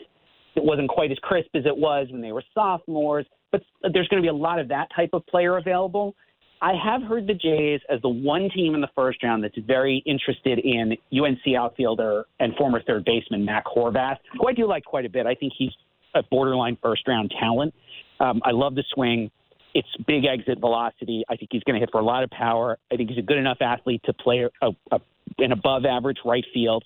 that 0.56 0.64
wasn't 0.64 0.89
quite 0.89 1.11
as 1.11 1.18
crisp 1.19 1.49
as 1.56 1.65
it 1.65 1.76
was 1.76 2.07
when 2.11 2.22
they 2.22 2.31
were 2.31 2.43
sophomores. 2.53 3.26
But 3.51 3.61
there's 3.93 4.07
going 4.07 4.22
to 4.22 4.26
be 4.26 4.30
a 4.30 4.34
lot 4.34 4.60
of 4.60 4.68
that 4.69 4.88
type 4.95 5.11
of 5.14 5.26
player 5.27 5.57
available. 5.57 6.15
I 6.61 6.73
have 6.73 7.02
heard 7.03 7.26
the 7.26 7.34
Jays 7.34 7.80
as 7.90 8.02
the 8.02 8.10
one 8.10 8.49
team 8.53 8.76
in 8.76 8.81
the 8.81 8.90
first 8.95 9.23
round 9.23 9.44
that's 9.44 9.57
very 9.65 10.03
interested 10.06 10.60
in 10.60 10.98
UNC 11.14 11.56
outfielder 11.57 12.26
and 12.40 12.53
former 12.56 12.81
third 12.81 13.06
baseman 13.06 13.45
Mac 13.45 13.65
Horvath, 13.65 14.18
who 14.38 14.48
I 14.48 14.53
do 14.53 14.68
like 14.68 14.84
quite 14.84 15.06
a 15.06 15.10
bit. 15.10 15.26
I 15.26 15.36
think 15.36 15.53
he's 15.57 15.72
a 16.15 16.23
borderline 16.23 16.77
first 16.81 17.07
round 17.07 17.34
talent. 17.40 17.73
Um, 18.19 18.41
I 18.44 18.52
love 18.52 18.76
the 18.76 18.84
swing. 18.94 19.31
It's 19.73 19.88
big 20.06 20.26
exit 20.26 20.60
velocity. 20.60 21.23
I 21.30 21.38
think 21.38 21.49
he's 21.52 21.64
going 21.64 21.76
to 21.76 21.80
hit 21.80 21.91
for 21.91 22.02
a 22.02 22.06
lot 22.06 22.23
of 22.23 22.30
power. 22.31 22.77
I 22.91 22.95
think 22.95 23.10
he's 23.10 23.19
a 23.19 23.23
good 23.23 23.38
enough 23.38 23.60
athlete 23.61 24.02
to 24.06 24.14
play 24.14 24.45
a, 24.61 24.69
a, 24.91 24.99
an 25.38 25.52
above 25.53 25.86
average 25.86 26.18
right 26.26 26.45
field. 26.53 26.84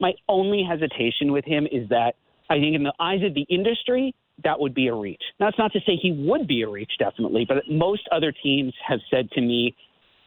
My 0.00 0.14
only 0.28 0.64
hesitation 0.68 1.30
with 1.30 1.44
him 1.44 1.68
is 1.70 1.88
that 1.90 2.14
I 2.50 2.58
think 2.58 2.74
in 2.74 2.82
the 2.82 2.94
eyes 2.98 3.22
of 3.22 3.34
the 3.34 3.46
industry, 3.48 4.14
that 4.44 4.58
would 4.58 4.74
be 4.74 4.88
a 4.88 4.94
reach. 4.94 5.22
Now, 5.38 5.46
that's 5.46 5.58
not 5.58 5.72
to 5.72 5.80
say 5.80 5.96
he 6.00 6.12
would 6.12 6.46
be 6.46 6.62
a 6.62 6.68
reach, 6.68 6.92
definitely, 6.98 7.44
but 7.46 7.58
most 7.68 8.02
other 8.10 8.32
teams 8.32 8.74
have 8.86 9.00
said 9.10 9.30
to 9.32 9.40
me 9.40 9.74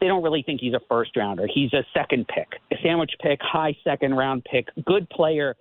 they 0.01 0.07
don't 0.07 0.23
really 0.23 0.43
think 0.43 0.61
he's 0.61 0.73
a 0.73 0.81
first 0.89 1.15
rounder. 1.15 1.47
He's 1.51 1.73
a 1.73 1.83
second 1.93 2.27
pick, 2.27 2.47
a 2.71 2.75
sandwich 2.83 3.11
pick, 3.21 3.39
high 3.41 3.75
second 3.83 4.13
round 4.13 4.43
pick, 4.43 4.67
good 4.85 5.09
player, 5.09 5.55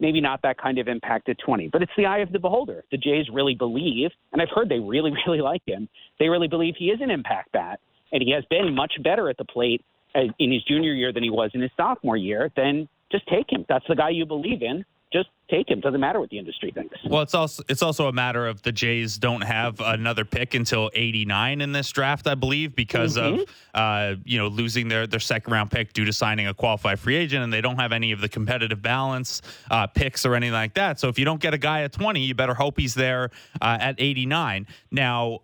maybe 0.00 0.20
not 0.20 0.42
that 0.42 0.58
kind 0.58 0.78
of 0.78 0.88
impact 0.88 1.28
at 1.28 1.36
20. 1.38 1.68
But 1.68 1.82
it's 1.82 1.92
the 1.96 2.06
eye 2.06 2.18
of 2.18 2.32
the 2.32 2.38
beholder. 2.38 2.84
The 2.90 2.98
Jays 2.98 3.26
really 3.32 3.54
believe, 3.54 4.10
and 4.32 4.42
I've 4.42 4.48
heard 4.54 4.68
they 4.68 4.80
really, 4.80 5.12
really 5.26 5.40
like 5.40 5.62
him, 5.66 5.88
they 6.18 6.28
really 6.28 6.48
believe 6.48 6.74
he 6.76 6.86
is 6.86 7.00
an 7.00 7.10
impact 7.10 7.52
bat, 7.52 7.80
and 8.12 8.22
he 8.22 8.32
has 8.32 8.44
been 8.50 8.74
much 8.74 8.92
better 9.02 9.28
at 9.30 9.36
the 9.38 9.44
plate 9.44 9.84
uh, 10.14 10.20
in 10.38 10.52
his 10.52 10.62
junior 10.64 10.92
year 10.92 11.12
than 11.12 11.22
he 11.22 11.30
was 11.30 11.50
in 11.54 11.60
his 11.60 11.70
sophomore 11.76 12.16
year, 12.16 12.50
then 12.56 12.88
just 13.10 13.26
take 13.28 13.50
him. 13.50 13.64
That's 13.68 13.86
the 13.88 13.96
guy 13.96 14.10
you 14.10 14.26
believe 14.26 14.62
in 14.62 14.84
just 15.12 15.28
take 15.48 15.70
him. 15.70 15.80
Doesn't 15.80 16.00
matter 16.00 16.18
what 16.18 16.30
the 16.30 16.38
industry 16.38 16.72
thinks. 16.72 16.96
Well, 17.04 17.22
it's 17.22 17.34
also 17.34 17.62
it's 17.68 17.82
also 17.82 18.08
a 18.08 18.12
matter 18.12 18.46
of 18.46 18.62
the 18.62 18.72
Jays 18.72 19.18
don't 19.18 19.42
have 19.42 19.80
another 19.80 20.24
pick 20.24 20.54
until 20.54 20.90
89 20.94 21.60
in 21.60 21.72
this 21.72 21.90
draft, 21.90 22.26
I 22.26 22.34
believe, 22.34 22.74
because 22.74 23.16
mm-hmm. 23.16 23.40
of 23.40 23.48
uh, 23.74 24.16
you 24.24 24.38
know 24.38 24.48
losing 24.48 24.88
their 24.88 25.06
their 25.06 25.20
second 25.20 25.52
round 25.52 25.70
pick 25.70 25.92
due 25.92 26.04
to 26.04 26.12
signing 26.12 26.48
a 26.48 26.54
qualified 26.54 26.98
free 26.98 27.16
agent, 27.16 27.44
and 27.44 27.52
they 27.52 27.60
don't 27.60 27.78
have 27.78 27.92
any 27.92 28.12
of 28.12 28.20
the 28.20 28.28
competitive 28.28 28.82
balance 28.82 29.42
uh, 29.70 29.86
picks 29.86 30.26
or 30.26 30.34
anything 30.34 30.52
like 30.52 30.74
that. 30.74 30.98
So 30.98 31.08
if 31.08 31.18
you 31.18 31.24
don't 31.24 31.40
get 31.40 31.54
a 31.54 31.58
guy 31.58 31.82
at 31.82 31.92
20, 31.92 32.20
you 32.20 32.34
better 32.34 32.54
hope 32.54 32.78
he's 32.78 32.94
there 32.94 33.30
uh, 33.60 33.78
at 33.80 33.96
89. 33.98 34.66
Now. 34.90 35.40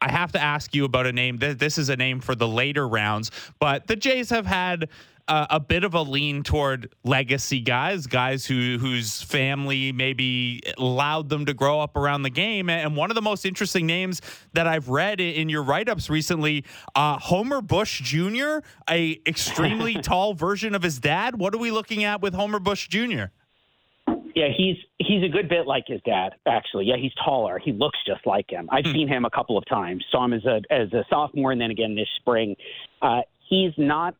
I 0.00 0.12
have 0.12 0.30
to 0.30 0.40
ask 0.40 0.76
you 0.76 0.84
about 0.84 1.06
a 1.06 1.12
name. 1.12 1.38
This 1.38 1.76
is 1.76 1.88
a 1.88 1.96
name 1.96 2.20
for 2.20 2.36
the 2.36 2.46
later 2.46 2.86
rounds, 2.86 3.32
but 3.58 3.88
the 3.88 3.96
Jays 3.96 4.30
have 4.30 4.46
had 4.46 4.90
uh, 5.28 5.46
a 5.50 5.60
bit 5.60 5.84
of 5.84 5.94
a 5.94 6.02
lean 6.02 6.42
toward 6.42 6.92
legacy 7.04 7.60
guys, 7.60 8.06
guys 8.06 8.46
who 8.46 8.78
whose 8.78 9.22
family 9.22 9.92
maybe 9.92 10.62
allowed 10.78 11.28
them 11.28 11.46
to 11.46 11.54
grow 11.54 11.80
up 11.80 11.96
around 11.96 12.22
the 12.22 12.30
game. 12.30 12.70
And 12.70 12.96
one 12.96 13.10
of 13.10 13.14
the 13.14 13.22
most 13.22 13.44
interesting 13.44 13.86
names 13.86 14.20
that 14.54 14.66
I've 14.66 14.88
read 14.88 15.20
in 15.20 15.48
your 15.48 15.62
write 15.62 15.88
ups 15.88 16.08
recently, 16.08 16.64
uh, 16.94 17.18
Homer 17.18 17.60
Bush 17.60 18.00
Jr., 18.00 18.58
a 18.88 19.20
extremely 19.26 19.94
tall 20.02 20.34
version 20.34 20.74
of 20.74 20.82
his 20.82 20.98
dad. 20.98 21.38
What 21.38 21.54
are 21.54 21.58
we 21.58 21.70
looking 21.70 22.04
at 22.04 22.22
with 22.22 22.34
Homer 22.34 22.58
Bush 22.58 22.88
Jr.? 22.88 23.24
Yeah, 24.34 24.48
he's 24.56 24.76
he's 24.98 25.24
a 25.24 25.28
good 25.28 25.48
bit 25.48 25.66
like 25.66 25.84
his 25.86 26.00
dad, 26.06 26.30
actually. 26.46 26.86
Yeah, 26.86 26.96
he's 26.96 27.12
taller. 27.24 27.58
He 27.58 27.72
looks 27.72 27.98
just 28.06 28.26
like 28.26 28.48
him. 28.48 28.68
I've 28.70 28.84
hmm. 28.84 28.92
seen 28.92 29.08
him 29.08 29.24
a 29.24 29.30
couple 29.30 29.58
of 29.58 29.66
times. 29.66 30.04
Saw 30.10 30.24
him 30.24 30.32
as 30.32 30.44
a 30.44 30.62
as 30.70 30.92
a 30.92 31.04
sophomore, 31.10 31.52
and 31.52 31.60
then 31.60 31.70
again 31.70 31.94
this 31.94 32.08
spring. 32.20 32.56
Uh, 33.02 33.22
he's 33.48 33.72
not 33.76 34.14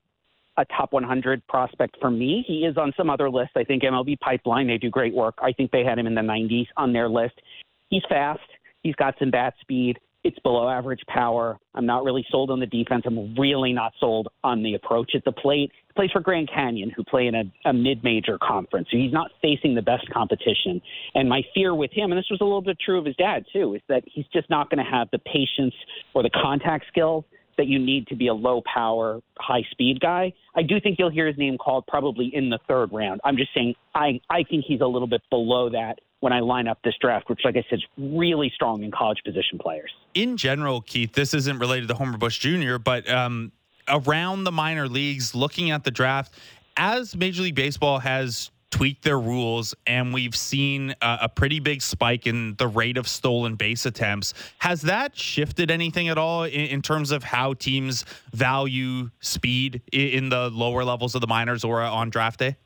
a 0.58 0.64
top 0.66 0.92
100 0.92 1.46
prospect 1.46 1.96
for 2.00 2.10
me. 2.10 2.44
He 2.46 2.64
is 2.64 2.76
on 2.76 2.92
some 2.96 3.08
other 3.08 3.30
lists. 3.30 3.52
I 3.56 3.64
think 3.64 3.84
MLB 3.84 4.18
Pipeline, 4.20 4.66
they 4.66 4.76
do 4.76 4.90
great 4.90 5.14
work. 5.14 5.38
I 5.40 5.52
think 5.52 5.70
they 5.70 5.84
had 5.84 5.98
him 5.98 6.06
in 6.06 6.14
the 6.14 6.20
90s 6.20 6.66
on 6.76 6.92
their 6.92 7.08
list. 7.08 7.40
He's 7.88 8.02
fast. 8.08 8.40
He's 8.82 8.96
got 8.96 9.14
some 9.18 9.30
bat 9.30 9.54
speed. 9.60 9.98
It's 10.24 10.38
below 10.40 10.68
average 10.68 11.00
power. 11.08 11.56
I'm 11.76 11.86
not 11.86 12.02
really 12.02 12.26
sold 12.28 12.50
on 12.50 12.58
the 12.58 12.66
defense. 12.66 13.04
I'm 13.06 13.36
really 13.36 13.72
not 13.72 13.92
sold 14.00 14.28
on 14.42 14.64
the 14.64 14.74
approach 14.74 15.12
at 15.14 15.24
the 15.24 15.30
plate. 15.30 15.70
He 15.86 15.92
plays 15.94 16.10
for 16.10 16.20
Grand 16.20 16.50
Canyon, 16.52 16.90
who 16.94 17.04
play 17.04 17.28
in 17.28 17.36
a, 17.36 17.44
a 17.64 17.72
mid 17.72 18.02
major 18.02 18.36
conference. 18.42 18.88
So 18.90 18.96
he's 18.96 19.12
not 19.12 19.30
facing 19.40 19.76
the 19.76 19.82
best 19.82 20.10
competition. 20.10 20.82
And 21.14 21.28
my 21.28 21.42
fear 21.54 21.72
with 21.72 21.92
him, 21.92 22.10
and 22.10 22.18
this 22.18 22.26
was 22.30 22.40
a 22.40 22.44
little 22.44 22.62
bit 22.62 22.78
true 22.84 22.98
of 22.98 23.06
his 23.06 23.14
dad 23.14 23.44
too, 23.52 23.74
is 23.74 23.82
that 23.88 24.02
he's 24.12 24.26
just 24.32 24.50
not 24.50 24.70
going 24.70 24.84
to 24.84 24.90
have 24.90 25.08
the 25.12 25.20
patience 25.20 25.74
or 26.14 26.24
the 26.24 26.30
contact 26.30 26.86
skills 26.88 27.24
that 27.58 27.66
you 27.66 27.78
need 27.78 28.06
to 28.06 28.16
be 28.16 28.28
a 28.28 28.34
low 28.34 28.62
power, 28.62 29.20
high 29.38 29.62
speed 29.70 30.00
guy. 30.00 30.32
I 30.54 30.62
do 30.62 30.80
think 30.80 30.98
you'll 30.98 31.10
hear 31.10 31.26
his 31.26 31.36
name 31.36 31.58
called 31.58 31.86
probably 31.86 32.30
in 32.32 32.48
the 32.48 32.58
third 32.66 32.92
round. 32.92 33.20
I'm 33.24 33.36
just 33.36 33.52
saying 33.54 33.74
I, 33.94 34.20
I 34.30 34.44
think 34.44 34.64
he's 34.66 34.80
a 34.80 34.86
little 34.86 35.08
bit 35.08 35.22
below 35.28 35.68
that 35.70 35.98
when 36.20 36.32
I 36.32 36.40
line 36.40 36.66
up 36.66 36.78
this 36.82 36.94
draft, 37.00 37.28
which, 37.28 37.40
like 37.44 37.56
I 37.56 37.64
said, 37.68 37.78
is 37.78 37.84
really 37.96 38.50
strong 38.54 38.82
in 38.82 38.90
college 38.90 39.18
position 39.24 39.58
players. 39.58 39.90
In 40.14 40.36
general, 40.36 40.80
Keith, 40.80 41.12
this 41.12 41.34
isn't 41.34 41.58
related 41.58 41.88
to 41.88 41.94
Homer 41.94 42.18
Bush 42.18 42.38
Jr., 42.38 42.78
but 42.78 43.08
um, 43.08 43.52
around 43.88 44.44
the 44.44 44.52
minor 44.52 44.88
leagues, 44.88 45.34
looking 45.34 45.70
at 45.70 45.84
the 45.84 45.90
draft, 45.90 46.34
as 46.76 47.16
Major 47.16 47.42
League 47.42 47.54
Baseball 47.54 47.98
has 48.00 48.50
tweaked 48.70 49.02
their 49.02 49.18
rules 49.18 49.74
and 49.86 50.12
we've 50.12 50.36
seen 50.36 50.94
a, 51.00 51.18
a, 51.22 51.28
pretty 51.28 51.58
big 51.58 51.80
spike 51.80 52.26
in 52.26 52.54
the 52.56 52.68
rate 52.68 52.96
of 52.96 53.08
stolen 53.08 53.54
base 53.54 53.86
attempts. 53.86 54.34
Has 54.58 54.82
that 54.82 55.16
shifted 55.16 55.70
anything 55.70 56.08
at 56.08 56.18
all 56.18 56.44
in, 56.44 56.52
in 56.52 56.82
terms 56.82 57.10
of 57.10 57.22
how 57.22 57.54
teams 57.54 58.04
value 58.32 59.10
speed 59.20 59.82
in, 59.92 60.08
in, 60.08 60.28
the 60.28 60.50
lower 60.50 60.84
levels 60.84 61.14
of 61.14 61.20
the 61.20 61.26
minors 61.26 61.64
or 61.64 61.82
uh, 61.82 61.90
on 61.90 62.10
draft 62.10 62.40
day? 62.40 62.56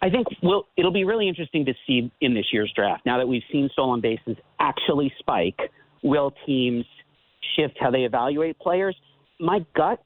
I 0.00 0.10
think 0.10 0.26
we'll, 0.42 0.66
it'll 0.76 0.92
be 0.92 1.04
really 1.04 1.28
interesting 1.28 1.64
to 1.64 1.74
see 1.86 2.10
in 2.20 2.34
this 2.34 2.46
year's 2.52 2.72
draft. 2.74 3.04
Now 3.04 3.18
that 3.18 3.26
we've 3.26 3.42
seen 3.50 3.68
stolen 3.72 4.00
bases 4.00 4.36
actually 4.60 5.12
spike, 5.18 5.60
will 6.02 6.32
teams 6.46 6.84
shift 7.56 7.76
how 7.80 7.90
they 7.90 8.04
evaluate 8.04 8.58
players? 8.58 8.96
My 9.40 9.64
gut 9.74 10.02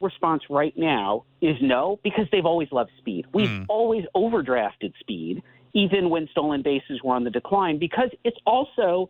response 0.00 0.42
right 0.50 0.74
now 0.76 1.24
is 1.40 1.56
no, 1.60 1.98
because 2.02 2.26
they've 2.32 2.46
always 2.46 2.68
loved 2.72 2.90
speed. 2.98 3.26
We've 3.32 3.48
mm. 3.48 3.66
always 3.68 4.04
overdrafted 4.14 4.92
speed, 5.00 5.42
even 5.74 6.10
when 6.10 6.28
stolen 6.32 6.62
bases 6.62 7.00
were 7.02 7.14
on 7.14 7.24
the 7.24 7.30
decline, 7.30 7.78
because 7.78 8.10
it's 8.24 8.38
also 8.46 9.08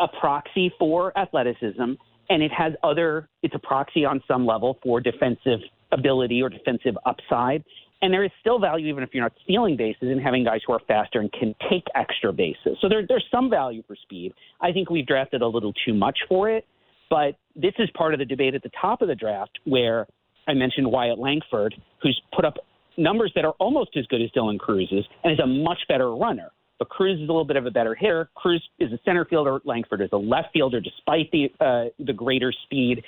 a 0.00 0.08
proxy 0.08 0.72
for 0.78 1.16
athleticism 1.16 1.94
and 2.28 2.42
it 2.42 2.52
has 2.52 2.72
other 2.82 3.28
it's 3.42 3.54
a 3.54 3.58
proxy 3.58 4.04
on 4.04 4.22
some 4.28 4.46
level 4.46 4.78
for 4.82 5.00
defensive 5.00 5.60
ability 5.92 6.42
or 6.42 6.48
defensive 6.48 6.96
upside. 7.06 7.64
And 8.02 8.12
there 8.12 8.24
is 8.24 8.30
still 8.40 8.58
value, 8.58 8.88
even 8.88 9.02
if 9.02 9.10
you're 9.14 9.22
not 9.22 9.32
stealing 9.42 9.76
bases, 9.76 10.10
in 10.10 10.18
having 10.18 10.44
guys 10.44 10.60
who 10.66 10.74
are 10.74 10.80
faster 10.86 11.18
and 11.18 11.32
can 11.32 11.54
take 11.70 11.84
extra 11.94 12.30
bases. 12.30 12.76
So 12.82 12.90
there, 12.90 13.06
there's 13.08 13.24
some 13.30 13.48
value 13.48 13.82
for 13.86 13.96
speed. 13.96 14.34
I 14.60 14.72
think 14.72 14.90
we've 14.90 15.06
drafted 15.06 15.40
a 15.40 15.46
little 15.46 15.72
too 15.86 15.94
much 15.94 16.18
for 16.28 16.50
it. 16.50 16.66
But 17.08 17.36
this 17.54 17.72
is 17.78 17.88
part 17.96 18.12
of 18.12 18.18
the 18.18 18.24
debate 18.24 18.54
at 18.54 18.62
the 18.62 18.70
top 18.80 19.00
of 19.00 19.08
the 19.08 19.14
draft 19.14 19.58
where 19.64 20.06
I 20.48 20.54
mentioned 20.54 20.90
Wyatt 20.90 21.18
Langford, 21.18 21.74
who's 22.02 22.20
put 22.34 22.44
up 22.44 22.54
numbers 22.96 23.32
that 23.34 23.44
are 23.44 23.54
almost 23.58 23.90
as 23.96 24.06
good 24.06 24.22
as 24.22 24.30
Dylan 24.30 24.58
Crews's 24.58 25.04
and 25.24 25.32
is 25.32 25.38
a 25.40 25.46
much 25.46 25.78
better 25.88 26.14
runner. 26.14 26.50
But 26.78 26.90
Crews 26.90 27.18
is 27.20 27.28
a 27.28 27.32
little 27.32 27.44
bit 27.44 27.56
of 27.56 27.64
a 27.66 27.70
better 27.70 27.94
hitter. 27.94 28.28
Crews 28.34 28.62
is 28.78 28.92
a 28.92 28.98
center 29.04 29.24
fielder. 29.24 29.60
Langford 29.64 30.02
is 30.02 30.10
a 30.12 30.18
left 30.18 30.48
fielder, 30.52 30.80
despite 30.80 31.30
the 31.30 31.50
uh, 31.60 31.84
the 32.04 32.12
greater 32.12 32.52
speed 32.64 33.02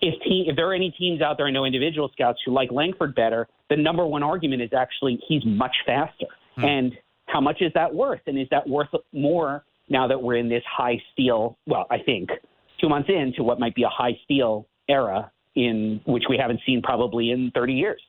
if 0.00 0.22
team, 0.22 0.44
if 0.48 0.56
there 0.56 0.68
are 0.68 0.74
any 0.74 0.90
teams 0.90 1.22
out 1.22 1.36
there, 1.36 1.46
I 1.46 1.50
know 1.50 1.64
individual 1.64 2.10
scouts 2.12 2.40
who 2.44 2.52
like 2.52 2.70
Langford 2.70 3.14
better. 3.14 3.48
The 3.70 3.76
number 3.76 4.06
one 4.06 4.22
argument 4.22 4.62
is 4.62 4.70
actually 4.76 5.18
he's 5.28 5.42
much 5.44 5.74
faster. 5.86 6.26
Hmm. 6.56 6.64
And 6.64 6.92
how 7.26 7.40
much 7.40 7.58
is 7.60 7.72
that 7.74 7.94
worth? 7.94 8.20
And 8.26 8.38
is 8.38 8.48
that 8.50 8.68
worth 8.68 8.88
more 9.12 9.64
now 9.88 10.06
that 10.06 10.20
we're 10.20 10.36
in 10.36 10.48
this 10.48 10.62
high 10.70 11.00
steal? 11.12 11.58
Well, 11.66 11.86
I 11.90 11.98
think 11.98 12.30
two 12.80 12.88
months 12.88 13.08
into 13.08 13.42
what 13.42 13.60
might 13.60 13.74
be 13.74 13.82
a 13.82 13.88
high 13.88 14.18
steal 14.24 14.66
era 14.88 15.30
in 15.58 16.00
which 16.06 16.24
we 16.28 16.36
haven't 16.36 16.60
seen 16.64 16.82
probably 16.82 17.30
in 17.30 17.50
30 17.54 17.72
years. 17.74 18.00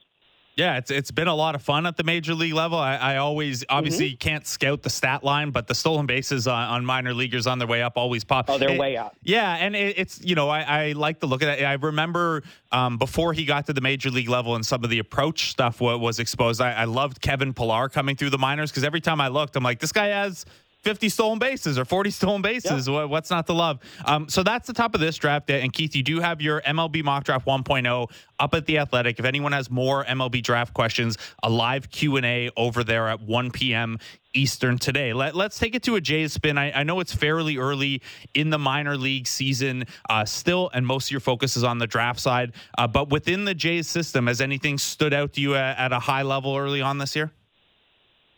Yeah, 0.59 0.75
it's 0.75 0.91
it's 0.91 1.09
been 1.09 1.29
a 1.29 1.35
lot 1.35 1.55
of 1.55 1.61
fun 1.61 1.85
at 1.85 1.95
the 1.95 2.03
major 2.03 2.33
league 2.33 2.53
level. 2.53 2.77
I, 2.77 2.97
I 2.97 3.17
always 3.17 3.63
obviously 3.69 4.09
mm-hmm. 4.09 4.17
can't 4.17 4.45
scout 4.45 4.81
the 4.81 4.89
stat 4.89 5.23
line, 5.23 5.51
but 5.51 5.67
the 5.67 5.75
stolen 5.75 6.05
bases 6.05 6.47
on, 6.47 6.67
on, 6.67 6.85
minor 6.85 7.13
leaguers 7.13 7.47
on 7.47 7.59
their 7.59 7.67
way 7.67 7.81
up 7.81 7.93
always 7.95 8.25
pop. 8.25 8.49
Oh, 8.49 8.57
they're 8.57 8.71
it, 8.71 8.77
way 8.77 8.97
up. 8.97 9.15
Yeah, 9.23 9.55
and 9.55 9.73
it, 9.73 9.97
it's 9.97 10.21
you 10.21 10.35
know 10.35 10.49
I, 10.49 10.87
I, 10.87 10.91
like 10.91 11.21
to 11.21 11.27
look 11.27 11.41
at 11.41 11.59
it. 11.59 11.63
I 11.63 11.73
remember 11.75 12.43
um, 12.73 12.97
before 12.97 13.31
he 13.31 13.45
got 13.45 13.67
to 13.67 13.73
the 13.73 13.79
major 13.79 14.09
league 14.09 14.27
level 14.27 14.55
and 14.55 14.65
some 14.65 14.83
of 14.83 14.89
the 14.89 14.99
approach 14.99 15.49
stuff 15.51 15.79
was, 15.79 15.97
was 15.97 16.19
exposed. 16.19 16.59
I, 16.59 16.73
I 16.73 16.83
loved 16.83 17.21
Kevin 17.21 17.53
Pillar 17.53 17.87
coming 17.87 18.17
through 18.17 18.31
the 18.31 18.37
minors 18.37 18.69
because 18.69 18.83
every 18.83 18.99
time 18.99 19.21
I 19.21 19.29
looked, 19.29 19.55
I'm 19.55 19.63
like, 19.63 19.79
this 19.79 19.93
guy 19.93 20.07
has 20.07 20.45
50 20.83 21.09
stolen 21.09 21.39
bases 21.39 21.77
or 21.77 21.85
40 21.85 22.09
stolen 22.11 22.41
bases. 22.41 22.87
Yep. 22.87 23.09
What's 23.09 23.29
not 23.29 23.47
to 23.47 23.53
love? 23.53 23.79
Um, 24.05 24.29
so 24.29 24.43
that's 24.43 24.67
the 24.67 24.73
top 24.73 24.95
of 24.95 25.01
this 25.01 25.17
draft. 25.17 25.49
And 25.49 25.71
Keith, 25.71 25.95
you 25.95 26.03
do 26.03 26.19
have 26.19 26.41
your 26.41 26.61
MLB 26.61 27.03
mock 27.03 27.23
draft 27.23 27.45
1.0 27.45 28.11
up 28.39 28.53
at 28.53 28.65
the 28.65 28.77
Athletic. 28.77 29.19
If 29.19 29.25
anyone 29.25 29.51
has 29.51 29.69
more 29.69 30.05
MLB 30.05 30.41
draft 30.41 30.73
questions, 30.73 31.17
a 31.43 31.49
live 31.49 31.89
Q 31.89 32.17
and 32.17 32.25
A 32.25 32.49
over 32.55 32.83
there 32.83 33.07
at 33.09 33.21
1 33.21 33.51
p.m. 33.51 33.99
Eastern 34.33 34.77
today. 34.77 35.11
Let, 35.11 35.35
us 35.35 35.57
take 35.57 35.75
it 35.75 35.83
to 35.83 35.95
a 35.95 36.01
Jays 36.01 36.33
spin. 36.33 36.57
I, 36.57 36.71
I, 36.71 36.83
know 36.83 36.99
it's 36.99 37.13
fairly 37.13 37.57
early 37.57 38.01
in 38.35 38.51
the 38.51 38.59
minor 38.59 38.95
league 38.95 39.25
season 39.25 39.85
uh, 40.07 40.23
still, 40.23 40.69
and 40.73 40.85
most 40.85 41.07
of 41.07 41.11
your 41.11 41.19
focus 41.19 41.57
is 41.57 41.63
on 41.63 41.79
the 41.79 41.87
draft 41.87 42.19
side. 42.19 42.53
Uh, 42.77 42.87
but 42.87 43.09
within 43.09 43.45
the 43.45 43.55
Jays 43.55 43.87
system, 43.87 44.27
has 44.27 44.39
anything 44.39 44.77
stood 44.77 45.13
out 45.13 45.33
to 45.33 45.41
you 45.41 45.55
at, 45.55 45.77
at 45.79 45.91
a 45.91 45.99
high 45.99 46.21
level 46.21 46.55
early 46.55 46.81
on 46.81 46.99
this 46.99 47.15
year? 47.15 47.31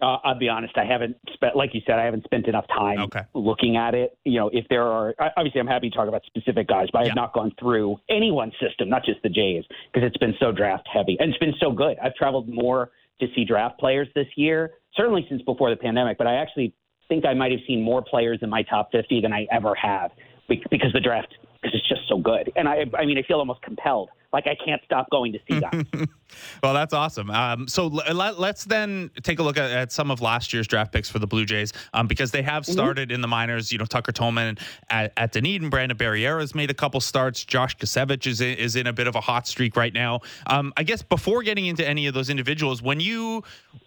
Uh, 0.01 0.17
I'll 0.23 0.37
be 0.37 0.49
honest. 0.49 0.77
I 0.77 0.85
haven't 0.85 1.15
spent, 1.33 1.55
like 1.55 1.73
you 1.73 1.81
said, 1.85 1.99
I 1.99 2.05
haven't 2.05 2.23
spent 2.23 2.47
enough 2.47 2.65
time 2.67 2.99
okay. 3.01 3.21
looking 3.35 3.77
at 3.77 3.93
it. 3.93 4.17
You 4.25 4.39
know, 4.39 4.49
if 4.51 4.65
there 4.69 4.83
are, 4.83 5.13
obviously, 5.37 5.61
I'm 5.61 5.67
happy 5.67 5.89
to 5.89 5.95
talk 5.95 6.07
about 6.07 6.23
specific 6.25 6.67
guys, 6.67 6.87
but 6.91 7.03
I 7.03 7.05
have 7.05 7.15
not 7.15 7.33
gone 7.33 7.51
through 7.59 7.97
anyone's 8.09 8.53
system, 8.59 8.89
not 8.89 9.05
just 9.05 9.21
the 9.21 9.29
Jays, 9.29 9.63
because 9.93 10.07
it's 10.07 10.17
been 10.17 10.33
so 10.39 10.51
draft 10.51 10.87
heavy 10.91 11.17
and 11.19 11.29
it's 11.29 11.37
been 11.37 11.53
so 11.59 11.71
good. 11.71 11.97
I've 12.03 12.15
traveled 12.15 12.49
more 12.49 12.89
to 13.19 13.27
see 13.35 13.45
draft 13.45 13.79
players 13.79 14.07
this 14.15 14.27
year, 14.35 14.71
certainly 14.95 15.25
since 15.29 15.41
before 15.43 15.69
the 15.69 15.75
pandemic. 15.75 16.17
But 16.17 16.27
I 16.27 16.35
actually 16.35 16.73
think 17.07 17.25
I 17.25 17.33
might 17.33 17.51
have 17.51 17.61
seen 17.67 17.83
more 17.83 18.01
players 18.01 18.39
in 18.41 18.49
my 18.49 18.63
top 18.63 18.89
50 18.91 19.21
than 19.21 19.33
I 19.33 19.45
ever 19.51 19.75
have 19.75 20.11
because 20.47 20.91
the 20.93 20.99
draft 20.99 21.35
because 21.61 21.77
it's 21.77 21.87
just 21.87 22.07
so 22.07 22.17
good. 22.17 22.51
And 22.55 22.67
I, 22.67 22.85
I 22.97 23.05
mean, 23.05 23.17
I 23.17 23.23
feel 23.23 23.37
almost 23.37 23.61
compelled 23.61 24.09
like 24.33 24.47
I 24.47 24.55
can't 24.55 24.81
stop 24.85 25.09
going 25.09 25.33
to 25.33 25.39
see 25.49 25.59
that. 25.59 26.09
well, 26.63 26.73
that's 26.73 26.93
awesome. 26.93 27.29
Um, 27.29 27.67
so 27.67 27.87
let, 27.87 28.39
us 28.39 28.63
then 28.63 29.11
take 29.23 29.39
a 29.39 29.43
look 29.43 29.57
at, 29.57 29.71
at, 29.71 29.91
some 29.91 30.09
of 30.09 30.21
last 30.21 30.53
year's 30.53 30.67
draft 30.67 30.93
picks 30.93 31.09
for 31.09 31.19
the 31.19 31.27
Blue 31.27 31.45
Jays 31.45 31.73
um, 31.93 32.07
because 32.07 32.31
they 32.31 32.41
have 32.41 32.63
mm-hmm. 32.63 32.71
started 32.71 33.09
mm-hmm. 33.09 33.15
in 33.15 33.21
the 33.21 33.27
minors. 33.27 33.71
You 33.71 33.77
know, 33.77 33.85
Tucker 33.85 34.11
Toman 34.11 34.59
at, 34.89 35.11
at 35.17 35.33
Dunedin, 35.33 35.69
Brandon 35.69 35.97
Barriera's 35.97 36.55
made 36.55 36.71
a 36.71 36.73
couple 36.73 37.01
starts. 37.01 37.43
Josh 37.43 37.77
Kasevich 37.77 38.25
is 38.25 38.41
in, 38.41 38.57
is 38.57 38.75
in 38.75 38.87
a 38.87 38.93
bit 38.93 39.07
of 39.07 39.15
a 39.15 39.21
hot 39.21 39.47
streak 39.47 39.75
right 39.75 39.93
now. 39.93 40.21
Um, 40.47 40.73
I 40.77 40.83
guess 40.83 41.01
before 41.01 41.43
getting 41.43 41.65
into 41.65 41.87
any 41.87 42.07
of 42.07 42.13
those 42.13 42.29
individuals, 42.29 42.81
when 42.81 42.99
you 42.99 43.43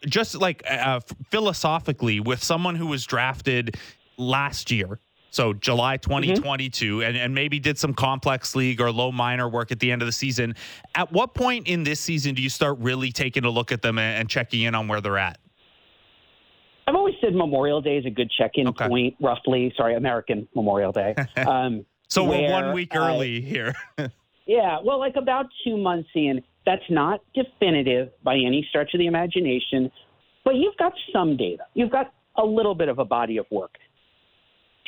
just 0.07 0.35
like 0.35 0.63
uh, 0.71 1.01
philosophically 1.31 2.21
with 2.21 2.43
someone 2.43 2.77
who 2.77 2.87
was 2.87 3.07
drafted 3.07 3.77
last 4.19 4.71
year 4.71 5.01
so 5.35 5.53
July 5.53 5.97
2022, 5.97 6.99
mm-hmm. 6.99 7.09
and, 7.09 7.17
and 7.17 7.35
maybe 7.35 7.59
did 7.59 7.79
some 7.79 7.93
complex 7.93 8.55
league 8.55 8.81
or 8.81 8.91
low 8.91 9.11
minor 9.11 9.49
work 9.49 9.73
at 9.73 9.81
the 9.81 9.91
end 9.91 10.03
of 10.03 10.07
the 10.07 10.13
season. 10.13 10.55
At 10.95 11.13
what 11.13 11.35
point 11.35 11.67
in 11.67 11.83
this 11.83 12.01
season 12.01 12.35
do 12.35 12.43
you 12.43 12.51
start 12.51 12.79
really 12.79 13.11
taking 13.11 13.45
a 13.45 13.51
look 13.51 13.73
at 13.73 13.83
them 13.83 13.99
and, 13.99 14.21
and 14.21 14.29
checking 14.29 14.63
in 14.63 14.75
on 14.75 14.89
where 14.89 15.01
they're 15.01 15.19
at? 15.19 15.39
I've 16.87 16.95
always 16.95 17.15
said 17.21 17.35
Memorial 17.35 17.81
Day 17.81 17.97
is 17.97 18.07
a 18.07 18.11
good 18.11 18.31
check-in 18.37 18.69
okay. 18.69 18.89
point, 18.89 19.17
roughly. 19.21 19.73
Sorry, 19.77 19.95
American 19.95 20.47
Memorial 20.55 20.93
Day. 20.93 21.15
Um, 21.37 21.85
so 22.09 22.23
we're 22.25 22.51
one 22.51 22.73
week 22.73 22.95
early 22.95 23.41
here. 23.41 23.75
yeah, 24.47 24.79
well, 24.85 25.01
like 25.01 25.17
about 25.17 25.47
two 25.65 25.77
months 25.77 26.09
in. 26.15 26.43
That's 26.65 26.83
not 26.89 27.21
definitive 27.35 28.11
by 28.23 28.35
any 28.35 28.65
stretch 28.69 28.95
of 28.95 28.99
the 28.99 29.07
imagination, 29.07 29.91
but 30.45 30.55
you've 30.55 30.77
got 30.77 30.93
some 31.13 31.37
data. 31.37 31.65
You've 31.75 31.91
got 31.91 32.13
a 32.37 32.45
little 32.45 32.75
bit 32.75 32.89
of 32.89 32.99
a 32.99 33.05
body 33.05 33.37
of 33.39 33.47
work 33.51 33.77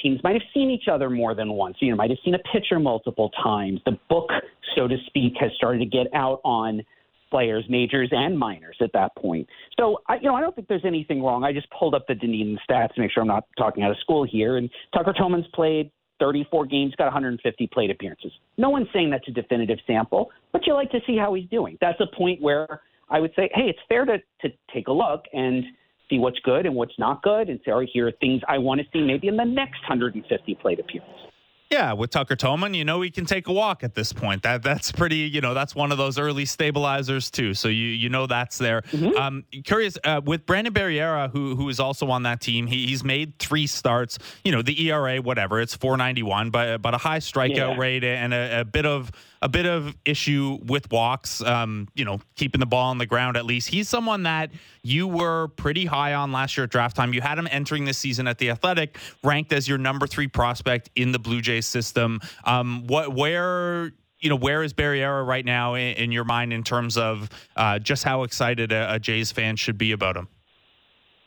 teams 0.03 0.21
might 0.23 0.35
have 0.35 0.43
seen 0.53 0.71
each 0.71 0.89
other 0.91 1.11
more 1.11 1.35
than 1.35 1.53
once. 1.53 1.77
You 1.81 1.91
know, 1.91 1.97
might 1.97 2.11
have 2.11 2.19
seen 2.25 2.35
a 2.35 2.39
pitcher 2.53 2.79
multiple 2.79 3.31
times. 3.43 3.81
The 3.85 3.99
book, 4.09 4.31
so 4.75 4.89
to 4.89 4.97
speak, 5.07 5.35
has 5.41 5.51
started 5.57 5.79
to 5.79 5.87
get 5.87 6.07
out 6.15 6.41
on 6.45 6.83
players, 7.31 7.65
majors 7.69 8.09
and 8.13 8.39
minors 8.39 8.77
at 8.81 8.93
that 8.93 9.15
point. 9.17 9.49
So, 9.79 9.99
I, 10.09 10.17
you 10.17 10.23
know, 10.23 10.35
I 10.35 10.41
don't 10.41 10.55
think 10.55 10.69
there's 10.69 10.85
anything 10.85 11.23
wrong. 11.23 11.45
I 11.45 11.53
just 11.53 11.67
pulled 11.77 11.95
up 11.95 12.07
the 12.07 12.15
Dunedin 12.15 12.59
stats 12.69 12.95
to 12.95 13.01
make 13.01 13.11
sure 13.11 13.23
I'm 13.23 13.29
not 13.29 13.45
talking 13.59 13.83
out 13.83 13.91
of 13.91 13.99
school 13.99 14.25
here. 14.25 14.59
And 14.59 14.71
Tucker 14.95 15.13
Toman's 15.19 15.47
played 15.53 15.91
34 16.21 16.67
games, 16.67 16.95
got 16.97 17.05
150 17.05 17.67
plate 17.73 17.91
appearances. 17.91 18.33
No 18.57 18.71
one's 18.71 18.89
saying 18.93 19.11
that's 19.11 19.27
a 19.29 19.33
definitive 19.33 19.79
sample, 19.87 20.31
but 20.53 20.67
you 20.67 20.75
like 20.75 20.91
to 20.93 21.01
see 21.07 21.17
how 21.17 21.35
he's 21.35 21.49
doing. 21.51 21.77
That's 21.81 22.01
a 22.01 22.17
point 22.17 22.41
where 22.41 22.81
I 23.11 23.21
would 23.21 23.33
say, 23.37 23.51
hey, 23.55 23.65
it's 23.65 23.79
fair 23.89 24.05
to 24.05 24.19
to 24.19 24.49
take 24.73 24.89
a 24.89 24.93
look 24.93 25.25
and– 25.33 25.65
see 26.09 26.19
what's 26.19 26.39
good 26.41 26.67
and 26.67 26.75
what's 26.75 26.99
not 26.99 27.23
good, 27.23 27.49
and 27.49 27.61
say, 27.65 27.71
all 27.71 27.79
right, 27.79 27.89
here 27.93 28.09
are 28.09 28.13
things 28.13 28.43
I 28.49 28.59
want 28.59 28.81
to 28.81 28.87
see 28.93 29.05
maybe 29.05 29.29
in 29.29 29.37
the 29.37 29.45
next 29.45 29.81
150 29.89 30.55
plate 30.57 30.81
appearances. 30.81 31.27
Yeah, 31.71 31.95
with 31.95 32.11
Tucker 32.11 32.37
Toman, 32.37 32.77
you 32.77 32.85
know 32.85 33.01
he 33.01 33.11
can 33.11 33.27
take 33.27 33.49
a 33.49 33.53
walk 33.53 33.83
at 33.83 33.95
this 33.95 34.13
point. 34.13 34.45
That 34.45 34.63
that's 34.63 34.93
pretty, 34.93 35.17
you 35.17 35.41
know, 35.41 35.53
that's 35.53 35.75
one 35.75 35.91
of 35.91 35.99
those 35.99 36.17
early 36.17 36.45
stabilizers 36.45 37.29
too. 37.29 37.55
So 37.55 37.67
you 37.67 37.89
you 37.89 38.09
know 38.09 38.29
that's 38.29 38.59
there. 38.59 38.83
Mm-hmm. 38.83 39.17
Um, 39.17 39.45
curious 39.65 39.99
uh, 40.05 40.21
with 40.25 40.47
Brandon 40.47 40.73
Barriera, 40.73 41.29
who 41.33 41.57
who 41.57 41.69
is 41.69 41.81
also 41.81 42.09
on 42.09 42.23
that 42.23 42.41
team. 42.41 42.69
He, 42.69 42.87
he's 42.87 43.03
made 43.03 43.37
three 43.41 43.67
starts. 43.67 44.19
You 44.45 44.53
know 44.53 44.63
the 44.63 44.81
ERA, 44.89 45.17
whatever, 45.17 45.61
it's 45.61 45.75
491, 45.75 46.51
but 46.51 46.83
but 46.83 46.95
a 46.95 46.99
high 46.99 47.19
strikeout 47.19 47.57
yeah. 47.57 47.77
rate 47.77 48.05
and 48.05 48.33
a, 48.33 48.61
a 48.61 48.65
bit 48.65 48.87
of 48.87 49.11
a 49.43 49.49
bit 49.49 49.67
of 49.67 49.95
issue 50.05 50.59
with 50.65 50.91
walks, 50.91 51.43
um, 51.43 51.89
you 51.95 52.05
know, 52.05 52.21
keeping 52.35 52.59
the 52.59 52.67
ball 52.67 52.91
on 52.91 52.99
the 52.99 53.07
ground 53.07 53.37
at 53.37 53.45
least. 53.45 53.69
He's 53.69 53.89
someone 53.89 54.25
that 54.25 54.51
you 54.83 55.07
were 55.07 55.49
pretty 55.49 55.85
high 55.85 56.15
on 56.15 56.33
last 56.33 56.57
year 56.57 56.65
at 56.65 56.71
draft 56.71 56.97
time. 56.97 57.13
You 57.13 57.21
had 57.21 57.39
him 57.39 57.49
entering 57.51 57.85
this 57.85 57.99
season 57.99 58.27
at 58.27 58.39
the 58.39 58.51
Athletic, 58.51 58.99
ranked 59.23 59.53
as 59.53 59.69
your 59.69 59.79
number 59.79 60.07
three 60.07 60.29
prospect 60.29 60.91
in 60.97 61.13
the 61.13 61.19
Blue 61.19 61.41
Jays 61.41 61.67
system. 61.67 62.21
Um, 62.45 62.87
what, 62.87 63.15
where, 63.15 63.93
you 64.19 64.31
know, 64.31 64.37
where 64.37 64.63
is 64.63 64.73
Barriera 64.73 65.27
right 65.27 65.45
now 65.45 65.75
in, 65.75 65.97
in 65.97 66.13
your 66.13 66.25
mind 66.25 66.53
in 66.53 66.63
terms 66.63 66.97
of 66.97 67.29
uh, 67.57 67.79
just 67.79 68.05
how 68.05 68.23
excited 68.23 68.73
a, 68.73 68.95
a 68.95 68.99
Jays 68.99 69.33
fan 69.33 69.57
should 69.57 69.79
be 69.79 69.93
about 69.93 70.17
him? 70.17 70.29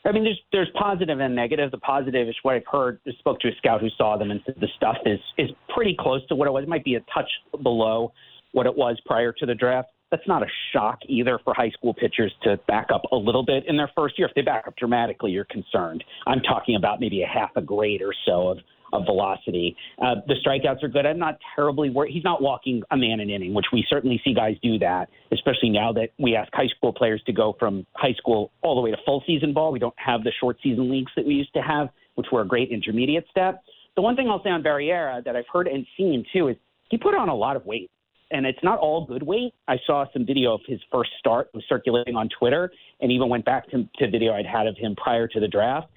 I 0.04 0.12
mean, 0.12 0.24
there's 0.24 0.40
there's 0.52 0.70
positive 0.78 1.20
and 1.20 1.34
negative. 1.34 1.70
The 1.70 1.78
positive 1.78 2.28
is 2.28 2.36
what 2.42 2.54
I've 2.54 2.66
heard. 2.70 3.00
I 3.06 3.10
spoke 3.18 3.38
to 3.40 3.48
a 3.48 3.52
scout 3.58 3.80
who 3.80 3.88
saw 3.98 4.16
them 4.16 4.30
and 4.30 4.40
said 4.46 4.56
the 4.60 4.68
stuff 4.76 4.96
is 5.04 5.18
is 5.36 5.50
pretty 5.74 5.94
close 5.98 6.26
to 6.28 6.34
what 6.34 6.48
it 6.48 6.52
was. 6.52 6.62
It 6.62 6.68
might 6.68 6.84
be 6.84 6.94
a 6.94 7.00
touch 7.12 7.30
below 7.62 8.12
what 8.52 8.66
it 8.66 8.74
was 8.74 8.98
prior 9.04 9.32
to 9.32 9.46
the 9.46 9.54
draft. 9.54 9.88
That's 10.10 10.26
not 10.26 10.42
a 10.42 10.46
shock 10.72 10.98
either 11.06 11.38
for 11.44 11.54
high 11.54 11.70
school 11.70 11.94
pitchers 11.94 12.32
to 12.42 12.58
back 12.66 12.88
up 12.92 13.02
a 13.12 13.16
little 13.16 13.44
bit 13.44 13.64
in 13.68 13.76
their 13.76 13.90
first 13.94 14.18
year. 14.18 14.26
If 14.26 14.34
they 14.34 14.42
back 14.42 14.66
up 14.66 14.74
dramatically, 14.76 15.30
you're 15.30 15.44
concerned. 15.44 16.02
I'm 16.26 16.40
talking 16.40 16.76
about 16.76 16.98
maybe 16.98 17.22
a 17.22 17.28
half 17.28 17.50
a 17.54 17.62
grade 17.62 18.02
or 18.02 18.12
so 18.26 18.48
of 18.48 18.58
of 18.92 19.04
velocity. 19.04 19.76
Uh, 20.00 20.16
the 20.26 20.34
strikeouts 20.44 20.82
are 20.82 20.88
good. 20.88 21.06
I'm 21.06 21.18
not 21.18 21.38
terribly 21.54 21.90
worried. 21.90 22.12
He's 22.12 22.24
not 22.24 22.42
walking 22.42 22.82
a 22.90 22.96
man 22.96 23.20
an 23.20 23.30
inning, 23.30 23.54
which 23.54 23.66
we 23.72 23.84
certainly 23.88 24.20
see 24.24 24.34
guys 24.34 24.56
do 24.62 24.78
that, 24.78 25.08
especially 25.32 25.70
now 25.70 25.92
that 25.92 26.10
we 26.18 26.36
ask 26.36 26.52
high 26.52 26.68
school 26.76 26.92
players 26.92 27.22
to 27.26 27.32
go 27.32 27.56
from 27.58 27.86
high 27.94 28.14
school 28.14 28.52
all 28.62 28.74
the 28.74 28.80
way 28.80 28.90
to 28.90 28.96
full 29.04 29.22
season 29.26 29.52
ball. 29.52 29.72
We 29.72 29.78
don't 29.78 29.94
have 29.96 30.22
the 30.22 30.32
short 30.40 30.58
season 30.62 30.90
leagues 30.90 31.12
that 31.16 31.26
we 31.26 31.34
used 31.34 31.52
to 31.54 31.62
have, 31.62 31.88
which 32.14 32.26
were 32.32 32.42
a 32.42 32.46
great 32.46 32.70
intermediate 32.70 33.26
step. 33.30 33.62
The 33.96 34.02
one 34.02 34.16
thing 34.16 34.28
I'll 34.28 34.42
say 34.42 34.50
on 34.50 34.62
Barriera 34.62 35.24
that 35.24 35.36
I've 35.36 35.48
heard 35.52 35.66
and 35.66 35.86
seen 35.96 36.24
too 36.32 36.48
is 36.48 36.56
he 36.90 36.98
put 36.98 37.14
on 37.14 37.28
a 37.28 37.34
lot 37.34 37.56
of 37.56 37.66
weight. 37.66 37.90
And 38.32 38.46
it's 38.46 38.62
not 38.62 38.78
all 38.78 39.04
good 39.06 39.24
weight. 39.24 39.54
I 39.66 39.76
saw 39.84 40.04
some 40.12 40.24
video 40.24 40.54
of 40.54 40.60
his 40.64 40.78
first 40.92 41.10
start 41.18 41.50
was 41.52 41.64
circulating 41.68 42.14
on 42.14 42.28
Twitter, 42.38 42.70
and 43.00 43.10
even 43.10 43.28
went 43.28 43.44
back 43.44 43.68
to, 43.70 43.88
to 43.98 44.08
video 44.08 44.34
I'd 44.34 44.46
had 44.46 44.68
of 44.68 44.76
him 44.76 44.94
prior 44.94 45.26
to 45.26 45.40
the 45.40 45.48
draft 45.48 45.88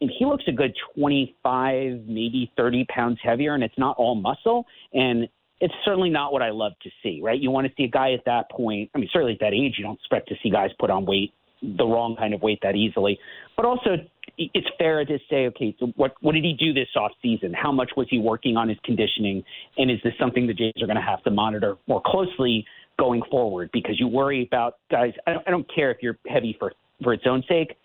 and 0.00 0.10
he 0.18 0.24
looks 0.24 0.44
a 0.48 0.52
good 0.52 0.74
25, 0.94 2.02
maybe 2.06 2.50
30 2.56 2.86
pounds 2.86 3.18
heavier, 3.22 3.54
and 3.54 3.62
it's 3.62 3.78
not 3.78 3.96
all 3.98 4.14
muscle. 4.14 4.64
And 4.92 5.28
it's 5.60 5.74
certainly 5.84 6.08
not 6.08 6.32
what 6.32 6.42
I 6.42 6.50
love 6.50 6.72
to 6.82 6.90
see, 7.02 7.20
right? 7.22 7.38
You 7.38 7.50
want 7.50 7.66
to 7.66 7.72
see 7.76 7.84
a 7.84 7.88
guy 7.88 8.12
at 8.12 8.24
that 8.24 8.50
point. 8.50 8.90
I 8.94 8.98
mean, 8.98 9.10
certainly 9.12 9.34
at 9.34 9.40
that 9.40 9.52
age, 9.52 9.74
you 9.76 9.84
don't 9.84 9.98
expect 9.98 10.28
to 10.30 10.34
see 10.42 10.50
guys 10.50 10.70
put 10.78 10.90
on 10.90 11.04
weight, 11.04 11.32
the 11.62 11.84
wrong 11.84 12.16
kind 12.18 12.32
of 12.32 12.40
weight 12.40 12.60
that 12.62 12.74
easily. 12.76 13.18
But 13.56 13.66
also, 13.66 13.96
it's 14.38 14.66
fair 14.78 15.04
to 15.04 15.18
say, 15.28 15.46
okay, 15.48 15.76
so 15.78 15.92
what 15.96 16.14
what 16.22 16.32
did 16.32 16.44
he 16.44 16.54
do 16.58 16.72
this 16.72 16.88
off 16.96 17.12
season? 17.20 17.52
How 17.52 17.70
much 17.70 17.90
was 17.94 18.06
he 18.08 18.18
working 18.18 18.56
on 18.56 18.70
his 18.70 18.78
conditioning? 18.84 19.44
And 19.76 19.90
is 19.90 19.98
this 20.02 20.14
something 20.18 20.46
the 20.46 20.54
Jays 20.54 20.72
are 20.80 20.86
going 20.86 20.96
to 20.96 21.02
have 21.02 21.22
to 21.24 21.30
monitor 21.30 21.76
more 21.86 22.00
closely 22.04 22.64
going 22.98 23.22
forward? 23.30 23.68
Because 23.74 24.00
you 24.00 24.08
worry 24.08 24.46
about 24.46 24.76
guys. 24.90 25.12
I 25.26 25.34
don't, 25.34 25.48
I 25.48 25.50
don't 25.50 25.66
care 25.74 25.90
if 25.90 25.98
you're 26.00 26.16
heavy 26.26 26.56
for 26.58 26.72
for 27.02 27.12
its 27.12 27.24
own 27.26 27.42
sake, 27.48 27.76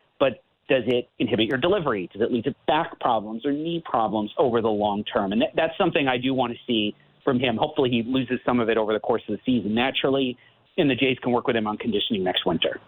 does 0.67 0.83
it 0.87 1.09
inhibit 1.19 1.47
your 1.47 1.57
delivery? 1.57 2.09
Does 2.11 2.21
it 2.21 2.31
lead 2.31 2.45
to 2.45 2.55
back 2.67 2.99
problems 2.99 3.45
or 3.45 3.51
knee 3.51 3.83
problems 3.85 4.31
over 4.37 4.61
the 4.61 4.69
long 4.69 5.03
term? 5.03 5.31
And 5.31 5.41
that, 5.41 5.49
that's 5.55 5.77
something 5.77 6.07
I 6.07 6.17
do 6.17 6.33
want 6.33 6.53
to 6.53 6.59
see 6.65 6.95
from 7.23 7.39
him. 7.39 7.57
Hopefully, 7.57 7.89
he 7.89 8.03
loses 8.03 8.39
some 8.45 8.59
of 8.59 8.69
it 8.69 8.77
over 8.77 8.93
the 8.93 8.99
course 8.99 9.21
of 9.27 9.37
the 9.37 9.41
season 9.45 9.73
naturally, 9.75 10.37
and 10.77 10.89
the 10.89 10.95
Jays 10.95 11.17
can 11.19 11.31
work 11.31 11.47
with 11.47 11.55
him 11.55 11.67
on 11.67 11.77
conditioning 11.77 12.23
next 12.23 12.45
winter. 12.45 12.79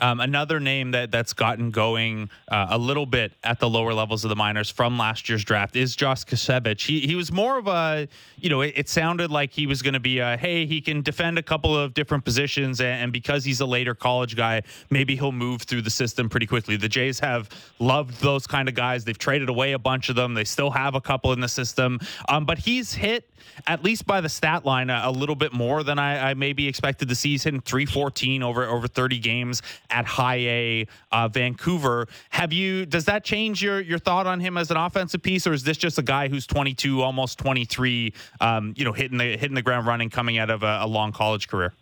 Um, 0.00 0.20
another 0.20 0.60
name 0.60 0.92
that 0.92 1.10
that's 1.10 1.32
gotten 1.32 1.70
going 1.70 2.30
uh, 2.50 2.68
a 2.70 2.78
little 2.78 3.06
bit 3.06 3.32
at 3.44 3.60
the 3.60 3.68
lower 3.68 3.92
levels 3.92 4.24
of 4.24 4.30
the 4.30 4.36
minors 4.36 4.70
from 4.70 4.98
last 4.98 5.28
year's 5.28 5.44
draft 5.44 5.76
is 5.76 5.94
Josh 5.94 6.24
Kasevich. 6.24 6.86
He 6.86 7.00
he 7.00 7.14
was 7.14 7.30
more 7.30 7.58
of 7.58 7.66
a 7.66 8.08
you 8.38 8.48
know 8.48 8.62
it, 8.62 8.74
it 8.76 8.88
sounded 8.88 9.30
like 9.30 9.52
he 9.52 9.66
was 9.66 9.82
going 9.82 9.94
to 9.94 10.00
be 10.00 10.18
a 10.18 10.36
hey 10.36 10.66
he 10.66 10.80
can 10.80 11.02
defend 11.02 11.38
a 11.38 11.42
couple 11.42 11.76
of 11.76 11.94
different 11.94 12.24
positions 12.24 12.80
and, 12.80 13.02
and, 13.02 13.12
because 13.12 13.44
he's 13.44 13.60
a 13.60 13.66
later 13.66 13.94
college 13.94 14.36
guy 14.36 14.62
maybe 14.88 15.16
he'll 15.16 15.32
move 15.32 15.62
through 15.62 15.82
the 15.82 15.90
system 15.90 16.28
pretty 16.28 16.46
quickly. 16.46 16.76
The 16.76 16.88
Jays 16.88 17.20
have 17.20 17.48
loved 17.78 18.20
those 18.20 18.46
kind 18.46 18.68
of 18.68 18.74
guys. 18.74 19.04
They've 19.04 19.18
traded 19.18 19.48
away 19.48 19.72
a 19.72 19.78
bunch 19.78 20.08
of 20.08 20.16
them. 20.16 20.34
They 20.34 20.44
still 20.44 20.70
have 20.70 20.94
a 20.94 21.00
couple 21.00 21.32
in 21.32 21.40
the 21.40 21.48
system, 21.48 22.00
um, 22.28 22.46
but 22.46 22.58
he's 22.58 22.94
hit 22.94 23.28
at 23.66 23.82
least 23.84 24.06
by 24.06 24.20
the 24.20 24.28
stat 24.28 24.64
line 24.64 24.90
a, 24.90 25.02
a 25.04 25.10
little 25.10 25.34
bit 25.34 25.52
more 25.52 25.82
than 25.82 25.98
I, 25.98 26.30
I 26.30 26.34
maybe 26.34 26.68
expected 26.68 27.08
to 27.08 27.14
see. 27.14 27.30
He's 27.30 27.44
hitting 27.44 27.60
314 27.60 28.42
over 28.42 28.66
over 28.66 28.88
30 28.88 29.18
games 29.18 29.62
at 29.90 30.06
high 30.06 30.38
A 30.38 30.86
uh, 31.12 31.28
Vancouver. 31.28 32.08
Have 32.30 32.52
you? 32.52 32.86
Does 32.86 33.04
that 33.06 33.24
change 33.24 33.62
your 33.62 33.80
your 33.80 33.98
thought 33.98 34.26
on 34.26 34.40
him 34.40 34.56
as 34.56 34.70
an 34.70 34.76
offensive 34.76 35.22
piece, 35.22 35.46
or 35.46 35.52
is 35.52 35.62
this 35.62 35.76
just 35.76 35.98
a 35.98 36.02
guy 36.02 36.28
who's 36.28 36.46
22, 36.46 37.02
almost 37.02 37.38
23? 37.38 38.12
Um, 38.40 38.74
you 38.76 38.84
know, 38.84 38.92
hitting 38.92 39.18
the 39.18 39.36
hitting 39.36 39.54
the 39.54 39.62
ground 39.62 39.86
running, 39.86 40.10
coming 40.10 40.38
out 40.38 40.50
of 40.50 40.62
a, 40.62 40.80
a 40.82 40.86
long 40.86 41.12
college 41.12 41.48
career. 41.48 41.72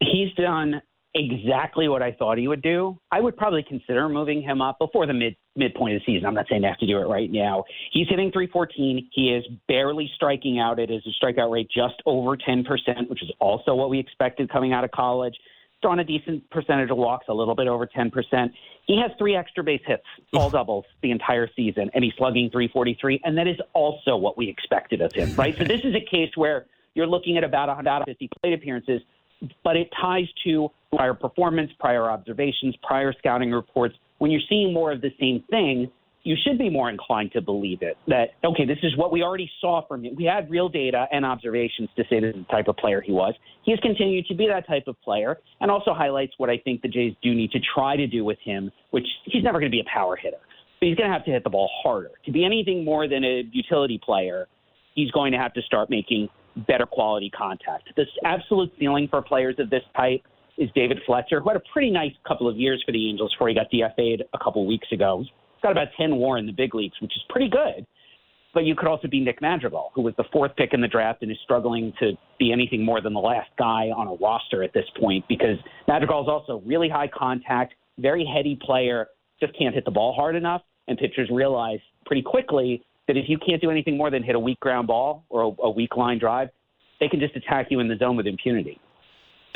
He's 0.00 0.32
done 0.34 0.82
exactly 1.16 1.88
what 1.88 2.02
I 2.02 2.12
thought 2.12 2.36
he 2.36 2.46
would 2.46 2.62
do. 2.62 2.98
I 3.10 3.20
would 3.20 3.36
probably 3.36 3.64
consider 3.66 4.08
moving 4.08 4.42
him 4.42 4.60
up 4.60 4.78
before 4.78 5.06
the 5.06 5.14
mid 5.14 5.36
midpoint 5.56 5.96
of 5.96 6.02
the 6.02 6.12
season. 6.12 6.26
I'm 6.26 6.34
not 6.34 6.46
saying 6.50 6.62
they 6.62 6.68
have 6.68 6.78
to 6.78 6.86
do 6.86 6.98
it 6.98 7.06
right 7.06 7.30
now. 7.30 7.64
He's 7.92 8.06
hitting 8.08 8.30
314. 8.30 9.08
He 9.12 9.30
is 9.30 9.44
barely 9.68 10.10
striking 10.14 10.58
out. 10.58 10.78
It 10.78 10.90
is 10.90 11.02
a 11.06 11.24
strikeout 11.24 11.50
rate 11.50 11.70
just 11.74 11.94
over 12.04 12.36
10%, 12.36 12.66
which 13.08 13.22
is 13.22 13.30
also 13.40 13.74
what 13.74 13.88
we 13.88 13.98
expected 13.98 14.50
coming 14.50 14.74
out 14.74 14.84
of 14.84 14.90
college 14.90 15.34
on 15.84 16.00
a 16.00 16.04
decent 16.04 16.48
percentage 16.50 16.90
of 16.90 16.96
walks, 16.96 17.26
a 17.28 17.34
little 17.34 17.54
bit 17.54 17.68
over 17.68 17.86
10%. 17.86 18.10
He 18.86 18.98
has 19.00 19.10
three 19.18 19.36
extra 19.36 19.62
base 19.62 19.82
hits, 19.86 20.02
all 20.34 20.50
doubles 20.50 20.84
the 21.02 21.10
entire 21.10 21.48
season, 21.54 21.90
and 21.94 22.02
he's 22.02 22.14
slugging 22.16 22.50
343, 22.50 23.20
and 23.24 23.36
that 23.36 23.46
is 23.46 23.56
also 23.74 24.16
what 24.16 24.38
we 24.38 24.48
expected 24.48 25.00
of 25.00 25.12
him, 25.12 25.34
right? 25.36 25.54
so 25.58 25.64
this 25.64 25.80
is 25.84 25.94
a 25.94 26.00
case 26.00 26.30
where 26.36 26.66
you're 26.94 27.06
looking 27.06 27.36
at 27.36 27.44
about 27.44 27.68
150 27.68 28.30
plate 28.40 28.54
appearances, 28.54 29.02
but 29.62 29.76
it 29.76 29.90
ties 30.00 30.26
to 30.44 30.70
prior 30.94 31.14
performance, 31.14 31.70
prior 31.78 32.10
observations, 32.10 32.74
prior 32.82 33.12
scouting 33.18 33.50
reports. 33.50 33.94
When 34.18 34.30
you're 34.30 34.40
seeing 34.48 34.72
more 34.72 34.92
of 34.92 35.02
the 35.02 35.12
same 35.20 35.44
thing, 35.50 35.90
you 36.26 36.34
should 36.44 36.58
be 36.58 36.68
more 36.68 36.90
inclined 36.90 37.30
to 37.30 37.40
believe 37.40 37.82
it 37.82 37.96
that, 38.08 38.30
okay, 38.44 38.66
this 38.66 38.78
is 38.82 38.96
what 38.96 39.12
we 39.12 39.22
already 39.22 39.48
saw 39.60 39.86
from 39.86 40.04
him. 40.04 40.16
We 40.16 40.24
had 40.24 40.50
real 40.50 40.68
data 40.68 41.06
and 41.12 41.24
observations 41.24 41.88
to 41.94 42.02
say 42.10 42.18
this 42.18 42.34
is 42.34 42.44
the 42.48 42.52
type 42.52 42.66
of 42.66 42.76
player 42.76 43.00
he 43.00 43.12
was. 43.12 43.32
He 43.62 43.70
has 43.70 43.78
continued 43.78 44.26
to 44.26 44.34
be 44.34 44.48
that 44.48 44.66
type 44.66 44.88
of 44.88 45.00
player 45.02 45.38
and 45.60 45.70
also 45.70 45.94
highlights 45.94 46.32
what 46.38 46.50
I 46.50 46.58
think 46.58 46.82
the 46.82 46.88
Jays 46.88 47.14
do 47.22 47.32
need 47.32 47.52
to 47.52 47.60
try 47.72 47.94
to 47.94 48.08
do 48.08 48.24
with 48.24 48.38
him, 48.44 48.72
which 48.90 49.06
he's 49.24 49.44
never 49.44 49.60
going 49.60 49.70
to 49.70 49.74
be 49.74 49.78
a 49.78 49.88
power 49.88 50.16
hitter, 50.16 50.40
but 50.80 50.88
he's 50.88 50.96
going 50.96 51.08
to 51.08 51.14
have 51.14 51.24
to 51.26 51.30
hit 51.30 51.44
the 51.44 51.50
ball 51.50 51.70
harder. 51.80 52.10
To 52.24 52.32
be 52.32 52.44
anything 52.44 52.84
more 52.84 53.06
than 53.06 53.22
a 53.22 53.44
utility 53.52 54.00
player, 54.04 54.48
he's 54.96 55.12
going 55.12 55.30
to 55.30 55.38
have 55.38 55.54
to 55.54 55.62
start 55.62 55.90
making 55.90 56.28
better 56.66 56.86
quality 56.86 57.30
contact. 57.30 57.90
The 57.94 58.04
absolute 58.24 58.72
ceiling 58.80 59.06
for 59.08 59.22
players 59.22 59.54
of 59.60 59.70
this 59.70 59.82
type 59.96 60.22
is 60.58 60.70
David 60.74 60.98
Fletcher, 61.06 61.40
who 61.40 61.50
had 61.50 61.56
a 61.56 61.62
pretty 61.72 61.90
nice 61.90 62.12
couple 62.26 62.48
of 62.48 62.56
years 62.56 62.82
for 62.84 62.90
the 62.90 63.08
Angels 63.08 63.32
before 63.32 63.48
he 63.48 63.54
got 63.54 63.70
DFA'd 63.70 64.24
a 64.34 64.38
couple 64.42 64.66
weeks 64.66 64.90
ago 64.90 65.24
got 65.66 65.72
about 65.72 65.88
10 65.96 66.16
war 66.16 66.38
in 66.38 66.46
the 66.46 66.52
big 66.52 66.74
leagues, 66.74 66.94
which 67.00 67.12
is 67.16 67.22
pretty 67.28 67.48
good. 67.48 67.86
But 68.54 68.64
you 68.64 68.74
could 68.74 68.88
also 68.88 69.08
be 69.08 69.20
Nick 69.20 69.42
Madrigal, 69.42 69.90
who 69.94 70.02
was 70.02 70.14
the 70.16 70.24
fourth 70.32 70.54
pick 70.56 70.72
in 70.72 70.80
the 70.80 70.88
draft 70.88 71.22
and 71.22 71.30
is 71.30 71.36
struggling 71.42 71.92
to 72.00 72.12
be 72.38 72.52
anything 72.52 72.84
more 72.84 73.02
than 73.02 73.12
the 73.12 73.20
last 73.20 73.50
guy 73.58 73.90
on 73.94 74.06
a 74.06 74.14
roster 74.14 74.62
at 74.62 74.72
this 74.72 74.86
point 74.98 75.24
because 75.28 75.58
Madrigal 75.88 76.22
is 76.22 76.28
also 76.28 76.62
really 76.64 76.88
high 76.88 77.08
contact, 77.08 77.74
very 77.98 78.24
heady 78.24 78.58
player, 78.62 79.08
just 79.40 79.56
can't 79.58 79.74
hit 79.74 79.84
the 79.84 79.90
ball 79.90 80.14
hard 80.14 80.36
enough. 80.36 80.62
And 80.88 80.96
pitchers 80.96 81.28
realize 81.30 81.80
pretty 82.06 82.22
quickly 82.22 82.82
that 83.08 83.16
if 83.16 83.28
you 83.28 83.38
can't 83.38 83.60
do 83.60 83.70
anything 83.70 83.96
more 83.96 84.10
than 84.10 84.22
hit 84.22 84.36
a 84.36 84.40
weak 84.40 84.60
ground 84.60 84.86
ball 84.86 85.24
or 85.28 85.42
a, 85.42 85.66
a 85.66 85.70
weak 85.70 85.96
line 85.96 86.18
drive, 86.18 86.48
they 87.00 87.08
can 87.08 87.20
just 87.20 87.36
attack 87.36 87.66
you 87.70 87.80
in 87.80 87.88
the 87.88 87.96
zone 87.96 88.16
with 88.16 88.26
impunity. 88.26 88.80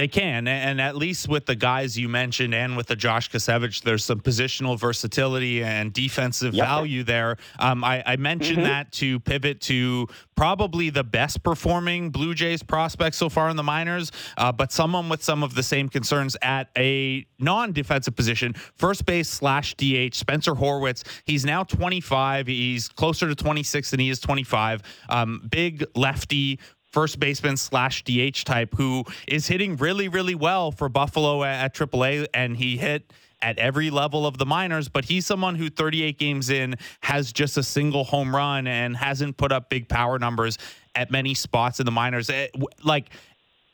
They 0.01 0.09
can, 0.09 0.49
and 0.49 0.81
at 0.81 0.97
least 0.97 1.29
with 1.29 1.45
the 1.45 1.55
guys 1.55 1.99
you 1.99 2.09
mentioned, 2.09 2.55
and 2.55 2.75
with 2.75 2.87
the 2.87 2.97
Josh 2.97 3.31
Kasevich, 3.31 3.83
there's 3.83 4.03
some 4.03 4.19
positional 4.19 4.79
versatility 4.79 5.63
and 5.63 5.93
defensive 5.93 6.55
yep. 6.55 6.67
value 6.67 7.03
there. 7.03 7.37
Um, 7.59 7.85
I, 7.85 8.03
I, 8.07 8.17
mentioned 8.17 8.61
mm-hmm. 8.61 8.69
that 8.69 8.93
to 8.93 9.21
pivot 9.21 9.61
to 9.61 10.07
probably 10.37 10.89
the 10.89 11.05
best 11.05 11.43
performing 11.43 12.09
Blue 12.09 12.33
Jays 12.33 12.63
prospect 12.63 13.15
so 13.15 13.29
far 13.29 13.51
in 13.51 13.57
the 13.57 13.63
minors, 13.63 14.11
uh, 14.39 14.51
but 14.51 14.73
someone 14.73 15.11
with 15.11 15.23
some 15.23 15.43
of 15.43 15.55
the 15.55 15.63
same 15.63 15.87
concerns 15.87 16.35
at 16.41 16.71
a 16.79 17.27
non-defensive 17.39 18.17
position, 18.17 18.55
first 18.55 19.05
base 19.05 19.29
slash 19.29 19.75
DH. 19.75 20.15
Spencer 20.15 20.55
Horwitz. 20.55 21.05
He's 21.27 21.45
now 21.45 21.63
25. 21.63 22.47
He's 22.47 22.89
closer 22.89 23.29
to 23.29 23.35
26 23.35 23.91
than 23.91 24.01
he 24.01 24.09
is 24.09 24.19
25. 24.19 24.81
Um, 25.11 25.47
big 25.51 25.85
lefty 25.95 26.59
first 26.91 27.21
baseman 27.21 27.57
slash 27.57 28.05
DH 28.05 28.45
type 28.45 28.75
who 28.77 29.05
is 29.27 29.47
hitting 29.47 29.77
really, 29.77 30.09
really 30.09 30.35
well 30.35 30.71
for 30.71 30.89
Buffalo 30.89 31.45
at, 31.45 31.65
at 31.65 31.75
AAA, 31.75 32.27
and 32.35 32.57
he 32.57 32.77
hit 32.77 33.13
at 33.43 33.59
every 33.59 33.91
level 33.91 34.27
of 34.27 34.39
the 34.39 34.47
minors, 34.47 34.89
but 34.89 35.05
he's 35.05 35.25
someone 35.25 35.55
who 35.55 35.71
38 35.71 36.19
games 36.19 36.51
in 36.51 36.77
has 37.01 37.33
just 37.33 37.57
a 37.57 37.63
single 37.63 38.05
home 38.05 38.35
run 38.35 38.67
and 38.67 38.97
hasn't 38.97 39.37
put 39.37 39.53
up 39.53 39.71
big 39.71 39.89
power 39.89 40.19
numbers 40.19 40.59
at 40.95 41.11
many 41.11 41.35
spots 41.35 41.81
in 41.81 41.87
the 41.87 41.93
minors. 41.93 42.29
Eh, 42.29 42.49
like 42.85 43.11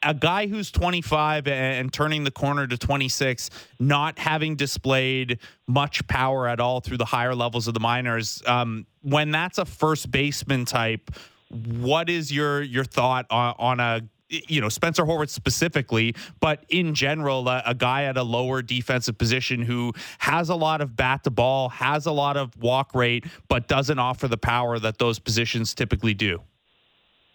a 0.02 0.14
guy 0.14 0.46
who's 0.46 0.70
25 0.70 1.48
and 1.48 1.92
turning 1.92 2.22
the 2.22 2.30
corner 2.30 2.66
to 2.66 2.78
26, 2.78 3.50
not 3.80 4.18
having 4.18 4.54
displayed 4.54 5.40
much 5.66 6.06
power 6.06 6.46
at 6.46 6.60
all 6.60 6.80
through 6.80 6.98
the 6.98 7.04
higher 7.04 7.34
levels 7.34 7.66
of 7.66 7.74
the 7.74 7.80
minors, 7.80 8.42
um, 8.46 8.86
when 9.02 9.30
that's 9.30 9.58
a 9.58 9.64
first 9.64 10.10
baseman 10.10 10.64
type 10.64 11.10
what 11.50 12.08
is 12.08 12.32
your 12.32 12.62
your 12.62 12.84
thought 12.84 13.26
on, 13.30 13.54
on 13.58 13.80
a 13.80 14.02
you 14.28 14.60
know 14.60 14.68
Spencer 14.68 15.04
Horwitz 15.04 15.30
specifically, 15.30 16.14
but 16.40 16.64
in 16.68 16.94
general, 16.94 17.48
a, 17.48 17.62
a, 17.66 17.74
guy 17.74 18.04
at 18.04 18.16
a 18.16 18.22
lower 18.22 18.62
defensive 18.62 19.16
position 19.16 19.62
who 19.62 19.92
has 20.18 20.48
a 20.48 20.54
lot 20.54 20.80
of 20.80 20.96
bat 20.96 21.24
to 21.24 21.30
ball, 21.30 21.68
has 21.68 22.06
a 22.06 22.12
lot 22.12 22.36
of 22.36 22.56
walk 22.60 22.94
rate, 22.94 23.24
but 23.48 23.68
doesn't 23.68 23.98
offer 23.98 24.26
the 24.26 24.36
power 24.36 24.78
that 24.78 24.98
those 24.98 25.18
positions 25.18 25.74
typically 25.74 26.14
do. 26.14 26.40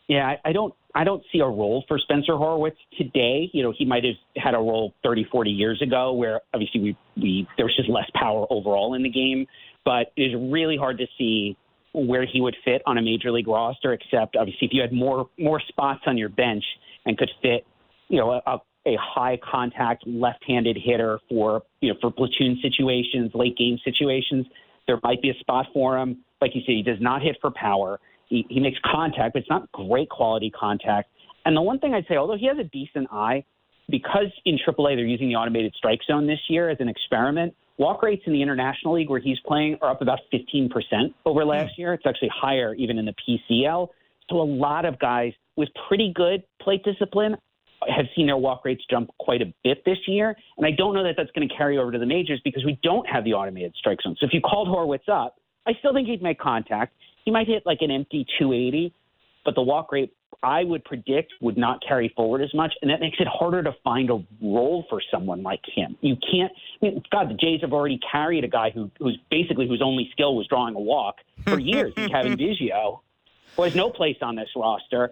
Yeah, 0.07 0.27
I, 0.27 0.49
I 0.49 0.51
don't. 0.51 0.73
I 0.93 1.05
don't 1.05 1.23
see 1.31 1.39
a 1.39 1.45
role 1.45 1.85
for 1.87 1.97
Spencer 1.99 2.33
Horwitz 2.33 2.75
today. 2.97 3.49
You 3.53 3.63
know, 3.63 3.73
he 3.77 3.85
might 3.85 4.03
have 4.03 4.15
had 4.35 4.53
a 4.53 4.57
role 4.57 4.93
30, 5.03 5.25
40 5.31 5.49
years 5.49 5.81
ago 5.81 6.11
where 6.11 6.41
obviously 6.53 6.81
we, 6.81 6.97
we 7.15 7.47
there 7.55 7.65
was 7.65 7.73
just 7.77 7.87
less 7.87 8.09
power 8.13 8.45
overall 8.49 8.93
in 8.93 9.03
the 9.03 9.09
game. 9.09 9.47
But 9.85 10.11
it 10.17 10.23
is 10.23 10.35
really 10.37 10.75
hard 10.75 10.97
to 10.97 11.07
see 11.17 11.55
where 11.93 12.25
he 12.25 12.41
would 12.41 12.55
fit 12.63 12.81
on 12.85 12.97
a 12.97 13.01
major 13.01 13.31
league 13.31 13.47
roster, 13.47 13.93
except 13.93 14.35
obviously 14.35 14.67
if 14.67 14.73
you 14.73 14.81
had 14.81 14.93
more 14.93 15.29
more 15.37 15.59
spots 15.67 16.01
on 16.05 16.17
your 16.17 16.29
bench 16.29 16.63
and 17.05 17.17
could 17.17 17.31
fit, 17.41 17.65
you 18.07 18.17
know, 18.17 18.41
a, 18.45 18.57
a 18.85 18.97
high 18.99 19.37
contact 19.43 20.05
left-handed 20.07 20.77
hitter 20.83 21.19
for 21.29 21.63
you 21.81 21.91
know 21.91 21.99
for 22.01 22.11
platoon 22.11 22.57
situations, 22.61 23.31
late 23.33 23.57
game 23.57 23.77
situations, 23.83 24.45
there 24.87 24.99
might 25.03 25.21
be 25.21 25.29
a 25.29 25.39
spot 25.39 25.67
for 25.73 25.97
him. 25.97 26.17
Like 26.41 26.55
you 26.55 26.61
said, 26.65 26.73
he 26.73 26.83
does 26.83 27.01
not 27.01 27.21
hit 27.21 27.37
for 27.41 27.51
power. 27.51 27.99
He, 28.27 28.45
he 28.49 28.59
makes 28.59 28.79
contact, 28.89 29.33
but 29.33 29.39
it's 29.39 29.49
not 29.49 29.71
great 29.73 30.09
quality 30.09 30.49
contact. 30.49 31.09
And 31.45 31.55
the 31.55 31.61
one 31.61 31.79
thing 31.79 31.93
I'd 31.93 32.05
say, 32.07 32.15
although 32.15 32.37
he 32.37 32.47
has 32.47 32.57
a 32.57 32.63
decent 32.63 33.07
eye, 33.11 33.43
because 33.89 34.31
in 34.45 34.57
AAA 34.57 34.95
they're 34.95 35.05
using 35.05 35.27
the 35.27 35.35
automated 35.35 35.73
strike 35.75 35.99
zone 36.07 36.27
this 36.27 36.39
year 36.47 36.69
as 36.69 36.77
an 36.79 36.87
experiment, 36.87 37.53
Walk 37.81 38.03
rates 38.03 38.21
in 38.27 38.33
the 38.33 38.43
International 38.43 38.93
League 38.93 39.09
where 39.09 39.19
he's 39.19 39.39
playing 39.39 39.75
are 39.81 39.89
up 39.89 40.03
about 40.03 40.19
15% 40.31 40.69
over 41.25 41.41
hmm. 41.41 41.49
last 41.49 41.79
year. 41.79 41.95
It's 41.95 42.05
actually 42.05 42.29
higher 42.31 42.75
even 42.75 42.99
in 42.99 43.05
the 43.05 43.15
PCL. 43.27 43.87
So 44.29 44.39
a 44.39 44.43
lot 44.43 44.85
of 44.85 44.99
guys 44.99 45.33
with 45.55 45.69
pretty 45.87 46.13
good 46.15 46.43
plate 46.61 46.83
discipline 46.83 47.35
have 47.89 48.05
seen 48.15 48.27
their 48.27 48.37
walk 48.37 48.63
rates 48.65 48.83
jump 48.87 49.09
quite 49.19 49.41
a 49.41 49.51
bit 49.63 49.83
this 49.83 49.97
year. 50.07 50.35
And 50.57 50.67
I 50.67 50.69
don't 50.77 50.93
know 50.93 51.03
that 51.03 51.15
that's 51.17 51.31
going 51.31 51.49
to 51.49 51.55
carry 51.55 51.79
over 51.79 51.91
to 51.91 51.97
the 51.97 52.05
majors 52.05 52.39
because 52.43 52.63
we 52.63 52.79
don't 52.83 53.09
have 53.09 53.23
the 53.23 53.33
automated 53.33 53.73
strike 53.75 53.97
zone. 54.03 54.15
So 54.19 54.27
if 54.27 54.31
you 54.31 54.41
called 54.41 54.67
Horwitz 54.67 55.09
up, 55.11 55.37
I 55.65 55.71
still 55.79 55.91
think 55.91 56.07
he'd 56.07 56.21
make 56.21 56.39
contact. 56.39 56.93
He 57.25 57.31
might 57.31 57.47
hit 57.47 57.63
like 57.65 57.79
an 57.81 57.89
empty 57.89 58.27
280, 58.37 58.93
but 59.43 59.55
the 59.55 59.63
walk 59.63 59.91
rate 59.91 60.13
I 60.43 60.63
would 60.63 60.83
predict 60.83 61.33
would 61.39 61.57
not 61.57 61.81
carry 61.87 62.11
forward 62.15 62.41
as 62.41 62.53
much, 62.53 62.73
and 62.81 62.89
that 62.89 62.99
makes 62.99 63.17
it 63.19 63.27
harder 63.27 63.61
to 63.61 63.73
find 63.83 64.09
a 64.09 64.23
role 64.41 64.85
for 64.89 65.01
someone 65.11 65.43
like 65.43 65.61
him. 65.75 65.95
You 66.01 66.15
can't. 66.15 66.51
I 66.81 66.85
mean, 66.85 67.03
God, 67.11 67.29
the 67.29 67.35
Jays 67.35 67.61
have 67.61 67.73
already 67.73 67.99
carried 68.11 68.43
a 68.43 68.47
guy 68.47 68.71
who 68.71 68.89
who's 68.97 69.19
basically 69.29 69.67
whose 69.67 69.81
only 69.83 70.09
skill 70.11 70.35
was 70.35 70.47
drawing 70.47 70.75
a 70.75 70.79
walk 70.79 71.17
for 71.47 71.59
years. 71.59 71.93
Cavan 71.95 72.37
Biggio, 72.37 73.01
who 73.55 73.63
has 73.63 73.75
no 73.75 73.91
place 73.91 74.17
on 74.21 74.35
this 74.35 74.49
roster. 74.55 75.11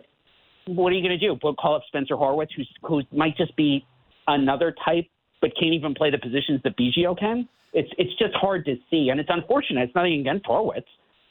What 0.65 0.91
are 0.91 0.95
you 0.95 1.07
going 1.07 1.17
to 1.17 1.25
do? 1.25 1.37
We'll 1.41 1.55
Call 1.55 1.75
up 1.75 1.83
Spencer 1.87 2.15
Horwitz, 2.15 2.49
who's, 2.55 2.69
who 2.83 3.01
might 3.11 3.35
just 3.37 3.55
be 3.55 3.85
another 4.27 4.75
type, 4.85 5.07
but 5.41 5.51
can't 5.59 5.73
even 5.73 5.95
play 5.95 6.11
the 6.11 6.19
positions 6.19 6.61
that 6.63 6.77
Biggio 6.77 7.17
can. 7.17 7.47
It's 7.73 7.89
it's 7.99 8.15
just 8.17 8.33
hard 8.33 8.65
to 8.65 8.77
see, 8.89 9.09
and 9.09 9.19
it's 9.19 9.29
unfortunate. 9.31 9.83
It's 9.83 9.95
nothing 9.95 10.19
against 10.21 10.45
Horwitz. 10.45 10.85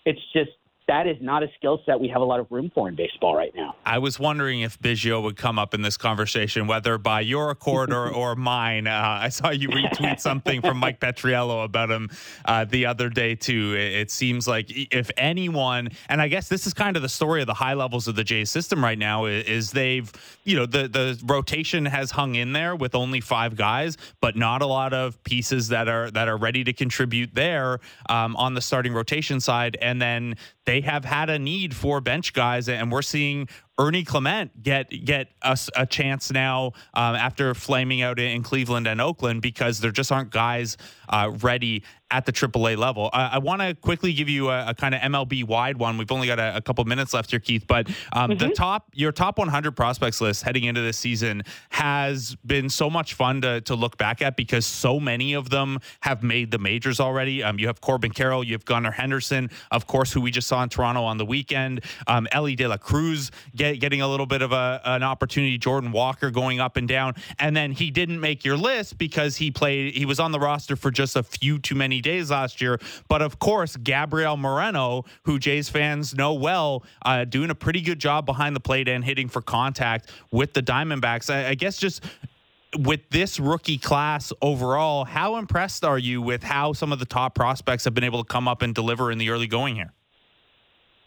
It's 0.04 0.20
just 0.32 0.50
that 0.88 1.06
is 1.06 1.18
not 1.20 1.42
a 1.42 1.48
skill 1.56 1.80
set 1.84 2.00
we 2.00 2.08
have 2.08 2.22
a 2.22 2.24
lot 2.24 2.40
of 2.40 2.46
room 2.50 2.70
for 2.74 2.88
in 2.88 2.96
baseball 2.96 3.36
right 3.36 3.54
now. 3.54 3.76
I 3.84 3.98
was 3.98 4.18
wondering 4.18 4.62
if 4.62 4.80
Biggio 4.80 5.22
would 5.22 5.36
come 5.36 5.58
up 5.58 5.74
in 5.74 5.82
this 5.82 5.96
conversation, 5.96 6.66
whether 6.66 6.96
by 6.96 7.20
your 7.20 7.50
accord 7.50 7.92
or, 7.92 8.08
or 8.08 8.34
mine. 8.34 8.86
Uh, 8.86 9.18
I 9.20 9.28
saw 9.28 9.50
you 9.50 9.68
retweet 9.68 10.18
something 10.20 10.62
from 10.62 10.78
Mike 10.78 10.98
Petriello 10.98 11.64
about 11.64 11.90
him 11.90 12.10
uh, 12.46 12.64
the 12.64 12.86
other 12.86 13.10
day, 13.10 13.34
too. 13.34 13.74
It, 13.74 13.92
it, 13.92 14.10
seems 14.10 14.48
like 14.48 14.66
if 14.70 15.10
anyone, 15.18 15.90
and 16.08 16.22
I 16.22 16.28
guess 16.28 16.48
this 16.48 16.66
is 16.66 16.72
kind 16.72 16.96
of 16.96 17.02
the 17.02 17.08
story 17.08 17.42
of 17.42 17.46
the 17.46 17.54
high 17.54 17.74
levels 17.74 18.08
of 18.08 18.16
the 18.16 18.24
Jays 18.24 18.50
system 18.50 18.82
right 18.82 18.98
now, 18.98 19.26
is, 19.26 19.44
is 19.44 19.70
they've, 19.72 20.10
you 20.44 20.56
know, 20.56 20.64
the, 20.64 20.88
the 20.88 21.20
rotation 21.26 21.84
has 21.84 22.10
hung 22.10 22.34
in 22.34 22.52
there 22.52 22.74
with 22.74 22.94
only 22.94 23.20
five 23.20 23.54
guys, 23.54 23.98
but 24.20 24.36
not 24.36 24.62
a 24.62 24.66
lot 24.66 24.94
of 24.94 25.22
pieces 25.24 25.68
that 25.68 25.88
are 25.88 26.10
that 26.10 26.28
are 26.28 26.38
ready 26.38 26.64
to 26.64 26.72
contribute 26.72 27.34
there 27.34 27.80
um, 28.08 28.34
on 28.36 28.54
the 28.54 28.60
starting 28.60 28.94
rotation 28.94 29.40
side. 29.40 29.76
And 29.82 30.00
then 30.00 30.36
they 30.68 30.77
have 30.82 31.04
had 31.04 31.30
a 31.30 31.38
need 31.38 31.74
for 31.74 32.00
bench 32.00 32.32
guys, 32.32 32.68
and 32.68 32.90
we're 32.92 33.02
seeing 33.02 33.48
Ernie 33.78 34.04
Clement 34.04 34.62
get 34.62 34.90
get 35.04 35.28
us 35.42 35.70
a, 35.76 35.82
a 35.82 35.86
chance 35.86 36.32
now 36.32 36.72
um, 36.94 37.14
after 37.14 37.54
flaming 37.54 38.02
out 38.02 38.18
in 38.18 38.42
Cleveland 38.42 38.86
and 38.86 39.00
Oakland 39.00 39.40
because 39.42 39.80
there 39.80 39.92
just 39.92 40.10
aren't 40.10 40.30
guys 40.30 40.76
uh, 41.08 41.30
ready 41.40 41.82
at 42.10 42.24
the 42.24 42.32
AAA 42.32 42.76
level. 42.76 43.10
I, 43.12 43.26
I 43.34 43.38
want 43.38 43.60
to 43.60 43.74
quickly 43.74 44.12
give 44.12 44.28
you 44.28 44.48
a, 44.48 44.68
a 44.68 44.74
kind 44.74 44.94
of 44.94 45.00
MLB 45.02 45.44
wide 45.44 45.76
one. 45.76 45.98
We've 45.98 46.10
only 46.10 46.26
got 46.26 46.38
a, 46.38 46.56
a, 46.56 46.60
couple 46.60 46.84
minutes 46.84 47.12
left 47.12 47.30
here, 47.30 47.40
Keith. 47.40 47.66
But 47.66 47.88
um, 48.12 48.30
mm-hmm. 48.30 48.38
the 48.38 48.54
top, 48.54 48.88
your 48.94 49.12
top 49.12 49.38
100 49.38 49.72
prospects 49.72 50.20
list 50.20 50.42
heading 50.42 50.64
into 50.64 50.80
this 50.80 50.96
season 50.96 51.42
has 51.70 52.34
been 52.46 52.70
so 52.70 52.88
much 52.88 53.14
fun 53.14 53.42
to, 53.42 53.60
to 53.62 53.74
look 53.74 53.98
back 53.98 54.22
at 54.22 54.36
because 54.36 54.64
so 54.64 54.98
many 54.98 55.34
of 55.34 55.50
them 55.50 55.78
have 56.00 56.22
made 56.22 56.50
the 56.50 56.58
majors 56.58 56.98
already. 56.98 57.42
Um, 57.42 57.58
you 57.58 57.66
have 57.66 57.80
Corbin 57.80 58.12
Carroll, 58.12 58.42
you 58.42 58.54
have 58.54 58.64
Gunnar 58.64 58.92
Henderson, 58.92 59.50
of 59.70 59.86
course, 59.86 60.12
who 60.12 60.20
we 60.22 60.30
just 60.30 60.48
saw 60.48 60.62
in 60.62 60.70
Toronto 60.70 61.02
on 61.02 61.18
the 61.18 61.26
weekend. 61.26 61.84
Um, 62.06 62.26
Elly 62.32 62.56
De 62.56 62.66
La 62.66 62.78
Cruz 62.78 63.30
get, 63.72 63.80
getting 63.80 64.00
a 64.02 64.08
little 64.08 64.26
bit 64.26 64.42
of 64.42 64.52
a, 64.52 64.80
an 64.84 65.02
opportunity. 65.02 65.58
Jordan 65.58 65.92
Walker 65.92 66.30
going 66.30 66.60
up 66.60 66.76
and 66.76 66.88
down, 66.88 67.14
and 67.38 67.56
then 67.56 67.72
he 67.72 67.90
didn't 67.90 68.20
make 68.20 68.44
your 68.44 68.56
list 68.56 68.98
because 68.98 69.36
he 69.36 69.50
played. 69.50 69.94
He 69.94 70.04
was 70.04 70.20
on 70.20 70.32
the 70.32 70.40
roster 70.40 70.76
for 70.76 70.90
just 70.90 71.16
a 71.16 71.22
few 71.22 71.58
too 71.58 71.74
many 71.74 72.00
days 72.00 72.30
last 72.30 72.60
year. 72.60 72.80
But 73.08 73.22
of 73.22 73.38
course, 73.38 73.76
Gabriel 73.76 74.36
Moreno, 74.36 75.04
who 75.24 75.38
Jays 75.38 75.68
fans 75.68 76.14
know 76.14 76.34
well, 76.34 76.84
uh, 77.04 77.24
doing 77.24 77.50
a 77.50 77.54
pretty 77.54 77.80
good 77.80 77.98
job 77.98 78.26
behind 78.26 78.56
the 78.56 78.60
plate 78.60 78.88
and 78.88 79.04
hitting 79.04 79.28
for 79.28 79.42
contact 79.42 80.10
with 80.30 80.54
the 80.54 80.62
Diamondbacks. 80.62 81.32
I, 81.32 81.50
I 81.50 81.54
guess 81.54 81.78
just 81.78 82.04
with 82.76 83.00
this 83.10 83.40
rookie 83.40 83.78
class 83.78 84.32
overall, 84.42 85.04
how 85.04 85.36
impressed 85.36 85.84
are 85.84 85.98
you 85.98 86.20
with 86.20 86.42
how 86.42 86.72
some 86.72 86.92
of 86.92 86.98
the 86.98 87.06
top 87.06 87.34
prospects 87.34 87.84
have 87.84 87.94
been 87.94 88.04
able 88.04 88.22
to 88.22 88.28
come 88.28 88.46
up 88.46 88.62
and 88.62 88.74
deliver 88.74 89.10
in 89.10 89.18
the 89.18 89.30
early 89.30 89.46
going 89.46 89.74
here? 89.74 89.92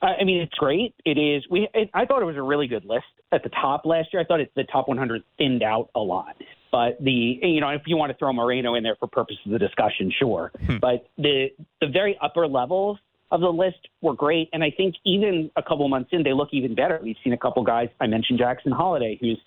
I 0.01 0.23
mean, 0.23 0.41
it's 0.41 0.53
great. 0.55 0.95
It 1.05 1.17
is. 1.17 1.43
We. 1.49 1.67
It, 1.73 1.89
I 1.93 2.05
thought 2.05 2.21
it 2.21 2.25
was 2.25 2.37
a 2.37 2.41
really 2.41 2.67
good 2.67 2.85
list 2.85 3.05
at 3.31 3.43
the 3.43 3.49
top 3.49 3.85
last 3.85 4.09
year. 4.11 4.21
I 4.21 4.25
thought 4.25 4.39
it, 4.39 4.51
the 4.55 4.63
top 4.63 4.87
100 4.87 5.21
thinned 5.37 5.63
out 5.63 5.89
a 5.95 5.99
lot. 5.99 6.35
But 6.71 6.97
the 7.01 7.11
you 7.41 7.61
know 7.61 7.69
if 7.69 7.81
you 7.85 7.97
want 7.97 8.11
to 8.11 8.17
throw 8.17 8.33
Moreno 8.33 8.75
in 8.75 8.83
there 8.83 8.95
for 8.99 9.07
purposes 9.07 9.41
of 9.45 9.51
the 9.51 9.59
discussion, 9.59 10.11
sure. 10.17 10.51
Hmm. 10.65 10.77
But 10.77 11.07
the 11.17 11.47
the 11.81 11.87
very 11.87 12.17
upper 12.21 12.47
levels 12.47 12.97
of 13.29 13.41
the 13.41 13.49
list 13.49 13.87
were 14.01 14.13
great, 14.13 14.49
and 14.53 14.63
I 14.63 14.71
think 14.71 14.95
even 15.05 15.51
a 15.55 15.63
couple 15.63 15.87
months 15.87 16.09
in, 16.13 16.23
they 16.23 16.33
look 16.33 16.49
even 16.51 16.75
better. 16.75 16.99
We've 17.01 17.15
seen 17.23 17.33
a 17.33 17.37
couple 17.37 17.63
guys. 17.63 17.89
I 17.99 18.07
mentioned 18.07 18.39
Jackson 18.39 18.71
Holliday, 18.71 19.17
who's 19.21 19.39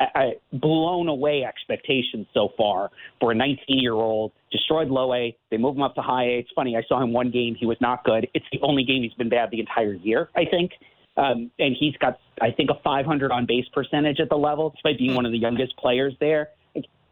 I, 0.00 0.32
blown 0.52 1.08
away 1.08 1.44
expectations 1.44 2.26
so 2.32 2.50
far 2.56 2.90
for 3.20 3.32
a 3.32 3.34
19 3.34 3.58
year 3.68 3.94
old. 3.94 4.32
Destroyed 4.52 4.88
low 4.88 5.12
A. 5.14 5.36
They 5.50 5.56
move 5.56 5.76
him 5.76 5.82
up 5.82 5.94
to 5.96 6.02
high 6.02 6.24
A. 6.24 6.38
It's 6.38 6.50
funny. 6.54 6.76
I 6.76 6.82
saw 6.88 7.02
him 7.02 7.12
one 7.12 7.30
game. 7.30 7.56
He 7.58 7.66
was 7.66 7.78
not 7.80 8.04
good. 8.04 8.28
It's 8.34 8.46
the 8.52 8.60
only 8.62 8.84
game 8.84 9.02
he's 9.02 9.12
been 9.14 9.28
bad 9.28 9.50
the 9.50 9.60
entire 9.60 9.94
year. 9.94 10.30
I 10.36 10.44
think. 10.44 10.72
Um, 11.16 11.50
and 11.58 11.74
he's 11.78 11.96
got, 11.96 12.20
I 12.40 12.52
think, 12.52 12.70
a 12.70 12.80
500 12.84 13.32
on 13.32 13.44
base 13.44 13.64
percentage 13.72 14.20
at 14.20 14.28
the 14.28 14.36
level, 14.36 14.70
despite 14.70 14.98
being 14.98 15.16
one 15.16 15.26
of 15.26 15.32
the 15.32 15.38
youngest 15.38 15.76
players 15.76 16.14
there 16.20 16.50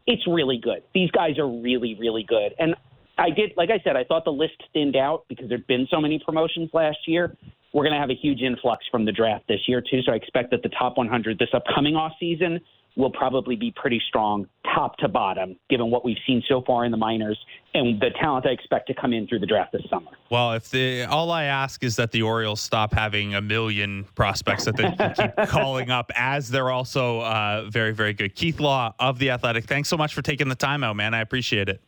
it's 0.07 0.25
really 0.25 0.57
good. 0.57 0.81
These 0.93 1.11
guys 1.11 1.37
are 1.37 1.47
really, 1.47 1.95
really 1.99 2.23
good. 2.23 2.55
And 2.57 2.75
I 3.17 3.29
did, 3.29 3.51
like 3.57 3.69
I 3.69 3.79
said, 3.83 3.95
I 3.95 4.05
thought 4.05 4.23
the 4.23 4.31
list 4.31 4.55
thinned 4.73 4.95
out 4.95 5.25
because 5.27 5.49
there'd 5.49 5.67
been 5.67 5.87
so 5.91 5.99
many 5.99 6.19
promotions 6.25 6.69
last 6.73 6.97
year. 7.05 7.35
We're 7.73 7.83
going 7.83 7.93
to 7.93 7.99
have 7.99 8.09
a 8.09 8.15
huge 8.15 8.41
influx 8.41 8.85
from 8.89 9.03
the 9.05 9.11
draft 9.11 9.45
this 9.49 9.59
year, 9.67 9.81
too. 9.81 10.01
So 10.05 10.13
I 10.13 10.15
expect 10.15 10.51
that 10.51 10.63
the 10.63 10.69
top 10.69 10.97
100 10.97 11.37
this 11.37 11.49
upcoming 11.53 11.95
off 11.95 12.13
season 12.19 12.61
will 12.97 13.11
probably 13.11 13.55
be 13.55 13.71
pretty 13.75 14.01
strong 14.07 14.47
top 14.73 14.97
to 14.97 15.07
bottom, 15.07 15.55
given 15.69 15.91
what 15.91 16.03
we've 16.03 16.17
seen 16.25 16.43
so 16.49 16.63
far 16.65 16.83
in 16.83 16.91
the 16.91 16.97
minors 16.97 17.37
and 17.73 17.99
the 18.01 18.09
talent 18.19 18.45
I 18.47 18.49
expect 18.49 18.87
to 18.87 18.93
come 18.95 19.13
in 19.13 19.27
through 19.27 19.39
the 19.39 19.45
draft 19.45 19.71
this 19.71 19.83
summer. 19.89 20.09
Well, 20.31 20.53
if 20.53 20.69
the 20.71 21.03
all 21.03 21.31
I 21.31 21.45
ask 21.45 21.83
is 21.83 21.95
that 21.97 22.11
the 22.11 22.23
Orioles 22.23 22.59
stop 22.59 22.93
having 22.93 23.35
a 23.35 23.41
million 23.41 24.05
prospects 24.15 24.65
that 24.65 24.75
they 24.75 24.89
keep 25.15 25.47
calling 25.47 25.91
up, 25.91 26.11
as 26.15 26.49
they're 26.49 26.71
also 26.71 27.21
uh, 27.21 27.69
very, 27.69 27.93
very 27.93 28.13
good. 28.13 28.35
Keith 28.35 28.59
Law 28.59 28.93
of 28.99 29.19
the 29.19 29.29
Athletic, 29.29 29.65
thanks 29.65 29.89
so 29.89 29.95
much 29.95 30.13
for 30.13 30.23
taking 30.23 30.49
the 30.49 30.55
time 30.55 30.83
out, 30.83 30.95
man. 30.95 31.13
I 31.13 31.21
appreciate 31.21 31.69
it. 31.69 31.81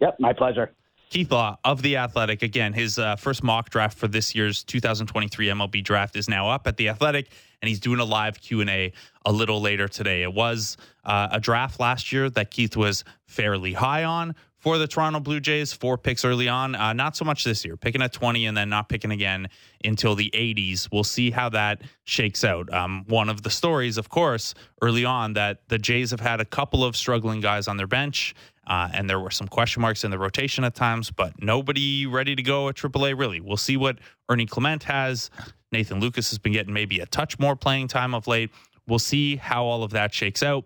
Yep, 0.00 0.16
my 0.18 0.32
pleasure. 0.32 0.72
Keith 1.14 1.30
Law 1.30 1.56
of 1.62 1.80
The 1.80 1.98
Athletic. 1.98 2.42
Again, 2.42 2.72
his 2.72 2.98
uh, 2.98 3.14
first 3.14 3.44
mock 3.44 3.70
draft 3.70 3.96
for 3.96 4.08
this 4.08 4.34
year's 4.34 4.64
2023 4.64 5.46
MLB 5.46 5.84
draft 5.84 6.16
is 6.16 6.28
now 6.28 6.50
up 6.50 6.66
at 6.66 6.76
The 6.76 6.88
Athletic, 6.88 7.30
and 7.62 7.68
he's 7.68 7.78
doing 7.78 8.00
a 8.00 8.04
live 8.04 8.40
Q&A 8.40 8.92
a 9.24 9.30
little 9.30 9.60
later 9.60 9.86
today. 9.86 10.24
It 10.24 10.34
was 10.34 10.76
uh, 11.04 11.28
a 11.30 11.38
draft 11.38 11.78
last 11.78 12.10
year 12.10 12.28
that 12.30 12.50
Keith 12.50 12.76
was 12.76 13.04
fairly 13.26 13.74
high 13.74 14.02
on 14.02 14.34
for 14.58 14.76
the 14.76 14.88
Toronto 14.88 15.20
Blue 15.20 15.38
Jays, 15.38 15.72
four 15.72 15.96
picks 15.96 16.24
early 16.24 16.48
on. 16.48 16.74
Uh, 16.74 16.92
not 16.94 17.14
so 17.16 17.24
much 17.24 17.44
this 17.44 17.64
year, 17.64 17.76
picking 17.76 18.02
at 18.02 18.12
20 18.12 18.46
and 18.46 18.56
then 18.56 18.68
not 18.68 18.88
picking 18.88 19.12
again 19.12 19.46
until 19.84 20.16
the 20.16 20.32
80s. 20.34 20.88
We'll 20.90 21.04
see 21.04 21.30
how 21.30 21.50
that 21.50 21.82
shakes 22.02 22.42
out. 22.42 22.72
Um, 22.72 23.04
one 23.06 23.28
of 23.28 23.42
the 23.42 23.50
stories, 23.50 23.98
of 23.98 24.08
course, 24.08 24.54
early 24.82 25.04
on 25.04 25.34
that 25.34 25.68
the 25.68 25.78
Jays 25.78 26.10
have 26.10 26.20
had 26.20 26.40
a 26.40 26.44
couple 26.44 26.82
of 26.82 26.96
struggling 26.96 27.40
guys 27.40 27.68
on 27.68 27.76
their 27.76 27.86
bench 27.86 28.34
uh, 28.66 28.88
and 28.92 29.08
there 29.08 29.20
were 29.20 29.30
some 29.30 29.48
question 29.48 29.82
marks 29.82 30.04
in 30.04 30.10
the 30.10 30.18
rotation 30.18 30.64
at 30.64 30.74
times, 30.74 31.10
but 31.10 31.32
nobody 31.42 32.06
ready 32.06 32.34
to 32.34 32.42
go 32.42 32.68
at 32.68 32.76
AAA, 32.76 33.18
really. 33.18 33.40
We'll 33.40 33.56
see 33.56 33.76
what 33.76 33.98
Ernie 34.28 34.46
Clement 34.46 34.84
has. 34.84 35.30
Nathan 35.72 36.00
Lukes 36.00 36.30
has 36.30 36.38
been 36.38 36.52
getting 36.52 36.72
maybe 36.72 37.00
a 37.00 37.06
touch 37.06 37.38
more 37.38 37.56
playing 37.56 37.88
time 37.88 38.14
of 38.14 38.26
late. 38.26 38.50
We'll 38.86 38.98
see 38.98 39.36
how 39.36 39.64
all 39.64 39.82
of 39.82 39.90
that 39.92 40.14
shakes 40.14 40.42
out. 40.42 40.64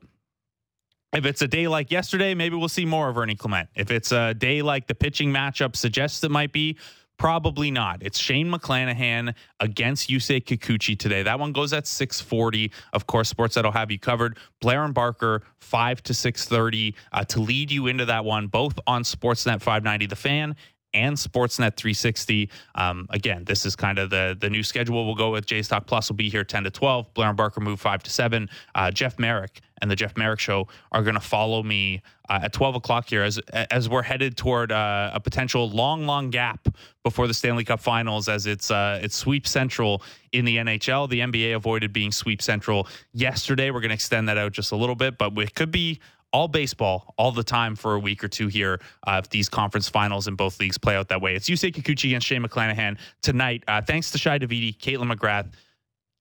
If 1.14 1.24
it's 1.24 1.40
a 1.40 1.48
day 1.48 1.68
like 1.68 1.90
yesterday, 1.90 2.34
maybe 2.34 2.56
we'll 2.56 2.68
see 2.68 2.84
more 2.84 3.08
of 3.08 3.16
Ernie 3.16 3.34
Clement. 3.34 3.70
If 3.74 3.90
it's 3.90 4.12
a 4.12 4.34
day 4.34 4.60
like 4.60 4.86
the 4.86 4.94
pitching 4.94 5.32
matchup 5.32 5.74
suggests 5.74 6.22
it 6.22 6.30
might 6.30 6.52
be, 6.52 6.76
Probably 7.18 7.72
not. 7.72 8.02
It's 8.02 8.18
Shane 8.18 8.48
McClanahan 8.48 9.34
against 9.58 10.08
Yusei 10.08 10.40
Kikuchi 10.42 10.96
today. 10.96 11.24
That 11.24 11.40
one 11.40 11.52
goes 11.52 11.72
at 11.72 11.88
640. 11.88 12.70
Of 12.92 13.08
course, 13.08 13.32
Sportsnet 13.32 13.64
will 13.64 13.72
have 13.72 13.90
you 13.90 13.98
covered. 13.98 14.38
Blair 14.60 14.84
and 14.84 14.94
Barker, 14.94 15.42
5 15.60 16.02
to 16.04 16.14
630 16.14 16.94
uh, 17.10 17.24
to 17.24 17.40
lead 17.40 17.72
you 17.72 17.88
into 17.88 18.04
that 18.04 18.24
one, 18.24 18.46
both 18.46 18.78
on 18.86 19.02
Sportsnet 19.02 19.60
590 19.60 20.06
The 20.06 20.16
Fan 20.16 20.54
and 20.94 21.16
Sportsnet 21.16 21.76
360. 21.76 22.50
Um, 22.74 23.06
again, 23.10 23.44
this 23.44 23.66
is 23.66 23.76
kind 23.76 23.98
of 23.98 24.10
the 24.10 24.36
the 24.38 24.50
new 24.50 24.62
schedule. 24.62 25.04
We'll 25.06 25.14
go 25.14 25.30
with 25.30 25.46
Jays 25.46 25.68
Talk 25.68 25.86
Plus 25.86 26.08
will 26.08 26.16
be 26.16 26.28
here 26.30 26.44
10 26.44 26.64
to 26.64 26.70
12. 26.70 27.14
Blair 27.14 27.28
and 27.28 27.36
Barker 27.36 27.60
move 27.60 27.80
5 27.80 28.02
to 28.04 28.10
7. 28.10 28.48
Uh, 28.74 28.90
Jeff 28.90 29.18
Marek 29.18 29.60
and 29.80 29.90
the 29.90 29.96
Jeff 29.96 30.16
Marek 30.16 30.40
Show 30.40 30.68
are 30.92 31.02
going 31.02 31.14
to 31.14 31.20
follow 31.20 31.62
me 31.62 32.02
uh, 32.28 32.40
at 32.42 32.52
12 32.52 32.76
o'clock 32.76 33.08
here 33.08 33.22
as 33.22 33.38
as 33.70 33.88
we're 33.88 34.02
headed 34.02 34.36
toward 34.36 34.72
uh, 34.72 35.10
a 35.14 35.20
potential 35.20 35.68
long, 35.70 36.06
long 36.06 36.30
gap 36.30 36.68
before 37.02 37.26
the 37.26 37.34
Stanley 37.34 37.64
Cup 37.64 37.80
Finals 37.80 38.28
as 38.28 38.46
it's 38.46 38.70
uh, 38.70 39.00
it's 39.02 39.16
sweep 39.16 39.46
central 39.46 40.02
in 40.32 40.44
the 40.44 40.56
NHL. 40.56 41.08
The 41.08 41.20
NBA 41.20 41.54
avoided 41.54 41.92
being 41.92 42.12
sweep 42.12 42.42
central 42.42 42.86
yesterday. 43.12 43.70
We're 43.70 43.80
going 43.80 43.90
to 43.90 43.94
extend 43.94 44.28
that 44.28 44.38
out 44.38 44.52
just 44.52 44.72
a 44.72 44.76
little 44.76 44.96
bit, 44.96 45.18
but 45.18 45.36
it 45.38 45.54
could 45.54 45.70
be 45.70 46.00
all 46.32 46.48
baseball 46.48 47.14
all 47.16 47.32
the 47.32 47.42
time 47.42 47.74
for 47.76 47.94
a 47.94 47.98
week 47.98 48.22
or 48.22 48.28
two 48.28 48.48
here 48.48 48.80
uh, 49.06 49.20
if 49.22 49.30
these 49.30 49.48
conference 49.48 49.88
finals 49.88 50.28
in 50.28 50.34
both 50.34 50.60
leagues 50.60 50.78
play 50.78 50.96
out 50.96 51.08
that 51.08 51.20
way. 51.20 51.34
It's 51.34 51.48
Yusei 51.48 51.72
Kikuchi 51.72 52.06
against 52.06 52.26
Shane 52.26 52.42
McClanahan 52.42 52.98
tonight. 53.22 53.64
Uh, 53.66 53.80
thanks 53.80 54.10
to 54.12 54.18
Shi 54.18 54.30
Davidi, 54.30 54.76
Kaitlyn 54.76 55.12
McGrath, 55.12 55.52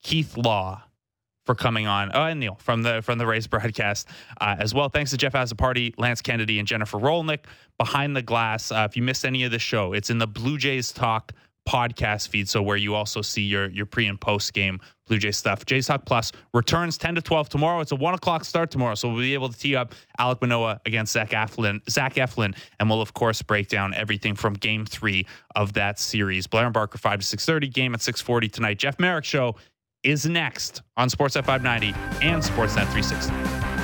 Keith 0.03 0.37
Law 0.37 0.81
for 1.45 1.55
coming 1.55 1.87
on. 1.87 2.11
Oh, 2.13 2.23
and 2.23 2.39
Neil 2.39 2.55
from 2.59 2.83
the 2.83 3.01
from 3.01 3.17
the 3.17 3.25
Rays 3.25 3.47
broadcast 3.47 4.07
uh, 4.39 4.55
as 4.59 4.73
well. 4.73 4.89
Thanks 4.89 5.11
to 5.11 5.17
Jeff 5.17 5.33
Has 5.33 5.51
a 5.51 5.55
Party, 5.55 5.95
Lance 5.97 6.21
Kennedy, 6.21 6.59
and 6.59 6.67
Jennifer 6.67 6.99
Rolnick 6.99 7.45
behind 7.77 8.15
the 8.15 8.21
glass. 8.21 8.71
Uh, 8.71 8.85
if 8.87 8.95
you 8.95 9.01
missed 9.01 9.25
any 9.25 9.43
of 9.43 9.51
the 9.51 9.59
show, 9.59 9.93
it's 9.93 10.09
in 10.09 10.19
the 10.19 10.27
Blue 10.27 10.57
Jays 10.57 10.91
Talk 10.91 11.31
podcast 11.67 12.29
feed. 12.29 12.47
So 12.47 12.61
where 12.61 12.77
you 12.77 12.95
also 12.95 13.21
see 13.21 13.43
your 13.43 13.69
your 13.69 13.85
pre 13.85 14.07
and 14.07 14.19
post 14.19 14.53
game 14.53 14.79
Blue 15.07 15.17
Jay 15.17 15.31
stuff. 15.31 15.65
Jays 15.65 15.87
Talk 15.87 16.05
Plus 16.05 16.31
returns 16.53 16.97
10 16.97 17.15
to 17.15 17.21
12 17.21 17.49
tomorrow. 17.49 17.79
It's 17.81 17.91
a 17.91 17.95
one 17.95 18.13
o'clock 18.13 18.45
start 18.45 18.71
tomorrow. 18.71 18.95
So 18.95 19.09
we'll 19.09 19.19
be 19.19 19.33
able 19.33 19.49
to 19.49 19.57
tee 19.57 19.75
up 19.75 19.93
Alek 20.19 20.41
Manoah 20.41 20.81
against 20.85 21.13
Zach 21.13 21.31
Eflin, 21.31 21.79
Zach 21.89 22.15
Eflin, 22.15 22.55
and 22.79 22.89
we'll 22.89 23.01
of 23.01 23.13
course 23.13 23.41
break 23.41 23.67
down 23.67 23.93
everything 23.93 24.35
from 24.35 24.53
game 24.53 24.85
three 24.85 25.25
of 25.55 25.73
that 25.73 25.99
series. 25.99 26.47
Blair 26.47 26.65
and 26.65 26.73
Barker 26.73 26.97
5 26.97 27.19
to 27.19 27.25
630, 27.25 27.69
game 27.69 27.93
at 27.93 28.01
640 28.01 28.49
tonight. 28.49 28.79
Jeff 28.79 28.99
Marek 28.99 29.25
show 29.25 29.55
is 30.03 30.25
next 30.25 30.81
on 30.95 31.09
Sportsnet 31.09 31.45
590 31.45 31.87
and 32.25 32.41
Sportsnet 32.41 32.87
360. 32.91 33.76